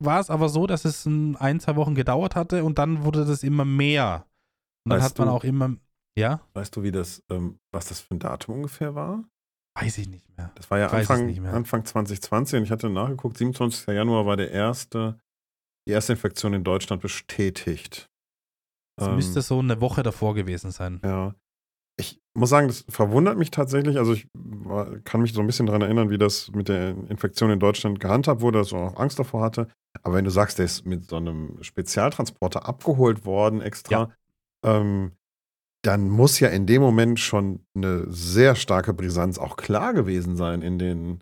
war 0.00 0.20
es 0.20 0.30
aber 0.30 0.48
so, 0.48 0.66
dass 0.66 0.84
es 0.84 1.06
ein, 1.06 1.36
ein, 1.36 1.60
zwei 1.60 1.76
Wochen 1.76 1.94
gedauert 1.94 2.34
hatte 2.36 2.64
und 2.64 2.78
dann 2.78 3.04
wurde 3.04 3.24
das 3.24 3.42
immer 3.42 3.64
mehr. 3.64 4.26
Und 4.84 4.90
dann 4.90 4.98
Weißt 5.00 5.10
hat 5.10 5.18
man 5.18 5.28
du- 5.28 5.34
auch 5.34 5.44
immer, 5.44 5.76
ja, 6.18 6.40
Weißt 6.54 6.74
du, 6.74 6.82
wie 6.82 6.90
das, 6.90 7.22
ähm, 7.30 7.58
was 7.72 7.86
das 7.88 8.00
für 8.00 8.14
ein 8.14 8.18
Datum 8.18 8.56
ungefähr 8.56 8.94
war? 8.94 9.24
weiß 9.78 9.98
ich 9.98 10.08
nicht 10.08 10.26
mehr. 10.36 10.50
Das 10.56 10.70
war 10.70 10.78
ja 10.78 10.90
weiß 10.90 11.08
Anfang. 11.10 11.46
Anfang 11.46 11.84
2020 11.84 12.58
und 12.58 12.64
ich 12.64 12.70
hatte 12.70 12.90
nachgeguckt, 12.90 13.38
27. 13.38 13.86
Januar 13.94 14.26
war 14.26 14.36
der 14.36 14.50
erste, 14.50 15.18
die 15.86 15.92
erste 15.92 16.12
Infektion 16.14 16.52
in 16.54 16.64
Deutschland 16.64 17.00
bestätigt. 17.00 18.10
Es 19.00 19.06
Ähm, 19.06 19.14
müsste 19.14 19.40
so 19.42 19.60
eine 19.60 19.80
Woche 19.80 20.02
davor 20.02 20.34
gewesen 20.34 20.72
sein. 20.72 21.00
Ja. 21.04 21.34
Ich 22.00 22.18
muss 22.34 22.50
sagen, 22.50 22.68
das 22.68 22.84
verwundert 22.88 23.36
mich 23.38 23.50
tatsächlich. 23.50 23.98
Also 23.98 24.12
ich 24.12 24.26
kann 25.04 25.20
mich 25.22 25.32
so 25.32 25.40
ein 25.40 25.46
bisschen 25.46 25.66
daran 25.66 25.82
erinnern, 25.82 26.10
wie 26.10 26.18
das 26.18 26.50
mit 26.52 26.68
der 26.68 26.90
Infektion 27.08 27.50
in 27.50 27.60
Deutschland 27.60 28.00
gehandhabt 28.00 28.40
wurde, 28.40 28.58
dass 28.58 28.72
man 28.72 28.82
auch 28.82 28.96
Angst 28.98 29.18
davor 29.18 29.42
hatte. 29.42 29.68
Aber 30.02 30.14
wenn 30.14 30.24
du 30.24 30.30
sagst, 30.30 30.58
der 30.58 30.64
ist 30.66 30.86
mit 30.86 31.08
so 31.08 31.16
einem 31.16 31.62
Spezialtransporter 31.62 32.66
abgeholt 32.68 33.24
worden 33.24 33.60
extra, 33.60 34.12
ähm, 34.64 35.12
dann 35.82 36.08
muss 36.10 36.38
ja 36.40 36.48
in 36.48 36.66
dem 36.66 36.82
Moment 36.82 37.18
schon 37.18 37.64
eine 37.74 38.04
sehr 38.10 38.54
starke 38.54 38.92
Brisanz 38.92 39.38
auch 39.38 39.56
klar 39.56 39.94
gewesen 39.94 40.36
sein 40.36 40.62
in 40.62 40.78
den, 40.78 41.20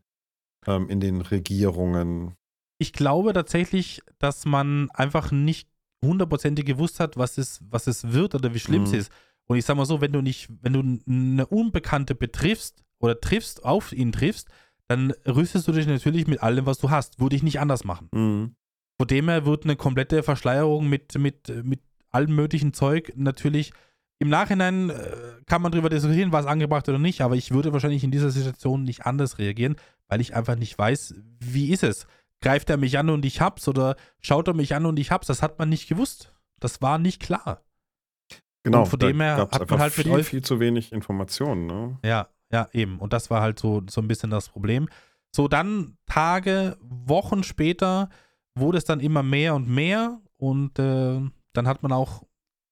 ähm, 0.67 0.89
in 0.89 1.01
den 1.01 1.21
Regierungen. 1.21 2.35
Ich 2.79 2.93
glaube 2.93 3.33
tatsächlich, 3.33 4.03
dass 4.19 4.45
man 4.47 4.91
einfach 4.91 5.31
nicht 5.31 5.69
hundertprozentig 6.05 6.65
gewusst 6.65 7.01
hat, 7.01 7.17
was 7.17 7.39
es, 7.39 7.61
was 7.71 7.87
es 7.87 8.13
wird 8.13 8.35
oder 8.35 8.55
wie 8.55 8.61
schlimm 8.61 8.85
es 8.85 8.93
Mhm. 8.93 8.99
ist. 8.99 9.13
Und 9.49 9.57
ich 9.57 9.65
sag 9.65 9.77
mal 9.77 9.87
so, 9.87 10.01
wenn 10.01 10.13
du 10.13 10.21
nicht, 10.21 10.49
wenn 10.61 10.73
du 10.73 11.01
eine 11.11 11.47
Unbekannte 11.47 12.15
betriffst 12.15 12.85
oder 12.99 13.21
triffst, 13.21 13.65
auf 13.65 13.93
ihn 13.93 14.13
triffst, 14.13 14.49
dann 14.89 15.13
rüstest 15.27 15.67
du 15.67 15.73
dich 15.73 15.87
natürlich 15.87 16.27
mit 16.27 16.43
allem, 16.43 16.67
was 16.67 16.79
du 16.79 16.91
hast. 16.91 17.19
Würde 17.19 17.35
ich 17.35 17.43
nicht 17.43 17.59
anders 17.59 17.85
machen. 17.85 18.09
Mhm. 18.13 18.55
Von 18.99 19.07
dem 19.07 19.29
her 19.29 19.47
wird 19.47 19.65
eine 19.65 19.77
komplette 19.77 20.23
Verschleierung 20.23 20.89
mit, 20.89 21.17
mit, 21.19 21.49
mit 21.65 21.81
allem 22.11 22.35
möglichen 22.35 22.73
Zeug 22.73 23.13
natürlich. 23.17 23.73
Im 24.19 24.29
Nachhinein 24.29 24.91
äh, 24.91 25.13
kann 25.47 25.63
man 25.63 25.71
darüber 25.71 25.89
diskutieren, 25.89 26.33
war 26.33 26.41
es 26.41 26.47
angebracht 26.47 26.89
oder 26.89 26.99
nicht, 26.99 27.21
aber 27.21 27.37
ich 27.37 27.53
würde 27.53 27.73
wahrscheinlich 27.73 28.03
in 28.03 28.11
dieser 28.11 28.31
Situation 28.31 28.83
nicht 28.83 29.07
anders 29.07 29.39
reagieren, 29.39 29.77
weil 30.09 30.21
ich 30.21 30.35
einfach 30.35 30.57
nicht 30.57 30.77
weiß, 30.77 31.15
wie 31.39 31.71
ist 31.71 31.85
es. 31.85 32.07
Greift 32.41 32.69
er 32.71 32.77
mich 32.77 32.99
an 32.99 33.11
und 33.11 33.25
ich 33.25 33.41
hab's 33.41 33.69
oder 33.69 33.97
schaut 34.21 34.49
er 34.49 34.55
mich 34.55 34.75
an 34.75 34.87
und 34.87 34.99
ich 34.99 35.13
hab's? 35.13 35.29
Das 35.29 35.43
hat 35.43 35.59
man 35.59 35.69
nicht 35.69 35.89
gewusst. 35.89 36.35
Das 36.59 36.83
war 36.83 36.99
nicht 36.99 37.23
klar. 37.23 37.63
Genau, 38.73 38.81
Und 38.85 38.87
von 38.91 38.99
dem 38.99 39.21
her 39.21 39.49
hat 39.51 39.71
man 39.71 39.81
halt 39.81 39.97
mit 39.97 40.07
viel, 40.07 40.15
euch- 40.15 40.27
viel 40.27 40.43
zu 40.43 40.61
wenig 40.61 40.93
Informationen. 40.93 41.67
Ne? 41.67 41.99
Ja, 42.05 42.29
ja, 42.53 42.69
eben. 42.73 42.99
Und 42.99 43.13
das 43.13 43.31
war 43.31 43.41
halt 43.41 43.59
so, 43.59 43.83
so 43.89 44.01
ein 44.01 44.09
bisschen 44.09 44.31
das 44.31 44.49
Problem. 44.49 44.89
So, 45.35 45.49
dann 45.49 45.97
Tage, 46.07 46.77
Wochen 46.81 47.43
später 47.43 48.09
wurde 48.55 48.79
es 48.79 48.85
dann 48.85 49.01
immer 49.01 49.23
mehr 49.23 49.55
und 49.55 49.69
mehr. 49.69 50.21
Und 50.37 50.79
äh, 50.79 51.21
dann 51.53 51.67
hat 51.69 51.83
man 51.83 51.93
auch, 51.93 52.25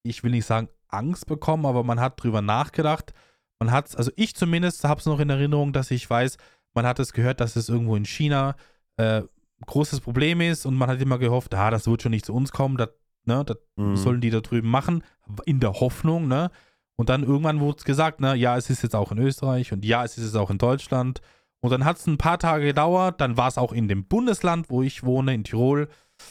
ich 0.03 0.23
will 0.25 0.31
nicht 0.31 0.47
sagen 0.47 0.69
Angst 0.89 1.27
bekommen, 1.27 1.67
aber 1.67 1.83
man 1.85 2.01
hat 2.01 2.23
drüber 2.23 2.41
nachgedacht. 2.43 3.13
Man 3.59 3.71
hat 3.71 3.97
also 3.97 4.11
ich 4.17 4.35
zumindest 4.35 4.85
habe 4.85 5.01
es 5.01 5.07
noch 5.07 5.19
in 5.21 5.31
Erinnerung, 5.31 5.73
dass 5.73 5.91
ich 5.91 6.09
weiß, 6.09 6.37
man 6.75 6.87
hat 6.87 6.99
es 6.99 7.13
gehört, 7.13 7.41
dass 7.41 7.57
es 7.57 7.69
irgendwo 7.69 7.97
in 7.97 8.05
China 8.05 8.55
äh, 8.99 9.23
großes 9.67 10.01
Problem 10.01 10.41
ist 10.43 10.67
und 10.67 10.75
man 10.77 10.89
hat 10.91 11.01
immer 11.01 11.19
gehofft, 11.19 11.55
ah, 11.55 11.71
das 11.71 11.87
wird 11.87 12.03
schon 12.03 12.11
nicht 12.11 12.27
zu 12.27 12.35
uns 12.35 12.53
kommen, 12.53 12.77
das, 12.77 12.91
ne, 13.27 13.45
das 13.45 13.57
Mhm. 13.77 13.97
sollen 13.97 14.21
die 14.21 14.31
da 14.31 14.41
drüben 14.41 14.69
machen, 14.71 15.03
in 15.45 15.61
der 15.61 15.75
Hoffnung, 15.75 16.29
ne? 16.29 16.51
Und 16.99 17.09
dann 17.11 17.25
irgendwann 17.25 17.61
wurde 17.61 17.79
es 17.79 17.85
gesagt, 17.85 18.21
ne, 18.21 18.35
ja, 18.35 18.57
es 18.57 18.71
ist 18.71 18.83
jetzt 18.83 18.97
auch 18.97 19.13
in 19.13 19.19
Österreich 19.19 19.73
und 19.73 19.85
ja, 19.85 20.03
es 20.05 20.17
ist 20.17 20.25
jetzt 20.25 20.37
auch 20.37 20.51
in 20.51 20.59
Deutschland. 20.59 21.21
Und 21.61 21.71
dann 21.71 21.85
hat 21.85 21.99
es 21.99 22.07
ein 22.07 22.17
paar 22.19 22.39
Tage 22.39 22.65
gedauert, 22.65 23.21
dann 23.21 23.37
war 23.37 23.49
es 23.49 23.59
auch 23.59 23.73
in 23.73 23.89
dem 23.89 24.05
Bundesland, 24.07 24.71
wo 24.71 24.83
ich 24.83 25.05
wohne, 25.05 25.35
in 25.35 25.45
Tirol. 25.45 25.89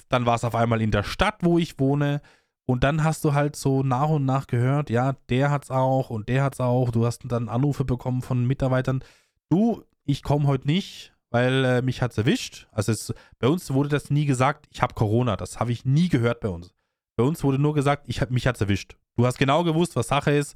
Dann 0.10 0.26
war 0.26 0.36
es 0.36 0.44
auf 0.44 0.56
einmal 0.56 0.82
in 0.82 0.92
der 0.92 1.04
Stadt, 1.04 1.36
wo 1.42 1.60
ich 1.60 1.80
wohne. 1.80 2.22
Und 2.68 2.84
dann 2.84 3.04
hast 3.04 3.24
du 3.26 3.34
halt 3.34 3.56
so 3.56 3.84
nach 3.84 4.10
und 4.10 4.26
nach 4.26 4.48
gehört, 4.48 4.90
ja, 4.90 5.14
der 5.30 5.52
hat's 5.52 5.70
auch 5.70 6.10
und 6.10 6.30
der 6.30 6.44
hat's 6.44 6.60
auch. 6.60 6.90
Du 6.90 7.06
hast 7.06 7.22
dann 7.26 7.48
Anrufe 7.50 7.86
bekommen 7.86 8.24
von 8.24 8.46
Mitarbeitern. 8.46 9.04
Du, 9.50 9.84
ich 10.06 10.24
komme 10.24 10.48
heute 10.48 10.66
nicht, 10.66 11.14
weil 11.30 11.64
äh, 11.66 11.82
mich 11.84 12.02
hat's 12.02 12.18
erwischt. 12.18 12.68
Also 12.72 12.92
es, 12.92 13.14
bei 13.38 13.48
uns 13.48 13.72
wurde 13.72 13.90
das 13.90 14.10
nie 14.10 14.26
gesagt, 14.26 14.66
ich 14.72 14.82
habe 14.82 14.96
Corona. 14.96 15.36
Das 15.36 15.60
habe 15.60 15.72
ich 15.72 15.86
nie 15.86 16.10
gehört 16.10 16.40
bei 16.40 16.50
uns. 16.50 16.74
Bei 17.18 17.24
uns 17.24 17.44
wurde 17.44 17.60
nur 17.60 17.74
gesagt, 17.74 18.06
ich 18.08 18.22
hab, 18.22 18.32
mich 18.32 18.48
hat's 18.48 18.62
erwischt. 18.62 18.98
Du 19.16 19.26
hast 19.26 19.38
genau 19.38 19.64
gewusst, 19.64 19.96
was 19.96 20.08
Sache 20.08 20.32
ist. 20.32 20.56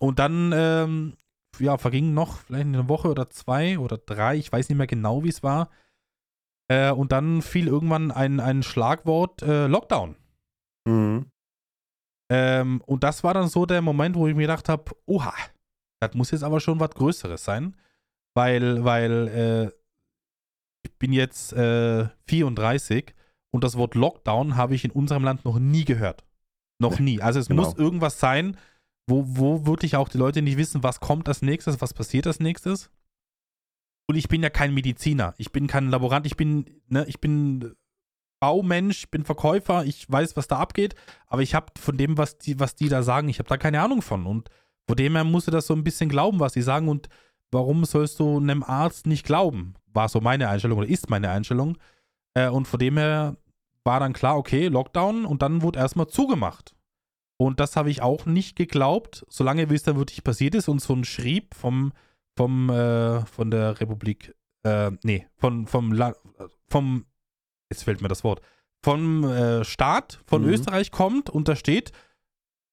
Und 0.00 0.18
dann, 0.18 0.52
ähm, 0.54 1.16
ja, 1.58 1.78
verging 1.78 2.14
noch 2.14 2.38
vielleicht 2.38 2.66
eine 2.66 2.88
Woche 2.88 3.08
oder 3.08 3.30
zwei 3.30 3.78
oder 3.78 3.98
drei, 3.98 4.36
ich 4.36 4.50
weiß 4.50 4.68
nicht 4.68 4.78
mehr 4.78 4.86
genau, 4.86 5.22
wie 5.22 5.28
es 5.28 5.42
war. 5.42 5.70
Äh, 6.68 6.90
und 6.90 7.12
dann 7.12 7.42
fiel 7.42 7.68
irgendwann 7.68 8.10
ein, 8.10 8.40
ein 8.40 8.62
Schlagwort 8.62 9.42
äh, 9.42 9.66
Lockdown. 9.66 10.16
Mhm. 10.86 11.26
Ähm, 12.30 12.80
und 12.86 13.04
das 13.04 13.22
war 13.22 13.34
dann 13.34 13.48
so 13.48 13.66
der 13.66 13.82
Moment, 13.82 14.16
wo 14.16 14.26
ich 14.26 14.34
mir 14.34 14.42
gedacht 14.42 14.68
habe, 14.68 14.84
oha, 15.06 15.34
das 16.00 16.14
muss 16.14 16.30
jetzt 16.30 16.42
aber 16.42 16.60
schon 16.60 16.80
was 16.80 16.90
Größeres 16.90 17.44
sein. 17.44 17.76
Weil, 18.34 18.84
weil, 18.84 19.28
äh, 19.28 19.84
ich 20.84 20.98
bin 20.98 21.12
jetzt 21.12 21.52
äh, 21.52 22.08
34 22.26 23.14
und 23.54 23.62
das 23.62 23.76
Wort 23.76 23.94
Lockdown 23.94 24.56
habe 24.56 24.74
ich 24.74 24.84
in 24.84 24.90
unserem 24.90 25.22
Land 25.22 25.44
noch 25.44 25.60
nie 25.60 25.84
gehört. 25.84 26.24
Noch 26.80 26.98
nie. 26.98 27.22
Also 27.22 27.38
es 27.38 27.46
Genau. 27.48 27.62
muss 27.62 27.76
irgendwas 27.76 28.18
sein, 28.18 28.56
wo, 29.06 29.22
wo 29.28 29.64
wirklich 29.64 29.94
auch 29.94 30.08
die 30.08 30.18
Leute 30.18 30.42
nicht 30.42 30.56
wissen, 30.56 30.82
was 30.82 30.98
kommt 30.98 31.28
als 31.28 31.40
nächstes, 31.40 31.80
was 31.80 31.94
passiert 31.94 32.26
als 32.26 32.40
nächstes. 32.40 32.90
Und 34.08 34.16
ich 34.16 34.26
bin 34.26 34.42
ja 34.42 34.50
kein 34.50 34.74
Mediziner, 34.74 35.34
ich 35.38 35.52
bin 35.52 35.68
kein 35.68 35.88
Laborant, 35.88 36.26
ich 36.26 36.36
bin, 36.36 36.64
ne, 36.88 37.04
ich 37.06 37.20
bin 37.20 37.76
Baumensch, 38.40 39.08
bin 39.12 39.24
Verkäufer, 39.24 39.84
ich 39.84 40.10
weiß, 40.10 40.36
was 40.36 40.48
da 40.48 40.58
abgeht, 40.58 40.96
aber 41.28 41.42
ich 41.42 41.54
habe 41.54 41.66
von 41.78 41.96
dem, 41.96 42.18
was 42.18 42.38
die, 42.38 42.58
was 42.58 42.74
die 42.74 42.88
da 42.88 43.04
sagen, 43.04 43.28
ich 43.28 43.38
habe 43.38 43.48
da 43.48 43.56
keine 43.56 43.82
Ahnung 43.82 44.02
von. 44.02 44.26
Und 44.26 44.50
von 44.88 44.96
dem 44.96 45.14
her 45.14 45.22
musst 45.22 45.46
du 45.46 45.52
das 45.52 45.68
so 45.68 45.74
ein 45.74 45.84
bisschen 45.84 46.08
glauben, 46.08 46.40
was 46.40 46.54
die 46.54 46.62
sagen. 46.62 46.88
Und 46.88 47.08
warum 47.52 47.84
sollst 47.84 48.18
du 48.18 48.36
einem 48.36 48.64
Arzt 48.64 49.06
nicht 49.06 49.24
glauben? 49.24 49.74
War 49.92 50.08
so 50.08 50.20
meine 50.20 50.48
Einstellung 50.48 50.78
oder 50.78 50.88
ist 50.88 51.08
meine 51.08 51.30
Einstellung. 51.30 51.78
Äh, 52.34 52.48
und 52.48 52.66
von 52.66 52.80
dem 52.80 52.96
her 52.96 53.36
war 53.84 54.00
dann 54.00 54.12
klar, 54.12 54.36
okay, 54.36 54.68
Lockdown 54.68 55.24
und 55.24 55.42
dann 55.42 55.62
wurde 55.62 55.78
erstmal 55.78 56.08
zugemacht. 56.08 56.74
Und 57.36 57.60
das 57.60 57.76
habe 57.76 57.90
ich 57.90 58.00
auch 58.00 58.26
nicht 58.26 58.56
geglaubt, 58.56 59.26
solange 59.28 59.68
wie 59.68 59.74
es 59.74 59.82
dann 59.82 59.96
wirklich 59.96 60.24
passiert 60.24 60.54
ist 60.54 60.68
und 60.68 60.80
so 60.80 60.94
ein 60.94 61.04
Schrieb 61.04 61.54
vom, 61.54 61.92
vom, 62.36 62.70
äh, 62.70 63.24
von 63.26 63.50
der 63.50 63.80
Republik, 63.80 64.34
äh, 64.64 64.92
nee, 65.02 65.26
von, 65.36 65.66
vom, 65.66 65.92
La 65.92 66.14
vom, 66.68 67.06
jetzt 67.70 67.82
fällt 67.84 68.00
mir 68.00 68.08
das 68.08 68.24
Wort, 68.24 68.40
vom 68.84 69.24
äh, 69.24 69.64
Staat 69.64 70.20
von 70.26 70.42
Mhm. 70.42 70.48
Österreich 70.48 70.90
kommt 70.90 71.28
und 71.28 71.48
da 71.48 71.56
steht, 71.56 71.92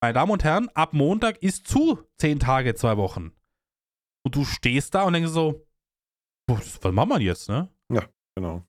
meine 0.02 0.14
Damen 0.14 0.32
und 0.32 0.44
Herren, 0.44 0.70
ab 0.70 0.94
Montag 0.94 1.42
ist 1.42 1.68
zu 1.68 2.00
zehn 2.18 2.40
Tage, 2.40 2.76
zwei 2.76 2.98
Wochen. 2.98 3.32
Und 4.24 4.36
du 4.36 4.46
stehst 4.46 4.94
da 4.94 5.04
und 5.04 5.14
denkst 5.14 5.32
so, 5.32 5.66
was 6.48 6.80
machen 6.92 7.10
wir 7.10 7.20
jetzt, 7.20 7.50
ne? 7.50 7.70
Genau. 8.36 8.64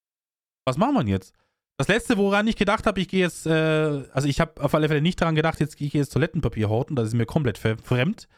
was 0.66 0.76
machen 0.78 0.94
wir 0.94 1.04
jetzt? 1.12 1.34
Das 1.82 1.88
letzte, 1.88 2.16
woran 2.16 2.46
ich 2.46 2.54
gedacht 2.54 2.86
habe, 2.86 3.00
ich 3.00 3.08
gehe 3.08 3.22
jetzt, 3.22 3.44
äh, 3.44 4.04
also 4.12 4.28
ich 4.28 4.40
habe 4.40 4.62
auf 4.62 4.72
alle 4.72 4.86
Fälle 4.86 5.02
nicht 5.02 5.20
daran 5.20 5.34
gedacht, 5.34 5.58
jetzt 5.58 5.76
gehe 5.76 5.88
ich 5.88 5.92
jetzt 5.92 6.12
Toilettenpapier 6.12 6.68
horten, 6.68 6.94
das 6.94 7.08
ist 7.08 7.14
mir 7.14 7.26
komplett 7.26 7.58
fremd. 7.58 8.28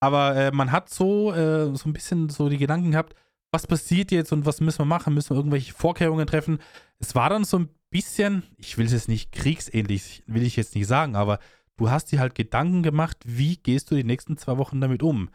Aber 0.00 0.34
äh, 0.34 0.50
man 0.50 0.72
hat 0.72 0.90
so, 0.90 1.32
äh, 1.32 1.72
so 1.76 1.88
ein 1.88 1.92
bisschen 1.92 2.30
so 2.30 2.48
die 2.48 2.58
Gedanken 2.58 2.90
gehabt, 2.90 3.14
was 3.52 3.68
passiert 3.68 4.10
jetzt 4.10 4.32
und 4.32 4.44
was 4.44 4.60
müssen 4.60 4.80
wir 4.80 4.86
machen? 4.86 5.14
Müssen 5.14 5.30
wir 5.30 5.36
irgendwelche 5.36 5.72
Vorkehrungen 5.72 6.26
treffen? 6.26 6.58
Es 6.98 7.14
war 7.14 7.30
dann 7.30 7.44
so 7.44 7.60
ein 7.60 7.68
bisschen, 7.90 8.42
ich 8.56 8.76
will 8.76 8.86
es 8.86 8.92
jetzt 8.92 9.08
nicht 9.08 9.30
kriegsähnlich, 9.30 10.24
will 10.26 10.42
ich 10.42 10.56
jetzt 10.56 10.74
nicht 10.74 10.88
sagen, 10.88 11.14
aber 11.14 11.38
du 11.76 11.90
hast 11.90 12.10
dir 12.10 12.18
halt 12.18 12.34
Gedanken 12.34 12.82
gemacht, 12.82 13.18
wie 13.24 13.58
gehst 13.58 13.88
du 13.92 13.94
die 13.94 14.02
nächsten 14.02 14.36
zwei 14.36 14.58
Wochen 14.58 14.80
damit 14.80 15.04
um? 15.04 15.30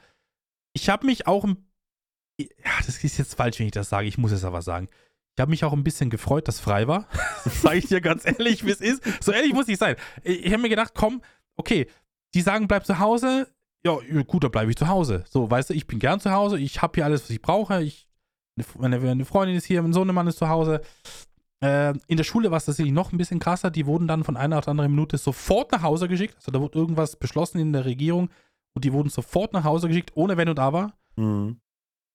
Ich 0.74 0.90
habe 0.90 1.06
mich 1.06 1.26
auch, 1.26 1.48
ja, 2.38 2.48
das 2.86 3.02
ist 3.02 3.18
jetzt 3.18 3.36
falsch, 3.36 3.60
wenn 3.60 3.68
ich 3.68 3.72
das 3.72 3.88
sage, 3.88 4.10
ich 4.10 4.18
muss 4.18 4.34
es 4.34 4.44
aber 4.44 4.62
sagen. 4.62 4.90
Ich 5.36 5.42
habe 5.42 5.50
mich 5.50 5.64
auch 5.64 5.74
ein 5.74 5.84
bisschen 5.84 6.10
gefreut, 6.10 6.48
dass 6.48 6.60
frei 6.60 6.88
war. 6.88 7.08
Sage 7.46 7.78
ich 7.78 7.88
dir 7.88 8.02
ganz 8.02 8.26
ehrlich, 8.26 8.66
wie 8.66 8.72
es 8.72 8.82
ist. 8.82 9.02
So 9.24 9.32
ehrlich 9.32 9.54
muss 9.54 9.68
ich 9.68 9.78
sein. 9.78 9.96
Ich, 10.24 10.52
habe 10.52 10.62
mir 10.62 10.70
gedacht, 10.70 10.94
komm, 10.96 11.22
okay, 11.56 11.88
die 12.36 12.42
sagen, 12.42 12.68
bleib 12.68 12.86
zu 12.86 13.00
Hause. 13.00 13.48
Ja, 13.84 13.98
ja, 14.12 14.22
gut, 14.22 14.44
dann 14.44 14.52
bleibe 14.52 14.70
ich 14.70 14.78
zu 14.78 14.88
Hause. 14.88 15.24
So, 15.28 15.50
weißt 15.50 15.72
du, 15.72 15.74
ich 15.74 15.88
bin 15.88 16.00
gern 16.00 16.20
zu 16.20 16.32
Hause. 16.32 16.60
Ich 16.60 16.82
habe 16.82 16.94
hier 16.96 17.06
alles, 17.06 17.24
was 17.24 17.30
ich 17.32 17.42
brauche. 17.42 17.82
Ich, 17.82 18.08
meine, 18.78 19.00
meine 19.00 19.26
Freundin 19.26 19.58
ist 19.58 19.66
hier, 19.66 19.82
mein 19.82 19.94
Sohnemann 19.94 20.28
ist 20.28 20.38
zu 20.38 20.50
Hause. 20.50 20.82
Äh, 21.64 21.94
in 22.08 22.18
der 22.18 22.24
Schule 22.24 22.52
war 22.52 22.58
es 22.58 22.66
tatsächlich 22.66 22.94
noch 22.94 23.12
ein 23.12 23.18
bisschen 23.18 23.40
krasser. 23.40 23.72
Die 23.72 23.88
wurden 23.88 24.08
dann 24.08 24.24
von 24.24 24.38
einer 24.38 24.60
auf 24.60 24.66
die 24.66 24.72
andere 24.72 24.88
Minute 24.88 25.18
sofort 25.18 25.72
nach 25.72 25.82
Hause 25.82 26.08
geschickt. 26.08 26.36
Also 26.36 26.52
da 26.52 26.62
wurde 26.62 26.78
irgendwas 26.78 27.16
beschlossen 27.16 27.60
in 27.60 27.74
der 27.74 27.86
Regierung 27.86 28.30
und 28.76 28.86
die 28.86 28.94
wurden 28.94 29.10
sofort 29.10 29.54
nach 29.54 29.64
Hause 29.64 29.88
geschickt, 29.88 30.12
ohne 30.14 30.38
Wenn 30.38 30.50
und 30.50 30.60
Aber. 30.60 30.94
Mhm. 31.16 31.60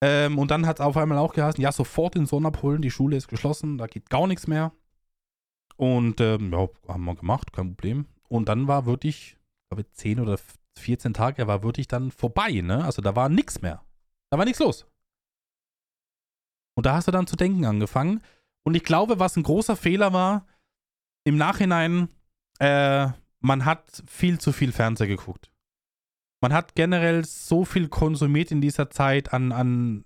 Ähm, 0.00 0.38
und 0.38 0.50
dann 0.50 0.66
hat 0.66 0.78
es 0.78 0.84
auf 0.84 0.96
einmal 0.96 1.18
auch 1.18 1.34
geheißen, 1.34 1.60
ja, 1.60 1.72
sofort 1.72 2.14
den 2.14 2.26
Sohn 2.26 2.46
abholen, 2.46 2.82
die 2.82 2.90
Schule 2.90 3.16
ist 3.16 3.28
geschlossen, 3.28 3.78
da 3.78 3.86
geht 3.86 4.10
gar 4.10 4.26
nichts 4.26 4.46
mehr. 4.46 4.72
Und 5.76 6.20
ähm, 6.20 6.52
ja, 6.52 6.68
haben 6.88 7.04
wir 7.04 7.14
gemacht, 7.14 7.52
kein 7.52 7.74
Problem. 7.74 8.06
Und 8.28 8.48
dann 8.48 8.68
war 8.68 8.86
wirklich, 8.86 9.36
ich 9.36 9.68
glaube, 9.70 9.90
10 9.90 10.20
oder 10.20 10.38
14 10.78 11.14
Tage 11.14 11.46
war 11.46 11.62
wirklich 11.62 11.88
dann 11.88 12.10
vorbei, 12.10 12.60
ne? 12.62 12.84
Also 12.84 13.02
da 13.02 13.16
war 13.16 13.28
nichts 13.28 13.60
mehr. 13.60 13.82
Da 14.30 14.38
war 14.38 14.44
nichts 14.44 14.60
los. 14.60 14.86
Und 16.76 16.86
da 16.86 16.94
hast 16.94 17.08
du 17.08 17.12
dann 17.12 17.26
zu 17.26 17.36
denken 17.36 17.64
angefangen. 17.64 18.22
Und 18.64 18.76
ich 18.76 18.84
glaube, 18.84 19.18
was 19.18 19.36
ein 19.36 19.42
großer 19.42 19.76
Fehler 19.76 20.12
war, 20.12 20.46
im 21.24 21.36
Nachhinein, 21.36 22.08
äh, 22.60 23.08
man 23.40 23.64
hat 23.64 24.02
viel 24.06 24.38
zu 24.38 24.52
viel 24.52 24.72
Fernseher 24.72 25.06
geguckt. 25.06 25.50
Man 26.40 26.52
hat 26.52 26.74
generell 26.74 27.24
so 27.24 27.64
viel 27.64 27.88
konsumiert 27.88 28.50
in 28.50 28.60
dieser 28.60 28.90
Zeit 28.90 29.32
an, 29.32 29.52
an 29.52 30.04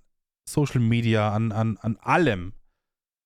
Social 0.49 0.81
Media, 0.81 1.31
an, 1.31 1.51
an, 1.51 1.77
an 1.77 1.97
allem. 1.97 2.53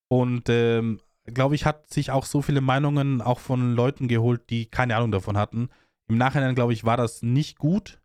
Und 0.10 0.49
ähm, 0.49 0.99
glaube 1.26 1.55
ich, 1.55 1.66
hat 1.66 1.89
sich 1.89 2.12
auch 2.12 2.26
so 2.26 2.41
viele 2.41 2.62
Meinungen 2.62 3.22
auch 3.22 3.39
von 3.39 3.74
Leuten 3.74 4.08
geholt, 4.08 4.49
die 4.49 4.66
keine 4.66 4.95
Ahnung 4.95 5.12
davon 5.12 5.38
hatten. 5.38 5.70
Im 6.10 6.18
Nachhinein, 6.18 6.55
glaube 6.55 6.74
ich, 6.74 6.86
war 6.86 6.97
das 6.97 7.22
nicht 7.22 7.58
gut, 7.58 7.99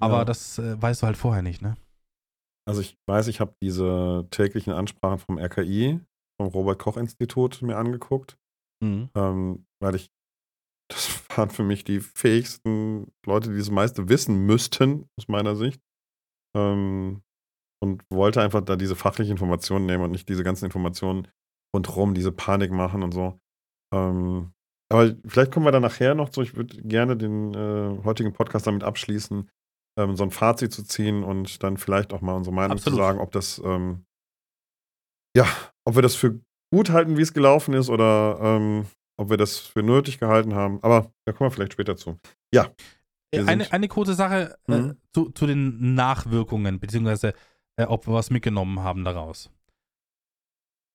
aber 0.00 0.18
Ja. 0.18 0.24
das 0.24 0.58
äh, 0.58 0.80
weißt 0.80 1.02
du 1.02 1.06
halt 1.06 1.16
vorher 1.16 1.42
nicht, 1.42 1.62
ne? 1.62 1.76
Also 2.66 2.80
ich 2.80 2.96
weiß, 3.08 3.28
ich 3.28 3.40
habe 3.40 3.54
diese 3.62 4.26
täglichen 4.30 4.72
Ansprachen 4.72 5.18
vom 5.18 5.38
RKI, 5.38 6.00
vom 6.40 6.48
Robert-Koch-Institut 6.48 7.62
mir 7.62 7.76
angeguckt, 7.76 8.36
Mhm. 8.82 9.08
ähm, 9.14 9.66
weil 9.80 9.94
ich, 9.94 10.10
das 10.88 11.17
waren 11.34 11.50
für 11.50 11.62
mich 11.62 11.84
die 11.84 12.00
fähigsten 12.00 13.12
Leute, 13.26 13.50
die 13.50 13.58
das 13.58 13.70
meiste 13.70 14.08
wissen 14.08 14.46
müssten, 14.46 15.06
aus 15.18 15.28
meiner 15.28 15.56
Sicht. 15.56 15.80
Ähm, 16.56 17.22
und 17.80 18.02
wollte 18.10 18.42
einfach 18.42 18.62
da 18.62 18.76
diese 18.76 18.96
fachliche 18.96 19.30
Information 19.30 19.86
nehmen 19.86 20.04
und 20.04 20.10
nicht 20.10 20.28
diese 20.28 20.42
ganzen 20.42 20.64
Informationen 20.64 21.28
rundherum, 21.74 22.14
diese 22.14 22.32
Panik 22.32 22.72
machen 22.72 23.02
und 23.02 23.12
so. 23.12 23.38
Ähm, 23.94 24.52
aber 24.90 25.14
vielleicht 25.26 25.52
kommen 25.52 25.66
wir 25.66 25.72
da 25.72 25.80
nachher 25.80 26.14
noch 26.14 26.30
zu. 26.30 26.42
Ich 26.42 26.56
würde 26.56 26.80
gerne 26.82 27.16
den 27.16 27.54
äh, 27.54 28.02
heutigen 28.04 28.32
Podcast 28.32 28.66
damit 28.66 28.82
abschließen, 28.82 29.48
ähm, 29.98 30.16
so 30.16 30.24
ein 30.24 30.30
Fazit 30.30 30.72
zu 30.72 30.82
ziehen 30.82 31.22
und 31.22 31.62
dann 31.62 31.76
vielleicht 31.76 32.12
auch 32.12 32.20
mal 32.20 32.34
unsere 32.34 32.54
Meinung 32.54 32.78
Absolut. 32.78 32.96
zu 32.96 33.02
sagen, 33.02 33.20
ob 33.20 33.30
das, 33.30 33.60
ähm, 33.64 34.04
ja, 35.36 35.46
ob 35.86 35.94
wir 35.94 36.02
das 36.02 36.16
für 36.16 36.40
gut 36.74 36.90
halten, 36.90 37.16
wie 37.16 37.22
es 37.22 37.34
gelaufen 37.34 37.74
ist 37.74 37.90
oder 37.90 38.38
ähm, 38.42 38.86
ob 39.18 39.30
wir 39.30 39.36
das 39.36 39.58
für 39.58 39.82
nötig 39.82 40.18
gehalten 40.18 40.54
haben. 40.54 40.82
Aber 40.82 41.12
da 41.26 41.32
kommen 41.32 41.50
wir 41.50 41.54
vielleicht 41.54 41.74
später 41.74 41.96
zu. 41.96 42.18
Äh, 42.52 42.64
Wir 43.32 43.46
Eine, 43.48 43.70
eine 43.72 43.88
kurze 43.88 44.14
Sache 44.14 44.56
äh, 44.68 44.78
Mhm. 44.78 44.96
zu, 45.12 45.30
zu 45.30 45.46
den 45.46 45.94
Nachwirkungen, 45.94 46.80
beziehungsweise 46.80 47.34
äh, 47.76 47.84
ob 47.84 48.06
wir 48.06 48.14
was 48.14 48.30
mitgenommen 48.30 48.80
haben 48.80 49.04
daraus. 49.04 49.50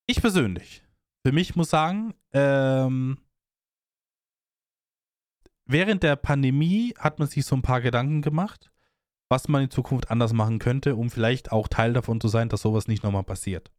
Ich 0.08 0.20
persönlich, 0.20 0.84
für 1.26 1.32
mich 1.32 1.56
muss 1.56 1.70
sagen, 1.70 2.14
ähm, 2.34 3.20
während 5.66 6.04
der 6.04 6.16
Pandemie 6.16 6.94
hat 6.98 7.20
man 7.20 7.28
sich 7.28 7.46
so 7.46 7.56
ein 7.56 7.62
paar 7.62 7.82
Gedanken 7.82 8.22
gemacht, 8.22 8.72
was 9.30 9.48
man 9.48 9.64
in 9.64 9.70
Zukunft 9.72 10.12
anders 10.12 10.34
machen 10.34 10.60
könnte, 10.60 10.96
um 10.96 11.10
vielleicht 11.10 11.52
auch 11.52 11.68
Teil 11.68 11.94
davon 11.94 12.20
zu 12.20 12.28
sein, 12.28 12.50
dass 12.50 12.62
sowas 12.62 12.88
nicht 12.88 13.04
nochmal 13.04 13.24
passiert. 13.24 13.72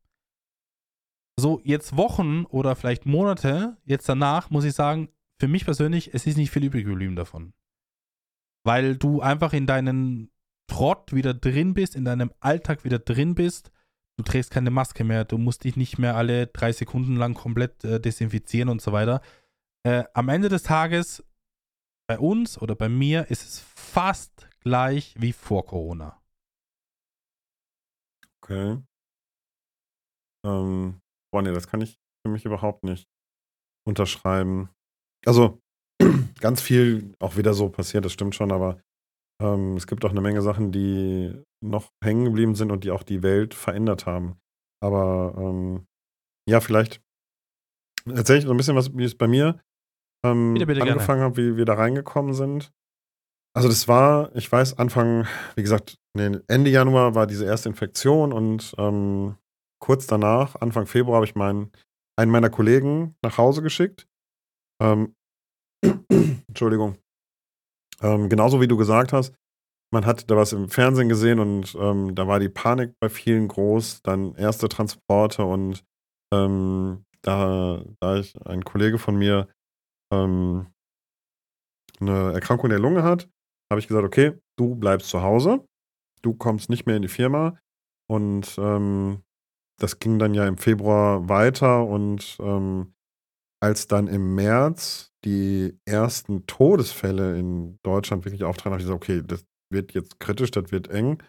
So, 1.38 1.60
jetzt 1.64 1.96
Wochen 1.96 2.44
oder 2.44 2.76
vielleicht 2.76 3.06
Monate, 3.06 3.76
jetzt 3.84 4.08
danach, 4.08 4.50
muss 4.50 4.64
ich 4.64 4.74
sagen, 4.74 5.08
für 5.40 5.48
mich 5.48 5.64
persönlich, 5.64 6.14
es 6.14 6.26
ist 6.26 6.36
nicht 6.36 6.50
viel 6.50 6.64
übrig 6.64 6.84
geblieben 6.84 7.16
davon 7.16 7.52
weil 8.64 8.96
du 8.96 9.20
einfach 9.20 9.52
in 9.52 9.66
deinen 9.66 10.30
Trott 10.66 11.12
wieder 11.12 11.34
drin 11.34 11.74
bist, 11.74 11.94
in 11.94 12.04
deinem 12.04 12.32
Alltag 12.40 12.84
wieder 12.84 12.98
drin 12.98 13.34
bist. 13.34 13.70
Du 14.16 14.24
trägst 14.24 14.50
keine 14.50 14.70
Maske 14.70 15.04
mehr, 15.04 15.24
du 15.24 15.38
musst 15.38 15.64
dich 15.64 15.76
nicht 15.76 15.98
mehr 15.98 16.16
alle 16.16 16.46
drei 16.46 16.72
Sekunden 16.72 17.16
lang 17.16 17.34
komplett 17.34 17.84
äh, 17.84 18.00
desinfizieren 18.00 18.68
und 18.68 18.80
so 18.80 18.92
weiter. 18.92 19.20
Äh, 19.84 20.04
am 20.14 20.28
Ende 20.28 20.48
des 20.48 20.62
Tages, 20.62 21.22
bei 22.08 22.18
uns 22.18 22.60
oder 22.60 22.74
bei 22.74 22.88
mir, 22.88 23.30
ist 23.30 23.44
es 23.44 23.60
fast 23.60 24.48
gleich 24.60 25.14
wie 25.18 25.32
vor 25.32 25.66
Corona. 25.66 26.22
Okay. 28.40 28.78
Ähm, 30.46 31.00
boah, 31.34 31.42
nee, 31.42 31.52
das 31.52 31.66
kann 31.66 31.80
ich 31.80 31.98
für 32.24 32.30
mich 32.30 32.44
überhaupt 32.44 32.84
nicht 32.84 33.08
unterschreiben. 33.88 34.68
Also, 35.26 35.60
ganz 36.40 36.62
viel 36.62 37.12
auch 37.18 37.36
wieder 37.36 37.54
so 37.54 37.68
passiert, 37.70 38.04
das 38.04 38.12
stimmt 38.12 38.36
schon, 38.36 38.52
aber 38.52 38.80
ähm, 39.42 39.76
es 39.76 39.88
gibt 39.88 40.04
auch 40.04 40.10
eine 40.10 40.20
Menge 40.20 40.42
Sachen, 40.42 40.70
die 40.70 41.34
noch 41.60 41.90
hängen 42.04 42.24
geblieben 42.24 42.54
sind 42.54 42.70
und 42.70 42.84
die 42.84 42.92
auch 42.92 43.02
die 43.02 43.24
Welt 43.24 43.52
verändert 43.52 44.06
haben. 44.06 44.36
Aber 44.80 45.34
ähm, 45.36 45.86
ja, 46.48 46.60
vielleicht 46.60 47.02
erzähle 48.06 48.38
ich 48.38 48.44
so 48.44 48.52
ein 48.52 48.56
bisschen 48.56 48.76
was, 48.76 48.96
wie 48.96 49.02
es 49.02 49.18
bei 49.18 49.26
mir 49.26 49.60
ähm, 50.24 50.54
Bitte, 50.54 50.66
bitte, 50.66 50.82
angefangen 50.82 51.22
hat, 51.22 51.36
wie 51.36 51.56
wir 51.56 51.64
da 51.64 51.74
reingekommen 51.74 52.34
sind. 52.34 52.70
Also 53.56 53.68
das 53.68 53.88
war, 53.88 54.34
ich 54.36 54.50
weiß, 54.50 54.78
Anfang, 54.78 55.26
wie 55.56 55.62
gesagt, 55.62 55.96
Ende 56.16 56.70
Januar 56.70 57.16
war 57.16 57.26
diese 57.26 57.44
erste 57.44 57.68
Infektion 57.68 58.32
und 58.32 58.72
ähm, 58.78 59.36
kurz 59.84 60.06
danach, 60.06 60.56
Anfang 60.62 60.86
Februar, 60.86 61.16
habe 61.16 61.26
ich 61.26 61.34
meinen, 61.34 61.70
einen 62.16 62.30
meiner 62.30 62.48
Kollegen 62.48 63.16
nach 63.22 63.36
Hause 63.36 63.60
geschickt. 63.60 64.08
Ähm, 64.80 65.14
Entschuldigung. 66.48 66.96
Ähm, 68.00 68.30
genauso 68.30 68.62
wie 68.62 68.66
du 68.66 68.78
gesagt 68.78 69.12
hast, 69.12 69.34
man 69.92 70.06
hat 70.06 70.30
da 70.30 70.36
was 70.38 70.54
im 70.54 70.70
Fernsehen 70.70 71.10
gesehen 71.10 71.38
und 71.38 71.74
ähm, 71.78 72.14
da 72.14 72.26
war 72.26 72.40
die 72.40 72.48
Panik 72.48 72.94
bei 72.98 73.10
vielen 73.10 73.46
groß, 73.46 74.00
dann 74.02 74.34
erste 74.36 74.70
Transporte 74.70 75.44
und 75.44 75.84
ähm, 76.32 77.04
da, 77.20 77.84
da 78.00 78.16
ich 78.16 78.34
ein 78.46 78.64
Kollege 78.64 78.98
von 78.98 79.16
mir 79.16 79.48
ähm, 80.10 80.72
eine 82.00 82.32
Erkrankung 82.32 82.70
der 82.70 82.78
Lunge 82.78 83.02
hat, 83.02 83.28
habe 83.70 83.80
ich 83.80 83.86
gesagt, 83.86 84.06
okay, 84.06 84.32
du 84.58 84.76
bleibst 84.76 85.10
zu 85.10 85.20
Hause, 85.20 85.68
du 86.22 86.32
kommst 86.32 86.70
nicht 86.70 86.86
mehr 86.86 86.96
in 86.96 87.02
die 87.02 87.08
Firma 87.08 87.58
und 88.08 88.56
ähm, 88.58 89.22
das 89.80 89.98
ging 89.98 90.18
dann 90.18 90.34
ja 90.34 90.46
im 90.46 90.56
Februar 90.56 91.28
weiter 91.28 91.84
und 91.84 92.36
ähm, 92.40 92.94
als 93.60 93.86
dann 93.86 94.08
im 94.08 94.34
März 94.34 95.12
die 95.24 95.78
ersten 95.86 96.46
Todesfälle 96.46 97.38
in 97.38 97.78
Deutschland 97.82 98.24
wirklich 98.24 98.44
auftraten, 98.44 98.72
habe 98.72 98.82
ich 98.82 98.86
gesagt, 98.86 99.02
okay, 99.02 99.22
das 99.26 99.44
wird 99.70 99.94
jetzt 99.94 100.20
kritisch, 100.20 100.50
das 100.50 100.70
wird 100.70 100.88
eng. 100.88 101.22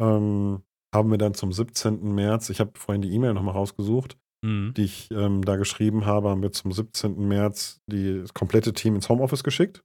Ähm, 0.00 0.62
haben 0.94 1.10
wir 1.10 1.18
dann 1.18 1.34
zum 1.34 1.52
17. 1.52 2.14
März, 2.14 2.48
ich 2.50 2.60
habe 2.60 2.72
vorhin 2.78 3.02
die 3.02 3.12
E-Mail 3.12 3.34
nochmal 3.34 3.54
rausgesucht, 3.54 4.16
mhm. 4.42 4.72
die 4.76 4.84
ich 4.84 5.10
ähm, 5.10 5.44
da 5.44 5.56
geschrieben 5.56 6.06
habe, 6.06 6.30
haben 6.30 6.42
wir 6.42 6.52
zum 6.52 6.72
17. 6.72 7.28
März 7.28 7.80
die, 7.86 8.20
das 8.20 8.32
komplette 8.32 8.72
Team 8.72 8.94
ins 8.94 9.08
Homeoffice 9.08 9.44
geschickt. 9.44 9.82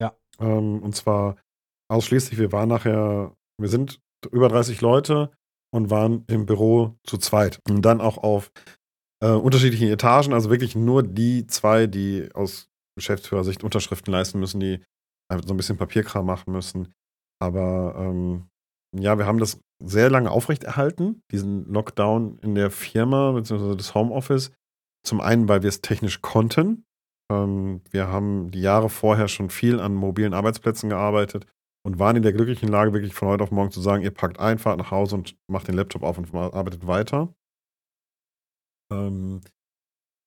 Ja. 0.00 0.16
Ähm, 0.40 0.82
und 0.82 0.94
zwar 0.94 1.36
ausschließlich, 1.90 2.38
wir 2.38 2.52
waren 2.52 2.68
nachher, 2.68 3.36
wir 3.60 3.68
sind 3.68 4.00
über 4.30 4.48
30 4.48 4.80
Leute 4.80 5.30
und 5.72 5.90
waren 5.90 6.24
im 6.28 6.46
Büro 6.46 6.96
zu 7.04 7.18
zweit. 7.18 7.58
Und 7.68 7.82
dann 7.82 8.00
auch 8.00 8.18
auf 8.18 8.52
äh, 9.22 9.30
unterschiedlichen 9.30 9.88
Etagen, 9.88 10.32
also 10.32 10.50
wirklich 10.50 10.76
nur 10.76 11.02
die 11.02 11.46
zwei, 11.46 11.86
die 11.86 12.28
aus 12.34 12.68
Geschäftsführersicht 12.96 13.64
Unterschriften 13.64 14.12
leisten 14.12 14.38
müssen, 14.38 14.60
die 14.60 14.80
einfach 15.28 15.46
so 15.46 15.54
ein 15.54 15.56
bisschen 15.56 15.78
Papierkram 15.78 16.26
machen 16.26 16.52
müssen. 16.52 16.92
Aber 17.40 17.94
ähm, 17.98 18.48
ja, 18.94 19.16
wir 19.16 19.26
haben 19.26 19.38
das 19.38 19.60
sehr 19.82 20.10
lange 20.10 20.30
aufrechterhalten, 20.30 21.22
diesen 21.30 21.66
Lockdown 21.72 22.38
in 22.40 22.54
der 22.54 22.70
Firma 22.70 23.32
bzw. 23.32 23.74
das 23.74 23.94
Homeoffice. 23.94 24.52
Zum 25.04 25.20
einen, 25.20 25.48
weil 25.48 25.62
wir 25.62 25.68
es 25.68 25.80
technisch 25.80 26.20
konnten. 26.20 26.84
Ähm, 27.32 27.80
wir 27.90 28.08
haben 28.08 28.50
die 28.50 28.60
Jahre 28.60 28.90
vorher 28.90 29.28
schon 29.28 29.48
viel 29.48 29.80
an 29.80 29.94
mobilen 29.94 30.34
Arbeitsplätzen 30.34 30.90
gearbeitet 30.90 31.46
und 31.84 31.98
waren 31.98 32.16
in 32.16 32.22
der 32.22 32.32
glücklichen 32.32 32.68
Lage, 32.68 32.92
wirklich 32.92 33.14
von 33.14 33.28
heute 33.28 33.44
auf 33.44 33.50
morgen 33.50 33.70
zu 33.70 33.80
sagen, 33.80 34.02
ihr 34.02 34.12
packt 34.12 34.38
ein, 34.38 34.58
fahrt 34.58 34.78
nach 34.78 34.90
Hause 34.90 35.16
und 35.16 35.36
macht 35.50 35.68
den 35.68 35.74
Laptop 35.74 36.02
auf 36.02 36.18
und 36.18 36.34
arbeitet 36.34 36.86
weiter. 36.86 37.34
Ähm, 38.92 39.40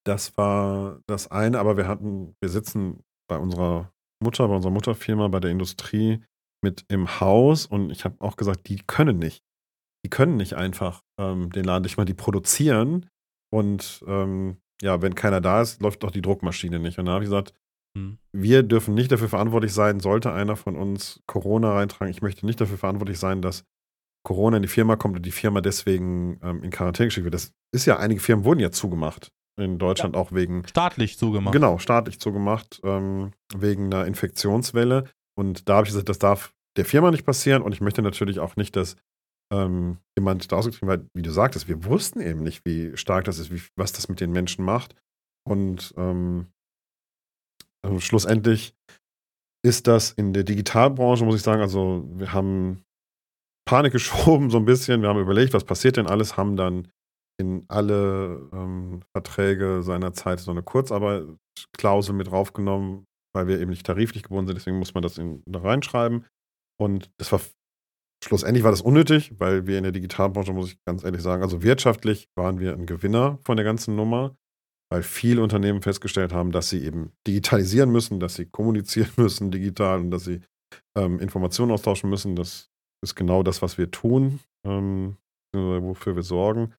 das 0.05 0.37
war 0.37 1.01
das 1.07 1.31
eine, 1.31 1.59
aber 1.59 1.77
wir 1.77 1.87
hatten, 1.87 2.35
wir 2.41 2.49
sitzen 2.49 3.03
bei 3.27 3.37
unserer 3.37 3.91
Mutter, 4.21 4.47
bei 4.47 4.55
unserer 4.55 4.71
Mutterfirma, 4.71 5.27
bei 5.29 5.39
der 5.39 5.51
Industrie 5.51 6.23
mit 6.63 6.85
im 6.89 7.19
Haus 7.19 7.65
und 7.65 7.89
ich 7.89 8.05
habe 8.05 8.19
auch 8.19 8.37
gesagt, 8.37 8.67
die 8.67 8.77
können 8.87 9.17
nicht. 9.17 9.43
Die 10.05 10.09
können 10.09 10.37
nicht 10.37 10.53
einfach 10.53 11.01
ähm, 11.19 11.51
den 11.51 11.65
Laden 11.65 11.83
nicht 11.83 11.97
mal, 11.97 12.05
die 12.05 12.13
produzieren 12.13 13.09
und 13.51 14.03
ähm, 14.07 14.57
ja, 14.81 15.01
wenn 15.01 15.15
keiner 15.15 15.41
da 15.41 15.61
ist, 15.61 15.81
läuft 15.81 16.03
doch 16.03 16.11
die 16.11 16.21
Druckmaschine 16.21 16.79
nicht. 16.79 16.99
Und 16.99 17.05
da 17.05 17.13
habe 17.13 17.23
ich 17.23 17.29
gesagt, 17.29 17.53
hm. 17.95 18.17
wir 18.33 18.63
dürfen 18.63 18.93
nicht 18.93 19.11
dafür 19.11 19.29
verantwortlich 19.29 19.73
sein, 19.73 19.99
sollte 19.99 20.31
einer 20.31 20.55
von 20.55 20.75
uns 20.75 21.21
Corona 21.27 21.73
reintragen. 21.73 22.11
Ich 22.11 22.21
möchte 22.21 22.45
nicht 22.45 22.59
dafür 22.59 22.77
verantwortlich 22.77 23.19
sein, 23.19 23.41
dass 23.41 23.63
Corona 24.25 24.57
in 24.57 24.63
die 24.63 24.69
Firma 24.69 24.95
kommt 24.95 25.15
und 25.15 25.25
die 25.25 25.31
Firma 25.31 25.61
deswegen 25.61 26.39
ähm, 26.43 26.63
in 26.63 26.71
Quarantäne 26.71 27.07
geschickt 27.07 27.23
wird. 27.23 27.33
Das 27.33 27.51
ist 27.73 27.85
ja, 27.85 27.97
einige 27.97 28.19
Firmen 28.19 28.43
wurden 28.43 28.59
ja 28.59 28.71
zugemacht. 28.71 29.31
In 29.57 29.79
Deutschland 29.79 30.15
ja. 30.15 30.21
auch 30.21 30.33
wegen. 30.33 30.67
Staatlich 30.67 31.17
zugemacht. 31.17 31.53
Genau, 31.53 31.77
staatlich 31.77 32.19
zugemacht, 32.19 32.81
ähm, 32.83 33.31
wegen 33.55 33.85
einer 33.85 34.05
Infektionswelle. 34.05 35.05
Und 35.37 35.69
da 35.69 35.75
habe 35.75 35.87
ich 35.87 35.93
gesagt, 35.93 36.09
das 36.09 36.19
darf 36.19 36.53
der 36.75 36.83
Firma 36.83 37.11
nicht 37.11 37.25
passieren. 37.25 37.61
Und 37.61 37.71
ich 37.71 37.79
möchte 37.79 38.01
natürlich 38.01 38.39
auch 38.39 38.57
nicht, 38.57 38.75
dass 38.75 38.97
ähm, 39.53 39.99
jemand 40.17 40.51
da 40.51 40.57
ausgekriegt 40.57 40.87
weil, 40.87 41.07
wie 41.13 41.21
du 41.21 41.31
sagtest, 41.31 41.69
wir 41.69 41.85
wussten 41.85 42.19
eben 42.19 42.43
nicht, 42.43 42.65
wie 42.65 42.97
stark 42.97 43.25
das 43.25 43.39
ist, 43.39 43.51
wie, 43.51 43.61
was 43.77 43.93
das 43.93 44.09
mit 44.09 44.19
den 44.19 44.31
Menschen 44.31 44.65
macht. 44.65 44.95
Und 45.47 45.93
ähm, 45.97 46.47
also 47.85 47.99
schlussendlich 47.99 48.73
ist 49.63 49.87
das 49.87 50.11
in 50.11 50.33
der 50.33 50.43
Digitalbranche, 50.43 51.25
muss 51.25 51.35
ich 51.35 51.41
sagen, 51.41 51.61
also 51.61 52.07
wir 52.13 52.33
haben 52.33 52.83
Panik 53.67 53.91
geschoben 53.93 54.49
so 54.49 54.57
ein 54.57 54.65
bisschen. 54.65 55.01
Wir 55.01 55.09
haben 55.09 55.19
überlegt, 55.19 55.53
was 55.53 55.63
passiert 55.63 55.97
denn 55.97 56.07
alles, 56.07 56.37
haben 56.37 56.55
dann 56.55 56.87
in 57.37 57.65
alle 57.67 58.49
ähm, 58.53 59.01
Verträge 59.11 59.83
seiner 59.83 60.13
Zeit 60.13 60.39
so 60.39 60.51
eine 60.51 60.63
Kurzarbeitsklausel 60.63 62.15
mit 62.15 62.27
draufgenommen, 62.27 63.05
weil 63.33 63.47
wir 63.47 63.59
eben 63.59 63.71
nicht 63.71 63.85
tariflich 63.85 64.23
gebunden 64.23 64.47
sind. 64.47 64.57
Deswegen 64.57 64.79
muss 64.79 64.93
man 64.93 65.03
das 65.03 65.17
in, 65.17 65.43
da 65.45 65.59
reinschreiben. 65.59 66.25
Und 66.79 67.11
das 67.17 67.31
war 67.31 67.41
schlussendlich 68.23 68.63
war 68.63 68.71
das 68.71 68.81
unnötig, 68.81 69.33
weil 69.39 69.67
wir 69.67 69.77
in 69.77 69.83
der 69.83 69.91
Digitalbranche, 69.91 70.53
muss 70.53 70.71
ich 70.71 70.77
ganz 70.85 71.03
ehrlich 71.03 71.21
sagen, 71.21 71.43
also 71.43 71.61
wirtschaftlich 71.61 72.29
waren 72.35 72.59
wir 72.59 72.73
ein 72.73 72.85
Gewinner 72.85 73.39
von 73.43 73.57
der 73.57 73.65
ganzen 73.65 73.95
Nummer, 73.95 74.35
weil 74.91 75.03
viele 75.03 75.41
Unternehmen 75.41 75.81
festgestellt 75.81 76.33
haben, 76.33 76.51
dass 76.51 76.69
sie 76.69 76.83
eben 76.83 77.11
digitalisieren 77.27 77.91
müssen, 77.91 78.19
dass 78.19 78.35
sie 78.35 78.45
kommunizieren 78.45 79.11
müssen 79.17 79.51
digital 79.51 79.99
und 79.99 80.11
dass 80.11 80.25
sie 80.25 80.41
ähm, 80.97 81.19
Informationen 81.19 81.71
austauschen 81.71 82.09
müssen. 82.09 82.35
Das 82.35 82.69
ist 83.03 83.15
genau 83.15 83.43
das, 83.43 83.61
was 83.61 83.77
wir 83.77 83.91
tun, 83.91 84.39
ähm, 84.65 85.17
wofür 85.53 86.15
wir 86.15 86.23
sorgen. 86.23 86.73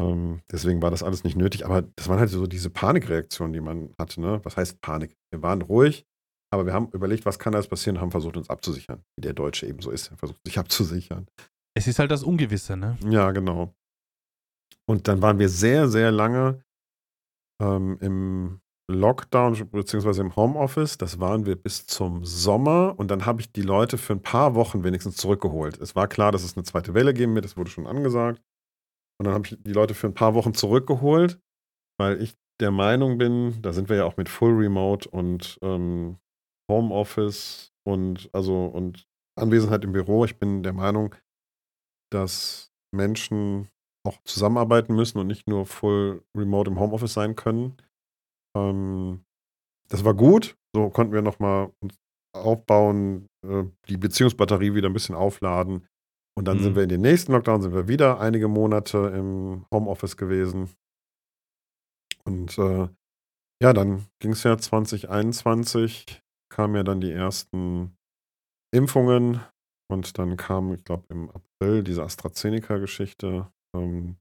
Ähm, 0.00 0.42
deswegen 0.50 0.80
war 0.80 0.90
das 0.90 1.02
alles 1.02 1.24
nicht 1.24 1.36
nötig, 1.36 1.64
aber 1.64 1.82
das 1.82 2.08
waren 2.08 2.20
halt 2.20 2.30
so 2.30 2.46
diese 2.46 2.70
Panikreaktionen, 2.70 3.52
die 3.52 3.60
man 3.60 3.94
hatte. 3.98 4.20
Ne? 4.20 4.40
Was 4.44 4.56
heißt 4.56 4.80
Panik? 4.80 5.16
Wir 5.32 5.42
waren 5.42 5.62
ruhig, 5.62 6.06
aber 6.52 6.66
wir 6.66 6.72
haben 6.72 6.88
überlegt, 6.92 7.26
was 7.26 7.38
kann 7.38 7.54
alles 7.54 7.68
passieren 7.68 7.96
und 7.96 8.02
haben 8.02 8.10
versucht, 8.10 8.36
uns 8.36 8.48
abzusichern. 8.48 9.02
Wie 9.16 9.22
der 9.22 9.32
Deutsche 9.32 9.66
eben 9.66 9.80
so 9.80 9.90
ist. 9.90 10.10
Er 10.10 10.16
versucht, 10.16 10.40
sich 10.46 10.58
abzusichern. 10.58 11.26
Es 11.76 11.86
ist 11.86 11.98
halt 11.98 12.10
das 12.10 12.22
Ungewisse, 12.22 12.76
ne? 12.76 12.96
Ja, 13.08 13.32
genau. 13.32 13.74
Und 14.86 15.06
dann 15.08 15.20
waren 15.20 15.38
wir 15.38 15.48
sehr, 15.48 15.88
sehr 15.88 16.10
lange 16.10 16.64
ähm, 17.60 17.98
im 18.00 18.60
Lockdown 18.90 19.70
beziehungsweise 19.70 20.22
im 20.22 20.34
Homeoffice. 20.34 20.96
Das 20.96 21.20
waren 21.20 21.44
wir 21.44 21.56
bis 21.56 21.86
zum 21.86 22.24
Sommer 22.24 22.94
und 22.96 23.10
dann 23.10 23.26
habe 23.26 23.40
ich 23.40 23.52
die 23.52 23.62
Leute 23.62 23.98
für 23.98 24.14
ein 24.14 24.22
paar 24.22 24.54
Wochen 24.54 24.82
wenigstens 24.84 25.16
zurückgeholt. 25.16 25.78
Es 25.78 25.94
war 25.94 26.08
klar, 26.08 26.32
dass 26.32 26.44
es 26.44 26.56
eine 26.56 26.64
zweite 26.64 26.94
Welle 26.94 27.12
geben 27.12 27.34
wird, 27.34 27.44
das 27.44 27.56
wurde 27.56 27.70
schon 27.70 27.86
angesagt. 27.86 28.42
Und 29.20 29.26
dann 29.26 29.34
habe 29.34 29.46
ich 29.46 29.56
die 29.62 29.72
Leute 29.72 29.94
für 29.94 30.06
ein 30.06 30.14
paar 30.14 30.34
Wochen 30.34 30.54
zurückgeholt, 30.54 31.40
weil 31.98 32.22
ich 32.22 32.34
der 32.60 32.70
Meinung 32.70 33.18
bin, 33.18 33.60
da 33.62 33.72
sind 33.72 33.88
wir 33.88 33.96
ja 33.96 34.04
auch 34.04 34.16
mit 34.16 34.28
Full 34.28 34.54
Remote 34.54 35.08
und 35.08 35.58
ähm, 35.62 36.18
Homeoffice 36.70 37.72
und 37.84 38.30
also 38.32 38.66
und 38.66 39.06
Anwesenheit 39.36 39.84
im 39.84 39.92
Büro. 39.92 40.24
Ich 40.24 40.38
bin 40.38 40.62
der 40.62 40.72
Meinung, 40.72 41.14
dass 42.10 42.72
Menschen 42.92 43.68
auch 44.08 44.22
zusammenarbeiten 44.24 44.94
müssen 44.94 45.18
und 45.18 45.26
nicht 45.26 45.46
nur 45.48 45.66
Full 45.66 46.22
Remote 46.36 46.70
im 46.70 46.80
Homeoffice 46.80 47.14
sein 47.14 47.36
können. 47.36 47.76
Ähm, 48.56 49.24
das 49.88 50.04
war 50.04 50.14
gut. 50.14 50.56
So 50.74 50.90
konnten 50.90 51.12
wir 51.12 51.22
nochmal 51.22 51.72
aufbauen, 52.34 53.28
äh, 53.46 53.64
die 53.88 53.96
Beziehungsbatterie 53.96 54.74
wieder 54.74 54.88
ein 54.88 54.94
bisschen 54.94 55.14
aufladen. 55.14 55.86
Und 56.36 56.44
dann 56.46 56.58
mhm. 56.58 56.62
sind 56.62 56.76
wir 56.76 56.82
in 56.84 56.88
den 56.88 57.00
nächsten 57.00 57.32
Lockdown, 57.32 57.62
sind 57.62 57.74
wir 57.74 57.88
wieder 57.88 58.20
einige 58.20 58.48
Monate 58.48 59.12
im 59.14 59.66
Homeoffice 59.72 60.16
gewesen. 60.16 60.70
Und 62.24 62.58
äh, 62.58 62.88
ja, 63.62 63.72
dann 63.72 64.06
ging 64.20 64.32
es 64.32 64.44
ja 64.44 64.56
2021, 64.56 66.22
kamen 66.52 66.76
ja 66.76 66.82
dann 66.84 67.00
die 67.00 67.10
ersten 67.10 67.96
Impfungen 68.72 69.40
und 69.90 70.18
dann 70.18 70.36
kam, 70.36 70.74
ich 70.74 70.84
glaube, 70.84 71.06
im 71.08 71.30
April 71.30 71.82
diese 71.82 72.04
AstraZeneca-Geschichte. 72.04 73.50
Ähm, 73.76 74.16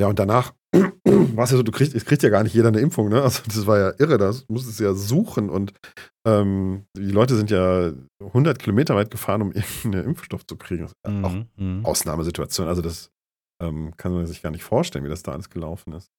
ja, 0.00 0.06
und 0.06 0.18
danach 0.18 0.54
war 0.72 1.44
es 1.44 1.50
ja 1.50 1.56
so, 1.56 1.62
du 1.62 1.72
kriegst, 1.72 1.94
es 1.94 2.04
kriegt 2.04 2.22
ja 2.22 2.28
gar 2.28 2.42
nicht 2.42 2.54
jeder 2.54 2.68
eine 2.68 2.80
Impfung, 2.80 3.08
ne? 3.08 3.22
Also 3.22 3.42
das 3.46 3.66
war 3.66 3.78
ja 3.78 3.92
irre, 3.98 4.18
das 4.18 4.46
musstest 4.48 4.80
du 4.80 4.84
ja 4.84 4.94
suchen 4.94 5.50
und 5.50 5.72
ähm, 6.26 6.84
die 6.96 7.10
Leute 7.10 7.36
sind 7.36 7.50
ja 7.50 7.92
100 8.20 8.58
Kilometer 8.58 8.94
weit 8.94 9.10
gefahren, 9.10 9.42
um 9.42 9.52
irgendeinen 9.52 10.04
Impfstoff 10.04 10.46
zu 10.46 10.56
kriegen. 10.56 10.82
Das 10.82 10.92
ist 10.92 10.98
ja 11.06 11.22
auch 11.24 11.32
mhm, 11.32 11.48
mhm. 11.56 11.84
Ausnahmesituation. 11.84 12.68
Also 12.68 12.82
das 12.82 13.10
ähm, 13.62 13.96
kann 13.96 14.12
man 14.12 14.26
sich 14.26 14.42
gar 14.42 14.50
nicht 14.50 14.64
vorstellen, 14.64 15.04
wie 15.04 15.10
das 15.10 15.22
da 15.22 15.32
alles 15.32 15.50
gelaufen 15.50 15.94
ist. 15.94 16.10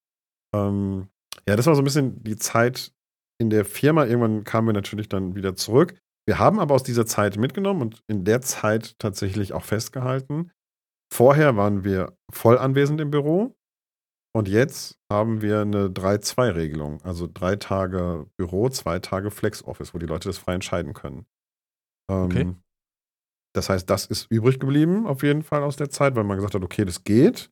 Ähm, 0.53 1.07
ja, 1.47 1.55
das 1.55 1.67
war 1.67 1.75
so 1.75 1.81
ein 1.81 1.85
bisschen 1.85 2.23
die 2.23 2.35
Zeit 2.35 2.91
in 3.39 3.49
der 3.49 3.65
Firma. 3.65 4.05
Irgendwann 4.05 4.43
kamen 4.43 4.67
wir 4.67 4.73
natürlich 4.73 5.07
dann 5.07 5.35
wieder 5.35 5.55
zurück. 5.55 5.95
Wir 6.27 6.37
haben 6.37 6.59
aber 6.59 6.75
aus 6.75 6.83
dieser 6.83 7.05
Zeit 7.05 7.37
mitgenommen 7.37 7.81
und 7.81 8.03
in 8.07 8.25
der 8.25 8.41
Zeit 8.41 8.95
tatsächlich 8.99 9.53
auch 9.53 9.63
festgehalten. 9.63 10.51
Vorher 11.11 11.55
waren 11.57 11.83
wir 11.83 12.15
voll 12.31 12.57
anwesend 12.57 13.01
im 13.01 13.11
Büro. 13.11 13.55
Und 14.35 14.47
jetzt 14.47 14.99
haben 15.11 15.41
wir 15.41 15.61
eine 15.61 15.87
3-2-Regelung. 15.87 17.01
Also 17.03 17.27
drei 17.31 17.55
Tage 17.55 18.27
Büro, 18.37 18.69
zwei 18.69 18.99
Tage 18.99 19.31
Flex-Office, 19.31 19.93
wo 19.93 19.97
die 19.97 20.05
Leute 20.05 20.29
das 20.29 20.37
frei 20.37 20.53
entscheiden 20.53 20.93
können. 20.93 21.25
Ähm, 22.11 22.23
okay. 22.25 22.55
Das 23.55 23.69
heißt, 23.69 23.89
das 23.89 24.05
ist 24.05 24.29
übrig 24.29 24.59
geblieben 24.59 25.07
auf 25.07 25.23
jeden 25.23 25.41
Fall 25.41 25.63
aus 25.63 25.75
der 25.75 25.89
Zeit, 25.89 26.15
weil 26.15 26.23
man 26.23 26.37
gesagt 26.37 26.53
hat, 26.53 26.63
okay, 26.63 26.85
das 26.85 27.03
geht, 27.03 27.51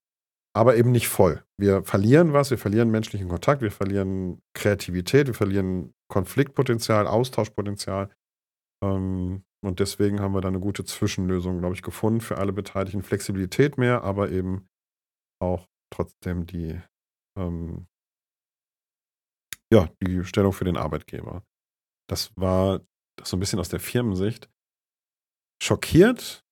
aber 0.55 0.75
eben 0.75 0.91
nicht 0.91 1.07
voll. 1.07 1.43
Wir 1.59 1.83
verlieren 1.83 2.33
was, 2.33 2.51
wir 2.51 2.59
verlieren 2.59 2.91
menschlichen 2.91 3.27
Kontakt, 3.27 3.63
wir 3.63 3.71
verlieren 3.71 4.41
Kreativität, 4.53 5.27
wir 5.27 5.33
verlieren 5.33 5.93
Konfliktpotenzial, 6.07 7.07
Austauschpotenzial. 7.07 8.11
Ähm, 8.83 9.43
Und 9.63 9.79
deswegen 9.79 10.19
haben 10.19 10.33
wir 10.33 10.41
da 10.41 10.47
eine 10.49 10.59
gute 10.59 10.85
Zwischenlösung, 10.85 11.59
glaube 11.59 11.75
ich, 11.75 11.81
gefunden 11.81 12.21
für 12.21 12.37
alle 12.37 12.53
Beteiligten. 12.53 13.01
Flexibilität 13.01 13.77
mehr, 13.77 14.03
aber 14.03 14.29
eben 14.31 14.67
auch 15.41 15.67
trotzdem 15.91 16.45
die, 16.45 16.79
ähm, 17.37 17.87
ja, 19.73 19.89
die 20.01 20.23
Stellung 20.23 20.53
für 20.53 20.65
den 20.65 20.77
Arbeitgeber. 20.77 21.43
Das 22.09 22.31
war 22.37 22.81
so 23.23 23.35
ein 23.35 23.39
bisschen 23.39 23.59
aus 23.59 23.69
der 23.69 23.79
Firmensicht. 23.79 24.49
Schockiert 25.61 26.45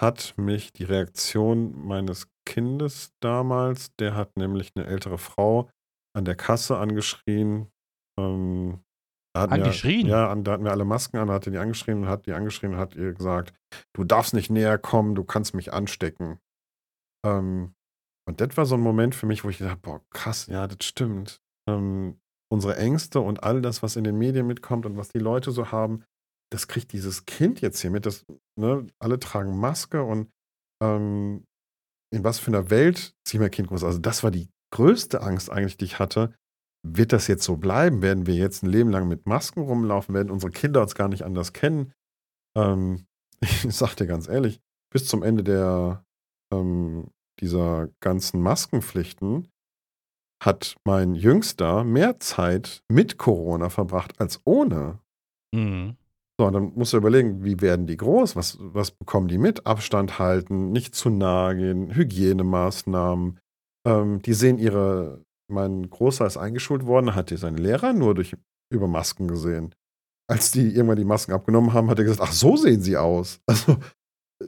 hat 0.00 0.34
mich 0.38 0.72
die 0.72 0.84
Reaktion 0.84 1.86
meines 1.86 2.26
Kindes 2.46 3.12
damals. 3.20 3.94
Der 3.96 4.14
hat 4.14 4.36
nämlich 4.36 4.72
eine 4.74 4.86
ältere 4.86 5.18
Frau 5.18 5.70
an 6.16 6.24
der 6.24 6.36
Kasse 6.36 6.78
angeschrien. 6.78 7.70
Ähm, 8.18 8.82
Angeschrien? 9.32 10.06
ja, 10.06 10.30
an, 10.30 10.44
da 10.44 10.52
hatten 10.52 10.64
wir 10.64 10.72
alle 10.72 10.84
Masken 10.84 11.18
an, 11.18 11.28
da 11.28 11.34
hat 11.34 11.46
die 11.46 11.56
angeschrien 11.56 12.02
und 12.02 12.08
hat 12.08 12.26
die 12.26 12.32
angeschrien 12.32 12.74
und 12.74 12.78
hat 12.78 12.96
ihr 12.96 13.12
gesagt, 13.12 13.54
du 13.94 14.04
darfst 14.04 14.34
nicht 14.34 14.50
näher 14.50 14.78
kommen, 14.78 15.14
du 15.14 15.24
kannst 15.24 15.54
mich 15.54 15.72
anstecken. 15.72 16.38
Ähm, 17.24 17.74
und 18.28 18.40
das 18.40 18.56
war 18.56 18.66
so 18.66 18.74
ein 18.74 18.80
Moment 18.80 19.14
für 19.14 19.26
mich, 19.26 19.44
wo 19.44 19.48
ich 19.48 19.58
dachte, 19.58 19.78
boah, 19.80 20.00
krass, 20.10 20.46
ja, 20.46 20.66
das 20.66 20.84
stimmt. 20.84 21.40
Ähm, 21.68 22.18
unsere 22.52 22.76
Ängste 22.76 23.20
und 23.20 23.44
all 23.44 23.62
das, 23.62 23.82
was 23.82 23.96
in 23.96 24.04
den 24.04 24.18
Medien 24.18 24.46
mitkommt 24.46 24.86
und 24.86 24.96
was 24.96 25.08
die 25.08 25.18
Leute 25.18 25.52
so 25.52 25.70
haben, 25.70 26.04
das 26.52 26.66
kriegt 26.66 26.92
dieses 26.92 27.26
Kind 27.26 27.60
jetzt 27.60 27.80
hier 27.80 27.90
mit. 27.90 28.06
Das, 28.06 28.26
ne, 28.58 28.86
alle 28.98 29.20
tragen 29.20 29.56
Maske 29.56 30.02
und 30.02 30.30
ähm, 30.82 31.44
in 32.12 32.24
was 32.24 32.40
für 32.40 32.48
einer 32.48 32.70
Welt 32.70 33.14
zieht 33.24 33.40
mein 33.40 33.50
Kind 33.50 33.68
groß? 33.68 33.84
Also, 33.84 33.98
das 33.98 34.24
war 34.24 34.32
die 34.32 34.50
größte 34.74 35.20
Angst 35.22 35.50
eigentlich, 35.50 35.76
die 35.76 35.84
ich 35.84 35.98
hatte. 35.98 36.34
Wird 36.82 37.12
das 37.12 37.26
jetzt 37.26 37.44
so 37.44 37.56
bleiben? 37.56 38.02
Werden 38.02 38.26
wir 38.26 38.34
jetzt 38.34 38.62
ein 38.62 38.70
Leben 38.70 38.90
lang 38.90 39.08
mit 39.08 39.26
Masken 39.26 39.60
rumlaufen? 39.60 40.14
Werden 40.14 40.30
unsere 40.30 40.50
Kinder 40.50 40.82
uns 40.82 40.94
gar 40.94 41.08
nicht 41.08 41.24
anders 41.24 41.52
kennen? 41.52 41.92
Ähm, 42.56 43.06
ich 43.40 43.74
sag 43.74 43.94
dir 43.96 44.06
ganz 44.06 44.28
ehrlich, 44.28 44.60
bis 44.92 45.06
zum 45.06 45.22
Ende 45.22 45.44
der, 45.44 46.04
ähm, 46.52 47.08
dieser 47.40 47.88
ganzen 48.00 48.40
Maskenpflichten 48.40 49.48
hat 50.42 50.76
mein 50.84 51.14
Jüngster 51.14 51.84
mehr 51.84 52.18
Zeit 52.18 52.82
mit 52.88 53.18
Corona 53.18 53.68
verbracht 53.68 54.18
als 54.20 54.40
ohne. 54.44 54.98
Mhm. 55.54 55.96
So, 56.40 56.50
dann 56.50 56.72
musst 56.74 56.94
du 56.94 56.96
überlegen, 56.96 57.44
wie 57.44 57.60
werden 57.60 57.86
die 57.86 57.98
groß? 57.98 58.34
Was, 58.34 58.56
was 58.58 58.92
bekommen 58.92 59.28
die 59.28 59.36
mit? 59.36 59.66
Abstand 59.66 60.18
halten, 60.18 60.72
nicht 60.72 60.94
zu 60.94 61.10
nahe 61.10 61.54
gehen, 61.54 61.94
Hygienemaßnahmen. 61.94 63.38
Ähm, 63.86 64.22
die 64.22 64.32
sehen 64.32 64.56
ihre, 64.56 65.22
mein 65.50 65.88
Großer 65.88 66.26
ist 66.26 66.36
eingeschult 66.36 66.86
worden, 66.86 67.14
hat 67.14 67.30
seine 67.30 67.58
Lehrer 67.58 67.92
nur 67.92 68.14
durch, 68.14 68.36
über 68.72 68.88
Masken 68.88 69.28
gesehen. 69.28 69.74
Als 70.28 70.52
die 70.52 70.74
irgendwann 70.74 70.96
die 70.96 71.04
Masken 71.04 71.32
abgenommen 71.32 71.72
haben, 71.72 71.90
hat 71.90 71.98
er 71.98 72.04
gesagt, 72.04 72.22
ach, 72.22 72.32
so 72.32 72.56
sehen 72.56 72.82
sie 72.82 72.96
aus. 72.96 73.40
Also, 73.48 73.76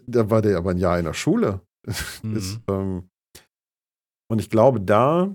da 0.06 0.30
war 0.30 0.40
der 0.40 0.56
aber 0.56 0.70
ein 0.70 0.78
Jahr 0.78 0.98
in 0.98 1.04
der 1.04 1.14
Schule. 1.14 1.60
Mhm. 2.22 2.36
Ist, 2.36 2.60
ähm, 2.68 3.10
und 4.30 4.38
ich 4.38 4.48
glaube, 4.48 4.80
da, 4.80 5.34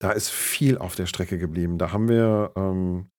da 0.00 0.10
ist 0.10 0.30
viel 0.30 0.78
auf 0.78 0.96
der 0.96 1.06
Strecke 1.06 1.38
geblieben. 1.38 1.78
Da 1.78 1.92
haben 1.92 2.08
wir, 2.08 2.52
ähm, 2.56 3.10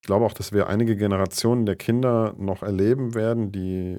ich 0.00 0.06
glaube 0.06 0.24
auch, 0.24 0.32
dass 0.32 0.52
wir 0.52 0.68
einige 0.68 0.96
Generationen 0.96 1.66
der 1.66 1.76
Kinder 1.76 2.34
noch 2.38 2.62
erleben 2.62 3.14
werden, 3.14 3.52
die 3.52 3.98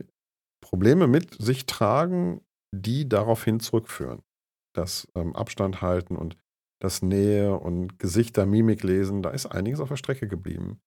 Probleme 0.64 1.08
mit 1.08 1.40
sich 1.40 1.66
tragen, 1.66 2.42
die 2.74 3.08
daraufhin 3.08 3.60
zurückführen. 3.60 4.24
Das 4.74 5.08
ähm, 5.16 5.36
Abstand 5.36 5.82
halten 5.82 6.16
und 6.16 6.38
das 6.82 7.02
Nähe 7.02 7.58
und 7.58 8.00
Gesichter, 8.00 8.46
Mimik 8.46 8.84
lesen, 8.84 9.22
da 9.22 9.32
ist 9.32 9.46
einiges 9.48 9.80
auf 9.80 9.90
der 9.90 9.98
Strecke 9.98 10.28
geblieben. 10.28 10.80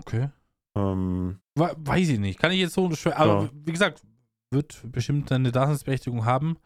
Okay. 0.00 0.30
Ähm, 0.76 1.40
We- 1.54 1.74
Weiß 1.78 2.08
ich 2.08 2.18
nicht. 2.18 2.38
Kann 2.38 2.52
ich 2.52 2.60
jetzt 2.60 2.74
so 2.74 2.90
schwer. 2.94 3.18
Aber 3.18 3.42
Ja. 3.44 3.50
wie 3.52 3.72
gesagt, 3.72 4.02
wird 4.50 4.80
bestimmt 4.90 5.30
eine 5.32 5.52
Daseinsberechtigung 5.52 6.24
haben. 6.24 6.56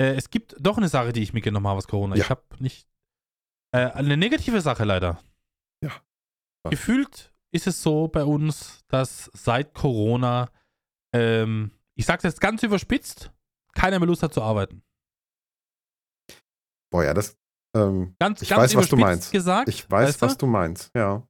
Äh, 0.00 0.14
es 0.16 0.28
gibt 0.30 0.56
doch 0.60 0.76
eine 0.76 0.88
Sache, 0.88 1.12
die 1.12 1.22
ich 1.22 1.32
mitgenommen 1.32 1.66
habe 1.66 1.78
aus 1.78 1.88
Corona. 1.88 2.16
Ja. 2.16 2.24
Ich 2.24 2.30
habe 2.30 2.42
nicht. 2.58 2.86
Äh, 3.74 3.86
eine 3.92 4.16
negative 4.18 4.60
Sache 4.60 4.84
leider. 4.84 5.20
Ja. 5.82 5.92
Was? 6.64 6.70
Gefühlt 6.72 7.32
ist 7.54 7.66
es 7.66 7.82
so 7.82 8.08
bei 8.08 8.24
uns, 8.24 8.84
dass 8.88 9.30
seit 9.32 9.72
Corona, 9.74 10.50
ähm, 11.14 11.70
ich 11.94 12.04
sage 12.04 12.26
jetzt 12.26 12.40
ganz 12.40 12.62
überspitzt, 12.62 13.32
keiner 13.74 13.98
mehr 13.98 14.08
Lust 14.08 14.22
hat 14.22 14.34
zu 14.34 14.42
arbeiten. 14.42 14.82
Boah, 16.92 17.02
ja, 17.04 17.12
das, 17.14 17.36
ähm, 17.74 18.14
Ganz, 18.20 18.42
Ich 18.42 18.50
ganz 18.50 18.62
weiß, 18.62 18.76
was 18.76 18.88
du 18.88 18.96
meinst. 18.96 19.32
gesagt. 19.32 19.68
ich 19.68 19.90
weiß, 19.90 20.08
weißt 20.10 20.22
was 20.22 20.36
du 20.38 20.46
meinst. 20.46 20.90
Ja. 20.94 21.26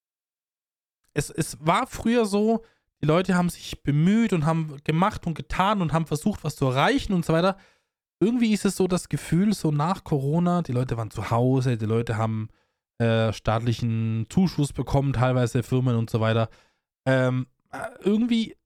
es, 1.15 1.31
es 1.31 1.57
war 1.65 1.87
früher 1.87 2.27
so, 2.27 2.63
die 3.01 3.07
Leute 3.07 3.35
haben 3.35 3.49
sich 3.49 3.83
bemüht 3.83 4.33
und 4.33 4.45
haben 4.45 4.77
gemacht 4.85 5.27
und 5.27 5.35
getan 5.35 5.81
und 5.81 5.93
haben 5.93 6.07
versucht, 6.07 6.45
was 6.45 6.57
zu 6.57 6.67
erreichen 6.67 7.13
und 7.15 7.25
so 7.25 7.33
weiter. 7.33 7.57
Irgendwie 8.21 8.53
ist 8.53 8.65
es 8.65 8.77
so 8.77 8.87
das 8.87 9.09
Gefühl, 9.09 9.55
so 9.55 9.73
nach 9.73 10.05
Corona, 10.05 10.63
die 10.63 10.73
Leute 10.73 10.97
waren 10.97 11.11
zu 11.11 11.31
Hause, 11.31 11.77
die 11.77 11.87
Leute 11.87 12.17
haben 12.17 12.49
äh, 12.99 13.33
staatlichen 13.33 14.27
Zuschuss 14.29 14.73
bekommen, 14.73 15.13
teilweise 15.13 15.63
Firmen 15.65 15.97
und 15.97 16.11
so 16.11 16.21
weiter. 16.21 16.49
Ähm, 17.07 17.47
äh, 17.73 17.79
irgendwie, 18.01 18.57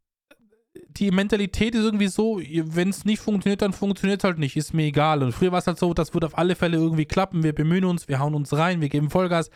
die 0.98 1.10
Mentalität 1.10 1.74
ist 1.74 1.82
irgendwie 1.84 2.08
so, 2.08 2.40
wenn 2.40 2.88
es 2.90 3.04
nicht 3.04 3.20
funktioniert, 3.20 3.62
dann 3.62 3.72
funktioniert 3.72 4.20
es 4.20 4.24
halt 4.24 4.38
nicht, 4.38 4.56
ist 4.56 4.72
mir 4.74 4.84
egal. 4.84 5.22
Und 5.22 5.32
früher 5.32 5.52
war 5.52 5.58
es 5.58 5.66
halt 5.66 5.78
so, 5.78 5.92
das 5.94 6.14
wird 6.14 6.24
auf 6.24 6.36
alle 6.38 6.54
Fälle 6.56 6.76
irgendwie 6.78 7.04
klappen, 7.04 7.42
wir 7.42 7.54
bemühen 7.54 7.84
uns, 7.84 8.08
wir 8.08 8.18
hauen 8.18 8.34
uns 8.34 8.52
rein, 8.52 8.80
wir 8.80 8.88
geben 8.88 9.10
Vollgas 9.10 9.50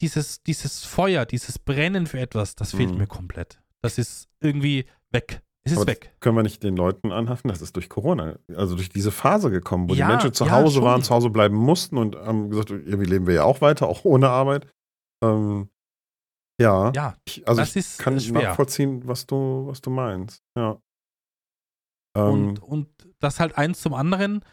dieses, 0.00 0.42
dieses 0.42 0.84
Feuer, 0.84 1.24
dieses 1.24 1.58
Brennen 1.58 2.06
für 2.06 2.18
etwas, 2.18 2.54
das 2.56 2.72
fehlt 2.74 2.90
Mhm. 2.92 2.98
mir 2.98 3.06
komplett. 3.06 3.60
Das 3.80 3.98
ist 3.98 4.28
irgendwie 4.40 4.86
weg. 5.10 5.40
Es 5.64 5.72
ist 5.72 5.78
Aber 5.78 5.86
weg. 5.86 6.12
können 6.18 6.34
wir 6.36 6.42
nicht 6.42 6.62
den 6.64 6.76
Leuten 6.76 7.12
anhaften, 7.12 7.48
das 7.48 7.62
ist 7.62 7.76
durch 7.76 7.88
Corona, 7.88 8.36
also 8.56 8.74
durch 8.74 8.88
diese 8.88 9.12
Phase 9.12 9.50
gekommen, 9.50 9.88
wo 9.88 9.94
Ja, 9.94 10.06
die 10.06 10.12
Menschen 10.12 10.32
zu 10.32 10.44
ja, 10.46 10.50
Hause 10.50 10.74
schon. 10.76 10.84
waren, 10.84 11.02
zu 11.04 11.14
Hause 11.14 11.30
bleiben 11.30 11.54
mussten 11.56 11.98
und 11.98 12.16
haben 12.16 12.50
gesagt, 12.50 12.70
irgendwie 12.70 13.04
leben 13.08 13.28
wir 13.28 13.34
ja 13.34 13.44
auch 13.44 13.60
weiter, 13.60 13.86
auch 13.86 14.04
ohne 14.04 14.28
Arbeit. 14.28 14.66
Ähm, 15.22 15.68
ja, 16.62 16.92
Ja, 16.94 17.16
ich, 17.24 17.46
also 17.46 17.60
das 17.60 17.70
ich 17.70 17.76
ist 17.76 17.98
kann 17.98 18.18
schwer. 18.20 18.42
nachvollziehen, 18.50 19.06
was 19.06 19.26
du, 19.26 19.66
was 19.66 19.80
du 19.80 19.90
meinst. 19.90 20.42
Ja. 20.56 20.80
Ähm, 22.16 22.24
und, 22.50 22.58
und 22.62 22.88
das 23.20 23.40
halt 23.40 23.56
eins 23.58 23.80
zum 23.80 23.94
anderen. 23.94 24.44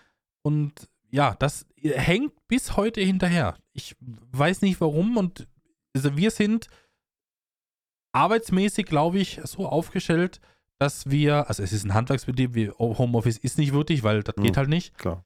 Und 0.44 0.90
ja, 1.10 1.36
das 1.36 1.66
hängt 1.82 2.34
bis 2.48 2.76
heute 2.78 3.02
hinterher. 3.02 3.58
Ich 3.74 3.96
weiß 4.00 4.62
nicht 4.62 4.80
warum. 4.82 5.18
Und 5.18 5.48
also 5.96 6.16
wir 6.18 6.32
sind 6.32 6.68
arbeitsmäßig, 8.14 8.86
glaube 8.86 9.20
ich, 9.20 9.40
so 9.44 9.68
aufgestellt, 9.68 10.40
dass 10.80 11.10
wir, 11.10 11.48
also 11.50 11.62
es 11.64 11.74
ist 11.74 11.84
ein 11.86 11.94
Handwerksbetrieb, 11.94 12.54
wie 12.56 12.70
Homeoffice 12.72 13.38
ist 13.38 13.58
nicht 13.58 13.74
wirklich, 13.74 14.04
weil 14.04 14.24
das 14.24 14.36
Mhm. 14.38 14.44
geht 14.44 14.58
halt 14.58 14.70
nicht. 14.70 14.98
klar. 14.98 15.26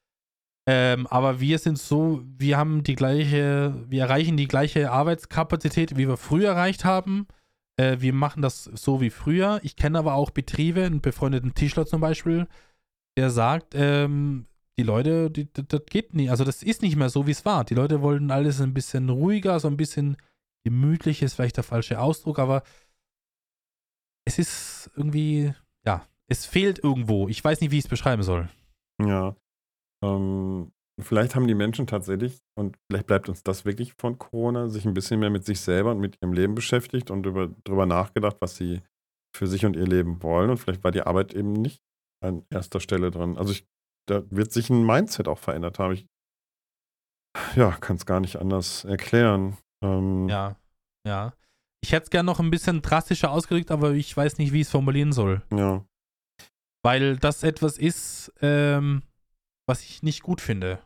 Ähm, 0.65 1.07
aber 1.07 1.39
wir 1.39 1.59
sind 1.59 1.77
so, 1.77 2.21
wir 2.37 2.57
haben 2.57 2.83
die 2.83 2.95
gleiche, 2.95 3.75
wir 3.89 4.03
erreichen 4.03 4.37
die 4.37 4.47
gleiche 4.47 4.91
Arbeitskapazität, 4.91 5.97
wie 5.97 6.07
wir 6.07 6.17
früher 6.17 6.51
erreicht 6.51 6.85
haben. 6.85 7.27
Äh, 7.77 7.97
wir 7.99 8.13
machen 8.13 8.41
das 8.41 8.63
so 8.63 9.01
wie 9.01 9.09
früher. 9.09 9.59
Ich 9.63 9.75
kenne 9.75 9.99
aber 9.99 10.13
auch 10.13 10.31
Betriebe, 10.31 10.85
einen 10.85 11.01
befreundeten 11.01 11.53
Tischler 11.53 11.85
zum 11.85 11.99
Beispiel, 11.99 12.47
der 13.17 13.29
sagt, 13.29 13.73
ähm, 13.75 14.45
die 14.77 14.83
Leute, 14.83 15.29
die, 15.29 15.51
das, 15.51 15.81
geht 15.85 16.13
nicht, 16.13 16.31
also 16.31 16.43
das 16.43 16.63
ist 16.63 16.81
nicht 16.81 16.95
mehr 16.95 17.09
so, 17.09 17.27
wie 17.27 17.31
es 17.31 17.45
war. 17.45 17.63
Die 17.63 17.75
Leute 17.75 18.01
wollten 18.01 18.31
alles 18.31 18.61
ein 18.61 18.73
bisschen 18.73 19.09
ruhiger, 19.09 19.59
so 19.59 19.67
ein 19.67 19.77
bisschen 19.77 20.17
gemütlich, 20.63 21.21
ist 21.21 21.35
vielleicht 21.35 21.57
der 21.57 21.63
falsche 21.63 21.99
Ausdruck, 21.99 22.39
aber 22.39 22.63
es 24.25 24.39
ist 24.39 24.89
irgendwie, 24.95 25.53
ja, 25.85 26.07
es 26.27 26.45
fehlt 26.45 26.79
irgendwo. 26.79 27.27
Ich 27.27 27.43
weiß 27.43 27.59
nicht, 27.61 27.71
wie 27.71 27.77
ich 27.77 27.85
es 27.85 27.89
beschreiben 27.89 28.23
soll. 28.23 28.49
Ja. 29.03 29.35
Ähm, 30.03 30.71
vielleicht 31.01 31.35
haben 31.35 31.47
die 31.47 31.55
Menschen 31.55 31.87
tatsächlich, 31.87 32.39
und 32.55 32.77
vielleicht 32.89 33.07
bleibt 33.07 33.29
uns 33.29 33.43
das 33.43 33.65
wirklich 33.65 33.93
von 33.93 34.17
Corona, 34.17 34.69
sich 34.69 34.85
ein 34.85 34.93
bisschen 34.93 35.19
mehr 35.19 35.29
mit 35.29 35.45
sich 35.45 35.59
selber 35.61 35.91
und 35.91 35.99
mit 35.99 36.17
ihrem 36.21 36.33
Leben 36.33 36.55
beschäftigt 36.55 37.09
und 37.09 37.25
über, 37.25 37.49
darüber 37.63 37.85
nachgedacht, 37.85 38.37
was 38.39 38.55
sie 38.55 38.81
für 39.35 39.47
sich 39.47 39.65
und 39.65 39.75
ihr 39.75 39.87
Leben 39.87 40.21
wollen. 40.21 40.49
Und 40.49 40.57
vielleicht 40.57 40.83
war 40.83 40.91
die 40.91 41.01
Arbeit 41.01 41.33
eben 41.33 41.53
nicht 41.53 41.81
an 42.23 42.45
erster 42.49 42.79
Stelle 42.79 43.11
dran. 43.11 43.37
Also 43.37 43.51
ich, 43.51 43.65
da 44.07 44.23
wird 44.29 44.51
sich 44.51 44.69
ein 44.69 44.85
Mindset 44.85 45.27
auch 45.27 45.39
verändert 45.39 45.79
haben. 45.79 45.93
Ich 45.93 46.05
ja, 47.55 47.71
kann 47.71 47.95
es 47.95 48.05
gar 48.05 48.19
nicht 48.19 48.37
anders 48.37 48.85
erklären. 48.85 49.57
Ähm, 49.83 50.29
Ja, 50.29 50.55
ja. 51.07 51.33
Ich 51.83 51.91
hätte 51.91 52.05
es 52.05 52.09
gerne 52.09 52.27
noch 52.27 52.39
ein 52.39 52.51
bisschen 52.51 52.81
drastischer 52.81 53.31
ausgedrückt, 53.31 53.71
aber 53.71 53.91
ich 53.91 54.15
weiß 54.15 54.37
nicht, 54.37 54.53
wie 54.53 54.61
ich 54.61 54.67
es 54.67 54.71
formulieren 54.71 55.11
soll. 55.11 55.41
ja. 55.53 55.83
Weil 56.85 57.15
das 57.15 57.43
etwas 57.43 57.77
ist, 57.77 58.33
ähm, 58.41 59.03
was 59.67 59.81
ich 59.83 60.03
nicht 60.03 60.21
gut 60.23 60.41
finde. 60.41 60.79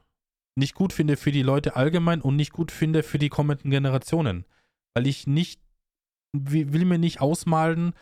Nicht 0.55 0.73
gut 0.75 0.93
finde 0.93 1.17
für 1.17 1.31
die 1.31 1.43
Leute 1.43 1.75
allgemein 1.75 2.21
und 2.21 2.35
nicht 2.35 2.51
gut 2.51 2.71
finde 2.71 3.03
für 3.03 3.19
die 3.19 3.29
kommenden 3.29 3.69
Generationen. 3.71 4.45
Weil 4.95 5.05
ich 5.07 5.27
nicht, 5.27 5.61
wi- 6.35 6.73
will 6.73 6.85
mir 6.85 6.97
nicht 6.97 7.21
ausmalen, 7.21 7.93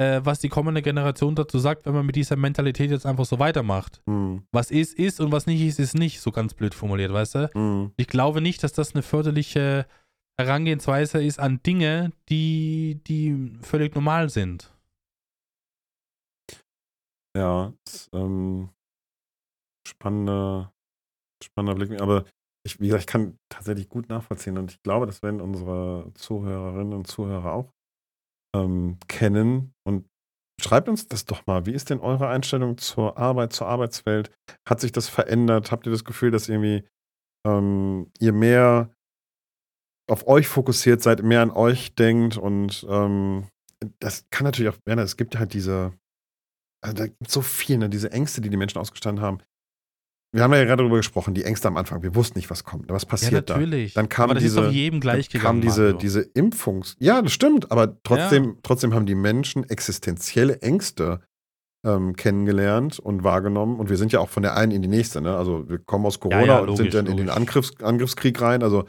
äh, 0.00 0.20
was 0.22 0.38
die 0.38 0.48
kommende 0.48 0.80
Generation 0.80 1.34
dazu 1.34 1.58
sagt, 1.58 1.84
wenn 1.84 1.92
man 1.92 2.06
mit 2.06 2.16
dieser 2.16 2.36
Mentalität 2.36 2.90
jetzt 2.90 3.04
einfach 3.04 3.24
so 3.26 3.38
weitermacht. 3.38 4.00
Hm, 4.06 4.44
Was 4.52 4.70
ist, 4.70 4.94
ist 4.94 5.20
und 5.20 5.32
was 5.32 5.46
nicht 5.46 5.60
ist, 5.60 5.78
ist 5.80 5.94
nicht, 5.94 6.20
so 6.20 6.30
ganz 6.30 6.54
blöd 6.54 6.74
formuliert, 6.74 7.12
weißt 7.12 7.34
du? 7.34 7.50
hm, 7.52 7.92
Ich 7.96 8.06
glaube 8.06 8.40
nicht, 8.40 8.62
dass 8.62 8.72
das 8.72 8.94
eine 8.94 9.02
förderliche 9.02 9.86
Herangehensweise 10.40 11.22
ist 11.22 11.40
an 11.40 11.60
Dinge, 11.64 12.12
die, 12.28 13.00
die 13.06 13.58
völlig 13.60 13.94
normal 13.94 14.30
sind. 14.30 14.72
Ja, 17.36 17.72
ist, 17.86 18.08
ähm, 18.12 18.70
spannender, 19.88 20.72
spannender 21.42 21.74
Blick. 21.74 22.00
Aber 22.00 22.24
ich, 22.64 22.80
wie 22.80 22.86
gesagt, 22.86 23.02
ich 23.02 23.06
kann 23.06 23.38
tatsächlich 23.48 23.88
gut 23.88 24.08
nachvollziehen 24.08 24.58
und 24.58 24.70
ich 24.70 24.82
glaube, 24.82 25.06
das 25.06 25.22
werden 25.22 25.40
unsere 25.40 26.10
Zuhörerinnen 26.14 26.92
und 26.92 27.06
Zuhörer 27.06 27.52
auch 27.52 27.72
ähm, 28.54 28.98
kennen. 29.08 29.74
Und 29.86 30.06
schreibt 30.60 30.88
uns 30.88 31.08
das 31.08 31.24
doch 31.24 31.46
mal. 31.46 31.66
Wie 31.66 31.72
ist 31.72 31.90
denn 31.90 32.00
eure 32.00 32.28
Einstellung 32.28 32.78
zur 32.78 33.16
Arbeit, 33.16 33.52
zur 33.52 33.68
Arbeitswelt? 33.68 34.30
Hat 34.68 34.80
sich 34.80 34.92
das 34.92 35.08
verändert? 35.08 35.70
Habt 35.72 35.86
ihr 35.86 35.92
das 35.92 36.04
Gefühl, 36.04 36.30
dass 36.30 36.48
irgendwie 36.48 36.86
ähm, 37.46 38.10
ihr 38.18 38.32
mehr 38.32 38.90
auf 40.10 40.26
euch 40.26 40.48
fokussiert 40.48 41.02
seid, 41.02 41.22
mehr 41.22 41.42
an 41.42 41.50
euch 41.50 41.94
denkt 41.94 42.38
und 42.38 42.86
ähm, 42.88 43.46
das 44.00 44.26
kann 44.30 44.44
natürlich 44.44 44.74
auch 44.74 44.78
werden. 44.86 45.00
Es 45.00 45.16
gibt 45.16 45.38
halt 45.38 45.52
diese, 45.52 45.92
also 46.82 46.96
da 46.96 47.06
gibt 47.06 47.30
so 47.30 47.42
viel, 47.42 47.78
ne, 47.78 47.88
diese 47.88 48.10
Ängste, 48.10 48.40
die 48.40 48.50
die 48.50 48.56
Menschen 48.56 48.78
ausgestanden 48.78 49.22
haben. 49.22 49.38
Wir 50.32 50.42
haben 50.42 50.52
ja 50.52 50.64
gerade 50.64 50.82
darüber 50.82 50.98
gesprochen, 50.98 51.32
die 51.32 51.44
Ängste 51.44 51.68
am 51.68 51.76
Anfang. 51.78 52.02
Wir 52.02 52.14
wussten 52.14 52.38
nicht, 52.38 52.50
was 52.50 52.62
kommt. 52.64 52.90
Was 52.90 53.06
passiert 53.06 53.48
ja, 53.48 53.56
natürlich. 53.56 53.94
da? 53.94 54.00
Dann 54.02 54.08
kam 54.10 54.24
aber 54.24 54.34
das 54.34 54.42
diese, 54.42 54.60
ist 54.60 54.66
doch 54.66 54.72
jedem 54.72 55.00
gleich 55.00 55.28
dann 55.28 55.40
gegangen. 55.40 55.60
kam 55.60 55.60
diese, 55.62 55.82
Mario. 55.82 55.98
diese 55.98 56.20
Impfungs. 56.20 56.96
Ja, 56.98 57.22
das 57.22 57.32
stimmt, 57.32 57.72
aber 57.72 58.00
trotzdem, 58.02 58.44
Ja. 58.44 58.52
trotzdem 58.62 58.94
haben 58.94 59.06
die 59.06 59.14
Menschen 59.14 59.64
existenzielle 59.68 60.60
Ängste 60.60 61.20
ähm, 61.86 62.14
kennengelernt 62.16 62.98
und 62.98 63.24
wahrgenommen. 63.24 63.78
Und 63.78 63.88
wir 63.88 63.96
sind 63.96 64.12
ja 64.12 64.20
auch 64.20 64.28
von 64.28 64.42
der 64.42 64.54
einen 64.56 64.72
in 64.72 64.82
die 64.82 64.88
nächste. 64.88 65.20
Ne? 65.22 65.34
Also 65.34 65.68
wir 65.68 65.78
kommen 65.78 66.04
aus 66.04 66.20
Corona 66.20 66.44
ja, 66.44 66.58
und 66.58 66.66
logisch, 66.66 66.82
sind 66.82 66.94
dann 66.94 67.06
in 67.06 67.16
den 67.16 67.26
logisch. 67.26 67.36
Angriffs 67.36 67.80
Angriffskrieg 67.80 68.40
rein. 68.40 68.62
Also 68.62 68.84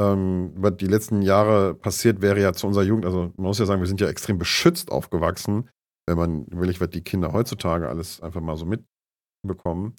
ähm, 0.00 0.52
was 0.56 0.76
die 0.78 0.86
letzten 0.86 1.22
Jahre 1.22 1.74
passiert 1.74 2.20
wäre 2.22 2.40
ja 2.40 2.52
zu 2.52 2.66
unserer 2.66 2.84
Jugend. 2.84 3.04
Also 3.04 3.32
man 3.36 3.46
muss 3.46 3.58
ja 3.58 3.66
sagen, 3.66 3.80
wir 3.80 3.86
sind 3.86 4.00
ja 4.00 4.08
extrem 4.08 4.38
beschützt 4.38 4.90
aufgewachsen, 4.90 5.68
wenn 6.08 6.16
man 6.16 6.46
will, 6.50 6.74
was 6.80 6.90
die 6.90 7.02
Kinder 7.02 7.32
heutzutage 7.32 7.88
alles 7.88 8.20
einfach 8.22 8.40
mal 8.40 8.56
so 8.56 8.66
mitbekommen. 8.66 9.94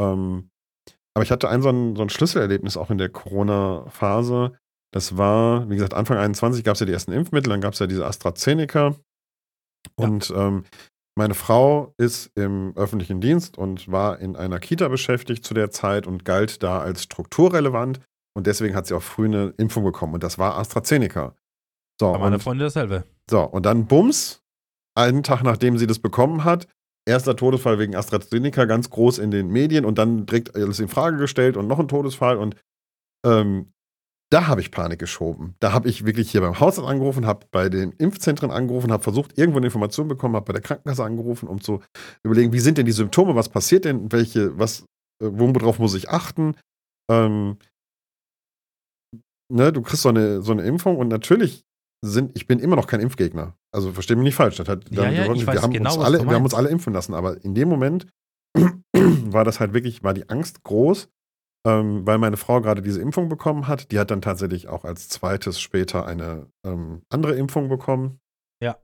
Ähm, 0.00 0.50
aber 1.14 1.24
ich 1.24 1.30
hatte 1.30 1.48
ein 1.48 1.62
so, 1.62 1.68
ein 1.68 1.96
so 1.96 2.02
ein 2.02 2.08
Schlüsselerlebnis 2.08 2.76
auch 2.76 2.90
in 2.90 2.98
der 2.98 3.08
Corona-Phase. 3.08 4.52
Das 4.92 5.16
war, 5.16 5.68
wie 5.68 5.74
gesagt, 5.74 5.94
Anfang 5.94 6.18
21 6.18 6.64
gab 6.64 6.74
es 6.74 6.80
ja 6.80 6.86
die 6.86 6.92
ersten 6.92 7.12
Impfmittel, 7.12 7.50
dann 7.50 7.60
gab 7.60 7.74
es 7.74 7.78
ja 7.78 7.86
diese 7.86 8.06
AstraZeneca. 8.06 8.94
Und 9.96 10.32
ähm, 10.36 10.64
meine 11.16 11.34
Frau 11.34 11.94
ist 11.98 12.30
im 12.36 12.72
öffentlichen 12.76 13.20
Dienst 13.20 13.58
und 13.58 13.90
war 13.90 14.18
in 14.20 14.36
einer 14.36 14.60
Kita 14.60 14.88
beschäftigt 14.88 15.44
zu 15.44 15.54
der 15.54 15.70
Zeit 15.70 16.06
und 16.06 16.24
galt 16.24 16.62
da 16.62 16.80
als 16.80 17.02
strukturrelevant. 17.02 18.00
Und 18.34 18.46
deswegen 18.46 18.74
hat 18.74 18.86
sie 18.86 18.94
auch 18.94 19.02
früh 19.02 19.26
eine 19.26 19.52
Impfung 19.58 19.84
bekommen. 19.84 20.14
Und 20.14 20.22
das 20.22 20.38
war 20.38 20.56
AstraZeneca. 20.56 21.34
So, 22.00 22.12
Bei 22.12 22.18
meiner 22.18 22.36
und, 22.36 22.42
Freundin 22.42 22.66
dasselbe. 22.66 23.04
so, 23.28 23.42
und 23.42 23.66
dann 23.66 23.86
Bums, 23.86 24.42
einen 24.94 25.22
Tag 25.22 25.42
nachdem 25.42 25.76
sie 25.76 25.86
das 25.86 25.98
bekommen 25.98 26.44
hat, 26.44 26.66
erster 27.06 27.36
Todesfall 27.36 27.78
wegen 27.78 27.96
AstraZeneca 27.96 28.64
ganz 28.64 28.90
groß 28.90 29.18
in 29.18 29.30
den 29.30 29.48
Medien 29.48 29.84
und 29.84 29.98
dann 29.98 30.26
direkt 30.26 30.54
alles 30.54 30.80
in 30.80 30.88
Frage 30.88 31.16
gestellt 31.16 31.56
und 31.56 31.66
noch 31.66 31.78
ein 31.78 31.88
Todesfall. 31.88 32.36
Und 32.36 32.56
ähm, 33.26 33.72
da 34.32 34.46
habe 34.46 34.62
ich 34.62 34.70
Panik 34.70 34.98
geschoben. 34.98 35.56
Da 35.60 35.72
habe 35.72 35.88
ich 35.88 36.06
wirklich 36.06 36.30
hier 36.30 36.40
beim 36.40 36.58
Hausarzt 36.58 36.88
angerufen, 36.88 37.26
habe 37.26 37.46
bei 37.50 37.68
den 37.68 37.92
Impfzentren 37.92 38.50
angerufen, 38.50 38.90
habe 38.90 39.02
versucht, 39.02 39.36
irgendwo 39.36 39.58
eine 39.58 39.66
Information 39.66 40.08
bekommen, 40.08 40.36
habe 40.36 40.46
bei 40.46 40.54
der 40.54 40.62
Krankenkasse 40.62 41.04
angerufen, 41.04 41.48
um 41.48 41.60
zu 41.60 41.82
überlegen, 42.24 42.52
wie 42.52 42.60
sind 42.60 42.78
denn 42.78 42.86
die 42.86 42.92
Symptome, 42.92 43.34
was 43.34 43.50
passiert 43.50 43.84
denn, 43.84 44.10
welche, 44.10 44.58
was, 44.58 44.86
äh, 45.22 45.28
worauf 45.30 45.78
muss 45.78 45.94
ich 45.94 46.08
achten? 46.08 46.56
Ähm, 47.10 47.58
ne, 49.52 49.70
du 49.70 49.82
kriegst 49.82 50.02
so 50.02 50.08
eine, 50.08 50.40
so 50.40 50.52
eine 50.52 50.62
Impfung 50.62 50.96
und 50.96 51.08
natürlich 51.08 51.64
sind, 52.02 52.34
ich 52.34 52.46
bin 52.46 52.58
immer 52.58 52.76
noch 52.76 52.86
kein 52.86 53.00
Impfgegner. 53.00 53.54
Also 53.74 53.92
versteh 53.92 54.14
mich 54.14 54.24
nicht 54.24 54.34
falsch. 54.34 54.56
Das 54.56 54.68
hat, 54.68 54.90
Ja, 54.90 55.10
ja, 55.10 55.34
wir, 55.34 55.62
haben 55.62 55.72
genau, 55.72 55.94
uns 55.94 56.04
alle, 56.04 56.24
wir 56.24 56.34
haben 56.34 56.44
uns 56.44 56.54
alle 56.54 56.68
impfen 56.68 56.92
lassen, 56.92 57.14
aber 57.14 57.42
in 57.42 57.54
dem 57.54 57.68
Moment 57.68 58.06
war 58.92 59.44
das 59.44 59.60
halt 59.60 59.72
wirklich, 59.72 60.02
war 60.02 60.12
die 60.12 60.28
Angst 60.28 60.62
groß, 60.62 61.08
ähm, 61.66 62.06
weil 62.06 62.18
meine 62.18 62.36
Frau 62.36 62.60
gerade 62.60 62.82
diese 62.82 63.00
Impfung 63.00 63.28
bekommen 63.28 63.68
hat. 63.68 63.90
Die 63.90 63.98
hat 63.98 64.10
dann 64.10 64.20
tatsächlich 64.20 64.68
auch 64.68 64.84
als 64.84 65.08
zweites 65.08 65.60
später 65.60 66.06
eine 66.06 66.48
ähm, 66.66 67.02
andere 67.08 67.34
Impfung 67.34 67.68
bekommen. 67.68 68.20
Ja. 68.62 68.78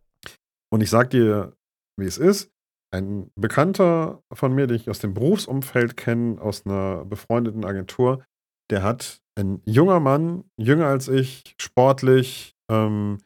Und 0.72 0.80
ich 0.80 0.90
sag 0.90 1.10
dir, 1.10 1.54
wie 1.98 2.06
es 2.06 2.18
ist. 2.18 2.50
Ein 2.90 3.30
Bekannter 3.34 4.22
von 4.32 4.54
mir, 4.54 4.66
den 4.66 4.76
ich 4.76 4.88
aus 4.88 4.98
dem 4.98 5.12
Berufsumfeld 5.12 5.98
kenne, 5.98 6.40
aus 6.40 6.64
einer 6.64 7.04
befreundeten 7.04 7.66
Agentur, 7.66 8.24
der 8.70 8.82
hat 8.82 9.20
ein 9.38 9.60
junger 9.66 10.00
Mann, 10.00 10.44
jünger 10.56 10.86
als 10.86 11.08
ich, 11.08 11.54
sportlich, 11.60 12.54
ähm, 12.70 13.18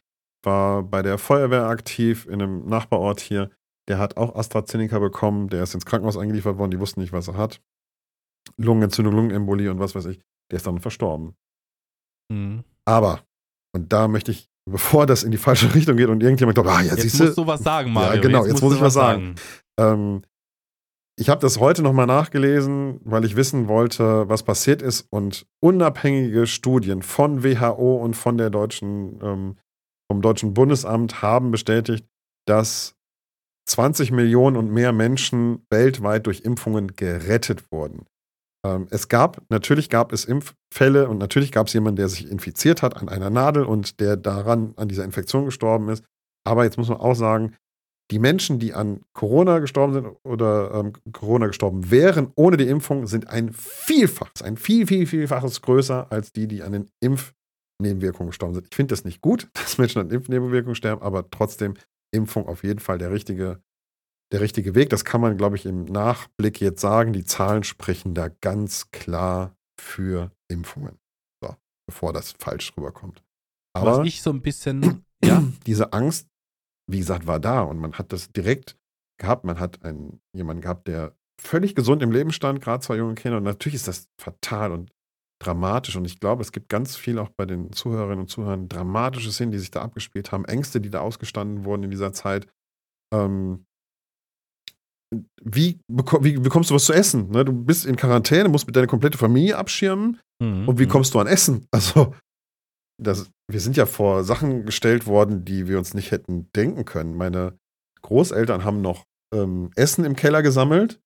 war 0.43 0.83
bei 0.83 1.01
der 1.01 1.17
Feuerwehr 1.17 1.65
aktiv 1.67 2.25
in 2.25 2.41
einem 2.41 2.65
Nachbarort 2.67 3.19
hier. 3.19 3.49
Der 3.87 3.97
hat 3.97 4.17
auch 4.17 4.35
AstraZeneca 4.35 4.99
bekommen, 4.99 5.49
der 5.49 5.63
ist 5.63 5.73
ins 5.73 5.85
Krankenhaus 5.85 6.17
eingeliefert 6.17 6.57
worden, 6.57 6.71
die 6.71 6.79
wussten 6.79 7.01
nicht, 7.01 7.11
was 7.13 7.27
er 7.27 7.37
hat. 7.37 7.61
Lungenentzündung, 8.57 9.13
Lungenembolie 9.13 9.71
und 9.71 9.79
was 9.79 9.95
weiß 9.95 10.05
ich. 10.05 10.19
Der 10.51 10.57
ist 10.57 10.67
dann 10.67 10.79
verstorben. 10.79 11.35
Mhm. 12.31 12.63
Aber, 12.85 13.21
und 13.73 13.91
da 13.91 14.07
möchte 14.07 14.31
ich, 14.31 14.49
bevor 14.69 15.05
das 15.05 15.23
in 15.23 15.31
die 15.31 15.37
falsche 15.37 15.73
Richtung 15.75 15.97
geht 15.97 16.07
und 16.09 16.21
irgendjemand 16.21 16.55
glaubt, 16.55 16.69
ah, 16.69 16.81
ja, 16.81 16.91
Jetzt 16.91 17.01
siehst 17.01 17.19
musst 17.19 17.37
du, 17.37 17.47
was 17.47 17.61
sagen, 17.61 17.91
Mario. 17.91 18.21
genau, 18.21 18.43
jetzt 18.45 18.53
musst 18.53 18.63
muss 18.63 18.75
ich 18.75 18.81
was 18.81 18.93
sagen. 18.93 19.35
ähm, 19.79 20.21
ich 21.15 21.29
habe 21.29 21.41
das 21.41 21.59
heute 21.59 21.83
nochmal 21.83 22.07
nachgelesen, 22.07 22.99
weil 23.03 23.23
ich 23.23 23.35
wissen 23.35 23.67
wollte, 23.67 24.27
was 24.29 24.41
passiert 24.43 24.81
ist. 24.81 25.05
Und 25.11 25.45
unabhängige 25.61 26.47
Studien 26.47 27.03
von 27.03 27.43
WHO 27.43 27.97
und 27.97 28.15
von 28.15 28.37
der 28.37 28.49
deutschen, 28.49 29.19
ähm, 29.21 29.55
vom 30.13 30.21
Deutschen 30.21 30.53
Bundesamt 30.53 31.23
haben 31.23 31.49
bestätigt, 31.49 32.05
dass 32.45 32.93
20 33.67 34.11
Millionen 34.11 34.57
und 34.57 34.71
mehr 34.71 34.91
Menschen 34.91 35.65
weltweit 35.71 36.27
durch 36.27 36.41
Impfungen 36.41 36.95
gerettet 36.95 37.71
wurden. 37.71 38.05
Ähm, 38.63 38.85
es 38.91 39.07
gab, 39.07 39.41
natürlich 39.49 39.89
gab 39.89 40.13
es 40.13 40.25
Impffälle 40.25 41.09
und 41.09 41.17
natürlich 41.17 41.51
gab 41.51 41.65
es 41.65 41.73
jemanden, 41.73 41.95
der 41.95 42.09
sich 42.09 42.29
infiziert 42.29 42.83
hat 42.83 42.95
an 42.95 43.09
einer 43.09 43.31
Nadel 43.31 43.63
und 43.63 43.99
der 43.99 44.15
daran 44.15 44.73
an 44.75 44.87
dieser 44.87 45.03
Infektion 45.03 45.45
gestorben 45.45 45.89
ist. 45.89 46.03
Aber 46.45 46.63
jetzt 46.63 46.77
muss 46.77 46.89
man 46.89 46.99
auch 46.99 47.15
sagen, 47.15 47.55
die 48.11 48.19
Menschen, 48.19 48.59
die 48.59 48.75
an 48.75 49.01
Corona 49.13 49.57
gestorben 49.57 49.93
sind 49.93 50.07
oder 50.23 50.75
ähm, 50.75 50.93
Corona 51.11 51.47
gestorben 51.47 51.89
wären 51.89 52.31
ohne 52.35 52.57
die 52.57 52.67
Impfung, 52.67 53.07
sind 53.07 53.27
ein 53.29 53.51
Vielfaches, 53.51 54.43
ein 54.43 54.57
viel, 54.57 54.85
viel, 54.85 55.07
vielfaches 55.07 55.63
größer 55.63 56.11
als 56.11 56.31
die, 56.33 56.47
die 56.47 56.61
an 56.61 56.73
den 56.73 56.89
Impfnebenwirkungen 57.79 58.29
gestorben 58.29 58.53
sind. 58.53 58.67
Ich 58.69 58.75
finde 58.75 58.93
das 58.93 59.03
nicht 59.03 59.21
gut, 59.21 59.49
dass 59.53 59.77
Menschen 59.77 60.01
an 60.01 60.09
Impfnebenwirkungen 60.09 60.75
sterben, 60.75 61.01
aber 61.01 61.29
trotzdem 61.29 61.75
Impfung 62.13 62.47
auf 62.47 62.63
jeden 62.63 62.79
Fall 62.79 62.97
der 62.97 63.11
richtige, 63.11 63.61
der 64.31 64.41
richtige 64.41 64.75
Weg. 64.75 64.89
Das 64.89 65.05
kann 65.05 65.21
man, 65.21 65.37
glaube 65.37 65.55
ich, 65.55 65.65
im 65.65 65.85
Nachblick 65.85 66.61
jetzt 66.61 66.81
sagen. 66.81 67.13
Die 67.13 67.25
Zahlen 67.25 67.63
sprechen 67.63 68.13
da 68.13 68.29
ganz 68.29 68.91
klar 68.91 69.55
für 69.79 70.31
Impfungen. 70.47 70.99
So, 71.43 71.55
bevor 71.87 72.13
das 72.13 72.33
falsch 72.33 72.71
rüberkommt. 72.77 73.23
Aber 73.75 73.99
Was 73.99 74.07
ich 74.07 74.21
so 74.21 74.29
ein 74.29 74.41
bisschen, 74.41 75.03
ja, 75.23 75.43
diese 75.65 75.93
Angst, 75.93 76.27
wie 76.89 76.99
gesagt, 76.99 77.25
war 77.25 77.39
da 77.39 77.61
und 77.61 77.79
man 77.79 77.93
hat 77.93 78.13
das 78.13 78.31
direkt 78.31 78.77
gehabt. 79.19 79.45
Man 79.45 79.59
hat 79.59 79.83
einen, 79.83 80.21
jemanden 80.35 80.61
gehabt, 80.61 80.87
der 80.87 81.15
völlig 81.41 81.75
gesund 81.75 82.01
im 82.03 82.11
Leben 82.11 82.31
stand, 82.31 82.61
gerade 82.61 82.83
zwei 82.83 82.97
junge 82.97 83.15
Kinder. 83.15 83.37
Und 83.37 83.43
natürlich 83.43 83.75
ist 83.75 83.87
das 83.87 84.09
fatal 84.21 84.71
und 84.71 84.91
dramatisch. 85.45 85.95
Und 85.95 86.05
ich 86.05 86.19
glaube, 86.19 86.41
es 86.41 86.51
gibt 86.51 86.69
ganz 86.69 86.95
viel 86.95 87.19
auch 87.19 87.29
bei 87.29 87.45
den 87.45 87.71
Zuhörerinnen 87.71 88.21
und 88.21 88.29
Zuhörern 88.29 88.69
dramatische 88.69 89.31
Szenen, 89.31 89.51
die 89.51 89.59
sich 89.59 89.71
da 89.71 89.81
abgespielt 89.81 90.31
haben, 90.31 90.45
Ängste, 90.45 90.81
die 90.81 90.89
da 90.89 91.01
ausgestanden 91.01 91.65
wurden 91.65 91.83
in 91.83 91.91
dieser 91.91 92.13
Zeit. 92.13 92.47
Ähm, 93.13 93.65
wie, 95.43 95.79
beko 95.87 96.23
wie 96.23 96.37
bekommst 96.37 96.69
du 96.69 96.75
was 96.75 96.85
zu 96.85 96.93
essen? 96.93 97.29
Ne? 97.29 97.45
Du 97.45 97.53
bist 97.53 97.85
in 97.85 97.95
Quarantäne, 97.95 98.49
musst 98.49 98.65
mit 98.65 98.75
deiner 98.75 98.87
komplette 98.87 99.17
Familie 99.17 99.57
abschirmen. 99.57 100.19
Mhm, 100.41 100.67
Und 100.67 100.79
wie 100.79 100.85
mhm. 100.85 100.89
kommst 100.89 101.13
du 101.13 101.19
an 101.19 101.27
Essen? 101.27 101.67
Also, 101.73 102.15
das, 103.01 103.29
wir 103.51 103.59
sind 103.59 103.75
ja 103.75 103.85
vor 103.85 104.23
Sachen 104.23 104.65
gestellt 104.65 105.07
worden, 105.07 105.43
die 105.45 105.67
wir 105.67 105.77
uns 105.77 105.93
nicht 105.93 106.11
hätten 106.11 106.49
denken 106.55 106.85
können. 106.85 107.15
Meine 107.15 107.57
Großeltern 108.01 108.63
haben 108.63 108.81
noch 108.81 109.03
ähm, 109.33 109.71
Essen 109.75 110.05
im 110.05 110.15
Keller 110.15 110.43
gesammelt 110.43 111.01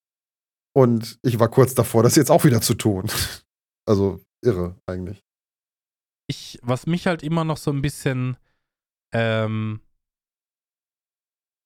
und 0.75 1.17
ich 1.23 1.39
war 1.39 1.47
kurz 1.47 1.73
davor, 1.73 2.03
das 2.03 2.15
jetzt 2.15 2.29
auch 2.29 2.43
wieder 2.43 2.61
zu 2.61 2.73
tun. 2.73 3.09
Also 3.89 4.19
irre 4.41 4.79
eigentlich. 4.85 5.23
ich, 6.27 6.59
was 6.61 6.85
mich 6.87 7.07
halt 7.07 7.23
immer 7.23 7.43
noch 7.43 7.57
so 7.57 7.71
ein 7.71 7.81
bisschen 7.81 8.37
ähm, 9.13 9.81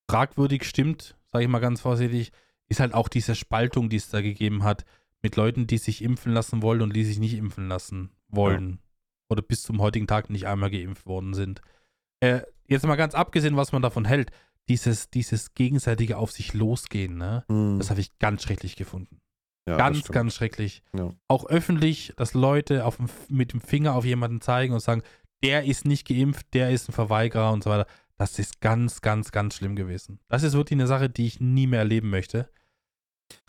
fragwürdig 0.09 0.63
stimmt, 0.65 1.17
sage 1.31 1.45
ich 1.45 1.49
mal 1.49 1.59
ganz 1.59 1.81
vorsichtig, 1.81 2.31
ist 2.69 2.79
halt 2.79 2.93
auch 2.93 3.07
diese 3.07 3.35
Spaltung, 3.35 3.89
die 3.89 3.97
es 3.97 4.09
da 4.09 4.21
gegeben 4.21 4.63
hat, 4.63 4.85
mit 5.21 5.35
Leuten, 5.35 5.67
die 5.67 5.77
sich 5.77 6.01
impfen 6.01 6.33
lassen 6.33 6.61
wollen 6.61 6.81
und 6.81 6.95
die 6.95 7.03
sich 7.03 7.19
nicht 7.19 7.33
impfen 7.35 7.67
lassen 7.67 8.11
wollen. 8.27 8.79
Oder 9.29 9.41
bis 9.41 9.61
zum 9.63 9.79
heutigen 9.81 10.07
Tag 10.07 10.29
nicht 10.29 10.47
einmal 10.47 10.71
geimpft 10.71 11.05
worden 11.05 11.33
sind. 11.33 11.61
Äh, 12.19 12.41
jetzt 12.67 12.85
mal 12.85 12.95
ganz 12.95 13.15
abgesehen, 13.15 13.55
was 13.55 13.71
man 13.71 13.81
davon 13.81 14.05
hält, 14.05 14.31
dieses, 14.67 15.09
dieses 15.09 15.53
gegenseitige 15.53 16.17
auf 16.17 16.31
sich 16.31 16.53
losgehen, 16.53 17.17
ne? 17.17 17.45
Hm, 17.49 17.77
Das 17.79 17.89
habe 17.89 18.01
ich 18.01 18.17
ganz 18.19 18.43
schrecklich 18.43 18.75
gefunden. 18.75 19.19
Ja, 19.67 19.77
ganz, 19.77 20.07
ganz 20.07 20.35
schrecklich. 20.35 20.83
Ja. 20.97 21.11
Auch 21.27 21.45
öffentlich, 21.45 22.13
dass 22.17 22.33
Leute 22.33 22.85
auf 22.85 22.97
mit 23.29 23.53
dem 23.53 23.61
Finger 23.61 23.95
auf 23.95 24.05
jemanden 24.05 24.41
zeigen 24.41 24.73
und 24.73 24.79
sagen, 24.79 25.03
der 25.43 25.65
ist 25.65 25.85
nicht 25.85 26.07
geimpft, 26.07 26.53
der 26.53 26.71
ist 26.71 26.89
ein 26.89 26.93
Verweigerer 26.93 27.51
und 27.51 27.63
so 27.63 27.69
weiter. 27.69 27.87
Das 28.17 28.37
ist 28.37 28.61
ganz, 28.61 29.01
ganz, 29.01 29.31
ganz 29.31 29.55
schlimm 29.55 29.75
gewesen. 29.75 30.19
Das 30.27 30.43
ist 30.43 30.53
wirklich 30.53 30.77
eine 30.77 30.87
Sache, 30.87 31.09
die 31.09 31.25
ich 31.25 31.39
nie 31.39 31.67
mehr 31.67 31.79
erleben 31.79 32.09
möchte. 32.09 32.49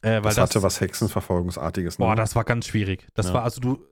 Äh, 0.03 0.23
das, 0.23 0.37
das 0.37 0.39
hatte 0.39 0.63
was 0.63 0.81
Hexenverfolgungsartiges. 0.81 1.99
Ne? 1.99 2.07
Boah, 2.07 2.17
das 2.17 2.35
war 2.35 2.45
ganz 2.45 2.67
schwierig. 2.67 3.07
Das 3.15 3.29
ja. 3.29 3.35
war, 3.35 3.45
also 3.45 3.61
du, 3.61 3.87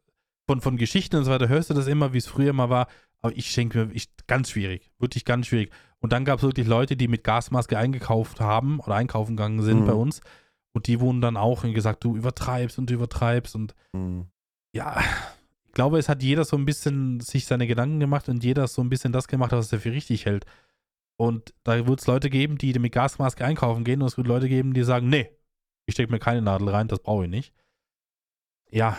von, 0.46 0.60
von 0.60 0.76
Geschichten 0.76 1.16
und 1.16 1.24
so 1.24 1.30
weiter 1.30 1.48
hörst 1.48 1.70
du 1.70 1.74
das 1.74 1.86
immer, 1.86 2.12
wie 2.12 2.18
es 2.18 2.26
früher 2.26 2.52
mal 2.52 2.70
war. 2.70 2.88
Aber 3.22 3.36
ich 3.36 3.50
schenke 3.50 3.86
mir, 3.86 3.94
ich, 3.94 4.08
ganz 4.26 4.50
schwierig. 4.50 4.90
Wirklich 4.98 5.24
ganz 5.24 5.46
schwierig. 5.46 5.70
Und 5.98 6.12
dann 6.12 6.24
gab 6.24 6.38
es 6.38 6.42
wirklich 6.42 6.66
Leute, 6.66 6.96
die 6.96 7.08
mit 7.08 7.24
Gasmaske 7.24 7.76
eingekauft 7.76 8.40
haben 8.40 8.80
oder 8.80 8.94
einkaufen 8.94 9.36
gegangen 9.36 9.62
sind 9.62 9.80
mhm. 9.80 9.86
bei 9.86 9.92
uns. 9.92 10.22
Und 10.72 10.86
die 10.86 11.00
wurden 11.00 11.20
dann 11.20 11.36
auch 11.36 11.62
gesagt, 11.62 12.04
du 12.04 12.16
übertreibst 12.16 12.78
und 12.78 12.90
du 12.90 12.94
übertreibst. 12.94 13.54
Und 13.54 13.74
mhm. 13.92 14.26
ja, 14.72 15.00
ich 15.66 15.72
glaube, 15.72 15.98
es 15.98 16.08
hat 16.08 16.22
jeder 16.22 16.44
so 16.44 16.56
ein 16.56 16.64
bisschen 16.64 17.20
sich 17.20 17.46
seine 17.46 17.66
Gedanken 17.66 18.00
gemacht 18.00 18.28
und 18.28 18.44
jeder 18.44 18.66
so 18.68 18.82
ein 18.82 18.88
bisschen 18.88 19.12
das 19.12 19.28
gemacht, 19.28 19.52
was 19.52 19.72
er 19.72 19.80
für 19.80 19.92
richtig 19.92 20.26
hält. 20.26 20.46
Und 21.16 21.52
da 21.64 21.86
wird 21.86 22.00
es 22.00 22.06
Leute 22.06 22.30
geben, 22.30 22.56
die 22.56 22.76
mit 22.78 22.92
Gasmaske 22.92 23.44
einkaufen 23.44 23.84
gehen 23.84 24.00
und 24.00 24.08
es 24.08 24.16
wird 24.16 24.26
Leute 24.26 24.48
geben, 24.48 24.72
die 24.72 24.84
sagen, 24.84 25.08
nee, 25.08 25.28
ich 25.86 25.94
stecke 25.94 26.10
mir 26.10 26.18
keine 26.18 26.40
Nadel 26.40 26.68
rein, 26.68 26.88
das 26.88 27.00
brauche 27.00 27.24
ich 27.24 27.30
nicht. 27.30 27.52
Ja, 28.70 28.96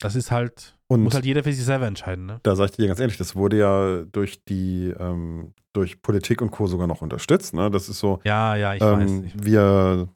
das 0.00 0.16
ist 0.16 0.30
halt, 0.30 0.76
und 0.88 1.02
muss 1.02 1.14
halt 1.14 1.26
jeder 1.26 1.44
für 1.44 1.52
sich 1.52 1.64
selber 1.64 1.86
entscheiden. 1.86 2.26
Ne? 2.26 2.40
Da 2.42 2.56
sage 2.56 2.70
ich 2.70 2.76
dir 2.76 2.88
ganz 2.88 2.98
ehrlich, 2.98 3.18
das 3.18 3.36
wurde 3.36 3.58
ja 3.58 4.02
durch 4.10 4.44
die, 4.46 4.92
ähm, 4.98 5.52
durch 5.72 6.02
Politik 6.02 6.42
und 6.42 6.50
Co. 6.50 6.66
sogar 6.66 6.86
noch 6.86 7.02
unterstützt. 7.02 7.54
Ne? 7.54 7.70
Das 7.70 7.88
ist 7.88 8.00
so. 8.00 8.18
Ja, 8.24 8.56
ja, 8.56 8.74
ich 8.74 8.82
ähm, 8.82 9.24
weiß. 9.24 9.32
Wir 9.34 10.08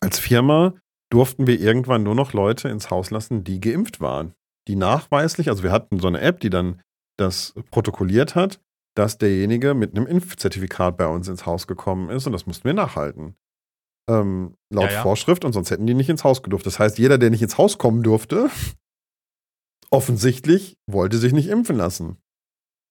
als 0.00 0.18
Firma 0.18 0.74
durften 1.12 1.46
wir 1.46 1.60
irgendwann 1.60 2.02
nur 2.02 2.14
noch 2.14 2.32
Leute 2.32 2.68
ins 2.68 2.90
Haus 2.90 3.10
lassen, 3.10 3.44
die 3.44 3.60
geimpft 3.60 4.00
waren. 4.00 4.34
Die 4.68 4.76
nachweislich, 4.76 5.48
also 5.48 5.62
wir 5.62 5.72
hatten 5.72 5.98
so 5.98 6.08
eine 6.08 6.20
App, 6.20 6.40
die 6.40 6.50
dann 6.50 6.80
das 7.18 7.54
protokolliert 7.70 8.34
hat, 8.34 8.60
dass 8.96 9.18
derjenige 9.18 9.74
mit 9.74 9.96
einem 9.96 10.06
Impfzertifikat 10.06 10.96
bei 10.96 11.06
uns 11.06 11.28
ins 11.28 11.46
Haus 11.46 11.66
gekommen 11.66 12.10
ist 12.10 12.26
und 12.26 12.32
das 12.32 12.46
mussten 12.46 12.64
wir 12.64 12.74
nachhalten. 12.74 13.36
Ähm, 14.08 14.56
laut 14.72 14.86
ja, 14.86 14.96
ja. 14.96 15.02
Vorschrift 15.02 15.44
und 15.44 15.52
sonst 15.52 15.70
hätten 15.70 15.86
die 15.86 15.94
nicht 15.94 16.08
ins 16.08 16.24
Haus 16.24 16.42
gedurft. 16.42 16.66
Das 16.66 16.78
heißt, 16.78 16.98
jeder, 16.98 17.18
der 17.18 17.30
nicht 17.30 17.42
ins 17.42 17.58
Haus 17.58 17.78
kommen 17.78 18.02
durfte, 18.02 18.50
offensichtlich 19.90 20.76
wollte 20.86 21.18
sich 21.18 21.32
nicht 21.32 21.48
impfen 21.48 21.76
lassen. 21.76 22.18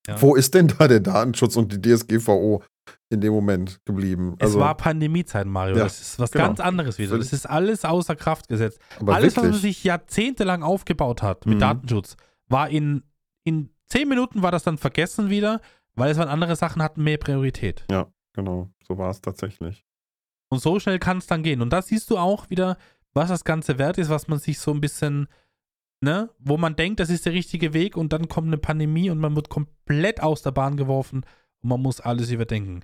Ja. 0.09 0.21
Wo 0.21 0.35
ist 0.35 0.53
denn 0.55 0.67
da 0.67 0.87
der 0.87 0.99
Datenschutz 0.99 1.55
und 1.55 1.71
die 1.71 1.81
DSGVO 1.81 2.63
in 3.09 3.21
dem 3.21 3.31
Moment 3.31 3.79
geblieben? 3.85 4.35
Also, 4.39 4.57
es 4.57 4.63
war 4.63 4.75
Pandemiezeit, 4.75 5.45
Mario. 5.45 5.77
Ja, 5.77 5.83
das 5.83 6.01
ist 6.01 6.19
was 6.19 6.31
genau. 6.31 6.45
ganz 6.47 6.59
anderes 6.59 6.97
wieder. 6.97 7.17
Das 7.17 7.31
ist 7.31 7.47
alles 7.47 7.85
außer 7.85 8.15
Kraft 8.15 8.47
gesetzt. 8.47 8.79
Aber 8.99 9.13
alles, 9.13 9.35
wirklich? 9.35 9.51
was 9.51 9.51
man 9.51 9.61
sich 9.61 9.83
jahrzehntelang 9.83 10.63
aufgebaut 10.63 11.21
hat 11.21 11.45
mit 11.45 11.55
mhm. 11.55 11.61
Datenschutz, 11.61 12.17
war 12.47 12.69
in, 12.69 13.03
in 13.43 13.69
zehn 13.85 14.09
Minuten 14.09 14.41
war 14.41 14.51
das 14.51 14.63
dann 14.63 14.79
vergessen 14.79 15.29
wieder, 15.29 15.61
weil 15.93 16.11
es 16.11 16.17
waren 16.17 16.29
andere 16.29 16.55
Sachen 16.55 16.81
hatten 16.81 17.03
mehr 17.03 17.17
Priorität. 17.17 17.85
Ja, 17.91 18.07
genau. 18.33 18.69
So 18.87 18.97
war 18.97 19.11
es 19.11 19.21
tatsächlich. 19.21 19.85
Und 20.49 20.59
so 20.59 20.79
schnell 20.79 20.97
kann 20.97 21.19
es 21.19 21.27
dann 21.27 21.43
gehen. 21.43 21.61
Und 21.61 21.71
da 21.71 21.83
siehst 21.83 22.09
du 22.09 22.17
auch 22.17 22.49
wieder, 22.49 22.77
was 23.13 23.29
das 23.29 23.43
Ganze 23.43 23.77
wert 23.77 23.99
ist, 23.99 24.09
was 24.09 24.27
man 24.27 24.39
sich 24.39 24.59
so 24.59 24.71
ein 24.71 24.81
bisschen, 24.81 25.27
ne, 26.01 26.29
wo 26.39 26.57
man 26.57 26.75
denkt, 26.75 26.99
das 26.99 27.09
ist 27.09 27.25
der 27.25 27.33
richtige 27.33 27.73
Weg 27.73 27.97
und 27.97 28.13
dann 28.13 28.27
kommt 28.27 28.47
eine 28.47 28.57
Pandemie 28.57 29.09
und 29.09 29.19
man 29.19 29.35
wird 29.35 29.49
komplett 29.49 30.21
aus 30.21 30.41
der 30.41 30.51
Bahn 30.51 30.77
geworfen 30.77 31.25
und 31.61 31.69
man 31.69 31.81
muss 31.81 31.99
alles 31.99 32.31
überdenken. 32.31 32.81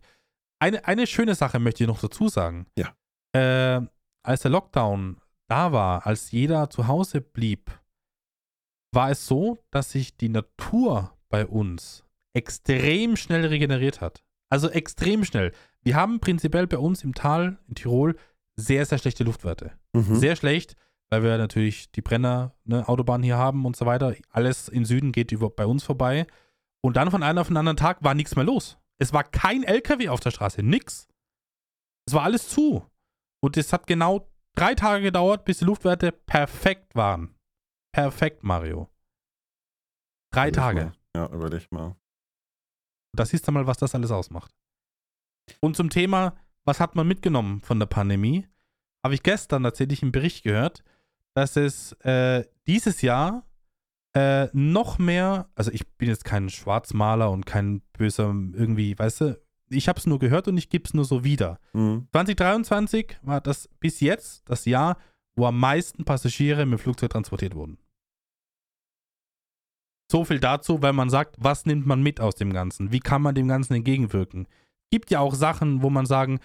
Eine, 0.60 0.86
eine 0.86 1.08
schöne 1.08 1.36
Sache 1.36 1.60
möchte 1.60 1.84
ich 1.84 1.88
noch 1.88 2.00
dazu 2.00 2.30
sagen. 2.30 2.68
Ja. 2.78 2.96
Äh, 3.34 3.86
als 4.24 4.42
der 4.42 4.52
Lockdown 4.52 5.18
da 5.48 5.72
war, 5.72 6.08
als 6.08 6.32
jeder 6.32 6.70
zu 6.70 6.88
Hause 6.88 7.22
blieb, 7.22 7.72
war 8.92 9.12
es 9.12 9.28
so, 9.28 9.60
dass 9.72 9.92
sich 9.92 10.18
die 10.18 10.30
Natur 10.30 11.16
bei 11.30 11.46
uns 11.46 12.04
extrem 12.34 13.16
schnell 13.16 13.46
regeneriert 13.46 14.02
hat. 14.02 14.24
Also 14.50 14.70
extrem 14.70 15.26
schnell. 15.26 15.52
Wir 15.82 15.96
haben 15.96 16.20
prinzipiell 16.20 16.68
bei 16.68 16.78
uns 16.78 17.04
im 17.04 17.14
Tal, 17.14 17.58
in 17.68 17.76
Tirol, 17.76 18.16
sehr, 18.56 18.86
sehr 18.86 18.98
schlechte 18.98 19.24
Luftwerte. 19.24 19.74
Mhm. 19.94 20.16
Sehr 20.16 20.36
schlecht, 20.36 20.76
weil 21.10 21.24
wir 21.24 21.38
natürlich 21.38 21.92
die 21.92 22.02
Brenner, 22.02 22.56
ne, 22.64 22.88
Autobahn 22.88 23.24
hier 23.24 23.38
haben 23.38 23.66
und 23.66 23.76
so 23.76 23.86
weiter. 23.86 24.16
Alles 24.30 24.70
im 24.70 24.86
Süden 24.86 25.12
geht 25.12 25.32
über, 25.32 25.50
bei 25.50 25.66
uns 25.66 25.84
vorbei. 25.84 26.28
Und 26.82 26.98
dann 26.98 27.12
von 27.12 27.24
einem 27.24 27.40
auf 27.40 27.48
den 27.48 27.58
anderen 27.58 27.78
Tag 27.78 28.04
war 28.04 28.14
nichts 28.14 28.36
mehr 28.36 28.46
los. 28.46 28.78
Es 28.98 29.14
war 29.14 29.24
kein 29.24 29.64
LKW 29.64 30.10
auf 30.10 30.20
der 30.20 30.32
Straße, 30.32 30.64
nix. 30.64 31.08
Es 32.08 32.14
war 32.14 32.24
alles 32.24 32.50
zu. 32.50 32.90
Und 33.42 33.58
es 33.58 33.74
hat 33.74 33.88
genau 33.88 34.32
drei 34.56 34.74
Tage 34.76 35.04
gedauert, 35.04 35.46
bis 35.46 35.60
die 35.60 35.66
Luftwerte 35.66 36.12
perfekt 36.12 36.96
waren. 36.96 37.36
Perfekt, 37.92 38.44
Mario. 38.44 38.90
Drei 40.32 40.50
überleg 40.50 40.54
Tage. 40.54 40.86
Mal. 40.86 40.94
Ja, 41.16 41.34
überleg 41.34 41.72
mal. 41.72 41.96
Da 43.16 43.26
siehst 43.26 43.48
du 43.48 43.52
mal, 43.52 43.68
was 43.68 43.78
das 43.78 43.96
alles 43.96 44.12
ausmacht. 44.12 44.54
Und 45.60 45.76
zum 45.76 45.90
Thema, 45.90 46.36
was 46.66 46.80
hat 46.80 46.96
man 46.96 47.08
mitgenommen 47.08 47.62
von 47.62 47.80
der 47.80 47.86
Pandemie, 47.86 48.48
habe 49.04 49.14
ich 49.14 49.24
gestern 49.24 49.64
tatsächlich 49.64 50.02
einen 50.02 50.12
Bericht 50.12 50.44
gehört, 50.44 50.84
dass 51.36 51.56
es 51.56 51.92
äh, 52.04 52.44
dieses 52.66 53.02
Jahr 53.02 53.44
äh, 54.16 54.48
noch 54.54 54.98
mehr, 54.98 55.50
also 55.56 55.72
ich 55.72 55.88
bin 55.98 56.10
jetzt 56.10 56.26
kein 56.26 56.50
Schwarzmaler 56.50 57.30
und 57.30 57.46
kein 57.46 57.82
böser 57.98 58.34
irgendwie, 58.54 58.98
weißt 58.98 59.22
du, 59.22 59.42
ich 59.70 59.88
habe 59.88 60.00
es 60.00 60.06
nur 60.06 60.20
gehört 60.20 60.48
und 60.48 60.58
ich 60.58 60.70
gebe 60.70 60.86
es 60.86 60.94
nur 60.94 61.06
so 61.06 61.24
wieder. 61.24 61.60
Mhm. 61.74 62.08
2023 62.12 63.18
war 63.22 63.42
das 63.42 63.70
bis 63.80 64.00
jetzt 64.00 64.50
das 64.50 64.66
Jahr, 64.66 64.98
wo 65.36 65.46
am 65.46 65.60
meisten 65.60 66.06
Passagiere 66.06 66.66
mit 66.66 66.80
dem 66.80 66.84
Flugzeug 66.84 67.12
transportiert 67.12 67.56
wurden. 67.56 67.78
So 70.12 70.24
viel 70.24 70.40
dazu, 70.40 70.82
weil 70.82 70.94
man 70.94 71.10
sagt, 71.10 71.36
was 71.40 71.66
nimmt 71.66 71.86
man 71.86 72.02
mit 72.02 72.22
aus 72.22 72.36
dem 72.36 72.54
Ganzen? 72.54 72.92
Wie 72.92 73.00
kann 73.00 73.22
man 73.22 73.36
dem 73.36 73.48
Ganzen 73.48 73.74
entgegenwirken? 73.74 74.48
gibt 74.92 75.12
ja 75.12 75.20
auch 75.20 75.36
Sachen, 75.36 75.82
wo 75.82 75.90
man 75.90 76.06
sagen, 76.06 76.40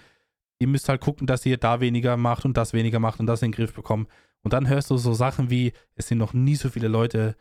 ihr 0.59 0.67
müsst 0.67 0.89
halt 0.89 0.99
gucken, 0.99 1.25
dass 1.25 1.45
ihr 1.45 1.57
da 1.57 1.79
weniger 1.79 2.17
macht 2.17 2.43
und 2.43 2.57
das 2.57 2.73
weniger 2.73 2.99
macht 2.99 3.19
und 3.19 3.27
das 3.27 3.41
in 3.41 3.51
den 3.51 3.55
Griff 3.55 3.73
bekommt. 3.73 4.09
Und 4.43 4.53
dann 4.53 4.67
hörst 4.67 4.89
du 4.89 4.97
so 4.97 5.13
Sachen 5.13 5.49
wie, 5.49 5.73
es 5.95 6.07
sind 6.07 6.17
noch 6.17 6.33
nie 6.33 6.55
so 6.55 6.69
viele 6.69 6.87
Leute 6.87 7.35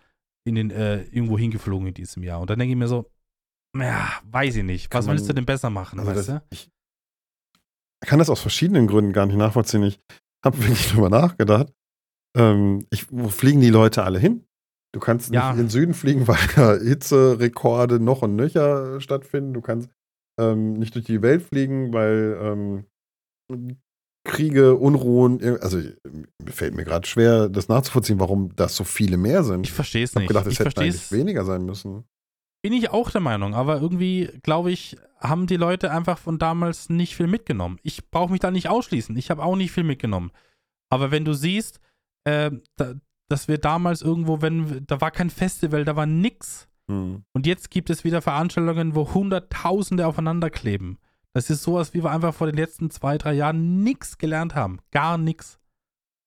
in 0.45 0.55
den, 0.55 0.71
äh, 0.71 1.03
irgendwo 1.05 1.39
hingeflogen 1.39 1.89
in 1.89 1.95
diesem 1.95 2.23
Jahr. 2.23 2.41
Und 2.41 2.51
dann 2.51 2.59
denke 2.59 2.73
ich 2.73 2.79
mir 2.79 2.89
so, 2.89 3.11
ja, 3.77 4.21
weiß 4.25 4.57
ich 4.57 4.65
nicht. 4.65 4.93
Was 4.93 5.07
man, 5.07 5.17
willst 5.17 5.29
du 5.29 5.33
denn 5.33 5.47
besser 5.47 5.71
machen? 5.71 6.01
Also 6.01 6.15
weißt 6.15 6.29
das, 6.29 6.43
ich 6.51 6.71
kann 8.01 8.19
das 8.19 8.31
aus 8.31 8.41
verschiedenen 8.41 8.87
Gründen 8.87 9.13
gar 9.13 9.27
nicht 9.27 9.37
nachvollziehen. 9.37 9.83
Ich 9.83 10.01
habe 10.45 10.59
wirklich 10.63 10.89
drüber 10.89 11.11
nachgedacht. 11.11 11.73
Ähm, 12.37 12.87
ich, 12.91 13.11
wo 13.11 13.29
fliegen 13.29 13.61
die 13.61 13.71
Leute 13.71 14.05
alle 14.05 14.19
hin? 14.19 14.47
Du 14.93 15.01
kannst 15.01 15.33
ja. 15.33 15.53
nicht 15.53 15.61
in 15.61 15.67
den 15.67 15.71
Süden 15.71 15.95
fliegen, 15.95 16.27
weil 16.29 16.39
da 16.55 16.77
Hitzerekorde 16.77 18.01
noch 18.01 18.23
und 18.23 18.37
nöcher 18.37 19.01
stattfinden. 19.01 19.53
Du 19.53 19.61
kannst 19.61 19.91
ähm, 20.39 20.75
nicht 20.75 20.95
durch 20.95 21.05
die 21.05 21.23
Welt 21.23 21.43
fliegen, 21.43 21.93
weil 21.93 22.39
ähm, 22.41 22.85
Kriege, 24.25 24.77
Unruhen, 24.77 25.41
also 25.61 25.81
fällt 26.47 26.75
mir 26.75 26.85
gerade 26.85 27.07
schwer, 27.07 27.49
das 27.49 27.69
nachzuvollziehen, 27.69 28.21
warum 28.21 28.55
das 28.55 28.77
so 28.77 28.85
viele 28.85 29.17
mehr 29.17 29.45
sind. 29.45 29.67
Ich 29.67 29.73
verstehe 29.73 30.05
es 30.05 30.15
nicht. 30.15 30.31
Ich 30.31 30.37
habe 30.37 30.45
gedacht, 30.45 30.61
es 30.61 30.65
hätte 30.65 30.81
eigentlich 30.81 31.11
weniger 31.11 31.45
sein 31.45 31.65
müssen. 31.65 32.05
Bin 32.63 32.75
ich 32.75 32.91
auch 32.91 33.11
der 33.11 33.23
Meinung, 33.23 33.55
aber 33.55 33.81
irgendwie, 33.81 34.29
glaube 34.43 34.71
ich, 34.71 34.97
haben 35.19 35.47
die 35.47 35.57
Leute 35.57 35.91
einfach 35.91 36.19
von 36.19 36.39
damals 36.39 36.91
nicht 36.91 37.17
viel 37.17 37.27
mitgenommen. 37.27 37.79
Ich 37.83 38.11
brauche 38.11 38.31
mich 38.31 38.41
da 38.41 38.51
nicht 38.51 38.69
ausschließen. 38.69 39.17
Ich 39.17 39.31
habe 39.31 39.43
auch 39.43 39.57
nicht 39.57 39.73
viel 39.73 39.85
mitgenommen. 39.85 40.31
Aber 40.91 41.11
wenn 41.11 41.25
du 41.25 41.33
siehst, 41.33 41.81
äh, 42.25 42.51
da, 42.77 42.95
dass 43.29 43.49
wir 43.49 43.59
damals 43.59 44.03
irgendwo, 44.03 44.43
wenn, 44.43 44.85
da 44.87 45.01
war 45.01 45.11
kein 45.11 45.31
Festival, 45.31 45.85
da 45.85 45.97
war 45.97 46.07
nix. 46.07 46.69
Hm. 46.91 47.23
Und 47.33 47.47
jetzt 47.47 47.71
gibt 47.71 47.89
es 47.89 48.05
wieder 48.05 48.21
Veranstaltungen, 48.21 48.95
wo 48.95 49.15
Hunderttausende 49.15 50.07
aufeinander 50.07 50.51
kleben. 50.51 50.99
Das 51.33 51.51
ist 51.51 51.63
sowas, 51.63 51.95
wie 51.95 52.03
wir 52.03 52.11
einfach 52.11 52.35
vor 52.35 52.47
den 52.47 52.57
letzten 52.57 52.91
zwei, 52.91 53.17
drei 53.17 53.35
Jahren 53.35 53.83
nichts 53.83 54.19
gelernt 54.19 54.55
haben. 54.55 54.81
Gar 54.91 55.17
nichts. 55.19 55.61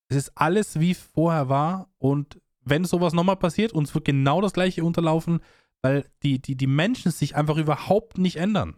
Es 0.10 0.18
ist 0.18 0.32
alles 0.36 0.80
wie 0.80 0.94
vorher 0.94 1.50
war 1.50 1.90
und 1.98 2.40
wenn 2.66 2.86
sowas 2.86 3.14
nochmal 3.14 3.36
passiert, 3.36 3.74
uns 3.74 3.94
wird 3.94 4.06
genau 4.06 4.42
das 4.42 4.54
gleiche 4.54 4.84
unterlaufen, 4.84 5.42
weil 5.82 6.06
die, 6.24 6.40
die, 6.40 6.56
die 6.56 6.68
Menschen 6.68 7.12
sich 7.12 7.36
einfach 7.36 7.58
überhaupt 7.58 8.18
nicht 8.18 8.38
ändern. 8.38 8.76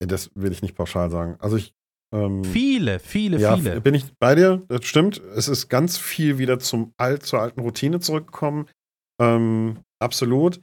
Das 0.00 0.30
will 0.34 0.50
ich 0.50 0.62
nicht 0.62 0.74
pauschal 0.74 1.10
sagen. 1.10 1.36
Also 1.38 1.56
ich. 1.56 1.74
Ähm, 2.12 2.42
viele, 2.42 2.98
viele, 2.98 3.38
ja, 3.38 3.56
viele. 3.56 3.80
Bin 3.80 3.94
ich 3.94 4.12
bei 4.18 4.34
dir, 4.34 4.64
das 4.66 4.84
stimmt. 4.84 5.18
Es 5.18 5.46
ist 5.46 5.68
ganz 5.68 5.96
viel 5.96 6.38
wieder 6.38 6.58
zum 6.58 6.92
alt, 6.96 7.24
zur 7.24 7.40
alten 7.40 7.60
Routine 7.60 8.00
zurückgekommen. 8.00 8.66
Ähm, 9.20 9.78
absolut. 10.00 10.60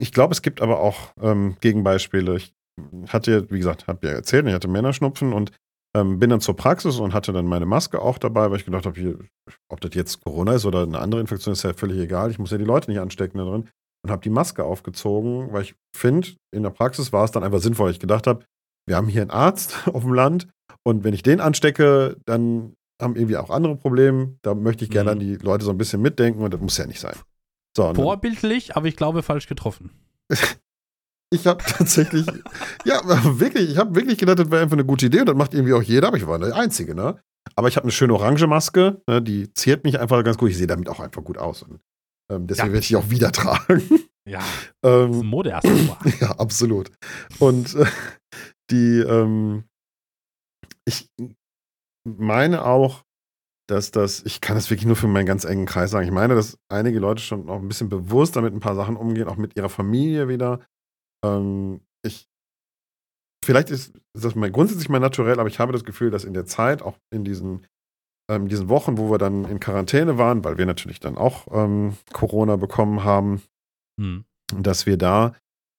Ich 0.00 0.12
glaube, 0.12 0.32
es 0.32 0.42
gibt 0.42 0.60
aber 0.60 0.80
auch 0.80 1.12
ähm, 1.20 1.56
Gegenbeispiele. 1.60 2.36
Ich 2.36 2.52
hatte, 3.08 3.50
wie 3.50 3.58
gesagt, 3.58 3.86
habe 3.88 4.06
ja 4.06 4.14
erzählt, 4.14 4.46
ich 4.46 4.54
hatte 4.54 4.68
Männerschnupfen 4.68 5.32
und 5.32 5.52
ähm, 5.96 6.18
bin 6.18 6.30
dann 6.30 6.40
zur 6.40 6.56
Praxis 6.56 6.98
und 6.98 7.14
hatte 7.14 7.32
dann 7.32 7.46
meine 7.46 7.66
Maske 7.66 8.00
auch 8.00 8.18
dabei, 8.18 8.50
weil 8.50 8.58
ich 8.58 8.64
gedacht 8.64 8.86
habe, 8.86 9.18
ob 9.68 9.80
das 9.80 9.94
jetzt 9.94 10.22
Corona 10.22 10.54
ist 10.54 10.66
oder 10.66 10.82
eine 10.82 10.98
andere 10.98 11.20
Infektion, 11.20 11.52
ist 11.52 11.64
ja 11.64 11.72
völlig 11.72 11.98
egal. 11.98 12.30
Ich 12.30 12.38
muss 12.38 12.50
ja 12.50 12.58
die 12.58 12.64
Leute 12.64 12.90
nicht 12.90 13.00
anstecken 13.00 13.38
da 13.38 13.44
drin. 13.44 13.68
Und 14.04 14.12
habe 14.12 14.22
die 14.22 14.30
Maske 14.30 14.62
aufgezogen, 14.62 15.52
weil 15.52 15.62
ich 15.62 15.74
finde, 15.96 16.28
in 16.54 16.62
der 16.62 16.70
Praxis 16.70 17.12
war 17.12 17.24
es 17.24 17.32
dann 17.32 17.42
einfach 17.42 17.58
sinnvoll. 17.58 17.90
Ich 17.90 17.98
gedacht 17.98 18.28
habe, 18.28 18.44
wir 18.86 18.96
haben 18.96 19.08
hier 19.08 19.22
einen 19.22 19.32
Arzt 19.32 19.88
auf 19.92 20.02
dem 20.02 20.14
Land 20.14 20.46
und 20.84 21.04
wenn 21.04 21.14
ich 21.14 21.22
den 21.22 21.40
anstecke, 21.40 22.16
dann 22.24 22.74
haben 23.00 23.16
irgendwie 23.16 23.36
auch 23.36 23.50
andere 23.50 23.76
Probleme. 23.76 24.36
Da 24.42 24.54
möchte 24.54 24.84
ich 24.84 24.90
gerne 24.90 25.10
mhm. 25.10 25.20
an 25.20 25.20
die 25.20 25.36
Leute 25.36 25.64
so 25.64 25.70
ein 25.70 25.78
bisschen 25.78 26.02
mitdenken 26.02 26.42
und 26.42 26.54
das 26.54 26.60
muss 26.60 26.78
ja 26.78 26.86
nicht 26.86 27.00
sein. 27.00 27.16
So, 27.78 27.94
Vorbildlich, 27.94 28.76
aber 28.76 28.88
ich 28.88 28.96
glaube 28.96 29.22
falsch 29.22 29.46
getroffen. 29.46 29.90
ich 31.30 31.46
habe 31.46 31.62
tatsächlich, 31.62 32.26
ja, 32.84 33.00
wirklich, 33.38 33.70
ich 33.70 33.78
habe 33.78 33.94
wirklich 33.94 34.18
gedacht, 34.18 34.40
das 34.40 34.50
wäre 34.50 34.62
einfach 34.62 34.74
eine 34.74 34.84
gute 34.84 35.06
Idee 35.06 35.20
und 35.20 35.28
das 35.28 35.36
macht 35.36 35.54
irgendwie 35.54 35.74
auch 35.74 35.82
jeder, 35.82 36.08
aber 36.08 36.16
ich 36.16 36.26
war 36.26 36.40
der 36.40 36.56
Einzige, 36.56 36.96
ne? 36.96 37.20
Aber 37.54 37.68
ich 37.68 37.76
habe 37.76 37.84
eine 37.84 37.92
schöne 37.92 38.14
orange 38.14 38.48
Maske, 38.48 39.00
ne? 39.06 39.22
die 39.22 39.52
ziert 39.54 39.84
mich 39.84 40.00
einfach 40.00 40.24
ganz 40.24 40.38
gut. 40.38 40.50
Ich 40.50 40.58
sehe 40.58 40.66
damit 40.66 40.88
auch 40.88 40.98
einfach 40.98 41.22
gut 41.22 41.38
aus. 41.38 41.62
Und, 41.62 41.78
ähm, 42.32 42.48
deswegen 42.48 42.66
ja. 42.66 42.72
werde 42.72 42.82
ich 42.82 42.88
die 42.88 42.96
auch 42.96 43.10
wieder 43.10 43.30
tragen. 43.30 43.82
Ja, 44.28 44.42
ähm, 44.84 45.24
mode 45.26 45.50
Ja, 46.20 46.32
absolut. 46.32 46.90
Und 47.38 47.76
äh, 47.76 47.86
die, 48.72 48.98
ähm, 48.98 49.62
ich 50.84 51.08
meine 52.04 52.64
auch, 52.64 53.04
dass 53.68 53.90
das, 53.90 54.22
ich 54.24 54.40
kann 54.40 54.56
das 54.56 54.70
wirklich 54.70 54.86
nur 54.86 54.96
für 54.96 55.08
meinen 55.08 55.26
ganz 55.26 55.44
engen 55.44 55.66
Kreis 55.66 55.90
sagen. 55.90 56.06
Ich 56.06 56.12
meine, 56.12 56.34
dass 56.34 56.58
einige 56.70 56.98
Leute 56.98 57.22
schon 57.22 57.46
noch 57.46 57.60
ein 57.60 57.68
bisschen 57.68 57.88
bewusst 57.88 58.34
damit 58.34 58.54
ein 58.54 58.60
paar 58.60 58.74
Sachen 58.74 58.96
umgehen, 58.96 59.28
auch 59.28 59.36
mit 59.36 59.56
ihrer 59.56 59.68
Familie 59.68 60.28
wieder. 60.28 60.60
Ähm, 61.24 61.80
ich, 62.02 62.26
vielleicht 63.44 63.70
ist, 63.70 63.94
ist 64.14 64.24
das 64.24 64.34
mein, 64.34 64.52
grundsätzlich 64.52 64.88
mein 64.88 65.02
Naturell, 65.02 65.38
aber 65.38 65.48
ich 65.48 65.58
habe 65.58 65.72
das 65.72 65.84
Gefühl, 65.84 66.10
dass 66.10 66.24
in 66.24 66.32
der 66.32 66.46
Zeit, 66.46 66.80
auch 66.80 66.96
in 67.12 67.24
diesen, 67.24 67.66
ähm, 68.30 68.48
diesen 68.48 68.70
Wochen, 68.70 68.96
wo 68.96 69.10
wir 69.10 69.18
dann 69.18 69.44
in 69.44 69.60
Quarantäne 69.60 70.16
waren, 70.16 70.44
weil 70.44 70.56
wir 70.56 70.66
natürlich 70.66 71.00
dann 71.00 71.18
auch 71.18 71.46
ähm, 71.50 71.96
Corona 72.12 72.56
bekommen 72.56 73.04
haben, 73.04 73.42
hm. 74.00 74.24
dass 74.56 74.86
wir 74.86 74.96
da 74.96 75.34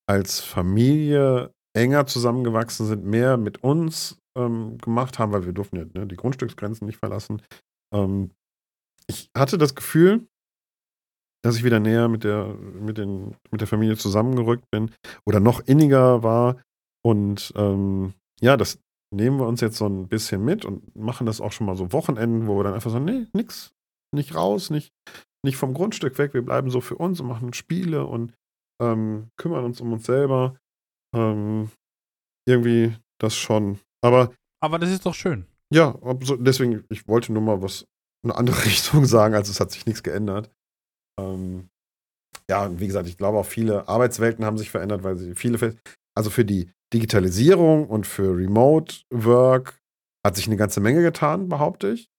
als 0.08 0.42
Familie 0.42 1.52
enger 1.76 2.06
zusammengewachsen 2.06 2.86
sind, 2.86 3.04
mehr 3.04 3.38
mit 3.38 3.64
uns 3.64 4.20
ähm, 4.38 4.78
gemacht 4.78 5.18
haben, 5.18 5.32
weil 5.32 5.46
wir 5.46 5.54
durften 5.54 5.78
ja 5.78 5.86
ne, 5.94 6.06
die 6.06 6.16
Grundstücksgrenzen 6.16 6.86
nicht 6.86 6.98
verlassen. 6.98 7.42
Ähm, 7.94 8.32
ich 9.08 9.30
hatte 9.36 9.58
das 9.58 9.76
Gefühl, 9.76 10.28
dass 11.44 11.56
ich 11.56 11.64
wieder 11.64 11.80
näher 11.80 12.08
mit 12.08 12.24
der, 12.24 12.54
mit 12.54 12.98
den, 12.98 13.36
mit 13.52 13.62
der 13.62 13.68
Familie 13.68 13.98
zusammengerückt 13.98 14.70
bin 14.72 14.92
oder 15.26 15.40
noch 15.40 15.62
inniger 15.62 16.22
war. 16.22 16.62
Und 17.04 17.54
ähm, 17.56 18.14
ja, 18.42 18.58
das 18.58 18.80
nehmen 19.12 19.40
wir 19.40 19.48
uns 19.48 19.62
jetzt 19.62 19.78
so 19.78 19.88
ein 19.88 20.08
bisschen 20.08 20.44
mit 20.44 20.66
und 20.66 20.96
machen 20.96 21.26
das 21.26 21.42
auch 21.42 21.52
schon 21.52 21.66
mal 21.66 21.78
so 21.78 21.92
Wochenenden, 21.94 22.48
wo 22.48 22.58
wir 22.58 22.64
dann 22.64 22.74
einfach 22.74 22.92
sagen, 22.92 23.06
nee, 23.06 23.26
nix, 23.34 23.74
nicht 24.14 24.36
raus, 24.36 24.70
nicht, 24.70 24.92
nicht 25.44 25.58
vom 25.58 25.74
Grundstück 25.74 26.18
weg, 26.18 26.34
wir 26.34 26.44
bleiben 26.44 26.70
so 26.70 26.82
für 26.82 26.96
uns 26.96 27.20
und 27.20 27.28
machen 27.28 27.54
Spiele 27.54 28.06
und 28.06 28.34
ähm, 28.82 29.30
kümmern 29.38 29.64
uns 29.64 29.82
um 29.82 29.94
uns 29.94 30.06
selber. 30.06 30.58
Ähm, 31.16 31.72
irgendwie 32.48 32.96
das 33.20 33.36
schon. 33.36 33.80
Aber. 34.02 34.34
Aber 34.62 34.80
das 34.80 34.92
ist 34.92 35.06
doch 35.06 35.16
schön. 35.16 35.46
Ja, 35.74 36.00
deswegen, 36.40 36.84
ich 36.90 37.08
wollte 37.08 37.32
nur 37.32 37.42
mal 37.42 37.62
was, 37.62 37.86
eine 38.24 38.36
andere 38.36 38.58
Richtung 38.66 39.06
sagen, 39.06 39.36
also 39.36 39.52
es 39.52 39.60
hat 39.60 39.72
sich 39.72 39.86
nichts 39.86 40.04
geändert. 40.04 40.52
Ähm, 41.20 41.70
ja, 42.50 42.80
wie 42.80 42.88
gesagt, 42.88 43.08
ich 43.08 43.18
glaube 43.18 43.38
auch 43.38 43.46
viele 43.46 43.88
Arbeitswelten 43.88 44.46
haben 44.46 44.58
sich 44.58 44.72
verändert, 44.72 45.04
weil 45.04 45.18
sie 45.18 45.36
viele, 45.36 45.78
also 46.18 46.30
für 46.30 46.46
die 46.46 46.72
Digitalisierung 46.94 47.88
und 47.88 48.08
für 48.08 48.36
Remote 48.36 49.02
Work 49.14 49.80
hat 50.26 50.36
sich 50.36 50.48
eine 50.48 50.58
ganze 50.58 50.80
Menge 50.80 51.02
getan, 51.04 51.50
behaupte 51.50 51.90
ich. 51.92 52.10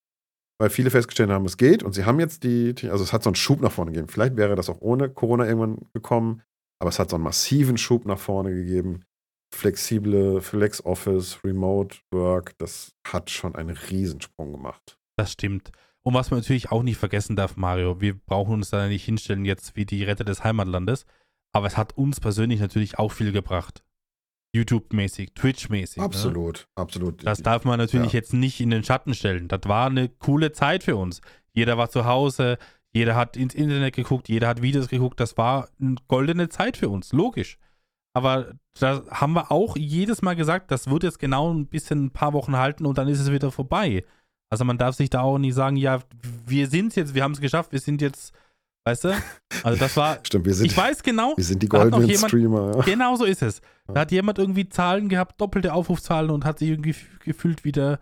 Weil 0.61 0.71
viele 0.71 0.91
festgestellt 0.91 1.31
haben, 1.31 1.47
es 1.47 1.57
geht 1.57 1.83
und 1.83 1.95
sie 1.95 2.05
haben 2.05 2.21
jetzt 2.21 2.45
die, 2.45 2.75
also 2.91 3.03
es 3.03 3.15
hat 3.15 3.23
so 3.23 3.31
einen 3.31 3.35
Schub 3.35 3.63
nach 3.63 3.73
vorne 3.73 3.93
gegeben. 3.93 4.09
Vielleicht 4.09 4.37
wäre 4.37 4.57
das 4.57 4.69
auch 4.69 4.81
ohne 4.81 5.09
Corona 5.09 5.47
irgendwann 5.47 5.79
gekommen, 5.95 6.43
aber 6.79 6.91
es 6.91 6.99
hat 6.99 7.09
so 7.09 7.17
einen 7.17 7.25
massiven 7.25 7.79
Schub 7.79 8.05
nach 8.05 8.19
vorne 8.19 8.53
gegeben 8.53 9.05
flexible 9.51 10.41
Flex 10.41 10.85
Office, 10.85 11.39
Remote 11.45 11.99
Work, 12.11 12.57
das 12.59 12.95
hat 13.07 13.31
schon 13.31 13.55
einen 13.55 13.77
Riesensprung 13.77 14.53
gemacht. 14.53 14.99
Das 15.17 15.33
stimmt. 15.33 15.71
Und 16.03 16.15
was 16.15 16.31
man 16.31 16.41
natürlich 16.41 16.71
auch 16.71 16.83
nicht 16.83 16.97
vergessen 16.97 17.37
darf, 17.37 17.57
Mario, 17.57 18.01
wir 18.01 18.15
brauchen 18.15 18.55
uns 18.55 18.71
da 18.71 18.89
nicht 18.89 19.05
hinstellen 19.05 19.45
jetzt 19.45 19.77
wie 19.77 19.85
die 19.85 20.05
Retter 20.05 20.25
des 20.25 20.45
Heimatlandes, 20.45 21.05
aber 21.53 21.67
es 21.67 21.77
hat 21.77 21.97
uns 21.97 22.21
persönlich 22.21 22.61
natürlich 22.61 22.99
auch 22.99 23.13
viel 23.13 23.33
gebracht. 23.33 23.85
YouTube-mäßig, 24.53 25.35
Twitch-mäßig. 25.35 25.99
Ne? 25.99 26.05
Absolut, 26.05 26.59
ne? 26.59 26.83
absolut. 26.83 27.27
Das 27.27 27.43
darf 27.43 27.65
man 27.65 27.79
natürlich 27.79 28.13
ja. 28.13 28.19
jetzt 28.19 28.33
nicht 28.33 28.61
in 28.61 28.71
den 28.71 28.83
Schatten 28.83 29.15
stellen. 29.15 29.47
Das 29.47 29.61
war 29.67 29.87
eine 29.87 30.09
coole 30.09 30.53
Zeit 30.53 30.83
für 30.83 30.97
uns. 30.97 31.21
Jeder 31.53 31.79
war 31.79 31.91
zu 31.91 32.05
Hause, 32.05 32.59
jeder 32.93 33.15
hat 33.15 33.37
ins 33.37 33.55
Internet 33.55 33.95
geguckt, 33.95 34.29
jeder 34.29 34.49
hat 34.49 34.63
Videos 34.63 34.89
geguckt. 34.89 35.21
Das 35.21 35.37
war 35.37 35.69
eine 35.81 35.97
goldene 36.09 36.49
Zeit 36.49 36.77
für 36.77 36.89
uns, 36.89 37.13
logisch. 37.13 37.59
Aber 38.13 38.55
da 38.79 39.03
haben 39.11 39.35
wir 39.35 39.53
auch 39.53 39.77
jedes 39.77 40.23
Mal 40.23 40.35
gesagt, 40.35 40.71
das 40.71 40.91
wird 40.91 41.05
jetzt 41.05 41.19
genau 41.19 41.53
ein 41.53 41.67
bisschen 41.67 42.07
ein 42.07 42.11
paar 42.11 42.33
Wochen 42.33 42.57
halten 42.57 42.87
und 42.87 42.99
dann 42.99 43.09
ist 43.09 43.21
es 43.21 43.31
wieder 43.31 43.51
vorbei. 43.51 44.05
Also 44.51 44.65
man 44.65 44.79
darf 44.79 44.97
sich 44.97 45.11
da 45.11 45.21
auch 45.21 45.39
nicht 45.39 45.55
sagen, 45.55 45.77
ja, 45.77 46.01
wir 46.45 46.67
sind 46.67 46.89
es 46.89 46.97
jetzt, 46.97 47.15
wir 47.15 47.23
haben 47.23 47.33
es 47.33 47.41
geschafft, 47.41 47.71
wir 47.71 47.79
sind 47.79 48.03
jetzt, 48.03 48.35
weißt 48.85 49.05
du? 49.05 49.15
Also 49.63 49.79
das 49.79 49.97
war. 49.97 50.19
Stimmt, 50.25 50.47
wir 50.47 50.55
sind. 50.55 50.67
Ich 50.67 50.77
weiß 50.77 51.05
genau. 51.05 51.37
Wir 51.37 51.45
sind 51.45 51.63
die 51.63 51.69
goldenen 51.69 52.09
jemand, 52.09 52.31
Streamer. 52.31 52.77
Ja. 52.79 52.83
Genau 52.83 53.15
so 53.15 53.25
ist 53.25 53.43
es. 53.43 53.61
Da 53.87 54.01
hat 54.01 54.11
jemand 54.11 54.39
irgendwie 54.39 54.69
Zahlen 54.69 55.09
gehabt, 55.09 55.41
doppelte 55.41 55.73
Aufrufzahlen 55.73 56.31
und 56.31 56.45
hat 56.45 56.59
sich 56.59 56.71
irgendwie 56.71 56.97
gefühlt 57.21 57.65
wie 57.65 57.73
der, 57.73 58.01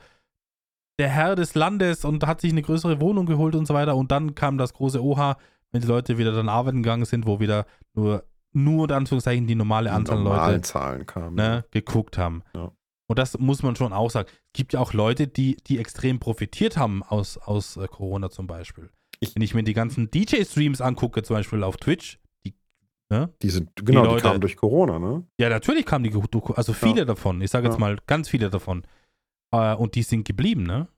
der 0.99 1.09
Herr 1.11 1.37
des 1.37 1.55
Landes 1.55 2.07
und 2.07 2.27
hat 2.27 2.41
sich 2.41 2.53
eine 2.53 2.63
größere 2.63 2.99
Wohnung 3.01 3.27
geholt 3.27 3.55
und 3.55 3.67
so 3.67 3.75
weiter. 3.75 3.95
Und 3.97 4.11
dann 4.11 4.35
kam 4.35 4.57
das 4.57 4.73
große 4.73 5.03
Oha, 5.03 5.37
wenn 5.71 5.83
die 5.83 5.87
Leute 5.87 6.17
wieder 6.17 6.33
dann 6.33 6.49
arbeiten 6.49 6.83
gegangen 6.83 7.05
sind, 7.05 7.27
wo 7.27 7.41
wieder 7.41 7.67
nur 7.95 8.25
nur 8.53 8.85
in 8.89 8.93
Anführungszeichen 8.93 9.47
die 9.47 9.55
normale 9.55 9.93
Anzahl 9.93 10.23
Leute 10.23 10.61
Zahlen 10.62 11.07
kamen, 11.07 11.37
ne, 11.37 11.65
geguckt 11.70 12.19
haben. 12.19 12.43
Ja. 12.55 12.73
Und 13.09 13.19
das 13.19 13.39
muss 13.39 13.62
man 13.62 13.75
schon 13.75 13.93
auch 13.93 14.11
sagen. 14.11 14.29
Es 14.29 14.53
gibt 14.53 14.75
ja 14.75 14.81
auch 14.81 14.93
Leute, 14.93 15.27
die, 15.27 15.57
die 15.57 15.79
extrem 15.79 16.19
profitiert 16.20 16.77
haben 16.77 17.03
aus, 17.03 17.39
aus 17.39 17.77
äh, 17.77 17.87
Corona 17.89 18.31
zum 18.31 18.47
Beispiel. 18.47 18.91
Ich, 19.20 19.35
Wenn 19.35 19.43
ich 19.43 19.55
mir 19.55 19.62
die 19.62 19.73
ganzen 19.73 20.11
DJ-Streams 20.11 20.81
angucke, 20.81 21.23
zum 21.23 21.37
Beispiel 21.37 21.62
auf 21.62 21.79
Twitch, 21.79 22.19
die, 22.45 22.55
ne, 23.09 23.33
die 23.43 23.51
sind, 23.51 23.70
genau, 23.77 24.03
die, 24.03 24.09
Leute, 24.09 24.16
die 24.16 24.23
kamen 24.29 24.41
durch 24.41 24.57
Corona, 24.57 24.99
ne? 24.99 25.27
Ja, 25.39 25.49
natürlich 25.49 25.87
kamen 25.87 26.05
die, 26.05 26.12
also 26.55 26.73
viele 26.73 26.99
ja. 27.01 27.05
davon, 27.05 27.41
ich 27.41 27.51
sage 27.51 27.66
jetzt 27.66 27.77
ja. 27.77 27.81
mal 27.81 27.99
ganz 28.07 28.29
viele 28.29 28.51
davon. 28.51 28.85
Äh, 29.53 29.75
und 29.75 29.95
die 29.95 30.03
sind 30.03 30.27
geblieben, 30.27 30.65
ne? 30.65 30.89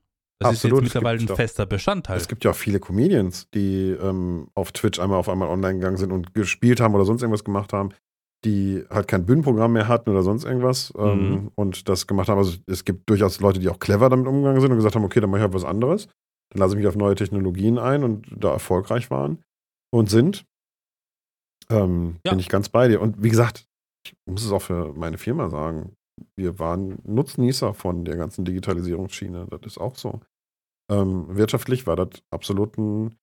Das 0.41 0.49
Absolut. 0.49 0.79
ist 0.79 0.85
jetzt 0.85 0.95
mittlerweile 0.95 1.19
ein 1.19 1.35
fester 1.35 1.67
Bestandteil. 1.67 2.17
Es 2.17 2.27
gibt 2.27 2.43
ja 2.43 2.49
auch 2.49 2.55
viele 2.55 2.79
Comedians, 2.79 3.47
die 3.53 3.91
ähm, 3.91 4.47
auf 4.55 4.71
Twitch 4.71 4.99
einmal 4.99 5.19
auf 5.19 5.29
einmal 5.29 5.49
online 5.49 5.75
gegangen 5.75 5.97
sind 5.97 6.11
und 6.11 6.33
gespielt 6.33 6.81
haben 6.81 6.95
oder 6.95 7.05
sonst 7.05 7.21
irgendwas 7.21 7.43
gemacht 7.43 7.73
haben, 7.73 7.89
die 8.43 8.83
halt 8.89 9.07
kein 9.07 9.23
Bühnenprogramm 9.23 9.73
mehr 9.73 9.87
hatten 9.87 10.09
oder 10.09 10.23
sonst 10.23 10.45
irgendwas 10.45 10.91
ähm, 10.97 11.29
mhm. 11.29 11.51
und 11.53 11.87
das 11.87 12.07
gemacht 12.07 12.27
haben. 12.27 12.39
Also 12.39 12.57
es 12.65 12.85
gibt 12.85 13.07
durchaus 13.07 13.39
Leute, 13.39 13.59
die 13.59 13.69
auch 13.69 13.77
clever 13.77 14.09
damit 14.09 14.25
umgegangen 14.25 14.59
sind 14.61 14.71
und 14.71 14.77
gesagt 14.77 14.95
haben, 14.95 15.03
okay, 15.03 15.19
dann 15.19 15.29
mache 15.29 15.41
ich 15.41 15.43
halt 15.43 15.53
was 15.53 15.63
anderes. 15.63 16.07
Dann 16.49 16.59
lasse 16.59 16.73
ich 16.73 16.79
mich 16.79 16.87
auf 16.87 16.95
neue 16.95 17.13
Technologien 17.13 17.77
ein 17.77 18.03
und 18.03 18.25
da 18.35 18.51
erfolgreich 18.51 19.11
waren 19.11 19.43
und 19.93 20.09
sind. 20.09 20.43
Ähm, 21.69 22.17
ja. 22.25 22.31
Bin 22.31 22.39
ich 22.39 22.49
ganz 22.49 22.69
bei 22.69 22.87
dir. 22.87 22.99
Und 22.99 23.21
wie 23.21 23.29
gesagt, 23.29 23.67
ich 24.07 24.15
muss 24.25 24.43
es 24.43 24.51
auch 24.51 24.63
für 24.63 24.91
meine 24.95 25.19
Firma 25.19 25.51
sagen, 25.51 25.95
wir 26.35 26.57
waren 26.57 26.99
Nutznießer 27.03 27.73
von 27.73 28.05
der 28.05 28.17
ganzen 28.17 28.43
Digitalisierungsschiene. 28.43 29.47
Das 29.49 29.61
ist 29.65 29.77
auch 29.77 29.95
so. 29.95 30.19
Ähm, 30.91 31.25
wirtschaftlich 31.29 31.87
war 31.87 31.95
das 31.95 32.21
absolut 32.31 32.77
ein, 32.77 33.15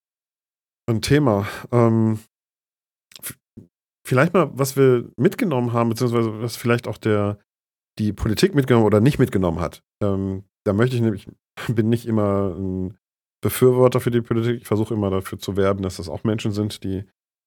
ein 0.89 1.03
Thema. 1.03 1.47
Ähm, 1.71 2.19
vielleicht 4.07 4.33
mal, 4.33 4.51
was 4.55 4.77
wir 4.77 5.11
mitgenommen 5.17 5.75
haben, 5.75 5.91
beziehungsweise 5.91 6.41
was 6.41 6.57
vielleicht 6.57 6.89
auch 6.89 6.97
der, 6.97 7.39
die 7.99 8.15
Politik 8.15 8.55
mitgenommen 8.55 8.87
oder 8.87 9.01
nicht 9.01 9.19
mitgenommen 9.19 9.61
hat. 9.61 9.83
Ähm, 10.03 10.45
da 10.65 10.73
möchte 10.73 10.97
ich 10.97 11.03
nämlich, 11.03 11.29
bin 11.69 11.91
nicht 11.91 12.07
immer 12.07 12.55
ein 12.57 12.97
Befürworter 13.43 14.01
für 14.01 14.11
die 14.11 14.23
Politik. 14.23 14.63
Ich 14.63 14.67
versuche 14.67 14.95
immer 14.95 15.11
dafür 15.11 15.39
zu 15.39 15.57
werben, 15.57 15.83
dass 15.83 15.99
das 15.99 16.09
auch 16.09 16.25
Menschen 16.25 16.53
sind, 16.53 16.83
die 16.83 17.05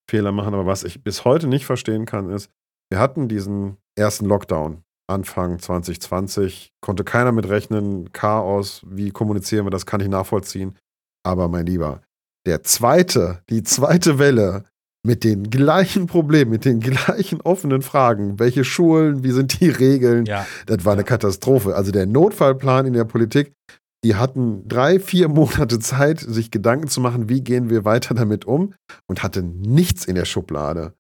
Fehler 0.09 0.31
machen. 0.31 0.53
Aber 0.53 0.67
was 0.67 0.83
ich 0.83 1.03
bis 1.03 1.25
heute 1.25 1.47
nicht 1.47 1.65
verstehen 1.65 2.05
kann, 2.05 2.29
ist, 2.29 2.51
wir 2.91 2.99
hatten 2.99 3.27
diesen 3.27 3.77
ersten 3.97 4.25
Lockdown 4.25 4.83
Anfang 5.11 5.59
2020 5.59 6.71
konnte 6.81 7.03
keiner 7.03 7.31
mit 7.31 7.47
rechnen. 7.47 8.11
Chaos, 8.13 8.81
wie 8.85 9.11
kommunizieren 9.11 9.65
wir 9.65 9.71
das, 9.71 9.85
kann 9.85 10.01
ich 10.01 10.07
nachvollziehen. 10.07 10.77
Aber 11.23 11.47
mein 11.47 11.65
Lieber, 11.65 12.01
der 12.45 12.63
zweite, 12.63 13.41
die 13.49 13.63
zweite 13.63 14.17
Welle 14.17 14.63
mit 15.03 15.23
den 15.23 15.49
gleichen 15.49 16.07
Problemen, 16.07 16.51
mit 16.51 16.65
den 16.65 16.79
gleichen 16.79 17.41
offenen 17.41 17.81
Fragen, 17.81 18.39
welche 18.39 18.63
Schulen, 18.63 19.23
wie 19.23 19.31
sind 19.31 19.59
die 19.59 19.69
Regeln, 19.69 20.25
ja. 20.25 20.45
das 20.65 20.85
war 20.85 20.93
eine 20.93 21.03
Katastrophe. 21.03 21.75
Also 21.75 21.91
der 21.91 22.05
Notfallplan 22.05 22.85
in 22.85 22.93
der 22.93 23.05
Politik, 23.05 23.53
die 24.03 24.15
hatten 24.15 24.67
drei, 24.67 24.99
vier 24.99 25.27
Monate 25.27 25.79
Zeit, 25.79 26.19
sich 26.19 26.51
Gedanken 26.51 26.87
zu 26.87 27.01
machen, 27.01 27.29
wie 27.29 27.41
gehen 27.41 27.69
wir 27.69 27.85
weiter 27.85 28.13
damit 28.13 28.45
um 28.45 28.73
und 29.07 29.23
hatten 29.23 29.61
nichts 29.61 30.05
in 30.05 30.15
der 30.15 30.25
Schublade. 30.25 30.93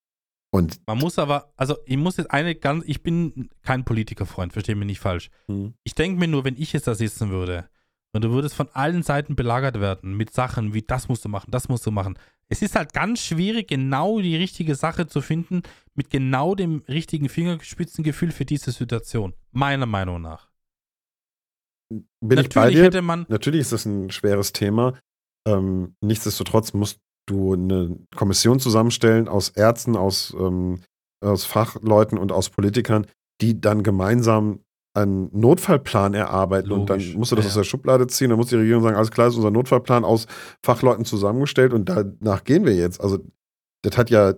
Und 0.53 0.81
Man 0.85 0.97
muss 0.97 1.17
aber, 1.17 1.53
also 1.55 1.77
ich 1.85 1.97
muss 1.97 2.17
jetzt 2.17 2.29
eine 2.31 2.55
ganz, 2.55 2.83
ich 2.85 3.01
bin 3.01 3.49
kein 3.63 3.85
Politikerfreund, 3.85 4.51
verstehe 4.51 4.75
mich 4.75 4.85
nicht 4.85 4.99
falsch. 4.99 5.29
Mhm. 5.47 5.73
Ich 5.83 5.95
denke 5.95 6.19
mir 6.19 6.27
nur, 6.27 6.43
wenn 6.43 6.57
ich 6.57 6.73
jetzt 6.73 6.87
da 6.87 6.93
sitzen 6.93 7.29
würde 7.29 7.69
und 8.11 8.23
du 8.23 8.31
würdest 8.31 8.55
von 8.55 8.67
allen 8.73 9.01
Seiten 9.01 9.37
belagert 9.37 9.79
werden 9.79 10.17
mit 10.17 10.33
Sachen 10.33 10.73
wie 10.73 10.81
das 10.81 11.07
musst 11.07 11.23
du 11.23 11.29
machen, 11.29 11.51
das 11.51 11.69
musst 11.69 11.85
du 11.85 11.91
machen. 11.91 12.19
Es 12.49 12.61
ist 12.61 12.75
halt 12.75 12.91
ganz 12.91 13.21
schwierig, 13.21 13.69
genau 13.69 14.19
die 14.19 14.35
richtige 14.35 14.75
Sache 14.75 15.07
zu 15.07 15.21
finden 15.21 15.61
mit 15.95 16.09
genau 16.09 16.53
dem 16.53 16.83
richtigen 16.89 17.29
Fingerspitzengefühl 17.29 18.31
für 18.31 18.43
diese 18.43 18.71
Situation. 18.71 19.33
Meiner 19.51 19.85
Meinung 19.85 20.21
nach. 20.21 20.49
Bin 21.89 22.05
Natürlich 22.21 22.47
ich 22.47 22.53
bei 22.53 22.69
dir? 22.71 22.83
Hätte 22.83 23.01
man 23.01 23.25
Natürlich 23.29 23.61
ist 23.61 23.71
das 23.71 23.85
ein 23.85 24.11
schweres 24.11 24.51
Thema. 24.51 24.99
Ähm, 25.47 25.95
nichtsdestotrotz 26.01 26.73
musst 26.73 26.99
du 27.27 27.53
eine 27.53 27.97
Kommission 28.15 28.59
zusammenstellen 28.59 29.27
aus 29.27 29.49
Ärzten, 29.49 29.95
aus 29.95 30.35
ähm, 30.37 30.81
aus 31.23 31.45
Fachleuten 31.45 32.17
und 32.17 32.31
aus 32.31 32.49
Politikern, 32.49 33.05
die 33.41 33.59
dann 33.59 33.83
gemeinsam 33.83 34.59
einen 34.93 35.29
Notfallplan 35.39 36.13
erarbeiten 36.13 36.69
Logisch. 36.69 36.81
und 36.81 36.89
dann 36.89 37.13
musst 37.19 37.31
du 37.31 37.35
das 37.37 37.45
Ja, 37.45 37.49
aus 37.49 37.55
der 37.55 37.63
Schublade 37.63 38.07
ziehen, 38.07 38.29
dann 38.29 38.37
muss 38.37 38.49
die 38.49 38.55
Regierung 38.55 38.83
sagen, 38.83 38.97
alles 38.97 39.11
klar, 39.11 39.27
ist 39.27 39.35
unser 39.35 39.51
Notfallplan 39.51 40.03
aus 40.03 40.27
Fachleuten 40.65 41.05
zusammengestellt 41.05 41.73
und 41.73 41.85
danach 41.85 42.43
gehen 42.43 42.65
wir 42.65 42.75
jetzt. 42.75 42.99
Also 42.99 43.19
das 43.83 43.97
hat 43.97 44.09
ja 44.09 44.33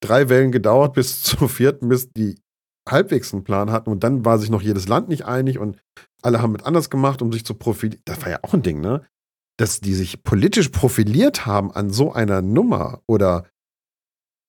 drei 0.00 0.28
Wellen 0.28 0.52
gedauert 0.52 0.94
bis 0.94 1.22
zur 1.22 1.48
vierten, 1.48 1.88
bis 1.88 2.12
die 2.12 2.38
halbwegs 2.88 3.34
einen 3.34 3.44
Plan 3.44 3.70
hatten 3.72 3.90
und 3.90 4.04
dann 4.04 4.24
war 4.24 4.38
sich 4.38 4.50
noch 4.50 4.62
jedes 4.62 4.86
Land 4.88 5.08
nicht 5.08 5.24
einig 5.26 5.58
und 5.58 5.76
alle 6.22 6.40
haben 6.40 6.52
mit 6.52 6.64
anders 6.64 6.90
gemacht, 6.90 7.20
um 7.20 7.32
sich 7.32 7.44
zu 7.44 7.54
profilieren. 7.54 8.02
Das 8.04 8.22
war 8.22 8.30
ja 8.30 8.38
auch 8.42 8.54
ein 8.54 8.62
Ding, 8.62 8.80
ne? 8.80 9.02
Dass 9.58 9.80
die 9.80 9.94
sich 9.94 10.22
politisch 10.22 10.68
profiliert 10.68 11.44
haben 11.44 11.70
an 11.72 11.90
so 11.90 12.12
einer 12.12 12.40
Nummer 12.42 13.02
oder 13.06 13.46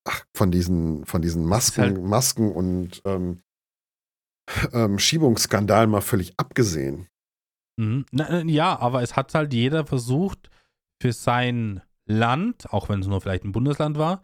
ach, 0.06 0.24
von 0.36 0.52
diesen, 0.52 1.06
von 1.06 1.22
diesen 1.22 1.46
Masken, 1.46 1.82
halt- 1.82 2.02
Masken 2.02 2.52
und 2.52 3.02
ähm, 3.06 3.42
ähm, 4.72 5.00
Schiebungsskandalen 5.00 5.90
mal 5.90 6.02
völlig 6.02 6.34
abgesehen. 6.38 7.08
Mhm. 7.78 8.06
Na, 8.12 8.28
na, 8.30 8.42
ja, 8.44 8.80
aber 8.80 9.02
es 9.02 9.16
hat 9.16 9.34
halt 9.34 9.54
jeder 9.54 9.86
versucht, 9.86 10.50
für 11.02 11.14
sein 11.14 11.82
Land, 12.06 12.72
auch 12.74 12.90
wenn 12.90 13.00
es 13.00 13.08
nur 13.08 13.22
vielleicht 13.22 13.46
ein 13.46 13.52
Bundesland 13.52 13.98
war, 13.98 14.22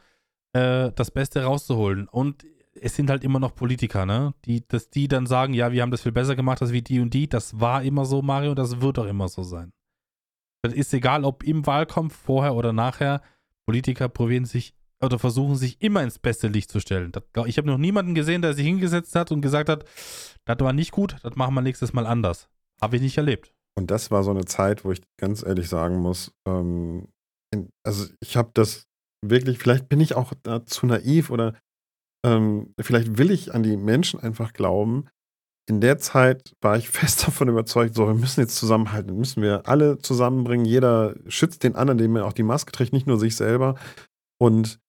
äh, 0.53 0.91
das 0.93 1.11
Beste 1.11 1.43
rauszuholen. 1.43 2.07
Und 2.07 2.45
es 2.73 2.95
sind 2.95 3.09
halt 3.09 3.23
immer 3.23 3.39
noch 3.39 3.55
Politiker, 3.55 4.05
ne? 4.05 4.33
Die, 4.43 4.67
dass 4.67 4.89
die 4.89 5.07
dann 5.07 5.25
sagen, 5.25 5.53
ja, 5.53 5.71
wir 5.71 5.81
haben 5.81 5.91
das 5.91 6.01
viel 6.01 6.11
besser 6.11 6.35
gemacht 6.35 6.61
als 6.61 6.73
wie 6.73 6.81
die 6.81 6.99
und 6.99 7.13
die. 7.13 7.29
Das 7.29 7.59
war 7.59 7.83
immer 7.83 8.05
so, 8.05 8.21
Mario, 8.21 8.53
das 8.55 8.81
wird 8.81 8.99
auch 8.99 9.05
immer 9.05 9.29
so 9.29 9.43
sein. 9.43 9.71
Das 10.65 10.73
ist 10.73 10.93
egal, 10.93 11.23
ob 11.25 11.43
im 11.43 11.65
Wahlkampf, 11.67 12.15
vorher 12.15 12.55
oder 12.55 12.73
nachher, 12.73 13.21
Politiker 13.67 14.09
probieren 14.09 14.45
sich 14.45 14.73
oder 15.03 15.19
versuchen 15.19 15.55
sich 15.55 15.81
immer 15.81 16.01
ins 16.01 16.17
beste 16.17 16.47
Licht 16.47 16.71
zu 16.71 16.79
stellen. 16.79 17.11
Das, 17.11 17.23
ich 17.45 17.57
habe 17.57 17.67
noch 17.67 17.77
niemanden 17.77 18.15
gesehen, 18.15 18.41
der 18.41 18.53
sich 18.53 18.65
hingesetzt 18.65 19.15
hat 19.15 19.31
und 19.31 19.41
gesagt 19.41 19.69
hat, 19.69 19.85
das 20.45 20.59
war 20.59 20.73
nicht 20.73 20.91
gut, 20.91 21.17
das 21.21 21.35
machen 21.35 21.53
wir 21.53 21.61
nächstes 21.61 21.93
Mal 21.93 22.07
anders. 22.07 22.49
Habe 22.81 22.95
ich 22.95 23.01
nicht 23.01 23.17
erlebt. 23.17 23.53
Und 23.77 23.91
das 23.91 24.09
war 24.09 24.23
so 24.23 24.31
eine 24.31 24.45
Zeit, 24.45 24.85
wo 24.85 24.91
ich 24.91 25.01
ganz 25.17 25.43
ehrlich 25.43 25.69
sagen 25.69 25.97
muss, 25.97 26.33
ähm, 26.47 27.09
also 27.83 28.07
ich 28.21 28.37
habe 28.37 28.49
das 28.53 28.87
wirklich, 29.21 29.59
vielleicht 29.59 29.87
bin 29.87 30.01
ich 30.01 30.15
auch 30.15 30.33
zu 30.65 30.87
naiv 30.87 31.29
oder 31.29 31.55
ähm, 32.25 32.73
vielleicht 32.79 33.17
will 33.17 33.31
ich 33.31 33.53
an 33.53 33.63
die 33.63 33.77
Menschen 33.77 34.19
einfach 34.19 34.53
glauben. 34.53 35.05
In 35.67 35.81
der 35.81 35.97
Zeit 35.97 36.53
war 36.61 36.77
ich 36.77 36.89
fest 36.89 37.27
davon 37.27 37.49
überzeugt, 37.49 37.95
so, 37.95 38.07
wir 38.07 38.13
müssen 38.13 38.41
jetzt 38.41 38.55
zusammenhalten, 38.55 39.17
müssen 39.17 39.41
wir 39.41 39.67
alle 39.67 39.97
zusammenbringen. 39.97 40.65
Jeder 40.65 41.15
schützt 41.27 41.63
den 41.63 41.75
anderen, 41.75 41.99
indem 41.99 42.17
er 42.17 42.25
auch 42.25 42.33
die 42.33 42.43
Maske 42.43 42.71
trägt, 42.71 42.93
nicht 42.93 43.07
nur 43.07 43.19
sich 43.19 43.35
selber. 43.35 43.75
Und 44.39 44.79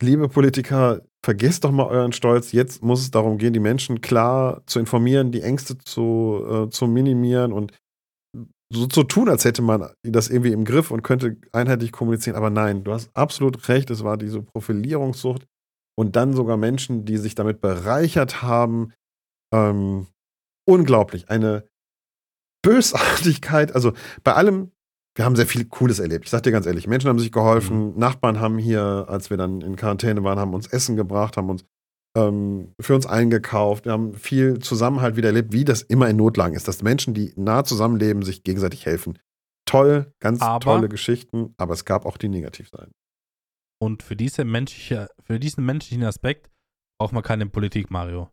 liebe 0.00 0.28
Politiker, 0.28 1.02
vergesst 1.24 1.64
doch 1.64 1.72
mal 1.72 1.86
euren 1.86 2.12
Stolz. 2.12 2.52
Jetzt 2.52 2.82
muss 2.82 3.00
es 3.00 3.10
darum 3.10 3.38
gehen, 3.38 3.52
die 3.52 3.60
Menschen 3.60 4.00
klar 4.00 4.62
zu 4.66 4.78
informieren, 4.78 5.32
die 5.32 5.42
Ängste 5.42 5.76
zu, 5.78 6.44
äh, 6.48 6.70
zu 6.70 6.86
minimieren 6.86 7.52
und 7.52 7.72
so 8.72 8.86
zu 8.86 9.04
tun, 9.04 9.28
als 9.28 9.44
hätte 9.44 9.62
man 9.62 9.88
das 10.02 10.28
irgendwie 10.28 10.52
im 10.52 10.64
Griff 10.64 10.90
und 10.90 11.02
könnte 11.02 11.36
einheitlich 11.52 11.92
kommunizieren. 11.92 12.36
Aber 12.36 12.50
nein, 12.50 12.84
du 12.84 12.92
hast 12.92 13.10
absolut 13.14 13.68
recht, 13.68 13.90
es 13.90 14.04
war 14.04 14.16
diese 14.16 14.42
Profilierungssucht 14.42 15.46
und 15.98 16.16
dann 16.16 16.32
sogar 16.32 16.56
Menschen, 16.56 17.04
die 17.04 17.16
sich 17.16 17.34
damit 17.34 17.60
bereichert 17.60 18.42
haben. 18.42 18.92
Ähm, 19.52 20.06
unglaublich. 20.68 21.28
Eine 21.28 21.68
Bösartigkeit. 22.62 23.74
Also 23.74 23.92
bei 24.24 24.34
allem, 24.34 24.72
wir 25.14 25.24
haben 25.24 25.36
sehr 25.36 25.46
viel 25.46 25.64
Cooles 25.66 25.98
erlebt. 25.98 26.24
Ich 26.24 26.30
sag 26.30 26.42
dir 26.42 26.52
ganz 26.52 26.66
ehrlich, 26.66 26.86
Menschen 26.86 27.08
haben 27.08 27.18
sich 27.18 27.32
geholfen, 27.32 27.96
Nachbarn 27.98 28.40
haben 28.40 28.58
hier, 28.58 29.06
als 29.08 29.30
wir 29.30 29.36
dann 29.36 29.60
in 29.60 29.76
Quarantäne 29.76 30.24
waren, 30.24 30.38
haben 30.38 30.54
uns 30.54 30.66
Essen 30.66 30.96
gebracht, 30.96 31.36
haben 31.36 31.48
uns 31.48 31.64
ähm, 32.16 32.74
für 32.80 32.94
uns 32.94 33.06
eingekauft. 33.06 33.84
Wir 33.84 33.92
haben 33.92 34.14
viel 34.14 34.58
Zusammenhalt 34.58 35.16
wieder 35.16 35.28
erlebt, 35.28 35.52
wie 35.52 35.64
das 35.64 35.82
immer 35.82 36.08
in 36.08 36.16
Notlagen 36.16 36.54
ist, 36.54 36.66
dass 36.66 36.82
Menschen, 36.82 37.14
die 37.14 37.32
nah 37.36 37.64
zusammenleben, 37.64 38.22
sich 38.22 38.42
gegenseitig 38.42 38.84
helfen. 38.86 39.18
Toll, 39.68 40.12
ganz 40.20 40.42
Aber- 40.42 40.60
tolle 40.60 40.88
Geschichten, 40.88 41.54
aber 41.56 41.74
es 41.74 41.84
gab 41.84 42.04
auch 42.06 42.16
die 42.16 42.28
Negativseiten. 42.28 42.92
Und 43.78 44.02
für, 44.02 44.16
diese 44.16 44.44
menschliche, 44.44 45.08
für 45.22 45.38
diesen 45.38 45.64
menschlichen 45.64 46.04
Aspekt 46.04 46.50
braucht 46.98 47.12
man 47.12 47.22
keine 47.22 47.46
Politik, 47.46 47.90
Mario. 47.90 48.30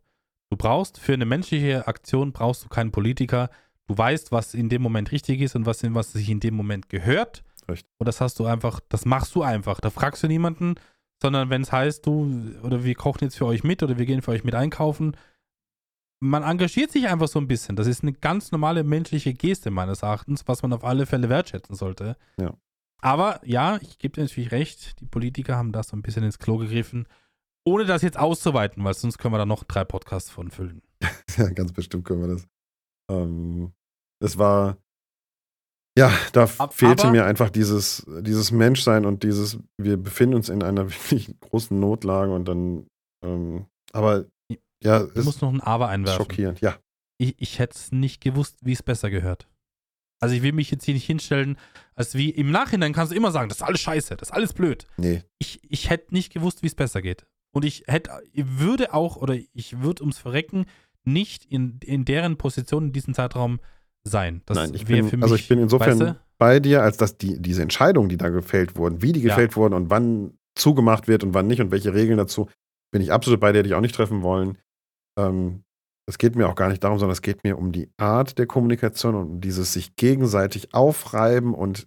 Du 0.50 0.56
brauchst 0.56 0.98
für 0.98 1.14
eine 1.14 1.24
menschliche 1.24 1.86
Aktion 1.86 2.32
brauchst 2.32 2.64
du 2.64 2.68
keinen 2.68 2.92
Politiker. 2.92 3.50
Du 3.86 3.96
weißt, 3.96 4.32
was 4.32 4.54
in 4.54 4.68
dem 4.68 4.82
Moment 4.82 5.12
richtig 5.12 5.40
ist 5.40 5.56
und 5.56 5.66
was, 5.66 5.82
was 5.94 6.12
sich 6.12 6.30
in 6.30 6.40
dem 6.40 6.54
Moment 6.54 6.88
gehört. 6.88 7.44
Richtig. 7.68 7.90
Und 7.98 8.06
das 8.06 8.20
hast 8.20 8.38
du 8.38 8.46
einfach, 8.46 8.80
das 8.88 9.04
machst 9.04 9.34
du 9.34 9.42
einfach. 9.42 9.80
Da 9.80 9.90
fragst 9.90 10.22
du 10.22 10.28
niemanden, 10.28 10.74
sondern 11.20 11.50
wenn 11.50 11.62
es 11.62 11.72
heißt, 11.72 12.06
du, 12.06 12.54
oder 12.62 12.84
wir 12.84 12.94
kochen 12.94 13.24
jetzt 13.24 13.36
für 13.36 13.46
euch 13.46 13.64
mit 13.64 13.82
oder 13.82 13.98
wir 13.98 14.06
gehen 14.06 14.22
für 14.22 14.32
euch 14.32 14.44
mit 14.44 14.54
einkaufen, 14.54 15.16
man 16.20 16.42
engagiert 16.42 16.90
sich 16.90 17.08
einfach 17.08 17.28
so 17.28 17.38
ein 17.38 17.48
bisschen. 17.48 17.76
Das 17.76 17.86
ist 17.86 18.02
eine 18.02 18.12
ganz 18.12 18.52
normale 18.52 18.84
menschliche 18.84 19.34
Geste 19.34 19.70
meines 19.70 20.02
Erachtens, 20.02 20.46
was 20.46 20.62
man 20.62 20.72
auf 20.72 20.84
alle 20.84 21.06
Fälle 21.06 21.28
wertschätzen 21.28 21.74
sollte. 21.74 22.16
Ja. 22.40 22.54
Aber 22.98 23.40
ja, 23.44 23.78
ich 23.82 23.98
gebe 23.98 24.14
dir 24.14 24.22
natürlich 24.22 24.50
recht, 24.50 25.00
die 25.00 25.06
Politiker 25.06 25.56
haben 25.56 25.72
das 25.72 25.88
so 25.88 25.96
ein 25.96 26.02
bisschen 26.02 26.24
ins 26.24 26.38
Klo 26.38 26.56
gegriffen, 26.56 27.06
ohne 27.64 27.84
das 27.86 28.02
jetzt 28.02 28.18
auszuweiten, 28.18 28.84
weil 28.84 28.94
sonst 28.94 29.18
können 29.18 29.34
wir 29.34 29.38
da 29.38 29.46
noch 29.46 29.64
drei 29.64 29.84
Podcasts 29.84 30.30
von 30.30 30.50
füllen. 30.50 30.82
Ja, 31.36 31.48
ganz 31.50 31.72
bestimmt 31.72 32.04
können 32.04 32.20
wir 32.20 32.28
das. 32.28 32.46
Ähm, 33.10 33.72
das 34.22 34.38
war, 34.38 34.76
ja, 35.98 36.12
da 36.32 36.44
Ab- 36.58 36.74
fehlte 36.74 37.10
mir 37.10 37.24
einfach 37.24 37.50
dieses, 37.50 38.04
dieses 38.20 38.50
Menschsein 38.52 39.04
und 39.04 39.22
dieses, 39.22 39.58
wir 39.78 39.96
befinden 39.96 40.36
uns 40.36 40.48
in 40.48 40.62
einer 40.62 40.88
wirklich 40.90 41.34
großen 41.40 41.78
Notlage 41.78 42.32
und 42.32 42.44
dann, 42.46 42.86
ähm, 43.24 43.66
aber 43.92 44.26
ja, 44.82 45.06
Ich 45.14 45.24
muss 45.24 45.40
noch 45.40 45.52
ein 45.52 45.60
Aber 45.60 45.88
einwerfen. 45.88 46.18
schockierend. 46.22 46.60
Ja, 46.60 46.78
Ich, 47.18 47.34
ich 47.40 47.58
hätte 47.58 47.76
es 47.76 47.90
nicht 47.90 48.20
gewusst, 48.22 48.58
wie 48.62 48.72
es 48.72 48.82
besser 48.82 49.10
gehört. 49.10 49.48
Also 50.22 50.34
ich 50.36 50.42
will 50.42 50.52
mich 50.52 50.70
jetzt 50.70 50.84
hier 50.84 50.94
nicht 50.94 51.06
hinstellen, 51.06 51.58
als 51.96 52.14
wie 52.14 52.30
im 52.30 52.50
Nachhinein 52.50 52.92
kannst 52.92 53.12
du 53.12 53.16
immer 53.16 53.32
sagen, 53.32 53.48
das 53.48 53.58
ist 53.58 53.62
alles 53.62 53.80
scheiße, 53.80 54.16
das 54.16 54.28
ist 54.28 54.34
alles 54.34 54.52
blöd. 54.52 54.86
nee, 54.96 55.22
Ich, 55.38 55.60
ich 55.70 55.90
hätte 55.90 56.14
nicht 56.14 56.32
gewusst, 56.32 56.62
wie 56.62 56.66
es 56.68 56.74
besser 56.74 57.02
geht. 57.02 57.26
Und 57.54 57.64
ich 57.64 57.84
hätte, 57.86 58.10
würde 58.34 58.92
auch, 58.92 59.16
oder 59.16 59.36
ich 59.52 59.80
würde 59.80 60.02
ums 60.02 60.18
Verrecken 60.18 60.66
nicht 61.04 61.44
in, 61.44 61.78
in 61.84 62.04
deren 62.04 62.36
Position 62.36 62.86
in 62.86 62.92
diesem 62.92 63.14
Zeitraum 63.14 63.60
sein. 64.02 64.42
Das 64.46 64.56
nein, 64.56 64.74
ich 64.74 64.86
bin, 64.86 65.08
für 65.08 65.16
also 65.22 65.34
mich, 65.34 65.42
ich 65.42 65.48
bin 65.48 65.60
insofern 65.60 66.00
weißt 66.00 66.00
du? 66.00 66.20
bei 66.36 66.58
dir, 66.58 66.82
als 66.82 66.96
dass 66.96 67.16
die, 67.16 67.40
diese 67.40 67.62
Entscheidungen, 67.62 68.08
die 68.08 68.16
da 68.16 68.28
gefällt 68.28 68.76
wurden, 68.76 69.02
wie 69.02 69.12
die 69.12 69.20
Ja. 69.20 69.28
gefällt 69.28 69.56
wurden 69.56 69.74
und 69.74 69.88
wann 69.88 70.36
zugemacht 70.56 71.06
wird 71.06 71.22
und 71.22 71.32
wann 71.32 71.46
nicht 71.46 71.60
und 71.60 71.70
welche 71.70 71.94
Regeln 71.94 72.18
dazu, 72.18 72.48
bin 72.90 73.00
ich 73.00 73.12
absolut 73.12 73.40
bei 73.40 73.52
dir, 73.52 73.58
hätte 73.58 73.68
ich 73.68 73.74
auch 73.74 73.80
nicht 73.80 73.94
treffen 73.94 74.22
wollen. 74.22 74.58
Ähm, 75.16 75.62
es 76.06 76.18
geht 76.18 76.36
mir 76.36 76.48
auch 76.48 76.54
gar 76.54 76.68
nicht 76.68 76.82
darum, 76.82 76.98
sondern 76.98 77.12
es 77.12 77.22
geht 77.22 77.44
mir 77.44 77.56
um 77.56 77.72
die 77.72 77.88
Art 77.96 78.36
der 78.38 78.46
Kommunikation 78.46 79.14
und 79.14 79.26
um 79.26 79.40
dieses 79.40 79.72
sich 79.72 79.96
gegenseitig 79.96 80.74
aufreiben 80.74 81.54
und 81.54 81.86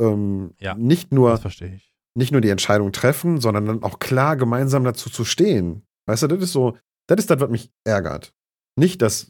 ähm, 0.00 0.54
Ja, 0.60 0.74
nicht 0.74 1.12
nur 1.12 1.30
Das 1.30 1.40
verstehe 1.40 1.74
ich. 1.74 1.87
Nicht 2.18 2.32
nur 2.32 2.40
die 2.40 2.50
Entscheidung 2.50 2.92
treffen, 2.92 3.40
sondern 3.40 3.66
dann 3.66 3.82
auch 3.82 3.98
klar 3.98 4.36
gemeinsam 4.36 4.84
dazu 4.84 5.08
zu 5.08 5.24
stehen. 5.24 5.82
Weißt 6.06 6.24
du, 6.24 6.26
das 6.26 6.42
ist 6.42 6.52
so, 6.52 6.76
das 7.08 7.18
ist 7.20 7.30
das, 7.30 7.40
was 7.40 7.48
mich 7.48 7.70
ärgert. 7.84 8.34
Nicht, 8.76 9.00
dass 9.02 9.28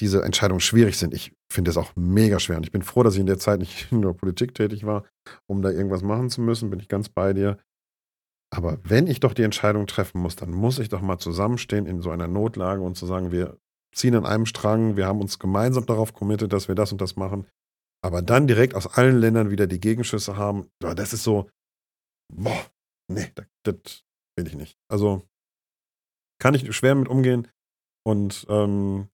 diese 0.00 0.22
Entscheidungen 0.22 0.60
schwierig 0.60 0.96
sind. 0.98 1.12
Ich 1.12 1.32
finde 1.52 1.70
es 1.70 1.76
auch 1.76 1.92
mega 1.94 2.40
schwer. 2.40 2.56
Und 2.56 2.64
ich 2.64 2.72
bin 2.72 2.82
froh, 2.82 3.02
dass 3.02 3.14
ich 3.14 3.20
in 3.20 3.26
der 3.26 3.38
Zeit 3.38 3.60
nicht 3.60 3.88
in 3.92 4.02
der 4.02 4.14
Politik 4.14 4.54
tätig 4.54 4.84
war, 4.84 5.04
um 5.46 5.62
da 5.62 5.70
irgendwas 5.70 6.02
machen 6.02 6.30
zu 6.30 6.40
müssen. 6.40 6.70
Bin 6.70 6.80
ich 6.80 6.88
ganz 6.88 7.08
bei 7.08 7.32
dir. 7.32 7.58
Aber 8.52 8.78
wenn 8.82 9.06
ich 9.06 9.20
doch 9.20 9.34
die 9.34 9.44
Entscheidung 9.44 9.86
treffen 9.86 10.20
muss, 10.20 10.34
dann 10.34 10.50
muss 10.50 10.78
ich 10.78 10.88
doch 10.88 11.02
mal 11.02 11.18
zusammenstehen 11.18 11.86
in 11.86 12.00
so 12.00 12.10
einer 12.10 12.26
Notlage 12.26 12.80
und 12.80 12.96
zu 12.96 13.06
sagen, 13.06 13.30
wir 13.30 13.58
ziehen 13.94 14.16
an 14.16 14.26
einem 14.26 14.46
Strang, 14.46 14.96
wir 14.96 15.06
haben 15.06 15.20
uns 15.20 15.38
gemeinsam 15.38 15.86
darauf 15.86 16.14
committed, 16.14 16.52
dass 16.52 16.66
wir 16.68 16.74
das 16.74 16.90
und 16.90 17.00
das 17.00 17.16
machen. 17.16 17.46
Aber 18.02 18.22
dann 18.22 18.46
direkt 18.46 18.74
aus 18.74 18.86
allen 18.86 19.18
Ländern 19.18 19.50
wieder 19.50 19.66
die 19.66 19.78
Gegenschüsse 19.78 20.36
haben, 20.36 20.68
das 20.80 21.12
ist 21.12 21.22
so, 21.22 21.48
boah, 22.30 22.70
nee, 23.08 23.30
das, 23.34 23.46
das 23.64 24.04
will 24.36 24.46
ich 24.46 24.54
nicht. 24.54 24.78
Also 24.90 25.22
kann 26.40 26.54
ich 26.54 26.74
schwer 26.74 26.94
mit 26.94 27.08
umgehen 27.08 27.48
und 28.06 28.46
ähm, 28.48 29.08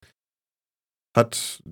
hat 1.17 1.63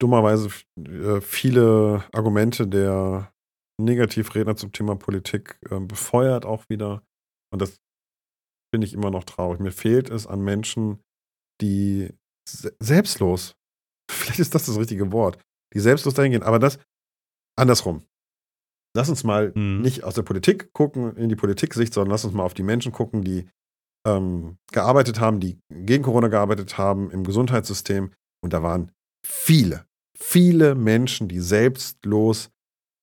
dummerweise 0.00 0.48
äh, 0.78 1.20
viele 1.20 2.04
Argumente 2.12 2.66
der 2.66 3.32
Negativredner 3.80 4.56
zum 4.56 4.72
Thema 4.72 4.96
Politik 4.96 5.58
äh, 5.70 5.80
befeuert 5.80 6.46
auch 6.46 6.68
wieder. 6.68 7.02
Und 7.52 7.60
das 7.60 7.80
finde 8.72 8.86
ich 8.86 8.94
immer 8.94 9.10
noch 9.10 9.24
traurig. 9.24 9.60
Mir 9.60 9.72
fehlt 9.72 10.08
es 10.08 10.26
an 10.26 10.40
Menschen, 10.40 11.02
die 11.60 12.10
se 12.48 12.74
selbstlos, 12.80 13.54
vielleicht 14.10 14.40
ist 14.40 14.54
das 14.54 14.66
das 14.66 14.78
richtige 14.78 15.12
Wort, 15.12 15.38
die 15.74 15.80
selbstlos 15.80 16.14
dahin 16.14 16.32
gehen, 16.32 16.42
aber 16.42 16.58
das 16.58 16.78
andersrum. 17.58 18.04
Lass 18.94 19.08
uns 19.08 19.24
mal 19.24 19.52
Mhm. 19.54 19.80
nicht 19.80 20.04
aus 20.04 20.14
der 20.14 20.22
Politik 20.22 20.72
gucken, 20.72 21.16
in 21.16 21.28
die 21.28 21.36
Politik-Sicht, 21.36 21.94
sondern 21.94 22.10
lass 22.10 22.24
uns 22.24 22.34
mal 22.34 22.42
auf 22.44 22.54
die 22.54 22.62
Menschen 22.62 22.92
gucken, 22.92 23.22
die 23.22 23.48
ähm, 24.06 24.56
gearbeitet 24.72 25.20
haben, 25.20 25.38
die 25.40 25.58
gegen 25.70 26.02
Corona 26.02 26.28
gearbeitet 26.28 26.76
haben 26.76 27.10
im 27.10 27.24
Gesundheitssystem. 27.24 28.12
Und 28.42 28.52
da 28.52 28.62
waren 28.62 28.90
viele, 29.24 29.86
viele 30.18 30.74
Menschen, 30.74 31.28
die 31.28 31.38
selbstlos 31.40 32.50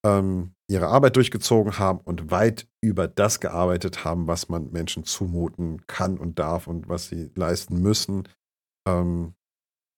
ähm, 0.06 0.52
ihre 0.70 0.88
Arbeit 0.88 1.16
durchgezogen 1.16 1.80
haben 1.80 2.00
und 2.00 2.30
weit 2.32 2.68
über 2.84 3.08
das 3.08 3.40
gearbeitet 3.40 4.04
haben, 4.04 4.28
was 4.28 4.50
man 4.50 4.72
Menschen 4.72 5.06
zumuten 5.06 5.86
kann 5.88 6.18
und 6.18 6.38
darf 6.38 6.68
und 6.68 6.88
was 6.90 7.08
sie 7.08 7.32
leisten 7.36 7.82
müssen. 7.82 8.28
Ähm, 8.88 9.34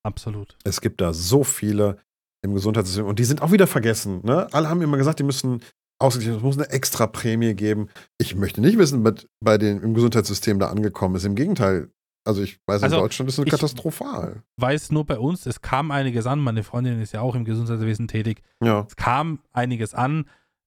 Absolut. 0.04 0.56
es 0.64 0.80
gibt 0.80 1.00
da 1.00 1.12
so 1.12 1.44
viele 1.44 1.98
im 2.44 2.54
Gesundheitssystem 2.54 3.06
und 3.06 3.18
die 3.18 3.24
sind 3.24 3.42
auch 3.42 3.52
wieder 3.52 3.66
vergessen. 3.66 4.20
Ne? 4.24 4.48
Alle 4.52 4.68
haben 4.68 4.82
immer 4.82 4.96
gesagt, 4.96 5.18
die 5.20 5.24
müssen 5.24 5.62
ausgeglichen, 6.02 6.36
es 6.36 6.42
muss 6.42 6.58
eine 6.58 6.68
extra 6.70 7.06
Prämie 7.06 7.54
geben. 7.54 7.88
Ich 8.18 8.34
möchte 8.34 8.60
nicht 8.60 8.76
wissen, 8.78 9.04
was 9.04 9.26
bei 9.40 9.58
den 9.58 9.80
im 9.82 9.94
Gesundheitssystem 9.94 10.58
da 10.58 10.68
angekommen 10.68 11.14
ist. 11.14 11.24
Im 11.24 11.34
Gegenteil, 11.34 11.90
also 12.24 12.42
ich 12.42 12.58
weiß, 12.66 12.80
in 12.80 12.84
Also, 12.84 12.96
Deutschland 13.00 13.28
ist 13.30 13.38
es 13.38 13.44
ich- 13.44 13.50
katastrophal. 13.50 14.42
Weiß 14.56 14.92
nur 14.92 15.04
bei 15.06 15.18
uns, 15.18 15.46
es 15.46 15.60
kam 15.60 15.90
einiges 15.90 16.26
an. 16.26 16.38
Meine 16.40 16.62
Freundin 16.62 17.00
ist 17.00 17.12
ja 17.12 17.20
auch 17.20 17.34
im 17.34 17.44
Gesundheitswesen 17.44 18.08
tätig. 18.08 18.42
Ja, 18.62 18.84
Es 18.88 18.96
kam 18.96 19.40
einiges 19.52 19.94
an. 19.94 20.26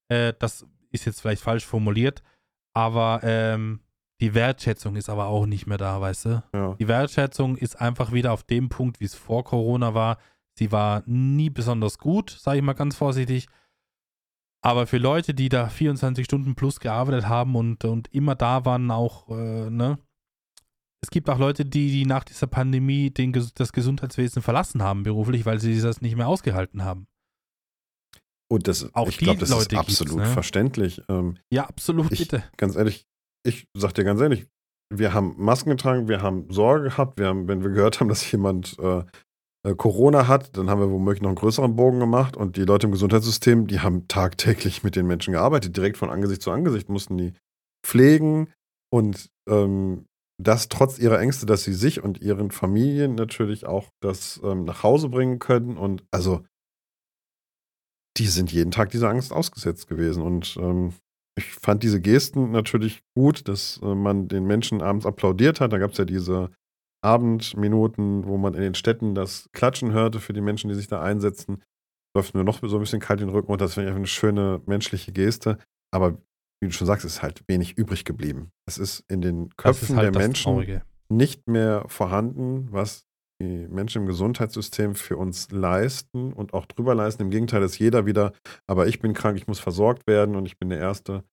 Äh, 0.10 0.34
das 0.40 0.66
ist 0.92 1.06
jetzt 1.06 1.22
vielleicht 1.22 1.42
falsch 1.42 1.66
formuliert, 1.66 2.24
aber 2.74 3.20
ähm, 3.24 3.80
die 4.22 4.34
Wertschätzung 4.34 4.96
ist 4.96 5.10
aber 5.10 5.26
auch 5.26 5.46
nicht 5.46 5.68
mehr 5.68 5.78
da, 5.78 6.00
weißt 6.00 6.26
du? 6.26 6.44
ja. 6.54 6.76
Die 6.80 6.88
Wertschätzung 6.88 7.58
ist 7.58 7.80
einfach 7.82 8.12
wieder 8.14 8.32
auf 8.32 8.44
dem 8.44 8.70
Punkt, 8.70 9.00
wie 9.00 9.06
es 9.06 9.16
vor 9.16 9.44
Corona 9.44 9.94
war. 9.94 10.18
Sie 10.58 10.72
war 10.72 11.04
nie 11.06 11.50
besonders 11.50 11.98
gut, 11.98 12.30
sage 12.30 12.58
ich 12.60 12.64
mal 12.64 12.74
ganz 12.74 12.96
vorsichtig. 12.96 13.48
Aber 14.66 14.88
für 14.88 14.98
Leute, 14.98 15.36
die 15.36 15.48
da 15.50 15.70
24 15.70 16.26
Stunden 16.26 16.56
plus 16.56 16.80
gearbeitet 16.80 17.28
haben 17.30 17.56
und, 17.56 17.86
und 17.86 18.12
immer 18.12 18.34
da 18.34 18.66
waren, 18.66 18.90
auch, 18.90 19.30
äh, 19.30 19.70
ne? 19.70 20.00
Es 21.04 21.12
gibt 21.12 21.30
auch 21.30 21.38
Leute, 21.38 21.66
die, 21.66 21.92
die 21.92 22.06
nach 22.08 22.24
dieser 22.24 22.48
Pandemie 22.48 23.12
den, 23.12 23.32
das 23.32 23.72
Gesundheitswesen 23.74 24.42
verlassen 24.42 24.82
haben, 24.82 25.04
beruflich, 25.04 25.46
weil 25.46 25.60
sie 25.60 25.80
das 25.80 26.02
nicht 26.02 26.16
mehr 26.16 26.28
ausgehalten 26.28 26.84
haben. 26.84 27.06
Und 28.52 28.68
das, 28.68 28.92
Auch 28.96 29.08
ich 29.08 29.20
glaube, 29.20 29.40
das 29.40 29.50
Leute 29.50 29.76
ist 29.76 29.80
absolut 29.82 30.18
ne? 30.18 30.26
verständlich. 30.26 31.00
Ähm, 31.10 31.38
Ja, 31.54 31.68
absolut, 31.68 32.12
Ich- 32.12 32.20
bitte. 32.20 32.44
ganz 32.58 32.76
ehrlich, 32.76 33.06
ich 33.46 33.68
sag 33.78 33.94
dir 33.94 34.04
ganz 34.04 34.20
ehrlich, 34.20 34.48
wir 34.92 35.14
haben 35.14 35.36
Masken 35.38 35.70
getragen, 35.70 36.08
wir 36.08 36.24
haben 36.24 36.52
Sorge 36.52 36.90
gehabt, 36.90 37.20
wir 37.20 37.28
haben, 37.28 37.48
wenn 37.48 37.62
wir 37.62 37.70
gehört 37.70 38.00
haben, 38.00 38.08
dass 38.10 38.32
jemand 38.32 38.78
äh, 38.80 39.04
Corona 39.74 40.28
hat, 40.28 40.56
dann 40.58 40.70
haben 40.70 40.82
wir 40.82 40.92
womöglich 40.92 41.22
noch 41.22 41.30
einen 41.30 41.38
größeren 41.38 41.76
Bogen 41.76 42.00
gemacht 42.00 42.38
und 42.38 42.58
die 42.58 42.66
Leute 42.66 42.86
im 42.86 42.92
Gesundheitssystem, 42.92 43.68
die 43.68 43.80
haben 43.80 44.08
tagtäglich 44.08 44.84
mit 44.84 44.96
den 44.96 45.08
Menschen 45.08 45.34
gearbeitet, 45.34 45.76
direkt 45.76 45.98
von 45.98 46.10
Angesicht 46.10 46.42
zu 46.42 46.52
Angesicht, 46.52 46.90
mussten 46.90 47.18
die 47.18 47.34
pflegen 47.84 48.52
und 48.92 49.30
ähm, 49.50 50.06
das 50.38 50.70
trotz 50.70 51.00
ihrer 51.00 51.20
Ängste, 51.20 51.46
dass 51.46 51.64
sie 51.64 51.74
sich 51.74 52.04
und 52.04 52.22
ihren 52.22 52.52
Familien 52.52 53.16
natürlich 53.16 53.66
auch 53.66 53.90
das 54.02 54.40
ähm, 54.44 54.66
nach 54.66 54.84
Hause 54.84 55.10
bringen 55.10 55.40
können 55.40 55.78
und 55.78 56.04
also 56.12 56.44
die 58.18 58.28
sind 58.28 58.52
jeden 58.52 58.72
Tag 58.72 58.92
dieser 58.92 59.10
Angst 59.10 59.34
ausgesetzt 59.34 59.88
gewesen 59.88 60.22
und 60.22 60.58
ähm, 60.60 60.94
ich 61.38 61.52
fand 61.52 61.84
diese 61.84 62.00
Gesten 62.00 62.52
natürlich 62.52 63.02
gut, 63.18 63.48
dass 63.48 63.80
äh, 63.84 63.94
man 63.94 64.28
den 64.28 64.46
Menschen 64.46 64.82
abends 64.82 65.06
applaudiert 65.06 65.60
hat. 65.60 65.74
Da 65.74 65.78
gab 65.80 65.92
es 65.92 65.98
ja 65.98 66.06
diese 66.06 66.50
Abendminuten, 67.06 68.26
wo 68.26 68.38
man 68.38 68.56
in 68.56 68.62
den 68.62 68.76
Städten 68.76 69.14
das 69.14 69.50
Klatschen 69.54 69.92
hörte 69.92 70.20
für 70.20 70.34
die 70.34 70.42
Menschen, 70.42 70.70
die 70.70 70.76
sich 70.76 70.88
da 70.88 71.02
einsetzen. 71.02 71.64
Läuft 72.16 72.34
mir 72.34 72.44
noch 72.44 72.60
so 72.62 72.78
ein 72.78 72.80
bisschen 72.80 73.00
kalt 73.00 73.20
den 73.20 73.30
Rücken 73.30 73.52
und 73.52 73.62
das 73.62 73.76
finde 73.76 73.86
ich 73.86 73.90
einfach 73.90 74.00
eine 74.00 74.08
schöne 74.08 74.62
menschliche 74.66 75.12
Geste. 75.12 75.60
Aber 75.94 76.18
wie 76.62 76.68
du 76.68 76.72
schon 76.72 76.88
sagst, 76.88 77.06
ist 77.06 77.22
halt 77.22 77.44
wenig 77.48 77.78
übrig 77.78 78.06
geblieben. 78.06 78.52
Es 78.68 78.78
ist 78.78 79.04
in 79.08 79.22
den 79.22 79.50
Köpfen 79.56 79.98
halt 79.98 80.16
der 80.16 80.22
Menschen 80.22 80.44
Traurige. 80.44 80.82
nicht 81.10 81.48
mehr 81.48 81.86
vorhanden, 81.88 82.72
was 82.72 83.06
die 83.42 83.68
Menschen 83.68 84.04
im 84.04 84.08
Gesundheitssystem 84.08 84.96
für 84.96 85.18
uns 85.18 85.52
leisten 85.52 86.32
und 86.34 86.54
auch 86.54 86.66
drüber 86.66 86.96
leisten. 86.96 87.24
Im 87.24 87.30
Gegenteil 87.32 87.64
ist 87.64 87.78
jeder 87.78 88.06
wieder, 88.06 88.32
aber 88.66 88.88
ich 88.88 89.00
bin 89.00 89.14
krank, 89.14 89.38
ich 89.38 89.48
muss 89.48 89.60
versorgt 89.60 90.08
werden 90.08 90.36
und 90.36 90.46
ich 90.46 90.58
bin 90.58 90.70
der 90.70 90.80
Erste. 90.80 91.24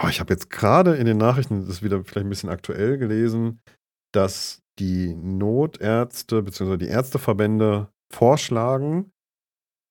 Oh, 0.00 0.08
ich 0.08 0.20
habe 0.20 0.32
jetzt 0.32 0.50
gerade 0.50 0.94
in 0.96 1.06
den 1.06 1.16
Nachrichten, 1.16 1.60
das 1.60 1.68
ist 1.68 1.82
wieder 1.82 2.04
vielleicht 2.04 2.26
ein 2.26 2.28
bisschen 2.28 2.50
aktuell 2.50 2.98
gelesen, 2.98 3.60
dass 4.12 4.62
die 4.78 5.14
Notärzte 5.14 6.42
bzw. 6.42 6.76
die 6.76 6.88
Ärzteverbände 6.88 7.92
vorschlagen, 8.12 9.12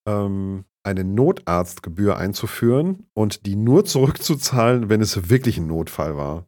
ähm, 0.08 0.66
eine 0.84 1.04
Notarztgebühr 1.04 2.18
einzuführen 2.18 3.08
und 3.14 3.46
die 3.46 3.56
nur 3.56 3.86
zurückzuzahlen, 3.86 4.90
wenn 4.90 5.02
es 5.02 5.30
wirklich 5.30 5.58
ein 5.58 5.68
Notfall 5.68 6.16
war 6.16 6.48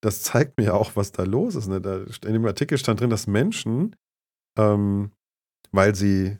das 0.00 0.22
zeigt 0.22 0.58
mir 0.58 0.64
ja 0.64 0.72
auch, 0.74 0.96
was 0.96 1.12
da 1.12 1.24
los 1.24 1.54
ist. 1.54 1.68
Ne? 1.68 1.80
Da, 1.80 2.04
in 2.24 2.32
dem 2.32 2.46
Artikel 2.46 2.78
stand 2.78 3.00
drin, 3.00 3.10
dass 3.10 3.26
Menschen, 3.26 3.96
ähm, 4.56 5.12
weil 5.72 5.94
sie 5.94 6.38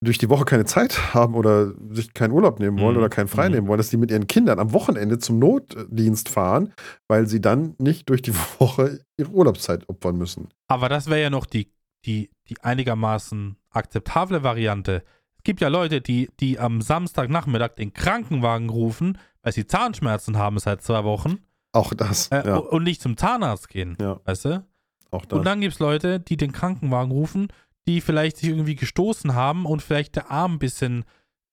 durch 0.00 0.18
die 0.18 0.28
Woche 0.28 0.44
keine 0.44 0.64
Zeit 0.64 1.12
haben 1.14 1.34
oder 1.34 1.72
sich 1.90 2.14
keinen 2.14 2.32
Urlaub 2.32 2.60
nehmen 2.60 2.78
wollen 2.78 2.92
Mhm. 2.94 2.98
oder 2.98 3.08
keinen 3.08 3.26
frei 3.28 3.48
Mhm. 3.48 3.54
nehmen 3.56 3.66
wollen, 3.68 3.78
dass 3.78 3.90
die 3.90 3.96
mit 3.96 4.10
ihren 4.10 4.26
Kindern 4.28 4.58
am 4.60 4.72
Wochenende 4.72 5.18
zum 5.18 5.38
Notdienst 5.38 6.28
fahren, 6.28 6.72
weil 7.08 7.26
sie 7.26 7.40
dann 7.40 7.74
nicht 7.78 8.08
durch 8.08 8.22
die 8.22 8.32
Woche 8.60 9.00
ihre 9.16 9.30
Urlaubszeit 9.30 9.88
opfern 9.88 10.16
müssen. 10.16 10.48
Aber 10.68 10.88
das 10.88 11.06
wäre 11.08 11.20
ja 11.22 11.30
noch 11.30 11.46
die, 11.46 11.72
die, 12.04 12.30
die 12.48 12.60
einigermaßen 12.62 13.56
akzeptable 13.70 14.42
Variante. 14.42 15.02
Es 15.36 15.42
gibt 15.44 15.60
ja 15.60 15.68
Leute, 15.68 16.00
die, 16.00 16.30
die 16.40 16.58
am 16.58 16.80
Samstagnachmittag 16.80 17.70
den 17.76 17.92
Krankenwagen 17.92 18.70
rufen, 18.70 19.18
weil 19.42 19.52
sie 19.52 19.66
Zahnschmerzen 19.66 20.36
haben 20.36 20.58
seit 20.58 20.82
zwei 20.82 21.04
Wochen 21.04 21.38
Auch 21.72 21.92
das. 21.94 22.28
äh, 22.28 22.46
ja, 22.46 22.56
und 22.56 22.84
nicht 22.84 23.00
zum 23.02 23.16
Zahnarzt 23.16 23.68
gehen. 23.68 23.96
Ja. 24.00 24.20
Weißt 24.24 24.44
du? 24.44 24.64
auch 25.10 25.24
das. 25.24 25.38
Und 25.38 25.46
dann 25.46 25.60
gibt 25.60 25.72
es 25.74 25.80
Leute, 25.80 26.20
die 26.20 26.36
den 26.36 26.52
Krankenwagen 26.52 27.10
rufen, 27.10 27.48
die 27.88 28.00
vielleicht 28.02 28.36
sich 28.36 28.50
irgendwie 28.50 28.76
gestoßen 28.76 29.34
haben 29.34 29.64
und 29.64 29.82
vielleicht 29.82 30.14
der 30.14 30.30
Arm 30.30 30.54
ein 30.54 30.58
bisschen, 30.58 31.04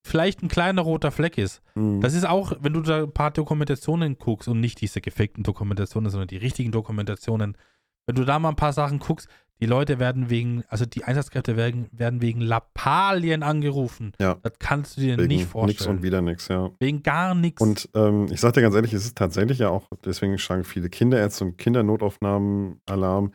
vielleicht 0.06 0.44
ein 0.44 0.50
kleiner 0.50 0.82
roter 0.82 1.10
Fleck 1.10 1.38
ist. 1.38 1.62
Mhm. 1.76 2.02
Das 2.02 2.14
ist 2.14 2.28
auch, 2.28 2.54
wenn 2.60 2.74
du 2.74 2.82
da 2.82 3.04
ein 3.04 3.14
paar 3.14 3.32
Dokumentationen 3.32 4.20
guckst 4.20 4.50
und 4.50 4.60
nicht 4.60 4.82
diese 4.82 5.00
gefakten 5.00 5.44
Dokumentationen, 5.44 6.12
sondern 6.12 6.28
die 6.28 6.38
richtigen 6.38 6.72
Dokumentationen, 6.72 7.58
wenn 8.06 8.16
du 8.16 8.26
da 8.26 8.38
mal 8.38 8.50
ein 8.50 8.58
paar 8.58 8.74
Sachen 8.74 9.00
guckst, 9.00 9.30
die 9.62 9.66
Leute 9.66 9.98
werden 10.00 10.30
wegen, 10.30 10.66
also 10.68 10.86
die 10.86 11.06
Einsatzkräfte 11.06 11.56
werden, 11.56 11.88
werden 11.94 12.22
wegen 12.22 12.42
Lappalien 12.42 13.42
angerufen. 13.42 14.12
Ja. 14.20 14.36
Das 14.44 14.52
kannst 14.60 14.98
du 14.98 15.02
dir 15.02 15.18
Wegen 15.18 15.28
nicht 15.28 15.40
nix 15.40 15.52
vorstellen. 15.52 15.98
und 15.98 16.04
wieder 16.04 16.22
nix, 16.22 16.50
ja. 16.50 16.72
wegen 16.80 17.02
gar 17.02 17.34
nichts. 17.34 17.62
Und 17.62 17.90
ähm, 17.96 18.28
ich 18.30 18.42
sag 18.42 18.54
dir 18.54 18.62
ganz 18.62 18.76
ehrlich, 18.76 18.92
es 18.92 19.06
ist 19.06 19.18
tatsächlich 19.18 19.60
ja 19.60 19.70
auch, 19.70 19.88
deswegen 20.04 20.38
schlagen 20.38 20.66
viele 20.66 20.90
Kinderärzte 20.90 21.46
und 21.46 21.58
Kindernotaufnahmen 21.58 22.82
Alarm. 22.86 23.32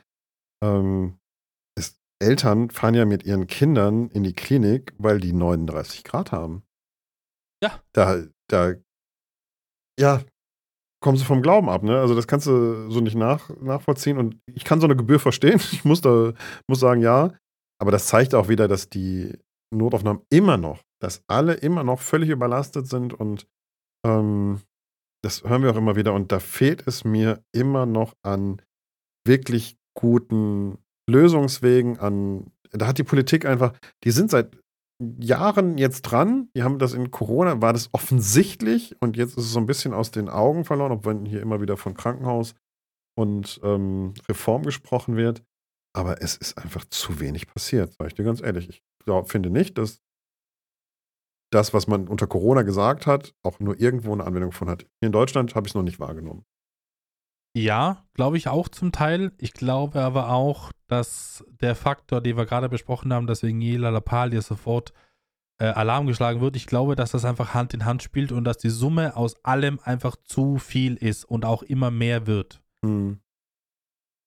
Ähm, 0.62 1.14
Eltern 2.20 2.70
fahren 2.70 2.94
ja 2.94 3.05
mit 3.05 3.24
ihren 3.24 3.47
Kindern 3.47 4.09
in 4.10 4.22
die 4.22 4.34
Klinik, 4.34 4.94
weil 4.98 5.20
die 5.20 5.32
39 5.32 6.05
Grad 6.05 6.32
haben. 6.32 6.62
Ja. 7.62 7.80
Da, 7.92 8.24
da, 8.48 8.74
ja, 9.98 10.22
kommen 11.02 11.16
sie 11.16 11.24
vom 11.24 11.42
Glauben 11.42 11.68
ab, 11.68 11.82
ne? 11.82 11.98
Also 11.98 12.14
das 12.14 12.26
kannst 12.26 12.47
du 12.47 12.90
so 12.90 13.01
nicht 13.01 13.16
nach, 13.16 13.51
nachvollziehen. 13.60 14.18
Und 14.18 14.38
ich 14.52 14.64
kann 14.64 14.80
so 14.80 14.86
eine 14.86 14.97
Gebühr 14.97 15.18
verstehen. 15.18 15.60
Ich 15.72 15.84
muss 15.84 16.01
da, 16.01 16.32
muss 16.68 16.80
sagen, 16.80 17.01
ja. 17.01 17.32
Aber 17.80 17.90
das 17.90 18.06
zeigt 18.06 18.34
auch 18.34 18.48
wieder, 18.48 18.68
dass 18.68 18.88
die 18.90 19.38
Notaufnahmen 19.72 20.22
immer 20.30 20.56
noch, 20.56 20.82
dass 21.01 21.22
alle 21.28 21.55
immer 21.55 21.84
noch 21.84 22.01
völlig 22.01 22.28
überlastet 22.28 22.86
sind 22.86 23.14
und 23.14 23.47
ähm, 24.05 24.60
das 25.22 25.44
hören 25.44 25.62
wir 25.62 25.70
auch 25.70 25.76
immer 25.76 25.97
wieder. 25.97 26.12
Und 26.12 26.32
da 26.32 26.40
fehlt 26.40 26.86
es 26.86 27.05
mir 27.05 27.42
immer 27.52 27.86
noch 27.86 28.14
an 28.22 28.60
wirklich 29.26 29.78
guten 29.94 30.78
Lösungswegen, 31.11 31.99
an, 31.99 32.51
da 32.73 32.87
hat 32.87 32.99
die 32.99 33.05
Politik 33.05 33.45
einfach, 33.45 33.73
die 34.05 34.11
sind 34.11 34.31
seit 34.31 34.57
Jahren 35.19 35.78
jetzt 35.78 36.03
dran. 36.03 36.51
Die 36.55 36.62
haben 36.62 36.78
das 36.78 36.93
in 36.93 37.11
Corona, 37.11 37.62
war 37.62 37.73
das 37.73 37.89
offensichtlich 37.93 38.97
und 39.01 39.16
jetzt 39.16 39.37
ist 39.37 39.45
es 39.45 39.53
so 39.53 39.59
ein 39.59 39.66
bisschen 39.66 39.95
aus 39.95 40.11
den 40.11 40.28
Augen 40.28 40.65
verloren, 40.65 40.93
obwohl 40.93 41.27
hier 41.27 41.41
immer 41.41 41.61
wieder 41.61 41.77
von 41.77 41.95
Krankenhaus 41.95 42.55
und 43.19 43.61
ähm, 43.65 44.15
Reform 44.28 44.62
gesprochen 44.62 45.16
wird. 45.16 45.43
Aber 45.93 46.23
es 46.23 46.37
ist 46.37 46.59
einfach 46.59 46.85
zu 46.85 47.19
wenig 47.19 47.47
passiert, 47.49 47.95
sage 47.95 48.09
ich 48.09 48.15
dir 48.15 48.24
ganz 48.24 48.41
ehrlich. 48.43 48.69
Ich 48.69 48.82
glaub, 49.05 49.31
finde 49.31 49.51
nicht, 49.51 49.78
dass 49.78 50.01
das, 51.51 51.74
was 51.74 51.89
man 51.89 52.07
unter 52.07 52.27
Corona 52.27 52.62
gesagt 52.62 53.07
hat, 53.07 53.35
auch 53.43 53.59
nur 53.59 53.81
irgendwo 53.81 54.12
eine 54.12 54.24
Anwendung 54.24 54.53
von 54.53 54.69
hat. 54.69 54.82
Hier 55.01 55.07
in 55.07 55.12
Deutschland 55.12 55.55
habe 55.55 55.66
ich 55.66 55.73
es 55.73 55.74
noch 55.74 55.82
nicht 55.82 55.99
wahrgenommen. 55.99 56.45
Ja, 57.57 58.05
glaube 58.15 58.37
ich 58.37 58.47
auch 58.47 58.69
zum 58.69 58.93
Teil. 58.93 59.32
Ich 59.39 59.53
glaube 59.53 60.01
aber 60.01 60.31
auch, 60.31 60.70
dass 60.91 61.45
der 61.61 61.77
Faktor, 61.77 62.21
den 62.21 62.37
wir 62.37 62.47
gerade 62.47 62.69
besprochen 62.69 63.12
haben, 63.12 63.29
dass 63.29 63.45
wegen 63.45 63.61
jeder 63.61 63.93
Lappalie 63.93 64.43
sofort 64.43 64.93
äh, 65.59 65.67
Alarm 65.67 66.09
geschlagen 66.09 66.41
wird, 66.41 66.57
ich 66.57 66.67
glaube, 66.67 66.97
dass 66.97 67.12
das 67.12 67.25
einfach 67.25 67.55
Hand 67.55 67.75
in 67.75 67.85
Hand 67.85 68.03
spielt 68.03 68.33
und 68.33 68.43
dass 68.43 68.59
die 68.59 68.71
Summe 68.71 69.17
aus 69.17 69.37
allem 69.45 69.79
einfach 69.85 70.17
zu 70.17 70.59
viel 70.59 70.97
ist 70.97 71.25
und 71.25 71.45
auch 71.45 71.62
immer 71.62 71.93
mehr 71.93 72.27
wird. 72.27 72.61
Hm. 72.85 73.21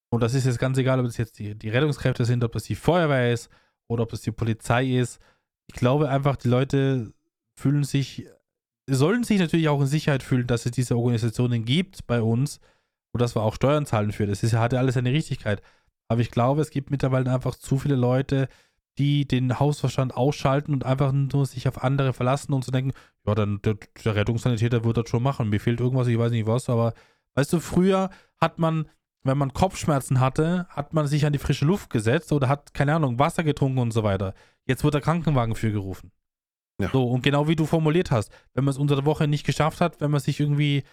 Und 0.09 0.21
das 0.21 0.35
ist 0.35 0.45
jetzt 0.45 0.59
ganz 0.59 0.77
egal, 0.77 1.01
ob 1.01 1.05
es 1.05 1.17
jetzt 1.17 1.37
die, 1.39 1.53
die 1.53 1.69
Rettungskräfte 1.69 2.23
sind, 2.23 2.45
ob 2.45 2.53
das 2.53 2.63
die 2.63 2.75
Feuerwehr 2.75 3.33
ist 3.33 3.49
oder 3.89 4.03
ob 4.03 4.11
das 4.11 4.21
die 4.21 4.31
Polizei 4.31 4.85
ist. 4.85 5.19
Ich 5.67 5.75
glaube 5.75 6.07
einfach, 6.07 6.37
die 6.37 6.47
Leute 6.47 7.13
fühlen 7.57 7.83
sich, 7.83 8.25
sollen 8.87 9.25
sich 9.25 9.39
natürlich 9.39 9.67
auch 9.67 9.81
in 9.81 9.87
Sicherheit 9.87 10.23
fühlen, 10.23 10.47
dass 10.47 10.65
es 10.65 10.71
diese 10.71 10.95
Organisationen 10.95 11.65
gibt 11.65 12.07
bei 12.07 12.21
uns 12.21 12.61
und 13.11 13.21
dass 13.21 13.35
wir 13.35 13.41
auch 13.41 13.55
Steuern 13.55 13.85
zahlen 13.85 14.13
für. 14.13 14.27
Das 14.27 14.43
ist, 14.43 14.53
hat 14.53 14.71
ja 14.71 14.79
alles 14.79 14.95
seine 14.95 15.11
Richtigkeit. 15.11 15.61
Aber 16.13 16.21
ich 16.21 16.29
glaube, 16.29 16.61
es 16.61 16.69
gibt 16.69 16.91
mittlerweile 16.91 17.33
einfach 17.33 17.55
zu 17.55 17.79
viele 17.79 17.95
Leute, 17.95 18.47
die 18.99 19.27
den 19.27 19.59
Hausverstand 19.59 20.15
ausschalten 20.15 20.71
und 20.71 20.85
einfach 20.85 21.11
nur 21.11 21.47
sich 21.47 21.67
auf 21.67 21.83
andere 21.83 22.13
verlassen 22.13 22.53
und 22.53 22.63
zu 22.63 22.69
denken, 22.69 22.93
ja, 23.25 23.33
dann 23.33 23.59
der, 23.63 23.77
der 24.05 24.15
Rettungssanitäter 24.15 24.83
wird 24.83 24.97
das 24.97 25.09
schon 25.09 25.23
machen. 25.23 25.49
Mir 25.49 25.59
fehlt 25.59 25.79
irgendwas, 25.79 26.07
ich 26.07 26.19
weiß 26.19 26.31
nicht 26.31 26.45
was, 26.45 26.69
aber 26.69 26.93
weißt 27.33 27.51
du, 27.51 27.59
früher 27.59 28.11
hat 28.39 28.59
man, 28.59 28.87
wenn 29.23 29.39
man 29.39 29.53
Kopfschmerzen 29.53 30.19
hatte, 30.19 30.67
hat 30.69 30.93
man 30.93 31.07
sich 31.07 31.25
an 31.25 31.33
die 31.33 31.39
frische 31.39 31.65
Luft 31.65 31.89
gesetzt 31.89 32.31
oder 32.31 32.47
hat, 32.47 32.75
keine 32.75 32.93
Ahnung, 32.93 33.17
Wasser 33.17 33.43
getrunken 33.43 33.79
und 33.79 33.91
so 33.91 34.03
weiter. 34.03 34.35
Jetzt 34.67 34.83
wird 34.83 34.93
der 34.93 35.01
Krankenwagen 35.01 35.55
für 35.55 35.71
gerufen. 35.71 36.11
Ja. 36.79 36.89
So, 36.91 37.07
und 37.07 37.23
genau 37.23 37.47
wie 37.47 37.55
du 37.55 37.65
formuliert 37.65 38.11
hast, 38.11 38.31
wenn 38.53 38.65
man 38.65 38.71
es 38.71 38.77
unter 38.77 38.95
der 38.95 39.05
Woche 39.05 39.27
nicht 39.27 39.47
geschafft 39.47 39.81
hat, 39.81 39.99
wenn 40.01 40.11
man 40.11 40.19
sich 40.19 40.39
irgendwie, 40.39 40.83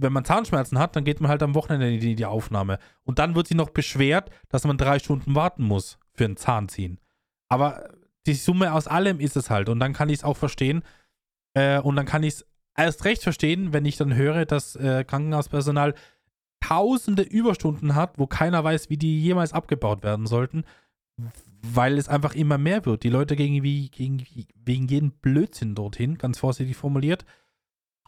wenn 0.00 0.12
man 0.12 0.24
Zahnschmerzen 0.24 0.78
hat, 0.78 0.96
dann 0.96 1.04
geht 1.04 1.20
man 1.20 1.30
halt 1.30 1.42
am 1.42 1.54
Wochenende 1.54 1.90
in 1.90 2.16
die, 2.16 2.24
Aufnahme. 2.24 2.78
Und 3.04 3.18
dann 3.18 3.34
wird 3.34 3.48
sich 3.48 3.56
noch 3.56 3.70
beschwert, 3.70 4.30
dass 4.48 4.64
man 4.64 4.78
drei 4.78 4.98
Stunden 4.98 5.34
warten 5.34 5.64
muss 5.64 5.98
für 6.14 6.24
ein 6.24 6.36
Zahnziehen. 6.36 6.98
Aber 7.48 7.88
die 8.26 8.34
Summe 8.34 8.72
aus 8.72 8.88
allem 8.88 9.20
ist 9.20 9.36
es 9.36 9.50
halt. 9.50 9.68
Und 9.68 9.80
dann 9.80 9.92
kann 9.92 10.08
ich 10.08 10.18
es 10.18 10.24
auch 10.24 10.36
verstehen. 10.36 10.82
Äh, 11.54 11.80
und 11.80 11.96
dann 11.96 12.06
kann 12.06 12.22
ich 12.22 12.34
es 12.34 12.46
erst 12.76 13.04
recht 13.04 13.22
verstehen, 13.22 13.72
wenn 13.72 13.84
ich 13.84 13.96
dann 13.96 14.14
höre, 14.14 14.44
dass 14.44 14.76
äh, 14.76 15.04
Krankenhauspersonal 15.04 15.94
tausende 16.60 17.22
Überstunden 17.22 17.94
hat, 17.94 18.18
wo 18.18 18.26
keiner 18.26 18.64
weiß, 18.64 18.90
wie 18.90 18.96
die 18.96 19.20
jemals 19.20 19.52
abgebaut 19.52 20.02
werden 20.02 20.26
sollten, 20.26 20.64
weil 21.62 21.98
es 21.98 22.08
einfach 22.08 22.34
immer 22.34 22.58
mehr 22.58 22.84
wird. 22.84 23.02
Die 23.02 23.08
Leute 23.08 23.36
gehen 23.36 23.62
wie, 23.62 23.88
gegen, 23.90 24.24
wegen 24.64 24.88
jeden 24.88 25.12
Blödsinn 25.12 25.74
dorthin, 25.74 26.18
ganz 26.18 26.38
vorsichtig 26.38 26.76
formuliert. 26.76 27.24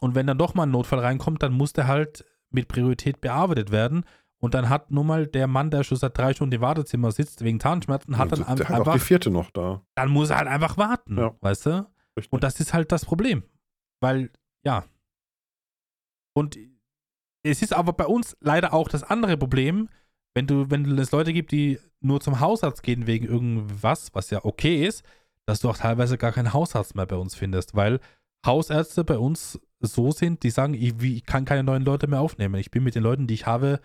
Und 0.01 0.15
wenn 0.15 0.27
dann 0.27 0.37
doch 0.37 0.53
mal 0.53 0.63
ein 0.63 0.71
Notfall 0.71 0.99
reinkommt, 0.99 1.43
dann 1.43 1.53
muss 1.53 1.73
der 1.73 1.87
halt 1.87 2.25
mit 2.49 2.67
Priorität 2.67 3.21
bearbeitet 3.21 3.71
werden. 3.71 4.05
Und 4.41 4.53
dann 4.53 4.69
hat 4.69 4.89
nun 4.91 5.05
mal 5.07 5.27
der 5.27 5.47
Mann, 5.47 5.69
der 5.69 5.83
schon 5.83 5.97
seit 5.97 6.17
drei 6.17 6.33
Stunden 6.33 6.55
im 6.55 6.61
Wartezimmer 6.61 7.11
sitzt, 7.11 7.43
wegen 7.43 7.59
Zahnschmerzen, 7.59 8.17
hat 8.17 8.31
dann 8.31 8.39
der 8.39 8.47
einfach. 8.49 8.69
hat 8.69 8.87
auch 8.87 8.93
die 8.93 8.99
vierte 8.99 9.29
noch 9.29 9.51
da. 9.51 9.81
Dann 9.95 10.09
muss 10.09 10.29
er 10.29 10.37
halt 10.37 10.47
einfach 10.47 10.77
warten, 10.77 11.17
Ja. 11.17 11.35
weißt 11.41 11.65
du? 11.65 11.87
Richtig. 12.17 12.31
Und 12.31 12.43
das 12.43 12.59
ist 12.59 12.73
halt 12.73 12.91
das 12.91 13.03
Problem. 13.05 13.43
Weil, 14.01 14.31
ja. 14.63 14.85
Und 16.33 16.57
es 17.43 17.61
ist 17.61 17.73
aber 17.73 17.93
bei 17.93 18.05
uns 18.05 18.37
leider 18.39 18.73
auch 18.73 18.87
das 18.87 19.03
andere 19.03 19.37
Problem, 19.37 19.89
wenn 20.35 20.47
du, 20.47 20.69
wenn 20.69 20.97
es 20.97 21.11
Leute 21.11 21.33
gibt, 21.33 21.51
die 21.51 21.79
nur 22.01 22.21
zum 22.21 22.39
Hausarzt 22.39 22.83
gehen 22.83 23.07
wegen 23.07 23.25
irgendwas, 23.25 24.13
was 24.13 24.29
ja 24.29 24.43
okay 24.45 24.85
ist, 24.85 25.03
dass 25.45 25.59
du 25.59 25.69
auch 25.69 25.77
teilweise 25.77 26.17
gar 26.17 26.31
keinen 26.31 26.53
Hausarzt 26.53 26.95
mehr 26.95 27.05
bei 27.07 27.15
uns 27.17 27.35
findest, 27.35 27.75
weil 27.75 27.99
Hausärzte 28.45 29.03
bei 29.03 29.17
uns 29.17 29.59
so 29.81 30.11
sind, 30.11 30.43
die 30.43 30.49
sagen, 30.49 30.73
ich, 30.73 30.93
ich 31.01 31.25
kann 31.25 31.45
keine 31.45 31.63
neuen 31.63 31.83
Leute 31.85 32.07
mehr 32.07 32.19
aufnehmen. 32.21 32.55
Ich 32.55 32.71
bin 32.71 32.83
mit 32.83 32.95
den 32.95 33.03
Leuten, 33.03 33.27
die 33.27 33.33
ich 33.33 33.45
habe, 33.45 33.79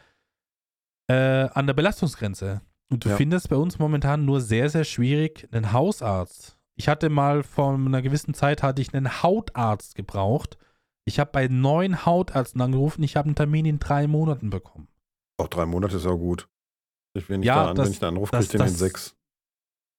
äh, 1.09 1.15
an 1.53 1.66
der 1.66 1.75
Belastungsgrenze. 1.75 2.61
Und 2.91 3.05
du 3.05 3.11
Ja. 3.11 3.16
findest 3.16 3.49
bei 3.49 3.57
uns 3.57 3.79
momentan 3.79 4.25
nur 4.25 4.41
sehr, 4.41 4.69
sehr 4.71 4.85
schwierig 4.85 5.49
einen 5.53 5.73
Hausarzt. 5.73 6.59
Ich 6.77 6.89
hatte 6.89 7.09
mal 7.09 7.43
vor 7.43 7.75
einer 7.75 8.03
gewissen 8.03 8.35
Zeit 8.35 8.62
hatte 8.62 8.83
ich 8.83 8.93
einen 8.95 9.23
Hautarzt 9.23 9.95
gebraucht. 9.95 10.59
Ich 11.07 11.21
habe 11.21 11.31
bei 11.33 11.49
neun 11.49 12.05
Hautärzten 12.07 12.61
angerufen, 12.61 13.03
ich 13.03 13.16
habe 13.16 13.27
einen 13.27 13.37
Termin 13.37 13.66
in 13.66 13.79
drei 13.79 14.07
Monaten 14.07 14.51
bekommen. 14.51 14.89
Auch 15.39 15.49
drei 15.49 15.66
Monate 15.66 15.97
ist 15.97 16.05
ja 16.05 16.12
gut. 16.12 16.49
Ich, 17.16 17.29
wenn, 17.29 17.43
ich 17.43 17.47
Ja, 17.47 17.65
da 17.65 17.71
an, 17.71 17.77
das- 17.77 17.87
wenn 17.87 17.93
ich 17.93 18.03
anrufe, 18.03 18.33
das- 18.33 18.49
kriege 18.49 18.59
den 18.65 18.69
in 18.69 18.75
sechs. 18.75 19.15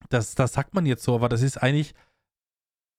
Das, 0.09 0.35
das 0.35 0.53
sagt 0.53 0.73
man 0.73 0.85
jetzt 0.85 1.03
so, 1.03 1.15
aber 1.15 1.29
das 1.29 1.41
ist 1.41 1.57
eigentlich, 1.61 1.93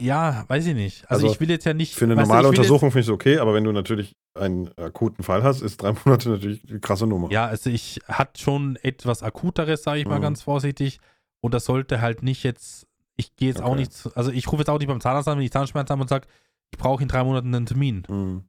ja, 0.01 0.45
weiß 0.49 0.67
ich 0.67 0.75
nicht. 0.75 1.11
Also, 1.11 1.27
Also, 1.27 1.35
ich 1.35 1.41
will 1.41 1.49
jetzt 1.51 1.65
ja 1.65 1.73
nicht. 1.75 1.95
Für 1.95 2.05
eine 2.05 2.15
du, 2.17 2.21
normale 2.21 2.45
will 2.45 2.49
Untersuchung 2.51 2.91
finde 2.91 3.01
ich 3.01 3.07
es 3.09 3.13
okay, 3.13 3.39
aber 3.39 3.55
wenn 3.55 3.65
du 3.65 3.73
natürlich 3.73 4.15
einen 4.35 4.71
akuten 4.77 5.25
Fall 5.25 5.43
hast, 5.43 5.63
ist 5.63 5.79
drei 5.83 5.93
Monate 6.05 6.29
natürlich 6.31 6.69
eine 6.69 6.81
krasse 6.81 7.07
Nummer. 7.07 7.31
Ja, 7.31 7.47
also 7.47 7.71
ich 7.71 8.01
hat 8.07 8.39
schon 8.39 8.77
etwas 8.83 9.23
Akuteres, 9.23 9.83
sage 9.83 10.01
ich 10.01 10.07
mal 10.07 10.19
Mhm. 10.19 10.23
ganz 10.23 10.43
vorsichtig. 10.43 11.01
Und 11.41 11.55
das 11.55 11.65
sollte 11.65 12.01
halt 12.01 12.23
nicht 12.23 12.43
jetzt, 12.43 12.87
ich 13.17 13.37
gehe 13.37 13.49
jetzt 13.49 13.63
auch 13.63 13.71
Okay. 13.71 13.81
nicht, 13.81 13.93
zu- 13.93 14.15
also 14.17 14.31
ich 14.31 14.47
rufe 14.49 14.59
jetzt 14.59 14.69
auch 14.71 14.79
nicht 14.79 14.89
beim 14.89 15.01
Zahnarzt 15.01 15.29
an, 15.29 15.39
wenn 15.39 15.45
ich 15.45 15.53
Zahnschmerzen 15.53 15.93
habe 15.93 16.03
und 16.03 16.09
sage, 16.09 16.27
ich 16.73 16.79
brauche 16.79 17.03
in 17.03 17.09
drei 17.09 17.25
Monaten 17.25 17.55
einen 17.55 17.67
Termin. 17.67 18.03
Mhm. 18.09 18.45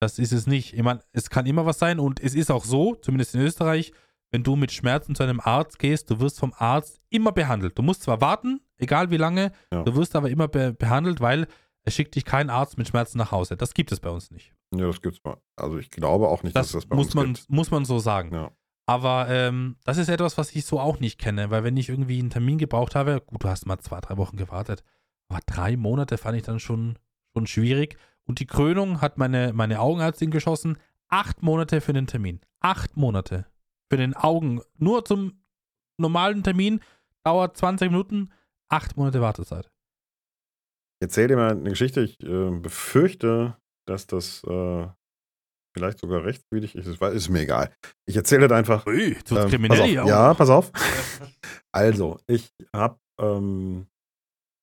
Das 0.00 0.18
ist 0.18 0.32
es 0.32 0.46
nicht. 0.48 0.72
Ich 0.74 0.82
meine, 0.82 1.00
es 1.12 1.30
kann 1.30 1.46
immer 1.46 1.64
was 1.66 1.78
sein 1.78 2.00
und 2.00 2.18
es 2.20 2.34
ist 2.34 2.50
auch 2.50 2.64
so, 2.64 2.96
zumindest 2.96 3.34
in 3.36 3.40
Österreich, 3.42 3.92
wenn 4.32 4.42
du 4.42 4.56
mit 4.56 4.72
Schmerzen 4.72 5.14
zu 5.14 5.22
einem 5.22 5.38
Arzt 5.40 5.78
gehst, 5.78 6.10
du 6.10 6.18
wirst 6.18 6.40
vom 6.40 6.52
Arzt 6.56 7.00
immer 7.10 7.30
behandelt. 7.32 7.78
Du 7.78 7.82
musst 7.82 8.02
zwar 8.02 8.20
warten, 8.20 8.60
egal 8.82 9.10
wie 9.10 9.16
lange, 9.16 9.52
Ja. 9.72 9.82
du 9.82 9.94
wirst 9.96 10.14
aber 10.16 10.28
immer 10.30 10.48
be 10.48 10.72
behandelt, 10.72 11.20
weil 11.20 11.46
es 11.84 11.94
schickt 11.94 12.14
dich 12.14 12.24
kein 12.24 12.50
Arzt 12.50 12.78
mit 12.78 12.88
Schmerzen 12.88 13.18
nach 13.18 13.32
Hause. 13.32 13.56
Das 13.56 13.74
gibt 13.74 13.90
es 13.92 14.00
bei 14.00 14.10
uns 14.10 14.30
nicht. 14.30 14.52
Ja, 14.74 14.86
das 14.86 15.00
gibt's 15.02 15.20
mal. 15.24 15.36
Also 15.56 15.78
ich 15.78 15.90
glaube 15.90 16.28
auch 16.28 16.42
nicht, 16.42 16.54
Das, 16.54 16.68
dass 16.68 16.74
es 16.74 16.82
das 16.82 16.86
bei 16.86 16.96
muss, 16.96 17.06
uns 17.06 17.14
man, 17.14 17.32
gibt. 17.34 17.50
muss 17.50 17.70
man 17.70 17.84
so 17.84 17.98
sagen. 17.98 18.32
Ja. 18.34 18.50
Aber 18.86 19.28
ähm, 19.28 19.76
das 19.84 19.96
ist 19.98 20.08
etwas, 20.08 20.38
was 20.38 20.54
ich 20.54 20.64
so 20.64 20.78
auch 20.80 20.98
nicht 21.00 21.18
kenne, 21.18 21.50
weil 21.50 21.64
wenn 21.64 21.76
ich 21.76 21.88
irgendwie 21.88 22.18
einen 22.18 22.30
Termin 22.30 22.58
gebraucht 22.58 22.94
habe, 22.94 23.20
gut, 23.24 23.42
du 23.44 23.48
hast 23.48 23.66
mal 23.66 23.78
zwei, 23.78 24.00
drei 24.00 24.16
Wochen 24.16 24.36
gewartet, 24.36 24.82
aber 25.28 25.40
drei 25.46 25.76
Monate 25.76 26.18
fand 26.18 26.36
ich 26.36 26.42
dann 26.42 26.60
schon, 26.60 26.98
schon 27.32 27.46
schwierig. 27.46 27.96
Und 28.24 28.38
die 28.40 28.46
Krönung 28.46 29.00
hat 29.00 29.18
meine, 29.18 29.52
meine 29.52 29.80
Augenärztin 29.80 30.30
geschossen. 30.30 30.78
Acht 31.08 31.42
Monate 31.42 31.80
für 31.80 31.92
den 31.92 32.06
Termin. 32.06 32.40
Acht 32.60 32.96
Monate 32.96 33.46
für 33.90 33.96
den 33.96 34.14
Augen. 34.14 34.60
Nur 34.78 35.04
zum 35.04 35.42
normalen 35.98 36.42
Termin 36.42 36.80
dauert 37.24 37.56
20 37.56 37.90
Minuten. 37.90 38.30
Acht 38.72 38.96
Monate 38.96 39.20
Wartezeit. 39.20 39.66
Ich 41.00 41.06
erzähl 41.06 41.28
dir 41.28 41.36
mal 41.36 41.50
eine 41.50 41.70
Geschichte. 41.70 42.00
Ich 42.02 42.20
äh, 42.22 42.50
befürchte, 42.50 43.56
dass 43.86 44.06
das 44.06 44.42
äh, 44.44 44.86
vielleicht 45.76 45.98
sogar 45.98 46.24
rechtswidrig 46.24 46.74
ist. 46.74 46.86
Es 46.86 47.00
war- 47.00 47.12
Ist 47.12 47.28
mir 47.28 47.40
egal. 47.40 47.74
Ich 48.08 48.16
erzähle 48.16 48.48
das 48.48 48.56
einfach. 48.56 48.86
Ui, 48.86 49.14
jetzt 49.14 49.30
Ähm, 49.32 49.48
kriminell 49.48 49.78
pass 49.78 49.90
auf. 49.98 50.04
auch. 50.04 50.08
Ja, 50.08 50.34
pass 50.34 50.50
auf. 50.50 50.72
Also, 51.74 52.18
ich 52.26 52.50
habe 52.74 52.98
ähm, 53.18 53.86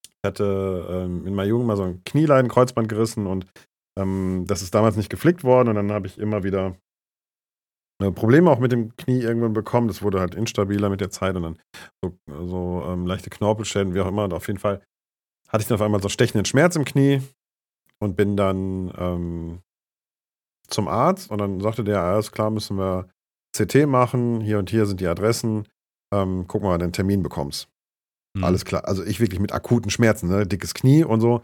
ich 0.06 0.27
hatte 0.27 0.88
ähm, 0.91 1.26
in 1.26 1.34
meiner 1.34 1.49
Jugend 1.49 1.65
mal 1.65 1.76
so 1.76 1.81
ein 1.84 2.03
Knieleiden, 2.03 2.49
Kreuzband 2.52 2.88
gerissen 2.88 3.26
und 3.26 3.48
ähm, 3.98 4.44
das 4.48 4.61
ist 4.61 4.76
damals 4.76 4.95
nicht 4.95 5.10
geflickt 5.10 5.44
worden 5.44 5.69
und 5.69 5.76
dann 5.76 5.91
habe 5.91 6.06
ich 6.06 6.19
immer 6.19 6.44
wieder 6.44 6.76
Probleme 8.00 8.50
auch 8.50 8.60
mit 8.60 8.72
dem 8.72 8.96
Knie 8.96 9.22
irgendwann 9.22 9.54
bekommen. 9.54 9.88
Das 9.88 10.02
wurde 10.02 10.20
halt 10.22 10.34
instabiler 10.34 10.90
mit 10.90 11.02
der 11.02 11.10
Zeit 11.12 11.36
und 11.36 11.44
dann 11.44 11.60
so, 12.02 12.18
so 12.28 12.84
ähm, 12.88 13.06
leichte 13.06 13.30
Knorpelschäden, 13.30 13.94
wie 13.94 14.00
auch 14.00 14.08
immer. 14.08 14.24
Und 14.24 14.34
auf 14.34 14.48
jeden 14.48 14.60
Fall 14.60 14.82
hatte 15.50 15.62
ich 15.62 15.68
dann 15.68 15.76
auf 15.76 15.82
einmal 15.82 16.02
so 16.02 16.10
stechenden 16.10 16.46
Schmerz 16.46 16.76
im 16.76 16.86
Knie 16.86 17.22
und 18.00 18.16
bin 18.16 18.38
dann 18.38 18.94
ähm, 18.98 19.60
zum 20.68 20.88
Arzt 20.88 21.30
und 21.30 21.40
dann 21.40 21.60
sagte 21.60 21.84
der, 21.84 22.02
alles 22.02 22.32
klar, 22.32 22.50
müssen 22.50 22.78
wir 22.78 23.10
CT 23.56 23.88
machen, 23.88 24.42
hier 24.42 24.60
und 24.60 24.70
hier 24.70 24.86
sind 24.86 25.02
die 25.02 25.08
Adressen, 25.08 25.68
ähm, 26.14 26.46
guck 26.48 26.62
mal, 26.62 26.70
wann 26.70 26.80
du 26.80 26.84
einen 26.86 26.94
Termin 26.94 27.24
bekommst. 27.24 27.68
Hm. 28.38 28.44
Alles 28.44 28.64
klar. 28.64 28.86
Also 28.86 29.04
ich 29.04 29.20
wirklich 29.20 29.40
mit 29.40 29.52
akuten 29.52 29.92
Schmerzen, 29.92 30.30
ne? 30.30 30.46
dickes 30.46 30.74
Knie 30.74 31.04
und 31.04 31.20
so. 31.22 31.42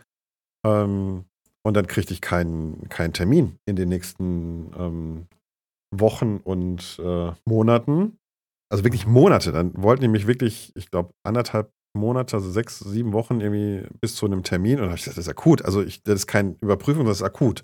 Ähm, 0.65 1.25
und 1.63 1.73
dann 1.73 1.87
kriegte 1.87 2.13
ich 2.13 2.21
keinen 2.21 2.87
keinen 2.89 3.13
Termin 3.13 3.57
in 3.65 3.75
den 3.75 3.89
nächsten 3.89 4.71
ähm, 4.77 5.27
Wochen 5.99 6.37
und 6.37 6.99
äh, 7.03 7.31
Monaten. 7.45 8.17
Also 8.71 8.83
wirklich 8.83 9.05
Monate. 9.05 9.51
Dann 9.51 9.71
wollten 9.81 10.01
die 10.01 10.07
mich 10.07 10.27
wirklich, 10.27 10.71
ich 10.75 10.89
glaube, 10.89 11.11
anderthalb 11.23 11.71
Monate, 11.95 12.35
also 12.35 12.49
sechs, 12.51 12.79
sieben 12.79 13.13
Wochen 13.13 13.39
irgendwie 13.39 13.87
bis 14.01 14.15
zu 14.15 14.25
einem 14.25 14.43
Termin. 14.43 14.73
Und 14.75 14.81
dann 14.81 14.89
habe 14.89 14.97
ich 14.97 15.03
gesagt, 15.03 15.17
das 15.17 15.25
ist 15.25 15.31
akut. 15.31 15.63
Also 15.63 15.81
ich, 15.81 16.03
das 16.03 16.15
ist 16.15 16.27
keine 16.27 16.55
Überprüfung, 16.61 17.05
das 17.05 17.17
ist 17.17 17.23
akut. 17.23 17.63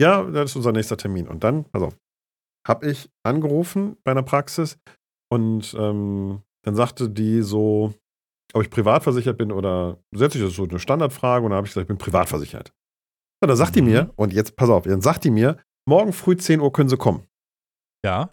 Ja, 0.00 0.22
das 0.22 0.50
ist 0.50 0.56
unser 0.56 0.72
nächster 0.72 0.96
Termin. 0.96 1.26
Und 1.28 1.44
dann, 1.44 1.66
also, 1.72 1.92
habe 2.66 2.90
ich 2.90 3.10
angerufen 3.24 3.96
bei 4.04 4.12
einer 4.12 4.22
Praxis 4.22 4.78
und 5.32 5.74
ähm, 5.78 6.42
dann 6.64 6.74
sagte 6.74 7.08
die 7.08 7.42
so, 7.42 7.94
ob 8.52 8.62
ich 8.62 8.70
privat 8.70 9.02
versichert 9.02 9.38
bin 9.38 9.52
oder 9.52 9.98
grundsätzlich 10.10 10.42
das 10.42 10.50
ist 10.52 10.56
so 10.56 10.64
eine 10.64 10.78
Standardfrage 10.78 11.44
und 11.44 11.50
dann 11.50 11.56
habe 11.58 11.66
ich 11.66 11.72
gesagt, 11.72 11.84
ich 11.84 11.88
bin 11.88 11.98
privat 11.98 12.28
versichert. 12.28 12.72
Und 13.42 13.48
dann 13.48 13.56
sagt 13.56 13.76
die 13.76 13.82
Mhm. 13.82 13.88
mir, 13.88 14.12
und 14.16 14.32
jetzt 14.32 14.56
pass 14.56 14.68
auf, 14.68 14.84
dann 14.84 15.00
sagt 15.00 15.24
die 15.24 15.30
mir, 15.30 15.58
morgen 15.88 16.12
früh 16.12 16.36
10 16.36 16.60
Uhr 16.60 16.72
können 16.72 16.88
Sie 16.88 16.96
kommen. 16.96 17.24
Ja. 18.04 18.30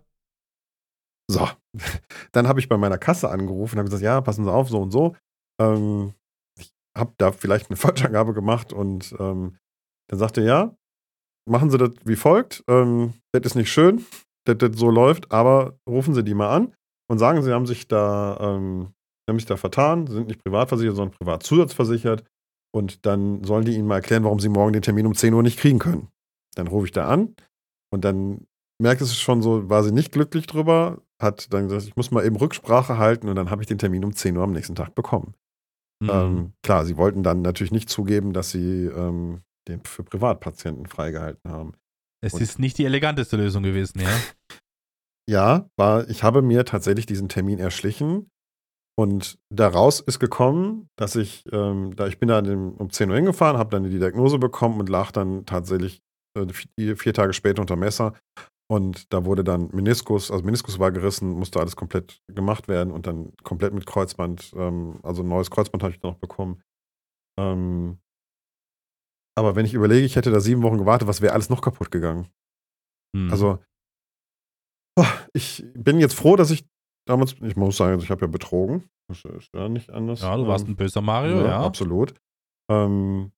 So, 1.30 1.48
dann 2.32 2.48
habe 2.48 2.60
ich 2.60 2.70
bei 2.70 2.78
meiner 2.78 2.98
Kasse 2.98 3.30
angerufen 3.30 3.76
und 3.76 3.80
habe 3.80 3.90
gesagt, 3.90 4.04
ja, 4.04 4.22
passen 4.22 4.46
Sie 4.46 4.52
auf, 4.52 4.70
so 4.70 4.82
und 4.82 4.92
so. 4.92 5.16
Ähm, 5.60 6.14
ich 6.60 6.72
habe 6.98 7.14
da 7.18 7.32
vielleicht 7.32 7.70
eine 7.70 7.78
Falschangabe 7.78 8.34
gemacht 8.34 8.74
und 8.74 9.16
ähm, 9.20 9.58
dann 10.10 10.20
sagte 10.20 10.42
er, 10.42 10.48
ja, 10.48 10.78
machen 11.50 11.70
Sie 11.70 11.78
das 11.78 11.92
wie 12.06 12.16
folgt. 12.16 12.64
Ähm, 12.68 13.14
das 13.34 13.46
ist 13.46 13.56
nicht 13.56 13.72
schön, 13.72 14.06
dass 14.46 14.58
das 14.58 14.78
so 14.78 14.90
läuft, 14.90 15.32
aber 15.32 15.78
rufen 15.88 16.14
Sie 16.14 16.24
die 16.24 16.34
mal 16.34 16.56
an 16.56 16.74
und 17.10 17.20
sagen, 17.20 17.42
Sie 17.42 17.52
haben 17.52 17.66
sich 17.66 17.88
da, 17.88 18.38
ähm, 18.40 18.94
haben 19.30 19.40
sich 19.40 19.48
da 19.48 19.58
vertan, 19.58 20.08
sind 20.08 20.28
nicht 20.28 20.44
privat 20.44 20.70
versichert, 20.70 20.96
sondern 20.96 21.18
privat 21.18 21.44
zusatzversichert. 21.44 22.24
Und 22.74 23.06
dann 23.06 23.44
sollen 23.44 23.66
die 23.66 23.74
Ihnen 23.74 23.88
mal 23.88 23.96
erklären, 23.96 24.26
warum 24.26 24.40
Sie 24.40 24.50
morgen 24.50 24.74
den 24.74 24.82
Termin 24.82 25.08
um 25.08 25.16
10 25.16 25.34
Uhr 25.34 25.44
nicht 25.44 25.58
kriegen 25.60 25.80
können. 25.80 26.10
Dann 26.56 26.68
rufe 26.68 26.86
ich 26.86 26.92
da 26.92 27.08
an 27.08 27.36
und 27.90 28.04
dann 28.04 28.48
merkt 28.82 29.02
es 29.02 29.18
schon 29.18 29.42
so, 29.42 29.70
war 29.70 29.84
sie 29.84 29.92
nicht 29.92 30.12
glücklich 30.12 30.48
drüber, 30.48 31.02
hat 31.22 31.52
dann 31.54 31.68
gesagt, 31.68 31.88
ich 31.88 31.96
muss 31.96 32.12
mal 32.12 32.26
eben 32.26 32.36
Rücksprache 32.36 32.98
halten 32.98 33.30
und 33.30 33.36
dann 33.36 33.50
habe 33.50 33.62
ich 33.62 33.68
den 33.68 33.78
Termin 33.78 34.04
um 34.04 34.14
10 34.14 34.36
Uhr 34.38 34.44
am 34.44 34.52
nächsten 34.52 34.76
Tag 34.76 34.96
bekommen. 34.96 35.34
Hm. 36.04 36.10
Ähm, 36.12 36.54
klar, 36.62 36.86
sie 36.86 36.98
wollten 36.98 37.24
dann 37.24 37.42
natürlich 37.42 37.72
nicht 37.72 37.90
zugeben, 37.90 38.34
dass 38.34 38.52
sie 38.52 38.86
ähm, 38.86 39.42
den 39.68 39.82
für 39.84 40.04
Privatpatienten 40.04 40.88
freigehalten 40.88 41.50
haben. 41.50 41.74
es 42.24 42.34
und- 42.34 42.42
ist 42.42 42.60
nicht 42.60 42.78
die 42.78 42.86
eleganteste 42.86 43.38
Lösung 43.38 43.64
gewesen, 43.64 44.02
ja. 44.02 44.10
Ja, 45.28 45.68
war, 45.76 46.08
ich 46.08 46.22
habe 46.22 46.44
mir 46.44 46.66
tatsächlich 46.66 47.08
diesen 47.08 47.30
Termin 47.30 47.58
erschlichen 47.58 48.30
Und 48.98 49.40
daraus 49.50 50.00
ist 50.00 50.20
gekommen, 50.20 50.88
dass 50.98 51.16
ich, 51.16 51.44
ähm, 51.52 51.96
da 51.96 52.08
ich 52.08 52.20
bin 52.20 52.30
da 52.30 52.40
um 52.40 52.90
10 52.92 53.10
Uhr 53.10 53.16
hingefahren, 53.16 53.58
habe 53.58 53.72
dann 53.72 53.84
die 53.84 53.98
Diagnose 53.98 54.38
bekommen 54.38 54.80
und 54.80 54.88
lag 54.88 55.12
dann 55.12 55.46
tatsächlich 55.46 56.02
äh, 56.38 56.46
vier, 56.54 56.96
vier 56.96 57.14
Tage 57.14 57.34
später 57.34 57.62
unter 57.62 57.76
Messer. 57.76 58.14
Und 58.68 59.14
da 59.14 59.26
wurde 59.26 59.44
dann 59.44 59.70
Meniskus, 59.74 60.32
also 60.32 60.44
Meniskus 60.44 60.80
war 60.80 60.92
gerissen, 60.92 61.30
musste 61.30 61.60
alles 61.60 61.76
komplett 61.76 62.24
gemacht 62.28 62.68
werden 62.68 62.92
und 62.92 63.06
dann 63.06 63.34
komplett 63.44 63.74
mit 63.74 63.86
Kreuzband, 63.86 64.54
ähm, 64.56 65.00
also 65.04 65.22
ein 65.22 65.28
neues 65.28 65.52
Kreuzband 65.52 65.84
habe 65.84 65.94
ich 65.94 66.02
noch 66.02 66.16
bekommen. 66.16 66.64
Ähm, 67.40 68.00
aber 69.38 69.56
wenn 69.56 69.66
ich 69.66 69.74
überlege, 69.74 70.06
ich 70.06 70.16
hätte 70.16 70.32
da 70.32 70.40
sieben 70.40 70.64
Wochen 70.64 70.78
gewartet, 70.78 71.08
was 71.08 71.22
wäre 71.22 71.34
alles 71.34 71.50
noch 71.50 71.62
kaputt 71.62 71.92
gegangen? 71.92 72.28
Hm. 73.16 73.30
Also, 73.30 73.60
ich 75.34 75.64
bin 75.76 76.00
jetzt 76.00 76.16
froh, 76.16 76.36
dass 76.36 76.50
ich 76.50 76.66
damals, 77.06 77.36
ich 77.42 77.56
muss 77.56 77.78
sagen, 77.78 78.00
ich 78.02 78.10
habe 78.10 78.22
ja 78.22 78.28
betrogen. 78.28 78.90
Das 79.10 79.24
ist 79.26 79.54
ja 79.54 79.70
nicht 79.70 79.92
anders. 79.92 80.22
Ja, 80.22 80.36
du 80.38 80.48
warst 80.48 80.66
ähm, 80.66 80.72
ein 80.72 80.76
böser 80.76 81.02
Mario, 81.02 81.46
ja. 81.46 81.64
Absolut. 81.64 82.16
Ähm, 82.72 83.32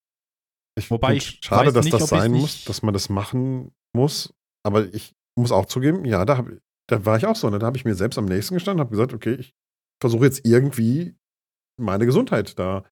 ich 0.78 0.90
Wobei 0.91 1.16
ich 1.16 1.40
schade, 1.41 1.74
dass 1.74 1.86
nicht, 1.86 1.99
das 1.99 2.08
sein 2.08 2.32
muss, 2.32 2.64
dass 2.66 2.84
man 2.84 2.94
das 2.94 3.10
machen 3.10 3.74
muss. 3.94 4.34
Aber 4.64 4.94
ich 4.94 5.16
muss 5.38 5.52
auch 5.52 5.66
zugeben, 5.66 6.06
ja, 6.06 6.26
da, 6.26 6.38
hab, 6.38 6.48
da 6.88 7.06
war 7.06 7.18
ich 7.18 7.26
auch 7.26 7.36
so. 7.36 7.50
Ne? 7.50 7.60
Da 7.60 7.66
habe 7.68 7.78
ich 7.78 7.86
mir 7.86 7.96
selbst 7.96 8.18
am 8.18 8.26
nächsten 8.26 8.56
gestanden 8.56 8.80
und 8.80 8.86
habe 8.88 8.92
gesagt, 8.92 9.14
okay, 9.14 9.36
ich 9.36 9.56
versuche 10.02 10.26
jetzt 10.26 10.46
irgendwie 10.46 11.16
meine 11.80 12.06
Gesundheit 12.06 12.58
da 12.58 12.84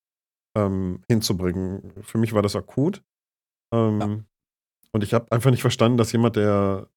ähm, 0.55 1.03
hinzubringen. 1.09 1.93
Für 2.01 2.17
mich 2.17 2.33
war 2.33 2.41
das 2.41 2.55
akut. 2.55 3.03
Ähm, 3.73 3.99
Ja. 3.99 4.19
Und 4.91 5.03
ich 5.03 5.13
habe 5.13 5.29
einfach 5.33 5.51
nicht 5.51 5.61
verstanden, 5.61 5.97
dass 5.97 6.13
jemand, 6.13 6.37
der 6.37 6.87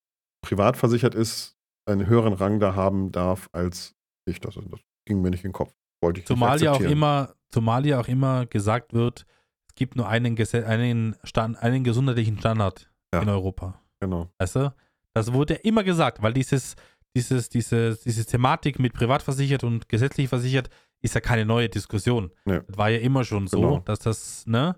privat 0.40 0.76
versichert 0.76 1.16
ist, 1.16 1.56
einen 1.84 2.06
höheren 2.06 2.32
Rang 2.32 2.60
da 2.60 2.76
haben 2.76 3.10
darf 3.10 3.48
als 3.52 3.96
ich. 4.24 4.38
Das, 4.38 4.54
das 4.54 4.80
ging 5.04 5.20
mir 5.20 5.30
nicht 5.30 5.44
in 5.44 5.48
den 5.48 5.54
Kopf. 5.54 5.74
Wollte 6.00 6.20
ich 6.20 6.26
Zumal 6.26 6.52
nicht 6.54 6.62
ja 6.62 6.72
auch 6.72 6.80
immer, 6.80 7.34
zumal 7.50 7.84
ja 7.86 7.98
auch 7.98 8.06
immer 8.06 8.46
gesagt 8.46 8.92
wird, 8.92 9.26
es 9.68 9.74
gibt 9.74 9.96
nur 9.96 10.06
einen, 10.06 10.36
einen, 10.64 11.16
Stand, 11.24 11.58
einen 11.58 11.82
gesundheitlichen 11.82 12.38
Standard 12.38 12.88
Ja. 13.12 13.22
in 13.22 13.28
Europa. 13.28 13.80
Genau. 14.00 14.30
Weißt 14.38 14.54
du? 14.56 14.72
Das 15.14 15.32
wurde 15.32 15.54
ja 15.54 15.60
immer 15.62 15.84
gesagt, 15.84 16.22
weil 16.22 16.32
dieses, 16.32 16.76
dieses, 17.16 17.48
diese, 17.48 17.98
diese 18.04 18.24
Thematik 18.26 18.78
mit 18.78 18.92
privat 18.92 19.22
versichert 19.22 19.64
und 19.64 19.88
gesetzlich 19.88 20.28
versichert 20.28 20.68
ist 21.00 21.14
ja 21.14 21.20
keine 21.20 21.44
neue 21.44 21.68
Diskussion. 21.68 22.30
Nee. 22.44 22.60
Das 22.66 22.76
war 22.76 22.90
ja 22.90 22.98
immer 22.98 23.24
schon 23.24 23.46
so, 23.46 23.60
Genau. 23.60 23.78
dass 23.80 23.98
das, 24.00 24.46
ne, 24.46 24.76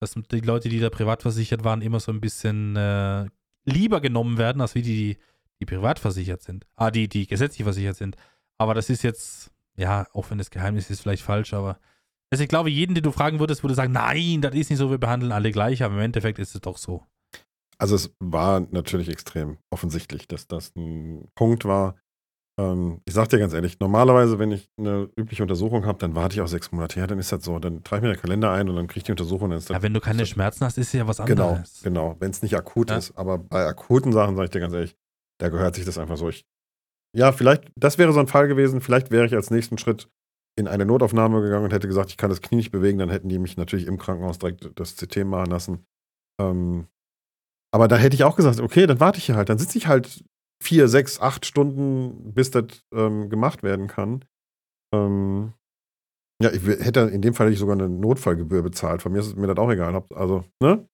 dass 0.00 0.14
die 0.14 0.40
Leute, 0.40 0.68
die 0.68 0.80
da 0.80 0.90
privat 0.90 1.22
versichert 1.22 1.64
waren, 1.64 1.82
immer 1.82 2.00
so 2.00 2.12
ein 2.12 2.20
bisschen 2.20 2.76
äh, 2.76 3.26
lieber 3.64 4.00
genommen 4.00 4.38
werden, 4.38 4.60
als 4.60 4.74
wie 4.74 4.82
die, 4.82 5.16
die 5.60 5.66
privat 5.66 5.98
versichert 5.98 6.42
sind. 6.42 6.66
Ah, 6.76 6.90
die, 6.90 7.08
die 7.08 7.26
gesetzlich 7.26 7.64
versichert 7.64 7.96
sind. 7.96 8.16
Aber 8.58 8.74
das 8.74 8.90
ist 8.90 9.02
jetzt, 9.02 9.50
ja, 9.76 10.06
auch 10.12 10.30
wenn 10.30 10.38
das 10.38 10.50
Geheimnis 10.50 10.90
ist, 10.90 11.00
vielleicht 11.00 11.22
falsch, 11.22 11.54
aber 11.54 11.78
also 12.30 12.42
ich 12.42 12.48
glaube, 12.48 12.70
jeden, 12.70 12.94
den 12.94 13.04
du 13.04 13.12
fragen 13.12 13.40
würdest, 13.40 13.62
würde 13.62 13.74
sagen, 13.74 13.92
nein, 13.92 14.40
das 14.40 14.54
ist 14.54 14.70
nicht 14.70 14.78
so, 14.78 14.90
wir 14.90 14.96
behandeln 14.98 15.32
alle 15.32 15.52
gleich, 15.52 15.82
aber 15.82 15.94
im 15.94 16.00
Endeffekt 16.00 16.38
ist 16.38 16.54
es 16.54 16.60
doch 16.62 16.78
so. 16.78 17.04
Also 17.78 17.96
es 17.96 18.14
war 18.20 18.60
natürlich 18.70 19.08
extrem 19.08 19.58
offensichtlich, 19.70 20.28
dass 20.28 20.46
das 20.46 20.72
ein 20.76 21.28
Punkt 21.34 21.64
war. 21.64 21.96
Ähm, 22.60 23.00
ich 23.06 23.14
sag 23.14 23.28
dir 23.30 23.38
ganz 23.38 23.54
ehrlich, 23.54 23.80
normalerweise, 23.80 24.38
wenn 24.38 24.52
ich 24.52 24.68
eine 24.78 25.08
übliche 25.16 25.42
Untersuchung 25.42 25.86
habe, 25.86 25.98
dann 25.98 26.14
warte 26.14 26.34
ich 26.34 26.40
auch 26.42 26.46
sechs 26.48 26.70
Monate 26.70 26.96
her, 27.00 27.06
dann 27.06 27.18
ist 27.18 27.32
das 27.32 27.44
so. 27.44 27.58
Dann 27.58 27.82
trage 27.82 28.00
ich 28.00 28.08
mir 28.08 28.14
den 28.14 28.20
Kalender 28.20 28.52
ein 28.52 28.68
und 28.68 28.76
dann 28.76 28.86
kriege 28.86 28.98
ich 28.98 29.04
die 29.04 29.12
Untersuchung. 29.12 29.50
Dann 29.50 29.58
ist 29.58 29.70
das, 29.70 29.74
Ja, 29.76 29.82
wenn 29.82 29.94
du 29.94 30.00
keine 30.00 30.20
das- 30.20 30.28
Schmerzen 30.28 30.64
hast, 30.64 30.78
ist 30.78 30.88
es 30.88 30.92
ja 30.92 31.08
was 31.08 31.16
Genau, 31.24 31.50
anderes. 31.52 31.80
genau. 31.82 32.16
Wenn 32.20 32.30
es 32.30 32.42
nicht 32.42 32.54
akut 32.56 32.90
Ja. 32.90 32.98
ist. 32.98 33.16
Aber 33.16 33.38
bei 33.38 33.66
akuten 33.66 34.12
Sachen, 34.12 34.36
sage 34.36 34.44
ich 34.44 34.50
dir 34.50 34.60
ganz 34.60 34.74
ehrlich, 34.74 34.96
da 35.40 35.48
gehört 35.48 35.74
sich 35.74 35.84
das 35.84 35.98
einfach 35.98 36.16
so. 36.18 36.28
Ich, 36.28 36.44
ja, 37.16 37.32
vielleicht, 37.32 37.72
das 37.74 37.98
wäre 37.98 38.12
so 38.12 38.20
ein 38.20 38.28
Fall 38.28 38.48
gewesen. 38.48 38.80
Vielleicht 38.80 39.10
wäre 39.10 39.26
ich 39.26 39.34
als 39.34 39.50
nächsten 39.50 39.78
Schritt 39.78 40.08
in 40.58 40.68
eine 40.68 40.84
Notaufnahme 40.84 41.40
gegangen 41.40 41.64
und 41.64 41.72
hätte 41.72 41.88
gesagt, 41.88 42.10
ich 42.10 42.18
kann 42.18 42.28
das 42.30 42.42
Knie 42.42 42.56
nicht 42.56 42.70
bewegen. 42.70 42.98
Dann 42.98 43.08
hätten 43.10 43.30
die 43.30 43.38
mich 43.38 43.56
natürlich 43.56 43.86
im 43.86 43.98
Krankenhaus 43.98 44.38
direkt 44.38 44.70
das 44.78 44.96
CT 44.96 45.24
machen 45.24 45.50
lassen. 45.50 45.86
Ähm, 46.38 46.86
aber 47.72 47.88
da 47.88 47.96
hätte 47.96 48.14
ich 48.14 48.24
auch 48.24 48.36
gesagt, 48.36 48.60
okay, 48.60 48.86
dann 48.86 49.00
warte 49.00 49.18
ich 49.18 49.26
hier 49.26 49.36
halt. 49.36 49.48
Dann 49.48 49.58
sitze 49.58 49.78
ich 49.78 49.86
halt 49.86 50.24
vier, 50.62 50.88
sechs, 50.88 51.20
acht 51.20 51.46
Stunden, 51.46 52.32
bis 52.34 52.50
das 52.50 52.66
ähm, 52.94 53.28
gemacht 53.30 53.62
werden 53.62 53.88
kann. 53.88 54.24
Ähm, 54.94 55.54
ja, 56.42 56.50
ich 56.52 56.62
hätte 56.64 57.00
in 57.00 57.22
dem 57.22 57.34
Fall 57.34 57.46
hätte 57.46 57.54
ich 57.54 57.58
sogar 57.60 57.74
eine 57.76 57.88
Notfallgebühr 57.88 58.62
bezahlt. 58.62 59.02
Von 59.02 59.12
mir 59.12 59.20
ist 59.20 59.36
mir 59.36 59.46
das 59.46 59.56
auch 59.58 59.70
egal. 59.70 60.04
Also, 60.14 60.44
ne? 60.62 60.86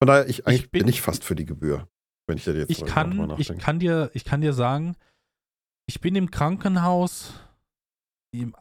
Von 0.00 0.06
daher, 0.06 0.28
ich, 0.28 0.46
eigentlich 0.46 0.70
bin, 0.70 0.80
bin- 0.82 0.88
ich 0.88 1.00
fast 1.02 1.24
für 1.24 1.34
die 1.34 1.44
Gebühr, 1.46 1.88
wenn 2.28 2.36
ich 2.36 2.44
da 2.44 2.52
jetzt 2.52 2.70
Ich 2.70 2.84
kann, 2.84 3.34
ich 3.38 3.56
kann 3.58 3.78
dir, 3.80 4.10
ich 4.14 4.24
kann 4.24 4.40
dir 4.40 4.52
sagen, 4.52 4.96
ich 5.88 6.00
bin 6.00 6.14
im 6.14 6.30
Krankenhaus 6.30 7.32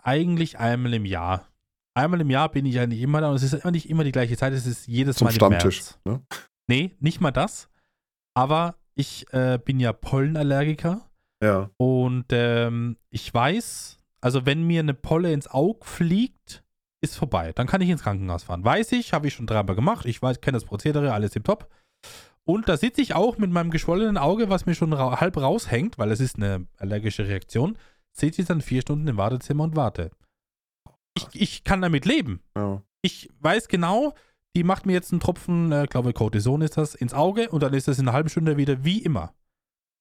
eigentlich 0.02 0.58
einmal 0.58 0.94
im 0.94 1.06
Jahr. 1.06 1.48
Einmal 1.96 2.22
im 2.22 2.30
Jahr 2.30 2.50
bin 2.50 2.66
ich 2.66 2.80
eigentlich 2.80 3.02
immer 3.02 3.22
da 3.22 3.30
und 3.30 3.36
es 3.36 3.44
ist 3.44 3.54
immer 3.54 3.72
nicht 3.72 3.90
immer 3.90 4.04
die 4.04 4.12
gleiche 4.12 4.38
Zeit, 4.38 4.54
es 4.54 4.66
ist 4.66 4.88
jedes 4.88 5.18
Zum 5.18 5.26
Mal 5.26 5.32
im 5.32 5.36
Stammtisch. 5.36 5.82
März. 5.82 6.00
Ne? 6.06 6.22
Nee, 6.68 6.96
nicht 7.00 7.22
mal 7.22 7.32
das. 7.32 7.70
Aber 8.36 8.76
ich 8.96 9.32
äh, 9.34 9.60
bin 9.64 9.80
ja 9.80 9.94
Pollenallergiker 9.94 11.10
Ja. 11.42 11.70
und 11.78 12.26
ähm, 12.32 12.98
ich 13.10 13.34
weiß, 13.34 14.00
also 14.22 14.46
wenn 14.46 14.64
mir 14.66 14.80
eine 14.82 14.94
Polle 14.94 15.32
ins 15.34 15.48
Auge 15.48 15.86
fliegt, 15.86 16.64
ist 17.02 17.16
vorbei. 17.16 17.54
Dann 17.54 17.68
kann 17.68 17.82
ich 17.82 17.90
ins 17.90 18.04
Krankenhaus 18.04 18.44
fahren. 18.44 18.64
Weiß 18.66 18.92
ich, 18.92 19.14
habe 19.14 19.28
ich 19.28 19.34
schon 19.34 19.46
dreimal 19.48 19.76
gemacht. 19.76 20.06
Ich 20.06 20.22
weiß, 20.22 20.42
kenne 20.42 20.56
das 20.58 20.66
Prozedere, 20.66 21.14
alles 21.14 21.36
im 21.36 21.44
Top. 21.44 21.70
Und 22.44 22.70
da 22.70 22.78
sitze 22.78 23.02
ich 23.02 23.14
auch 23.14 23.38
mit 23.38 23.52
meinem 23.52 23.72
geschwollenen 23.72 24.18
Auge, 24.18 24.50
was 24.50 24.66
mir 24.66 24.74
schon 24.74 24.94
ra 24.94 25.20
halb 25.20 25.38
raushängt, 25.38 25.98
weil 25.98 26.12
es 26.12 26.20
ist 26.20 26.38
eine 26.38 26.66
allergische 26.78 27.28
Reaktion, 27.28 27.78
sitze 28.14 28.42
ich 28.42 28.48
dann 28.48 28.62
vier 28.62 28.82
Stunden 28.82 29.08
im 29.08 29.18
Wartezimmer 29.18 29.66
und 29.66 29.76
warte. 29.76 30.12
Ich, 31.16 31.28
ich 31.34 31.64
kann 31.64 31.82
damit 31.82 32.06
leben. 32.06 32.42
ja. 32.56 32.82
Ich 33.04 33.30
weiß 33.40 33.68
genau, 33.68 34.16
die 34.58 34.64
macht 34.64 34.88
mir 34.88 34.94
jetzt 34.94 35.12
einen 35.12 35.20
Tropfen, 35.20 35.72
äh, 35.72 35.86
glaube 35.88 36.14
Cortison 36.14 36.62
ist 36.62 36.78
das, 36.78 36.96
ins 36.96 37.14
Auge 37.14 37.50
und 37.50 37.62
dann 37.62 37.76
ist 37.76 37.88
das 37.88 38.00
in 38.00 38.08
einer 38.08 38.14
halben 38.14 38.30
Stunde 38.30 38.58
wieder 38.58 38.84
wie 38.84 39.04
immer. 39.04 39.36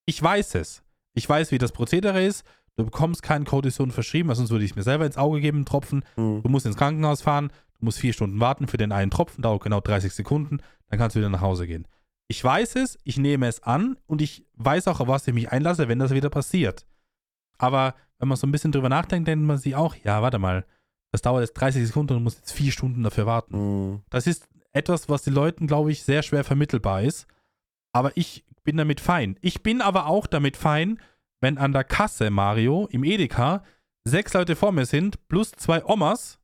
Ich 0.07 0.23
weiß 0.23 0.55
es. 0.55 0.83
Ich 1.13 1.29
weiß, 1.29 1.53
wie 1.53 1.59
das 1.59 1.73
Prozedere 1.73 2.25
ist. 2.25 2.43
Du 2.75 2.85
bekommst 2.87 3.23
keinen 3.23 3.45
Cortison 3.45 3.91
verschrieben, 3.91 4.31
weil 4.31 4.37
sonst 4.37 4.51
würde 4.51 4.65
ich 4.65 4.75
mir 4.75 4.83
selber 4.83 5.05
ins 5.05 5.19
Auge 5.19 5.43
geben, 5.43 5.59
einen 5.59 5.67
Tropfen. 5.67 6.05
Hm. 6.15 6.43
Du 6.43 6.49
musst 6.49 6.65
ins 6.65 6.79
Krankenhaus 6.79 7.21
fahren, 7.21 7.49
du 7.79 7.85
musst 7.85 7.99
vier 7.99 8.15
Stunden 8.15 8.41
warten 8.41 8.67
für 8.67 8.79
den 8.79 8.93
einen 8.93 9.11
Tropfen, 9.11 9.43
dauert 9.43 9.63
genau 9.63 9.81
30 9.81 10.15
Sekunden, 10.15 10.61
dann 10.89 10.99
kannst 10.99 11.17
du 11.17 11.21
wieder 11.21 11.29
nach 11.29 11.43
Hause 11.43 11.67
gehen. 11.67 11.87
Ich 12.27 12.43
weiß 12.43 12.77
es, 12.77 12.99
ich 13.05 13.19
nehme 13.19 13.49
es 13.49 13.63
an 13.63 13.99
und 14.07 14.23
ich 14.23 14.47
weiß 14.55 14.89
auch, 14.89 15.01
auf 15.01 15.09
was 15.09 15.29
ich 15.29 15.35
mich 15.35 15.53
einlasse, 15.53 15.87
wenn 15.89 15.99
das 15.99 16.13
wieder 16.13 16.31
passiert. 16.31 16.87
Aber 17.59 17.95
wenn 18.19 18.29
man 18.29 18.39
so 18.39 18.47
ein 18.47 18.53
bisschen 18.53 18.73
drüber 18.73 18.89
nachdenkt, 18.89 19.29
denkt 19.29 19.45
man 19.45 19.59
sich 19.59 19.77
auch, 19.77 19.95
ja, 19.97 20.23
warte 20.23 20.39
mal, 20.39 20.65
das 21.17 21.23
dauert 21.23 21.41
jetzt 21.41 21.55
30 21.55 21.87
Sekunden 21.87 22.13
und 22.13 22.19
du 22.19 22.25
musst 22.25 22.39
jetzt 22.41 22.53
vier 22.53 22.71
Stunden 22.71 23.03
dafür 23.03 23.25
warten. 23.25 23.55
Hm. 23.55 24.01
Das 24.11 24.27
ist 24.27 24.47
etwas, 24.73 25.09
was 25.09 25.23
den 25.23 25.33
Leuten, 25.33 25.67
glaube 25.67 25.91
ich, 25.91 26.03
sehr 26.03 26.23
schwer 26.23 26.45
vermittelbar 26.45 27.01
ist. 27.03 27.27
Aber 27.95 28.15
ich 28.17 28.45
bin 28.65 28.77
damit 28.77 29.01
fein. 29.01 29.39
Ich 29.41 29.63
bin 29.63 29.81
aber 29.81 30.07
auch 30.07 30.27
damit 30.27 30.59
fein, 30.59 31.01
wenn 31.41 31.57
an 31.57 31.73
der 31.73 31.85
Kasse, 31.85 32.29
Mario, 32.29 32.87
im 32.91 33.03
Edeka, 33.03 33.65
sechs 34.05 34.35
Leute 34.35 34.57
vor 34.57 34.73
mir 34.73 34.85
sind, 34.85 35.27
plus 35.29 35.53
zwei 35.53 35.83
Omas 35.87 36.39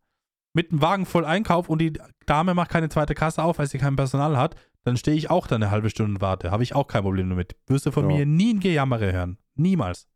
mit 0.54 0.70
einem 0.70 0.80
Wagen 0.80 1.04
voll 1.04 1.26
Einkauf 1.26 1.68
und 1.68 1.78
die 1.80 1.92
Dame 2.24 2.54
macht 2.54 2.70
keine 2.70 2.88
zweite 2.88 3.14
Kasse 3.14 3.42
auf, 3.42 3.58
weil 3.58 3.66
sie 3.66 3.78
kein 3.78 3.96
Personal 3.96 4.38
hat, 4.38 4.54
dann 4.84 4.96
stehe 4.96 5.16
ich 5.16 5.28
auch 5.30 5.46
da 5.46 5.56
eine 5.56 5.70
halbe 5.70 5.90
Stunde 5.90 6.14
und 6.14 6.20
warte. 6.22 6.50
Habe 6.50 6.62
ich 6.62 6.74
auch 6.74 6.86
kein 6.86 7.02
Problem 7.02 7.28
damit. 7.28 7.56
Wirst 7.66 7.84
du 7.84 7.90
von 7.90 8.08
Ja. 8.08 8.16
mir 8.16 8.26
nie 8.26 8.54
ein 8.54 8.60
Gejammere 8.60 9.12
hören. 9.12 9.36
Niemals. 9.54 10.08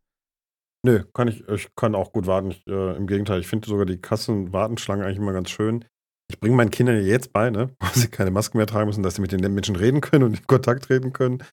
Nö, 0.87 1.03
kann 1.13 1.27
ich, 1.27 1.45
ich 1.49 1.67
kann 1.75 1.95
auch 1.95 2.13
gut 2.13 2.27
warten. 2.27 2.51
Ich, 2.51 2.65
äh, 2.65 2.95
Im 2.95 3.07
Gegenteil, 3.07 3.41
ich 3.41 3.47
finde 3.47 3.67
sogar 3.67 3.85
die 3.85 3.97
Kassenwartenschlange 3.97 5.03
eigentlich 5.03 5.17
immer 5.17 5.33
ganz 5.33 5.49
schön. 5.49 5.83
Ich 6.29 6.39
bringe 6.39 6.55
meinen 6.55 6.71
Kindern 6.71 7.03
jetzt 7.05 7.33
bei, 7.33 7.49
ne, 7.49 7.71
wo 7.81 7.87
sie 7.93 8.07
keine 8.07 8.31
Masken 8.31 8.57
mehr 8.57 8.67
tragen 8.67 8.87
müssen, 8.87 9.03
dass 9.03 9.15
sie 9.15 9.21
mit 9.21 9.33
den 9.33 9.41
Menschen 9.53 9.75
reden 9.75 9.99
können 9.99 10.23
und 10.23 10.39
in 10.39 10.47
Kontakt 10.47 10.85
treten 10.85 11.11
können. 11.11 11.43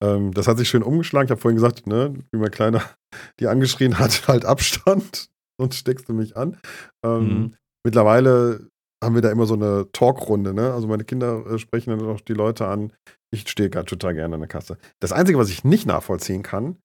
Ähm, 0.00 0.32
das 0.32 0.46
hat 0.46 0.58
sich 0.58 0.68
schön 0.68 0.84
umgeschlagen. 0.84 1.26
Ich 1.26 1.32
habe 1.32 1.40
vorhin 1.40 1.56
gesagt, 1.56 1.88
ne, 1.88 2.14
wie 2.30 2.38
mein 2.38 2.52
Kleiner 2.52 2.82
die 3.40 3.48
angeschrien 3.48 3.98
hat, 3.98 4.22
halt 4.28 4.44
Abstand, 4.44 5.28
sonst 5.60 5.76
steckst 5.76 6.08
du 6.08 6.12
mich 6.12 6.36
an. 6.36 6.56
Ähm, 7.04 7.28
Mhm. 7.28 7.54
Mittlerweile 7.86 8.68
haben 9.02 9.16
wir 9.16 9.22
da 9.22 9.30
immer 9.30 9.44
so 9.44 9.54
eine 9.54 9.90
Talkrunde, 9.92 10.54
ne? 10.54 10.72
Also 10.72 10.86
meine 10.86 11.04
Kinder 11.04 11.44
äh, 11.46 11.58
sprechen 11.58 11.90
dann 11.90 12.08
auch 12.08 12.20
die 12.22 12.32
Leute 12.32 12.66
an. 12.66 12.92
Ich 13.30 13.48
stehe 13.50 13.68
gar 13.68 13.84
total 13.84 14.14
gerne 14.14 14.36
an 14.36 14.40
der 14.40 14.48
Kasse. 14.48 14.78
Das 15.00 15.12
Einzige, 15.12 15.36
was 15.38 15.50
ich 15.50 15.64
nicht 15.64 15.84
nachvollziehen 15.84 16.42
kann, 16.42 16.78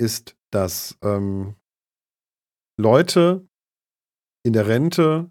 ist, 0.00 0.34
dass 0.54 0.96
ähm, 1.02 1.54
Leute 2.78 3.46
in 4.44 4.52
der 4.52 4.66
Rente 4.66 5.30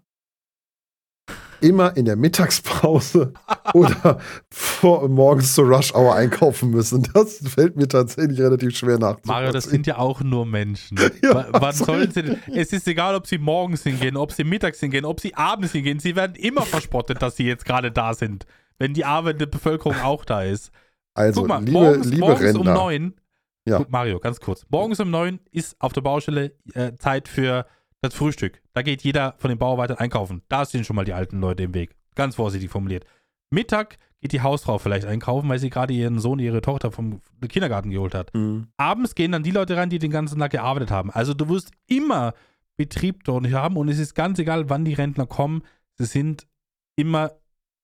immer 1.60 1.96
in 1.96 2.04
der 2.04 2.16
Mittagspause 2.16 3.32
oder 3.74 4.20
vor, 4.50 5.08
morgens 5.08 5.54
zur 5.54 5.64
Rush 5.66 5.94
Hour 5.94 6.14
einkaufen 6.14 6.70
müssen. 6.70 7.08
Das 7.14 7.38
fällt 7.48 7.76
mir 7.76 7.88
tatsächlich 7.88 8.38
relativ 8.40 8.76
schwer 8.76 8.98
nachzuvollziehen. 8.98 9.28
Mario, 9.32 9.52
das 9.52 9.64
sind 9.64 9.86
ja 9.86 9.96
auch 9.96 10.20
nur 10.20 10.44
Menschen. 10.44 10.98
Ja, 11.22 11.34
Wa- 11.34 11.48
Wann 11.52 11.74
sollen 11.74 12.10
sie 12.10 12.22
denn? 12.22 12.42
Es 12.54 12.72
ist 12.72 12.86
egal, 12.86 13.14
ob 13.14 13.26
sie 13.26 13.38
morgens 13.38 13.82
hingehen, 13.82 14.16
ob 14.18 14.32
sie 14.32 14.44
mittags 14.44 14.80
hingehen, 14.80 15.04
ob 15.06 15.20
sie 15.20 15.34
abends 15.34 15.72
hingehen. 15.72 16.00
Sie 16.00 16.16
werden 16.16 16.34
immer 16.36 16.62
verspottet, 16.62 17.22
dass 17.22 17.36
sie 17.36 17.44
jetzt 17.46 17.64
gerade 17.64 17.90
da 17.90 18.12
sind. 18.12 18.44
Wenn 18.78 18.92
die 18.92 19.04
arbeitende 19.06 19.46
Bevölkerung 19.46 19.96
auch 20.00 20.24
da 20.26 20.42
ist. 20.42 20.70
also, 21.16 21.42
Guck 21.42 21.48
mal, 21.48 21.58
liebe, 21.64 21.72
morgens, 21.72 22.06
liebe 22.06 22.20
morgens 22.20 22.40
um 22.56 22.66
Rentner, 22.66 22.74
neun. 22.74 23.14
Ja. 23.66 23.78
Guck, 23.78 23.90
Mario, 23.90 24.20
ganz 24.20 24.40
kurz. 24.40 24.66
Morgens 24.68 25.00
um 25.00 25.10
neun 25.10 25.40
ist 25.50 25.80
auf 25.80 25.92
der 25.92 26.02
Baustelle 26.02 26.52
äh, 26.74 26.92
Zeit 26.98 27.28
für 27.28 27.66
Das 28.02 28.14
Frühstück. 28.14 28.60
Da 28.74 28.82
geht 28.82 29.02
jeder 29.02 29.34
von 29.38 29.48
den 29.48 29.58
Bauarbeitern 29.58 29.96
einkaufen. 29.96 30.42
Da 30.48 30.64
sind 30.66 30.84
schon 30.84 30.96
mal 30.96 31.06
die 31.06 31.14
alten 31.14 31.40
Leute 31.40 31.62
im 31.62 31.72
Weg. 31.72 31.96
Ganz 32.14 32.34
vorsichtig 32.34 32.70
formuliert. 32.70 33.06
Mittag 33.50 33.98
geht 34.20 34.32
die 34.32 34.42
Hausfrau 34.42 34.78
vielleicht 34.78 35.06
einkaufen, 35.06 35.48
weil 35.48 35.58
sie 35.58 35.70
gerade 35.70 35.94
ihren 35.94 36.18
Sohn, 36.18 36.38
ihre 36.38 36.60
Tochter 36.60 36.90
vom 36.90 37.20
Kindergarten 37.48 37.90
geholt 37.90 38.14
hat. 38.14 38.34
Mhm. 38.34 38.68
Abends 38.76 39.14
gehen 39.14 39.32
dann 39.32 39.42
die 39.42 39.50
Leute 39.50 39.76
rein, 39.76 39.90
die 39.90 39.98
den 39.98 40.10
ganzen 40.10 40.38
Tag 40.38 40.50
gearbeitet 40.50 40.90
haben. 40.90 41.10
Also 41.10 41.34
du 41.34 41.48
wirst 41.48 41.70
immer 41.86 42.34
Betrieb 42.76 43.24
dort 43.24 43.42
nicht 43.42 43.54
haben 43.54 43.76
und 43.76 43.88
es 43.88 43.98
ist 43.98 44.14
ganz 44.14 44.38
egal, 44.38 44.68
wann 44.68 44.84
die 44.84 44.94
Rentner 44.94 45.26
kommen. 45.26 45.62
Sie 45.96 46.06
sind 46.06 46.46
immer, 46.96 47.32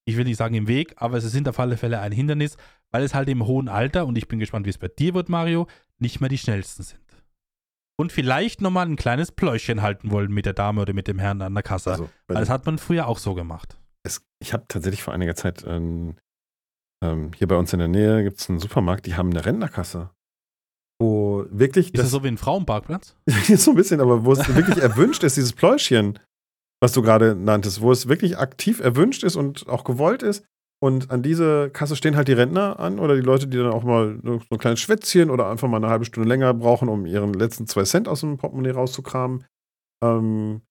ich 0.04 0.16
will 0.16 0.24
nicht 0.24 0.36
sagen 0.36 0.54
im 0.54 0.66
Weg, 0.68 0.94
aber 0.96 1.20
sie 1.20 1.28
sind 1.28 1.48
auf 1.48 1.58
alle 1.60 1.76
Fälle 1.76 2.00
ein 2.00 2.12
Hindernis, 2.12 2.56
weil 2.90 3.02
es 3.02 3.14
halt 3.14 3.28
im 3.28 3.46
hohen 3.46 3.68
Alter, 3.68 4.06
und 4.06 4.16
ich 4.16 4.28
bin 4.28 4.38
gespannt, 4.38 4.66
wie 4.66 4.70
es 4.70 4.78
bei 4.78 4.88
dir 4.88 5.14
wird, 5.14 5.28
Mario, 5.28 5.66
nicht 5.98 6.20
mehr 6.20 6.28
die 6.28 6.38
schnellsten 6.38 6.82
sind. 6.82 7.00
Und 7.98 8.12
vielleicht 8.12 8.60
nochmal 8.60 8.86
ein 8.86 8.96
kleines 8.96 9.30
Pläuschchen 9.30 9.82
halten 9.82 10.10
wollen 10.10 10.32
mit 10.32 10.46
der 10.46 10.54
Dame 10.54 10.80
oder 10.80 10.94
mit 10.94 11.06
dem 11.06 11.18
Herrn 11.18 11.42
an 11.42 11.54
der 11.54 11.62
Kasse. 11.62 11.90
Also, 11.90 12.10
das 12.28 12.48
hat 12.48 12.64
man 12.64 12.78
früher 12.78 13.06
auch 13.06 13.18
so 13.18 13.34
gemacht. 13.34 13.76
es, 14.02 14.22
ich 14.42 14.52
habe 14.54 14.64
tatsächlich 14.68 15.02
vor 15.02 15.12
einiger 15.12 15.34
Zeit 15.34 15.64
ähm, 15.66 16.16
ähm, 17.02 17.32
hier 17.36 17.46
bei 17.46 17.56
uns 17.56 17.72
in 17.72 17.78
der 17.78 17.88
Nähe 17.88 18.22
gibt 18.22 18.40
es 18.40 18.48
einen 18.48 18.58
Supermarkt, 18.58 19.06
die 19.06 19.14
haben 19.14 19.30
eine 19.30 19.44
Rentnerkasse. 19.44 20.10
Wo 21.00 21.46
wirklich 21.50 21.94
Ist 21.94 22.02
das 22.02 22.10
so 22.10 22.22
wie 22.22 22.28
ein 22.28 22.36
Frauenparkplatz? 22.36 23.16
so 23.56 23.70
ein 23.70 23.76
bisschen, 23.76 24.00
aber 24.00 24.24
wo 24.24 24.32
es 24.32 24.54
wirklich 24.54 24.78
erwünscht 24.78 25.22
ist, 25.24 25.36
dieses 25.36 25.54
Pläuschchen, 25.54 26.18
was 26.80 26.92
du 26.92 27.00
gerade 27.00 27.34
nanntest, 27.34 27.80
wo 27.80 27.90
es 27.90 28.08
wirklich 28.08 28.38
aktiv 28.38 28.80
erwünscht 28.80 29.24
ist 29.24 29.36
und 29.36 29.66
auch 29.68 29.84
gewollt 29.84 30.22
ist. 30.22 30.44
Und 30.82 31.10
an 31.10 31.22
diese 31.22 31.68
Kasse 31.70 31.94
stehen 31.94 32.16
halt 32.16 32.28
die 32.28 32.32
Rentner 32.32 32.80
an 32.80 32.98
oder 32.98 33.14
die 33.14 33.20
Leute, 33.20 33.46
die 33.46 33.58
dann 33.58 33.72
auch 33.72 33.84
mal 33.84 34.18
so 34.24 34.40
ein 34.50 34.58
kleines 34.58 34.80
Schwätzchen 34.80 35.28
oder 35.28 35.48
einfach 35.50 35.68
mal 35.68 35.76
eine 35.76 35.88
halbe 35.88 36.06
Stunde 36.06 36.28
länger 36.28 36.54
brauchen, 36.54 36.88
um 36.88 37.04
ihren 37.04 37.34
letzten 37.34 37.66
zwei 37.66 37.82
Cent 37.84 38.08
aus 38.08 38.20
dem 38.20 38.38
Portemonnaie 38.38 38.70
rauszukramen. 38.70 39.44
Ähm, 40.02 40.62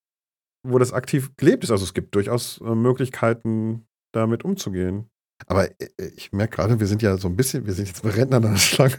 wo 0.68 0.78
das 0.78 0.94
aktiv 0.94 1.32
gelebt 1.38 1.64
ist. 1.64 1.72
Also 1.72 1.84
es 1.84 1.94
gibt 1.94 2.16
durchaus 2.16 2.60
äh, 2.62 2.76
Möglichkeiten, 2.76 3.86
damit 4.14 4.44
umzugehen. 4.44 5.10
Aber 5.48 5.70
äh, 5.80 5.88
ich 6.16 6.32
merke 6.32 6.58
gerade, 6.58 6.80
wir 6.80 6.88
sind 6.88 7.02
ja 7.02 7.18
so 7.18 7.28
ein 7.28 7.36
bisschen, 7.36 7.66
wir 7.66 7.74
sind 7.74 7.88
jetzt 7.88 8.04
bei 8.04 8.10
Rentnern 8.10 8.46
an 8.46 8.52
der 8.54 8.60
Schlange. 8.60 8.98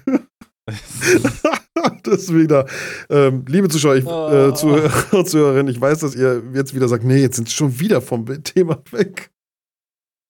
das 2.05 2.23
ist 2.23 2.35
wieder, 2.35 2.67
ähm, 3.09 3.45
liebe 3.49 3.69
Zuschauer, 3.69 3.97
ich, 3.97 4.07
äh, 4.07 4.09
Oh. 4.09 4.53
Zuhörer, 4.53 5.25
Zuhörerinnen, 5.25 5.73
ich 5.73 5.81
weiß, 5.81 5.99
dass 5.99 6.15
ihr 6.15 6.43
jetzt 6.55 6.75
wieder 6.75 6.89
sagt, 6.89 7.05
nee, 7.05 7.21
jetzt 7.21 7.37
sind 7.37 7.49
sie 7.49 7.55
schon 7.55 7.79
wieder 7.81 8.01
vom 8.01 8.27
Thema 8.45 8.83
weg. 8.91 9.31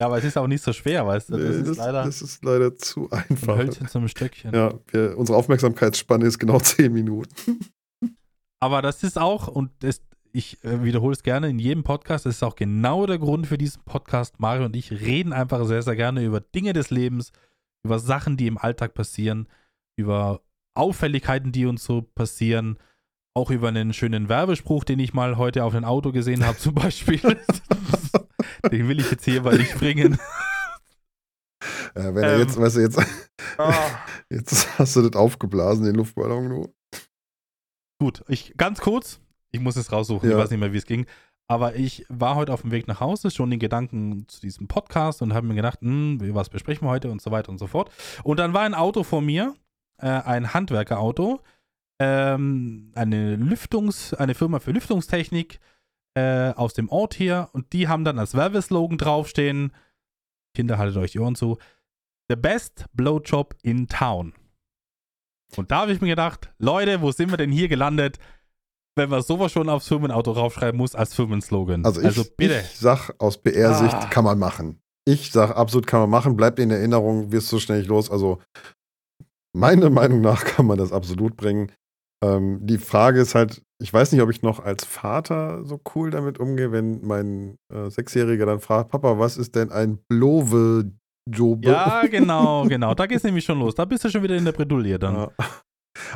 Ja, 0.01 0.07
aber 0.07 0.17
es 0.19 0.25
ist 0.25 0.39
auch 0.39 0.47
nicht 0.47 0.65
so 0.65 0.73
schwer, 0.73 1.07
weißt 1.07 1.29
du? 1.29 1.37
Das 1.37 1.43
Nee, 1.43 1.61
ist 1.61 1.69
das, 1.69 1.77
leider 1.77 2.05
das 2.05 2.23
ist 2.23 2.45
leider 2.45 2.75
zu 2.75 3.11
ein 3.11 3.25
einfach. 3.29 3.59
Hölzchen 3.59 3.87
zum 3.87 4.09
Stöckchen. 4.09 4.55
Ja, 4.55 4.73
wir, 4.91 5.19
unsere 5.19 5.37
Aufmerksamkeitsspanne 5.37 6.25
ist 6.27 6.39
genau 6.39 6.59
zehn 6.61 6.93
Minuten. 6.93 7.59
Aber 8.61 8.81
das 8.83 9.03
ist 9.03 9.19
auch, 9.19 9.49
und 9.49 9.71
das, 9.81 10.01
ich 10.33 10.63
äh, 10.65 10.83
wiederhole 10.83 11.13
es 11.13 11.23
gerne 11.23 11.49
in 11.51 11.59
jedem 11.59 11.83
Podcast, 11.83 12.25
das 12.25 12.37
ist 12.37 12.43
auch 12.43 12.57
genau 12.57 13.05
der 13.07 13.19
Grund 13.19 13.47
für 13.47 13.59
diesen 13.59 13.83
Podcast. 13.85 14.41
Mario 14.41 14.65
und 14.65 14.75
ich 14.77 14.91
reden 14.91 15.33
einfach 15.35 15.65
sehr, 15.67 15.83
sehr 15.83 15.97
gerne 15.97 16.25
über 16.25 16.41
Dinge 16.41 16.73
des 16.73 16.91
Lebens, 16.91 17.33
über 17.85 17.99
Sachen, 17.99 18.37
die 18.39 18.47
im 18.47 18.57
Alltag 18.59 18.95
passieren, 18.95 19.49
über 19.99 20.41
Auffälligkeiten, 20.75 21.53
die 21.53 21.67
uns 21.67 21.85
so 21.85 22.01
passieren, 22.03 22.79
auch 23.35 23.51
über 23.51 23.69
einen 23.69 23.93
schönen 23.93 24.29
Werbespruch, 24.29 24.85
den 24.85 24.99
ich 24.99 25.15
mal 25.15 25.37
heute 25.37 25.65
auf 25.65 25.75
ein 25.75 25.85
Auto 25.85 26.13
gesehen 26.13 26.45
habe, 26.47 26.59
zum 26.59 26.75
Beispiel. 26.75 27.19
den 28.73 28.89
will 28.89 29.01
ich 29.01 29.11
jetzt 29.11 29.25
hier 29.25 29.43
mal 29.43 29.57
nicht 29.57 29.77
bringen. 29.79 30.19
Ja, 31.95 32.15
wenn 32.15 32.23
er 32.23 32.35
Ähm. 32.35 32.41
jetzt, 32.41 32.59
weißt 32.59 32.77
du, 32.77 32.81
jetzt, 32.81 32.99
jetzt 34.31 34.79
hast 34.79 34.97
du 34.97 35.03
das 35.03 35.21
aufgeblasen, 35.21 35.85
den 35.85 35.97
Luftballon, 35.97 36.49
du. 36.49 36.75
Gut, 38.01 38.23
ich 38.29 38.55
ganz 38.57 38.81
kurz, 38.81 39.21
ich 39.51 39.61
muss 39.61 39.77
es 39.77 39.91
raussuchen, 39.93 40.31
Ja. 40.31 40.37
ich 40.37 40.43
weiß 40.43 40.51
nicht 40.51 40.61
mehr, 40.61 40.73
wie 40.73 40.79
es 40.79 40.87
ging. 40.87 41.07
Aber 41.49 41.75
ich 41.75 42.07
war 42.09 42.37
heute 42.37 42.55
auf 42.55 42.63
dem 42.63 42.71
Weg 42.71 42.87
nach 42.87 43.01
Hause, 43.01 43.31
schon 43.33 43.51
in 43.53 43.59
Gedanken 43.59 44.27
zu 44.29 44.41
diesem 44.41 44.69
Podcast 44.69 45.21
und 45.21 45.35
habe 45.35 45.47
mir 45.49 45.57
gedacht, 45.57 45.81
hm, 45.83 46.19
was 46.33 46.49
besprechen 46.49 46.87
wir 46.87 46.91
heute 46.93 47.11
und 47.11 47.21
so 47.21 47.31
weiter 47.33 47.51
und 47.51 47.59
so 47.59 47.67
fort. 47.67 47.91
Und 48.23 48.39
dann 48.39 48.55
war 48.55 48.63
ein 48.63 48.75
Auto 48.75 49.03
vor 49.03 49.21
mir, 49.21 49.55
äh, 49.99 50.07
ein 50.07 50.55
Handwerkerauto, 50.55 51.41
ähm, 52.01 52.91
eine 52.95 53.37
Lüftungs-, 53.37 54.15
eine 54.15 54.35
Firma 54.35 54.59
für 54.59 54.73
Lüftungstechnik 54.73 55.61
äh, 56.15 56.51
aus 56.53 56.73
dem 56.75 56.89
Ort 56.89 57.15
hier 57.15 57.51
und 57.53 57.73
die 57.73 57.87
haben 57.87 58.05
dann 58.05 58.19
als 58.19 58.35
Werbeslogan 58.35 58.99
draufstehen, 58.99 59.73
Kinder, 60.57 60.79
haltet 60.79 60.97
euch 60.97 61.13
die 61.13 61.21
Ohren 61.21 61.37
zu, 61.37 61.59
The 62.29 62.37
best 62.37 62.87
Blowjob 62.95 63.55
in 63.63 63.87
town. 63.87 64.33
Und 65.57 65.71
da 65.71 65.83
habe 65.83 65.93
ich 65.93 66.01
mir 66.01 66.09
gedacht, 66.09 66.53
Leute, 66.59 67.03
wo 67.03 67.11
sind 67.13 67.31
wir 67.31 67.37
denn 67.37 67.51
hier 67.51 67.69
gelandet, 67.69 68.19
wenn 68.97 69.11
man 69.11 69.23
sowas 69.23 69.53
schon 69.53 69.69
aufs 69.69 69.89
Firmenauto 69.89 70.33
raufschreiben 70.33 70.79
muss 70.79 70.95
als 70.95 71.15
Firmenslogan? 71.15 71.85
Also 71.85 72.01
ich, 72.01 72.37
bitte. 72.37 72.61
ich 72.61 72.79
sag, 72.79 73.11
aus 73.19 73.39
PR-Sicht 73.39 73.95
Ah. 73.95 74.07
kann 74.07 74.25
man 74.25 74.39
machen. 74.39 74.81
Ich 75.05 75.33
sag, 75.33 75.57
absolut 75.57 75.87
kann 75.87 76.01
man 76.01 76.11
machen, 76.11 76.37
bleibt 76.37 76.59
in 76.61 76.71
Erinnerung, 76.71 77.33
wirst 77.33 77.49
so 77.49 77.59
schnell 77.59 77.79
nicht 77.79 77.89
los. 77.89 78.11
Also 78.11 78.41
meiner 79.53 79.91
Meinung 79.91 80.21
nach 80.21 80.45
kann 80.45 80.67
man 80.67 80.79
das 80.79 80.93
absolut 80.93 81.37
bringen. 81.37 81.73
Ähm, 82.23 82.59
die 82.63 82.79
Frage 82.79 83.21
ist 83.21 83.35
halt, 83.35 83.63
ich 83.81 83.93
weiß 83.93 84.13
nicht, 84.13 84.21
ob 84.21 84.31
ich 84.31 84.43
noch 84.43 84.61
als 84.61 84.85
Vater 84.85 85.65
so 85.65 85.81
cool 85.95 86.11
damit 86.11 86.39
umgehe, 86.39 86.71
wenn 86.71 87.01
mein 87.07 87.57
äh, 87.73 87.89
Sechsjähriger 87.89 88.47
dann 88.47 88.61
fragt, 88.61 88.91
Papa, 88.91 89.19
was 89.19 89.39
ist 89.39 89.55
denn 89.55 89.71
ein 89.73 89.99
Blowe-Jobe? 90.09 91.69
Ja, 91.69 92.07
genau, 92.07 92.65
genau. 92.69 92.95
Da 92.95 93.07
geht's 93.07 93.25
nämlich 93.25 93.45
schon 93.45 93.59
los. 93.59 93.75
Da 93.75 93.87
bist 93.87 94.05
du 94.05 94.11
schon 94.11 94.23
wieder 94.23 94.37
in 94.37 94.45
der 94.45 94.53
Bredouille 94.53 94.99
dann. 94.99 95.15
Ja. 95.15 95.31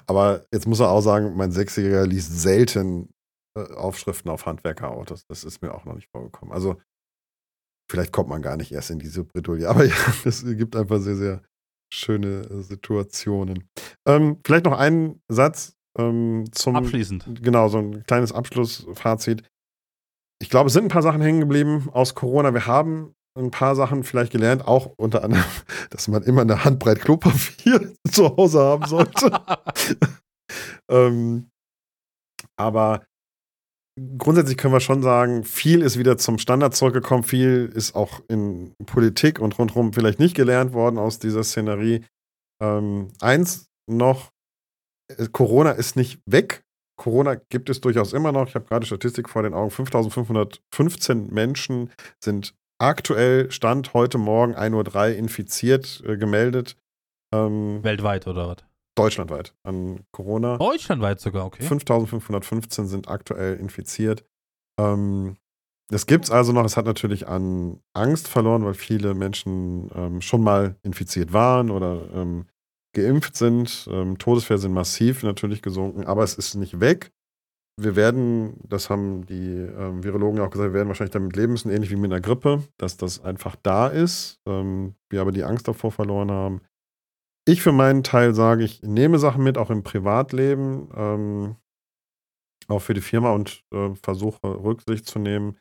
Aber 0.07 0.45
jetzt 0.53 0.67
muss 0.67 0.81
er 0.81 0.91
auch 0.91 1.01
sagen, 1.01 1.37
mein 1.37 1.53
Sechsjähriger 1.53 2.07
liest 2.07 2.39
selten 2.39 3.09
äh, 3.57 3.73
Aufschriften 3.75 4.31
auf 4.31 4.45
Handwerkerautos. 4.45 5.27
Das 5.27 5.43
ist 5.45 5.63
mir 5.63 5.75
auch 5.75 5.87
noch 5.87 5.95
nicht 5.95 6.11
vorgekommen. 6.11 6.53
Also 6.53 6.77
vielleicht 7.91 8.13
kommt 8.13 8.29
man 8.29 8.43
gar 8.43 8.57
nicht 8.57 8.73
erst 8.73 8.91
in 8.91 8.99
diese 8.99 9.25
Bredouille. 9.25 9.69
Aber 9.69 9.85
ja, 9.87 9.95
es 10.25 10.45
gibt 10.45 10.77
einfach 10.77 10.99
sehr, 10.99 11.17
sehr 11.17 11.43
schöne 11.93 12.43
äh, 12.43 12.63
Situationen. 12.63 13.69
Ähm, 14.07 14.41
vielleicht 14.45 14.65
noch 14.65 14.79
einen 14.79 15.23
Satz 15.29 15.74
ähm, 15.99 16.45
zum 16.53 16.77
Abschließend. 16.77 17.43
Genau, 17.43 17.69
so 17.69 17.79
ein 17.79 18.05
kleines 18.05 18.33
Abschlussfazit. 18.33 19.45
Ich 20.41 20.51
glaube, 20.51 20.67
es 20.67 20.73
sind 20.73 20.85
ein 20.85 20.89
paar 20.89 21.03
Sachen 21.03 21.23
hängen 21.23 21.41
geblieben 21.41 21.89
aus 21.93 22.15
Corona. 22.15 22.53
Wir 22.53 22.67
haben 22.67 23.15
ein 23.37 23.51
paar 23.51 23.75
Sachen 23.75 24.05
vielleicht 24.05 24.33
gelernt, 24.33 24.67
auch 24.67 24.93
unter 24.97 25.25
anderem, 25.25 25.45
dass 25.91 26.09
man 26.09 26.23
immer 26.23 26.43
eine 26.43 26.65
Handbreit 26.65 27.01
Klopapier 27.01 27.93
zu 28.11 28.37
Hause 28.37 28.61
haben 28.61 28.87
sollte. 28.87 29.33
ähm, 30.91 31.51
aber 32.57 33.05
grundsätzlich 34.19 34.57
können 34.57 34.75
wir 34.75 34.81
schon 34.81 35.03
sagen, 35.03 35.45
viel 35.45 35.83
ist 35.83 35.99
wieder 35.99 36.17
zum 36.19 36.39
Standard 36.39 36.75
zurückgekommen, 36.75 37.23
viel 37.23 37.71
ist 37.75 37.95
auch 37.95 38.21
in 38.29 38.75
Politik 38.87 39.41
und 39.41 39.59
rundherum 39.59 39.93
vielleicht 39.93 40.19
nicht 40.19 40.37
gelernt 40.37 40.73
worden 40.73 40.99
aus 40.99 41.19
dieser 41.19 41.45
Szenerie. 41.45 42.05
Ähm, 42.63 43.13
eins 43.21 43.67
noch, 43.91 44.31
Corona 45.33 45.73
ist 45.73 45.97
nicht 45.97 46.21
weg. 46.27 46.65
Corona 46.97 47.35
gibt 47.35 47.71
es 47.71 47.81
durchaus 47.81 48.13
immer 48.13 48.33
noch. 48.33 48.49
Ich 48.49 48.55
habe 48.55 48.67
gerade 48.67 48.87
Statistik 48.87 49.29
vor 49.29 49.43
den 49.43 49.55
Augen. 49.55 49.71
5515 49.71 51.33
Menschen 51.33 51.91
sind 52.23 52.55
aktuell, 52.79 53.51
Stand 53.51 53.95
heute 53.95 54.19
Morgen 54.19 54.55
1.03 54.55 54.75
Uhr 55.13 55.17
infiziert, 55.17 56.03
äh, 56.07 56.17
gemeldet. 56.17 56.77
Ähm, 57.35 57.83
Weltweit 57.83 58.27
oder 58.27 58.49
was? 58.49 58.57
deutschlandweit 58.95 59.55
an 59.65 60.05
Corona. 60.13 60.57
Deutschlandweit 60.59 61.21
sogar, 61.21 61.47
okay. 61.47 61.63
5515 61.63 62.87
sind 62.87 63.09
aktuell 63.09 63.57
infiziert. 63.57 64.25
Ähm, 64.79 65.37
das 65.89 66.07
gibt 66.07 66.25
es 66.25 66.31
also 66.31 66.53
noch. 66.53 66.65
Es 66.65 66.77
hat 66.77 66.87
natürlich 66.87 67.29
an 67.29 67.81
Angst 67.93 68.29
verloren, 68.29 68.65
weil 68.65 68.75
viele 68.75 69.15
Menschen 69.15 69.91
ähm, 69.95 70.21
schon 70.21 70.43
mal 70.43 70.77
infiziert 70.83 71.33
waren 71.33 71.71
oder 71.71 72.09
ähm, 72.15 72.47
geimpft 72.95 73.37
sind. 73.37 73.89
Ähm, 73.91 74.19
Todesfälle 74.19 74.59
sind 74.59 74.73
massiv 74.73 75.23
natürlich 75.23 75.63
gesunken, 75.63 76.05
aber 76.05 76.23
es 76.23 76.35
ist 76.35 76.55
nicht 76.55 76.81
weg. 76.81 77.11
Wir 77.77 77.97
werden, 77.97 78.61
das 78.69 78.89
haben 78.89 79.27
die 79.27 79.51
ähm, 79.51 80.05
Virologen 80.05 80.41
auch 80.41 80.51
gesagt, 80.51 80.71
wir 80.71 80.75
werden 80.75 80.89
wahrscheinlich 80.89 81.13
damit 81.13 81.35
leben 81.35 81.53
müssen, 81.53 81.71
ähnlich 81.71 81.91
wie 81.91 81.97
mit 81.97 82.13
einer 82.13 82.21
Grippe, 82.21 82.63
dass 82.79 82.97
das 82.97 83.23
einfach 83.23 83.57
da 83.63 83.89
ist. 83.89 84.41
Ähm, 84.47 84.95
wir 85.11 85.21
aber 85.21 85.33
die 85.33 85.43
Angst 85.43 85.67
davor 85.67 85.91
verloren 85.91 86.31
haben. 86.31 86.61
Ich 87.47 87.63
für 87.63 87.73
meinen 87.73 88.05
Teil 88.05 88.33
sage, 88.33 88.65
ich 88.65 88.83
nehme 88.83 89.19
Sachen 89.19 89.43
mit, 89.43 89.59
auch 89.59 89.71
im 89.71 89.83
Privatleben, 89.83 90.89
ähm, 90.95 91.57
auch 92.69 92.81
für 92.81 92.95
die 92.95 93.01
Firma 93.01 93.33
und 93.33 93.65
äh, 93.75 93.95
versuche 93.97 94.39
Rücksicht 94.45 95.07
zu 95.07 95.19
nehmen. 95.19 95.59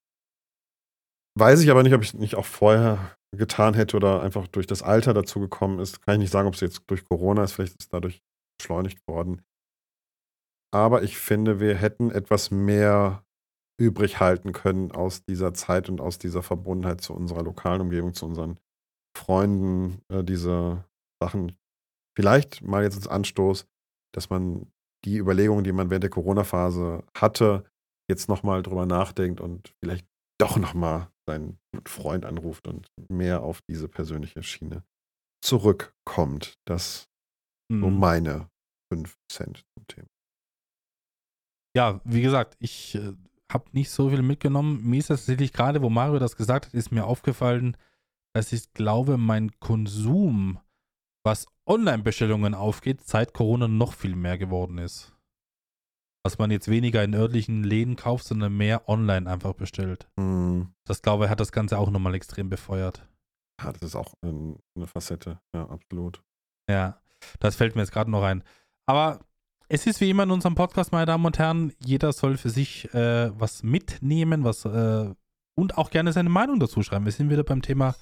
Weiß 1.37 1.61
ich 1.61 1.71
aber 1.71 1.81
nicht, 1.81 1.93
ob 1.93 2.03
ich 2.03 2.13
nicht 2.13 2.35
auch 2.35 2.45
vorher 2.45 3.15
getan 3.37 3.73
hätte 3.73 3.97
oder 3.97 4.21
einfach 4.21 4.47
durch 4.47 4.67
das 4.67 4.83
Alter 4.83 5.13
dazu 5.13 5.39
gekommen 5.39 5.79
ist. 5.79 6.01
Kann 6.01 6.15
ich 6.15 6.19
nicht 6.19 6.31
sagen, 6.31 6.47
ob 6.47 6.55
es 6.55 6.61
jetzt 6.61 6.83
durch 6.87 7.03
Corona 7.05 7.43
ist, 7.43 7.53
vielleicht 7.53 7.73
ist 7.73 7.81
es 7.81 7.89
dadurch 7.89 8.23
beschleunigt 8.57 9.05
worden. 9.07 9.41
Aber 10.73 11.03
ich 11.03 11.17
finde, 11.17 11.59
wir 11.59 11.75
hätten 11.75 12.09
etwas 12.09 12.49
mehr 12.49 13.23
übrig 13.79 14.19
halten 14.19 14.53
können 14.53 14.91
aus 14.91 15.23
dieser 15.23 15.53
Zeit 15.53 15.89
und 15.89 16.01
aus 16.01 16.19
dieser 16.19 16.43
Verbundenheit 16.43 17.01
zu 17.01 17.13
unserer 17.13 17.43
lokalen 17.43 17.81
Umgebung, 17.81 18.13
zu 18.13 18.25
unseren 18.25 18.59
Freunden, 19.15 20.01
äh, 20.09 20.23
diese 20.23 20.85
Sachen 21.21 21.55
vielleicht 22.17 22.61
mal 22.61 22.83
jetzt 22.83 22.95
als 22.95 23.07
Anstoß, 23.07 23.67
dass 24.13 24.29
man 24.29 24.71
die 25.05 25.17
Überlegungen, 25.17 25.63
die 25.63 25.71
man 25.71 25.89
während 25.89 26.03
der 26.03 26.09
Corona-Phase 26.09 27.03
hatte, 27.15 27.65
jetzt 28.09 28.29
nochmal 28.29 28.63
drüber 28.63 28.85
nachdenkt 28.85 29.41
und 29.41 29.73
vielleicht 29.79 30.07
doch 30.39 30.57
nochmal 30.57 31.09
seinen 31.25 31.59
Freund 31.85 32.25
anruft 32.25 32.67
und 32.67 32.87
mehr 33.09 33.43
auf 33.43 33.61
diese 33.61 33.87
persönliche 33.87 34.43
Schiene 34.43 34.83
zurückkommt. 35.41 36.55
Das 36.65 37.09
mhm. 37.69 37.81
so 37.81 37.89
meine 37.89 38.49
5 38.91 39.17
Cent 39.31 39.65
zum 39.75 39.87
Thema. 39.87 40.07
Ja, 41.75 42.01
wie 42.03 42.21
gesagt, 42.21 42.55
ich 42.59 42.95
äh, 42.95 43.13
habe 43.51 43.65
nicht 43.71 43.89
so 43.89 44.09
viel 44.09 44.21
mitgenommen. 44.21 44.83
Mir 44.83 44.99
ist 44.99 45.09
das 45.09 45.21
tatsächlich 45.21 45.53
gerade, 45.53 45.81
wo 45.81 45.89
Mario 45.89 46.19
das 46.19 46.35
gesagt 46.35 46.67
hat, 46.67 46.73
ist 46.73 46.91
mir 46.91 47.05
aufgefallen, 47.05 47.77
dass 48.35 48.51
ich 48.51 48.73
glaube, 48.73 49.17
mein 49.17 49.51
Konsum, 49.59 50.59
was 51.23 51.47
Online-Bestellungen 51.65 52.53
aufgeht, 52.53 53.01
seit 53.01 53.33
Corona 53.33 53.67
noch 53.67 53.93
viel 53.93 54.15
mehr 54.15 54.37
geworden 54.37 54.77
ist. 54.77 55.12
Dass 56.23 56.37
man 56.37 56.51
jetzt 56.51 56.69
weniger 56.69 57.03
in 57.03 57.13
örtlichen 57.13 57.63
Läden 57.63 57.95
kauft, 57.95 58.25
sondern 58.25 58.55
mehr 58.55 58.87
online 58.87 59.29
einfach 59.29 59.53
bestellt. 59.53 60.07
Mhm. 60.15 60.73
Das 60.85 61.01
glaube 61.01 61.25
ich, 61.25 61.29
hat 61.29 61.39
das 61.39 61.51
Ganze 61.51 61.77
auch 61.77 61.89
nochmal 61.89 62.15
extrem 62.15 62.49
befeuert. 62.49 63.05
Ja, 63.61 63.71
das 63.73 63.81
ist 63.81 63.95
auch 63.95 64.13
eine 64.23 64.87
Facette, 64.87 65.39
ja, 65.53 65.67
absolut. 65.69 66.23
Ja, 66.69 66.99
das 67.39 67.55
fällt 67.55 67.75
mir 67.75 67.81
jetzt 67.81 67.91
gerade 67.91 68.09
noch 68.09 68.23
ein. 68.23 68.43
Aber 68.85 69.19
es 69.69 69.85
ist 69.85 70.01
wie 70.01 70.09
immer 70.09 70.23
in 70.23 70.31
unserem 70.31 70.55
Podcast, 70.55 70.91
meine 70.91 71.05
Damen 71.05 71.25
und 71.25 71.39
Herren, 71.39 71.73
jeder 71.79 72.13
soll 72.13 72.37
für 72.37 72.49
sich 72.49 72.93
äh, 72.93 73.31
was 73.39 73.63
mitnehmen, 73.63 74.43
was 74.43 74.65
äh, 74.65 75.13
und 75.55 75.77
auch 75.77 75.89
gerne 75.89 76.13
seine 76.13 76.29
Meinung 76.29 76.59
dazu 76.59 76.83
schreiben. 76.83 77.05
Wir 77.05 77.11
sind 77.11 77.29
wieder 77.29 77.43
beim 77.43 77.61
Thema 77.61 77.95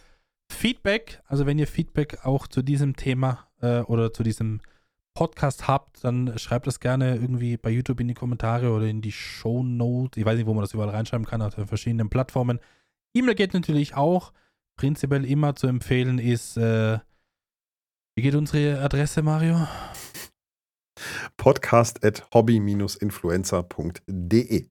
Feedback. 0.52 1.22
Also 1.26 1.46
wenn 1.46 1.60
ihr 1.60 1.68
Feedback 1.68 2.26
auch 2.26 2.48
zu 2.48 2.62
diesem 2.62 2.96
Thema 2.96 3.48
äh, 3.62 3.82
oder 3.82 4.14
zu 4.14 4.24
diesem 4.24 4.62
Podcast 5.14 5.68
habt, 5.68 6.04
dann 6.04 6.38
schreibt 6.38 6.68
das 6.68 6.80
gerne 6.80 7.16
irgendwie 7.16 7.58
bei 7.58 7.70
YouTube 7.70 8.00
in 8.00 8.08
die 8.08 8.14
Kommentare 8.14 8.72
oder 8.72 8.86
in 8.86 9.02
die 9.02 9.12
Show 9.12 9.64
Notes. 9.64 10.18
Ich 10.18 10.26
weiß 10.26 10.38
nicht, 10.38 10.48
wo 10.48 10.54
man 10.54 10.62
das 10.62 10.74
überall 10.74 10.90
reinschreiben 10.90 11.26
kann, 11.26 11.42
auf 11.42 11.56
den 11.56 11.68
verschiedenen 11.68 12.10
Plattformen. 12.10 12.60
E-Mail 13.14 13.36
geht 13.36 13.54
natürlich 13.54 13.96
auch. 13.96 14.32
Prinzipiell 14.78 15.26
immer 15.26 15.56
zu 15.56 15.68
empfehlen 15.68 16.18
ist, 16.18 16.58
äh, 16.58 17.00
wie 18.16 18.22
geht 18.22 18.36
unsere 18.36 18.82
Adresse, 18.82 19.22
Mario? 19.22 19.68
Podcast 21.38 22.04
at 22.06 22.28
hobby-influencer.de. 22.34 24.68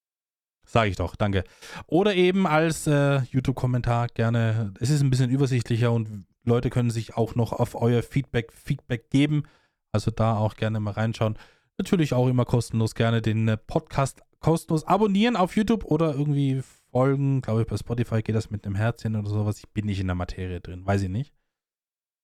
Sage 0.67 0.91
ich 0.91 0.97
doch, 0.97 1.17
danke. 1.17 1.45
Oder 1.87 2.15
eben 2.15 2.47
als 2.47 2.87
äh, 2.87 3.23
YouTube-Kommentar 3.23 4.09
gerne. 4.09 4.75
Es 4.79 4.91
ist 4.91 5.01
ein 5.01 5.09
bisschen 5.11 5.31
übersichtlicher 5.31 5.91
und 5.91 6.27
Leute 6.45 6.71
können 6.71 6.91
sich 6.91 7.17
auch 7.17 7.35
noch 7.35 7.53
auf 7.53 7.75
euer 7.75 8.03
Feedback 8.03 8.53
Feedback 8.53 9.11
geben. 9.11 9.45
Also 9.93 10.11
da 10.11 10.37
auch 10.37 10.55
gerne 10.55 10.81
mal 10.81 10.93
reinschauen. 10.93 11.39
Natürlich 11.79 12.15
auch 12.15 12.29
immer 12.29 12.45
kostenlos 12.45 12.95
gerne 12.95 13.23
den 13.23 13.49
äh, 13.49 13.57
Podcast 13.57 14.23
kostenlos 14.41 14.85
abonnieren 14.85 15.37
auf 15.37 15.57
YouTube 15.57 15.85
oder 15.85 16.15
irgendwie 16.15 16.63
folgen. 16.91 17.43
Glaube 17.43 17.63
ich, 17.63 17.67
bei 17.67 17.77
Spotify 17.77 18.23
geht 18.23 18.35
das 18.35 18.51
mit 18.51 18.65
einem 18.65 18.75
Herzchen 18.75 19.17
oder 19.17 19.29
sowas. 19.29 19.59
Ich 19.59 19.69
bin 19.71 19.87
nicht 19.87 20.01
in 20.01 20.07
der 20.07 20.17
Materie 20.17 20.61
drin, 20.61 20.87
weiß 20.87 21.03
ich 21.03 21.09
nicht. 21.09 21.35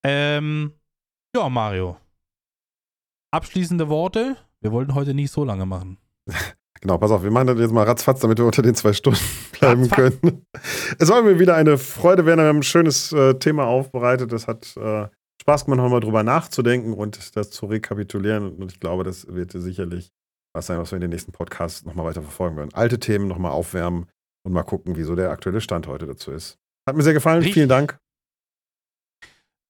Ähm, 0.05 0.73
ja, 1.35 1.49
Mario. 1.49 1.97
Abschließende 3.33 3.89
Worte. 3.89 4.37
Wir 4.61 4.73
wollten 4.73 4.95
heute 4.95 5.15
nicht 5.15 5.31
so 5.31 5.45
lange 5.45 5.67
machen. 5.67 5.99
Genau, 6.83 6.99
pass 6.99 7.11
auf, 7.11 7.23
wir 7.23 7.31
machen 7.31 7.47
das 7.47 7.59
jetzt 7.59 7.73
mal 7.73 7.85
ratzfatz, 7.85 8.21
damit 8.21 8.37
wir 8.37 8.45
unter 8.45 8.61
den 8.61 8.75
zwei 8.75 8.93
Stunden 8.93 9.19
bleiben 9.59 9.85
ratzfatz. 9.85 10.21
können. 10.21 10.47
Es 10.99 11.09
war 11.09 11.23
mir 11.23 11.39
wieder 11.39 11.55
eine 11.57 11.79
Freude, 11.79 12.27
wir 12.27 12.37
haben 12.37 12.59
ein 12.59 12.63
schönes 12.63 13.13
äh, 13.13 13.35
Thema 13.39 13.65
aufbereitet. 13.65 14.31
Es 14.35 14.47
hat 14.47 14.77
äh, 14.77 15.09
Spaß 15.47 15.67
gemacht, 15.67 15.79
nochmal 15.79 16.01
drüber 16.01 16.25
nachzudenken 16.25 16.93
und 16.93 17.37
das 17.37 17.51
zu 17.53 17.67
rekapitulieren. 17.67 18.57
Und 18.57 18.73
ich 18.73 18.81
glaube, 18.81 19.05
das 19.05 19.29
wird 19.29 19.53
sicherlich 19.53 20.11
was 20.53 20.67
sein, 20.67 20.81
was 20.81 20.91
wir 20.91 20.97
in 20.97 21.03
den 21.03 21.11
nächsten 21.11 21.31
Podcasts 21.31 21.85
nochmal 21.85 22.07
weiter 22.07 22.23
verfolgen 22.23 22.57
werden. 22.57 22.75
Alte 22.75 22.99
Themen 22.99 23.29
nochmal 23.29 23.53
aufwärmen 23.53 24.07
und 24.43 24.53
mal 24.53 24.65
gucken, 24.65 24.97
wieso 24.97 25.15
der 25.15 25.31
aktuelle 25.31 25.61
Stand 25.61 25.87
heute 25.87 26.07
dazu 26.07 26.33
ist. 26.33 26.59
Hat 26.89 26.97
mir 26.97 27.05
sehr 27.05 27.13
gefallen. 27.13 27.39
Richtig. 27.39 27.55
Vielen 27.55 27.69
Dank. 27.69 27.97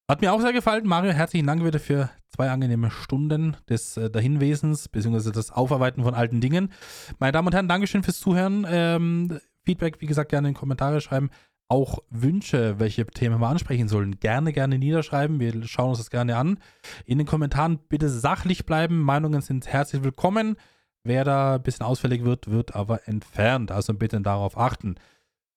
Hat 0.08 0.22
mir 0.22 0.32
auch 0.32 0.40
sehr 0.40 0.54
gefallen. 0.54 0.86
Mario, 0.86 1.12
herzlichen 1.12 1.46
Dank 1.46 1.62
wieder 1.62 1.80
für 1.80 2.08
zwei 2.28 2.48
angenehme 2.48 2.90
Stunden 2.90 3.58
des 3.68 3.98
äh, 3.98 4.08
Dahinwesens, 4.08 4.88
beziehungsweise 4.88 5.30
das 5.30 5.50
Aufarbeiten 5.50 6.02
von 6.04 6.14
alten 6.14 6.40
Dingen. 6.40 6.72
Meine 7.18 7.32
Damen 7.32 7.48
und 7.48 7.54
Herren, 7.54 7.68
Dankeschön 7.68 8.02
fürs 8.02 8.18
Zuhören. 8.18 8.66
Ähm, 8.66 9.40
Feedback, 9.66 10.00
wie 10.00 10.06
gesagt, 10.06 10.30
gerne 10.30 10.48
in 10.48 10.54
die 10.54 10.58
Kommentare 10.58 11.02
schreiben. 11.02 11.28
Auch 11.68 11.98
Wünsche, 12.10 12.78
welche 12.78 13.04
Themen 13.06 13.40
wir 13.40 13.48
ansprechen 13.48 13.88
sollen, 13.88 14.20
gerne, 14.20 14.52
gerne 14.52 14.78
niederschreiben. 14.78 15.40
Wir 15.40 15.66
schauen 15.66 15.90
uns 15.90 15.98
das 15.98 16.10
gerne 16.10 16.36
an. 16.36 16.60
In 17.06 17.18
den 17.18 17.26
Kommentaren 17.26 17.78
bitte 17.88 18.08
sachlich 18.08 18.66
bleiben. 18.66 19.00
Meinungen 19.00 19.40
sind 19.40 19.66
herzlich 19.66 20.04
willkommen. 20.04 20.56
Wer 21.02 21.24
da 21.24 21.56
ein 21.56 21.62
bisschen 21.62 21.84
ausfällig 21.84 22.24
wird, 22.24 22.50
wird 22.50 22.74
aber 22.76 23.08
entfernt. 23.08 23.72
Also 23.72 23.94
bitte 23.94 24.20
darauf 24.20 24.56
achten. 24.56 24.94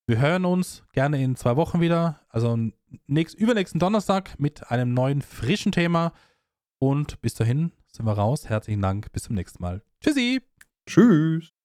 Wir 0.07 0.19
hören 0.19 0.45
uns 0.45 0.83
gerne 0.93 1.23
in 1.23 1.35
zwei 1.35 1.55
Wochen 1.55 1.81
wieder, 1.81 2.19
also 2.29 2.57
nächst, 3.05 3.35
übernächsten 3.35 3.79
Donnerstag 3.79 4.39
mit 4.39 4.71
einem 4.71 4.95
neuen 4.95 5.21
frischen 5.21 5.71
Thema. 5.71 6.13
Und 6.79 7.21
bis 7.21 7.35
dahin 7.35 7.71
sind 7.85 8.05
wir 8.05 8.13
raus. 8.13 8.49
Herzlichen 8.49 8.81
Dank. 8.81 9.11
Bis 9.11 9.23
zum 9.23 9.35
nächsten 9.35 9.61
Mal. 9.61 9.83
Tschüssi. 10.01 10.41
Tschüss. 10.87 11.58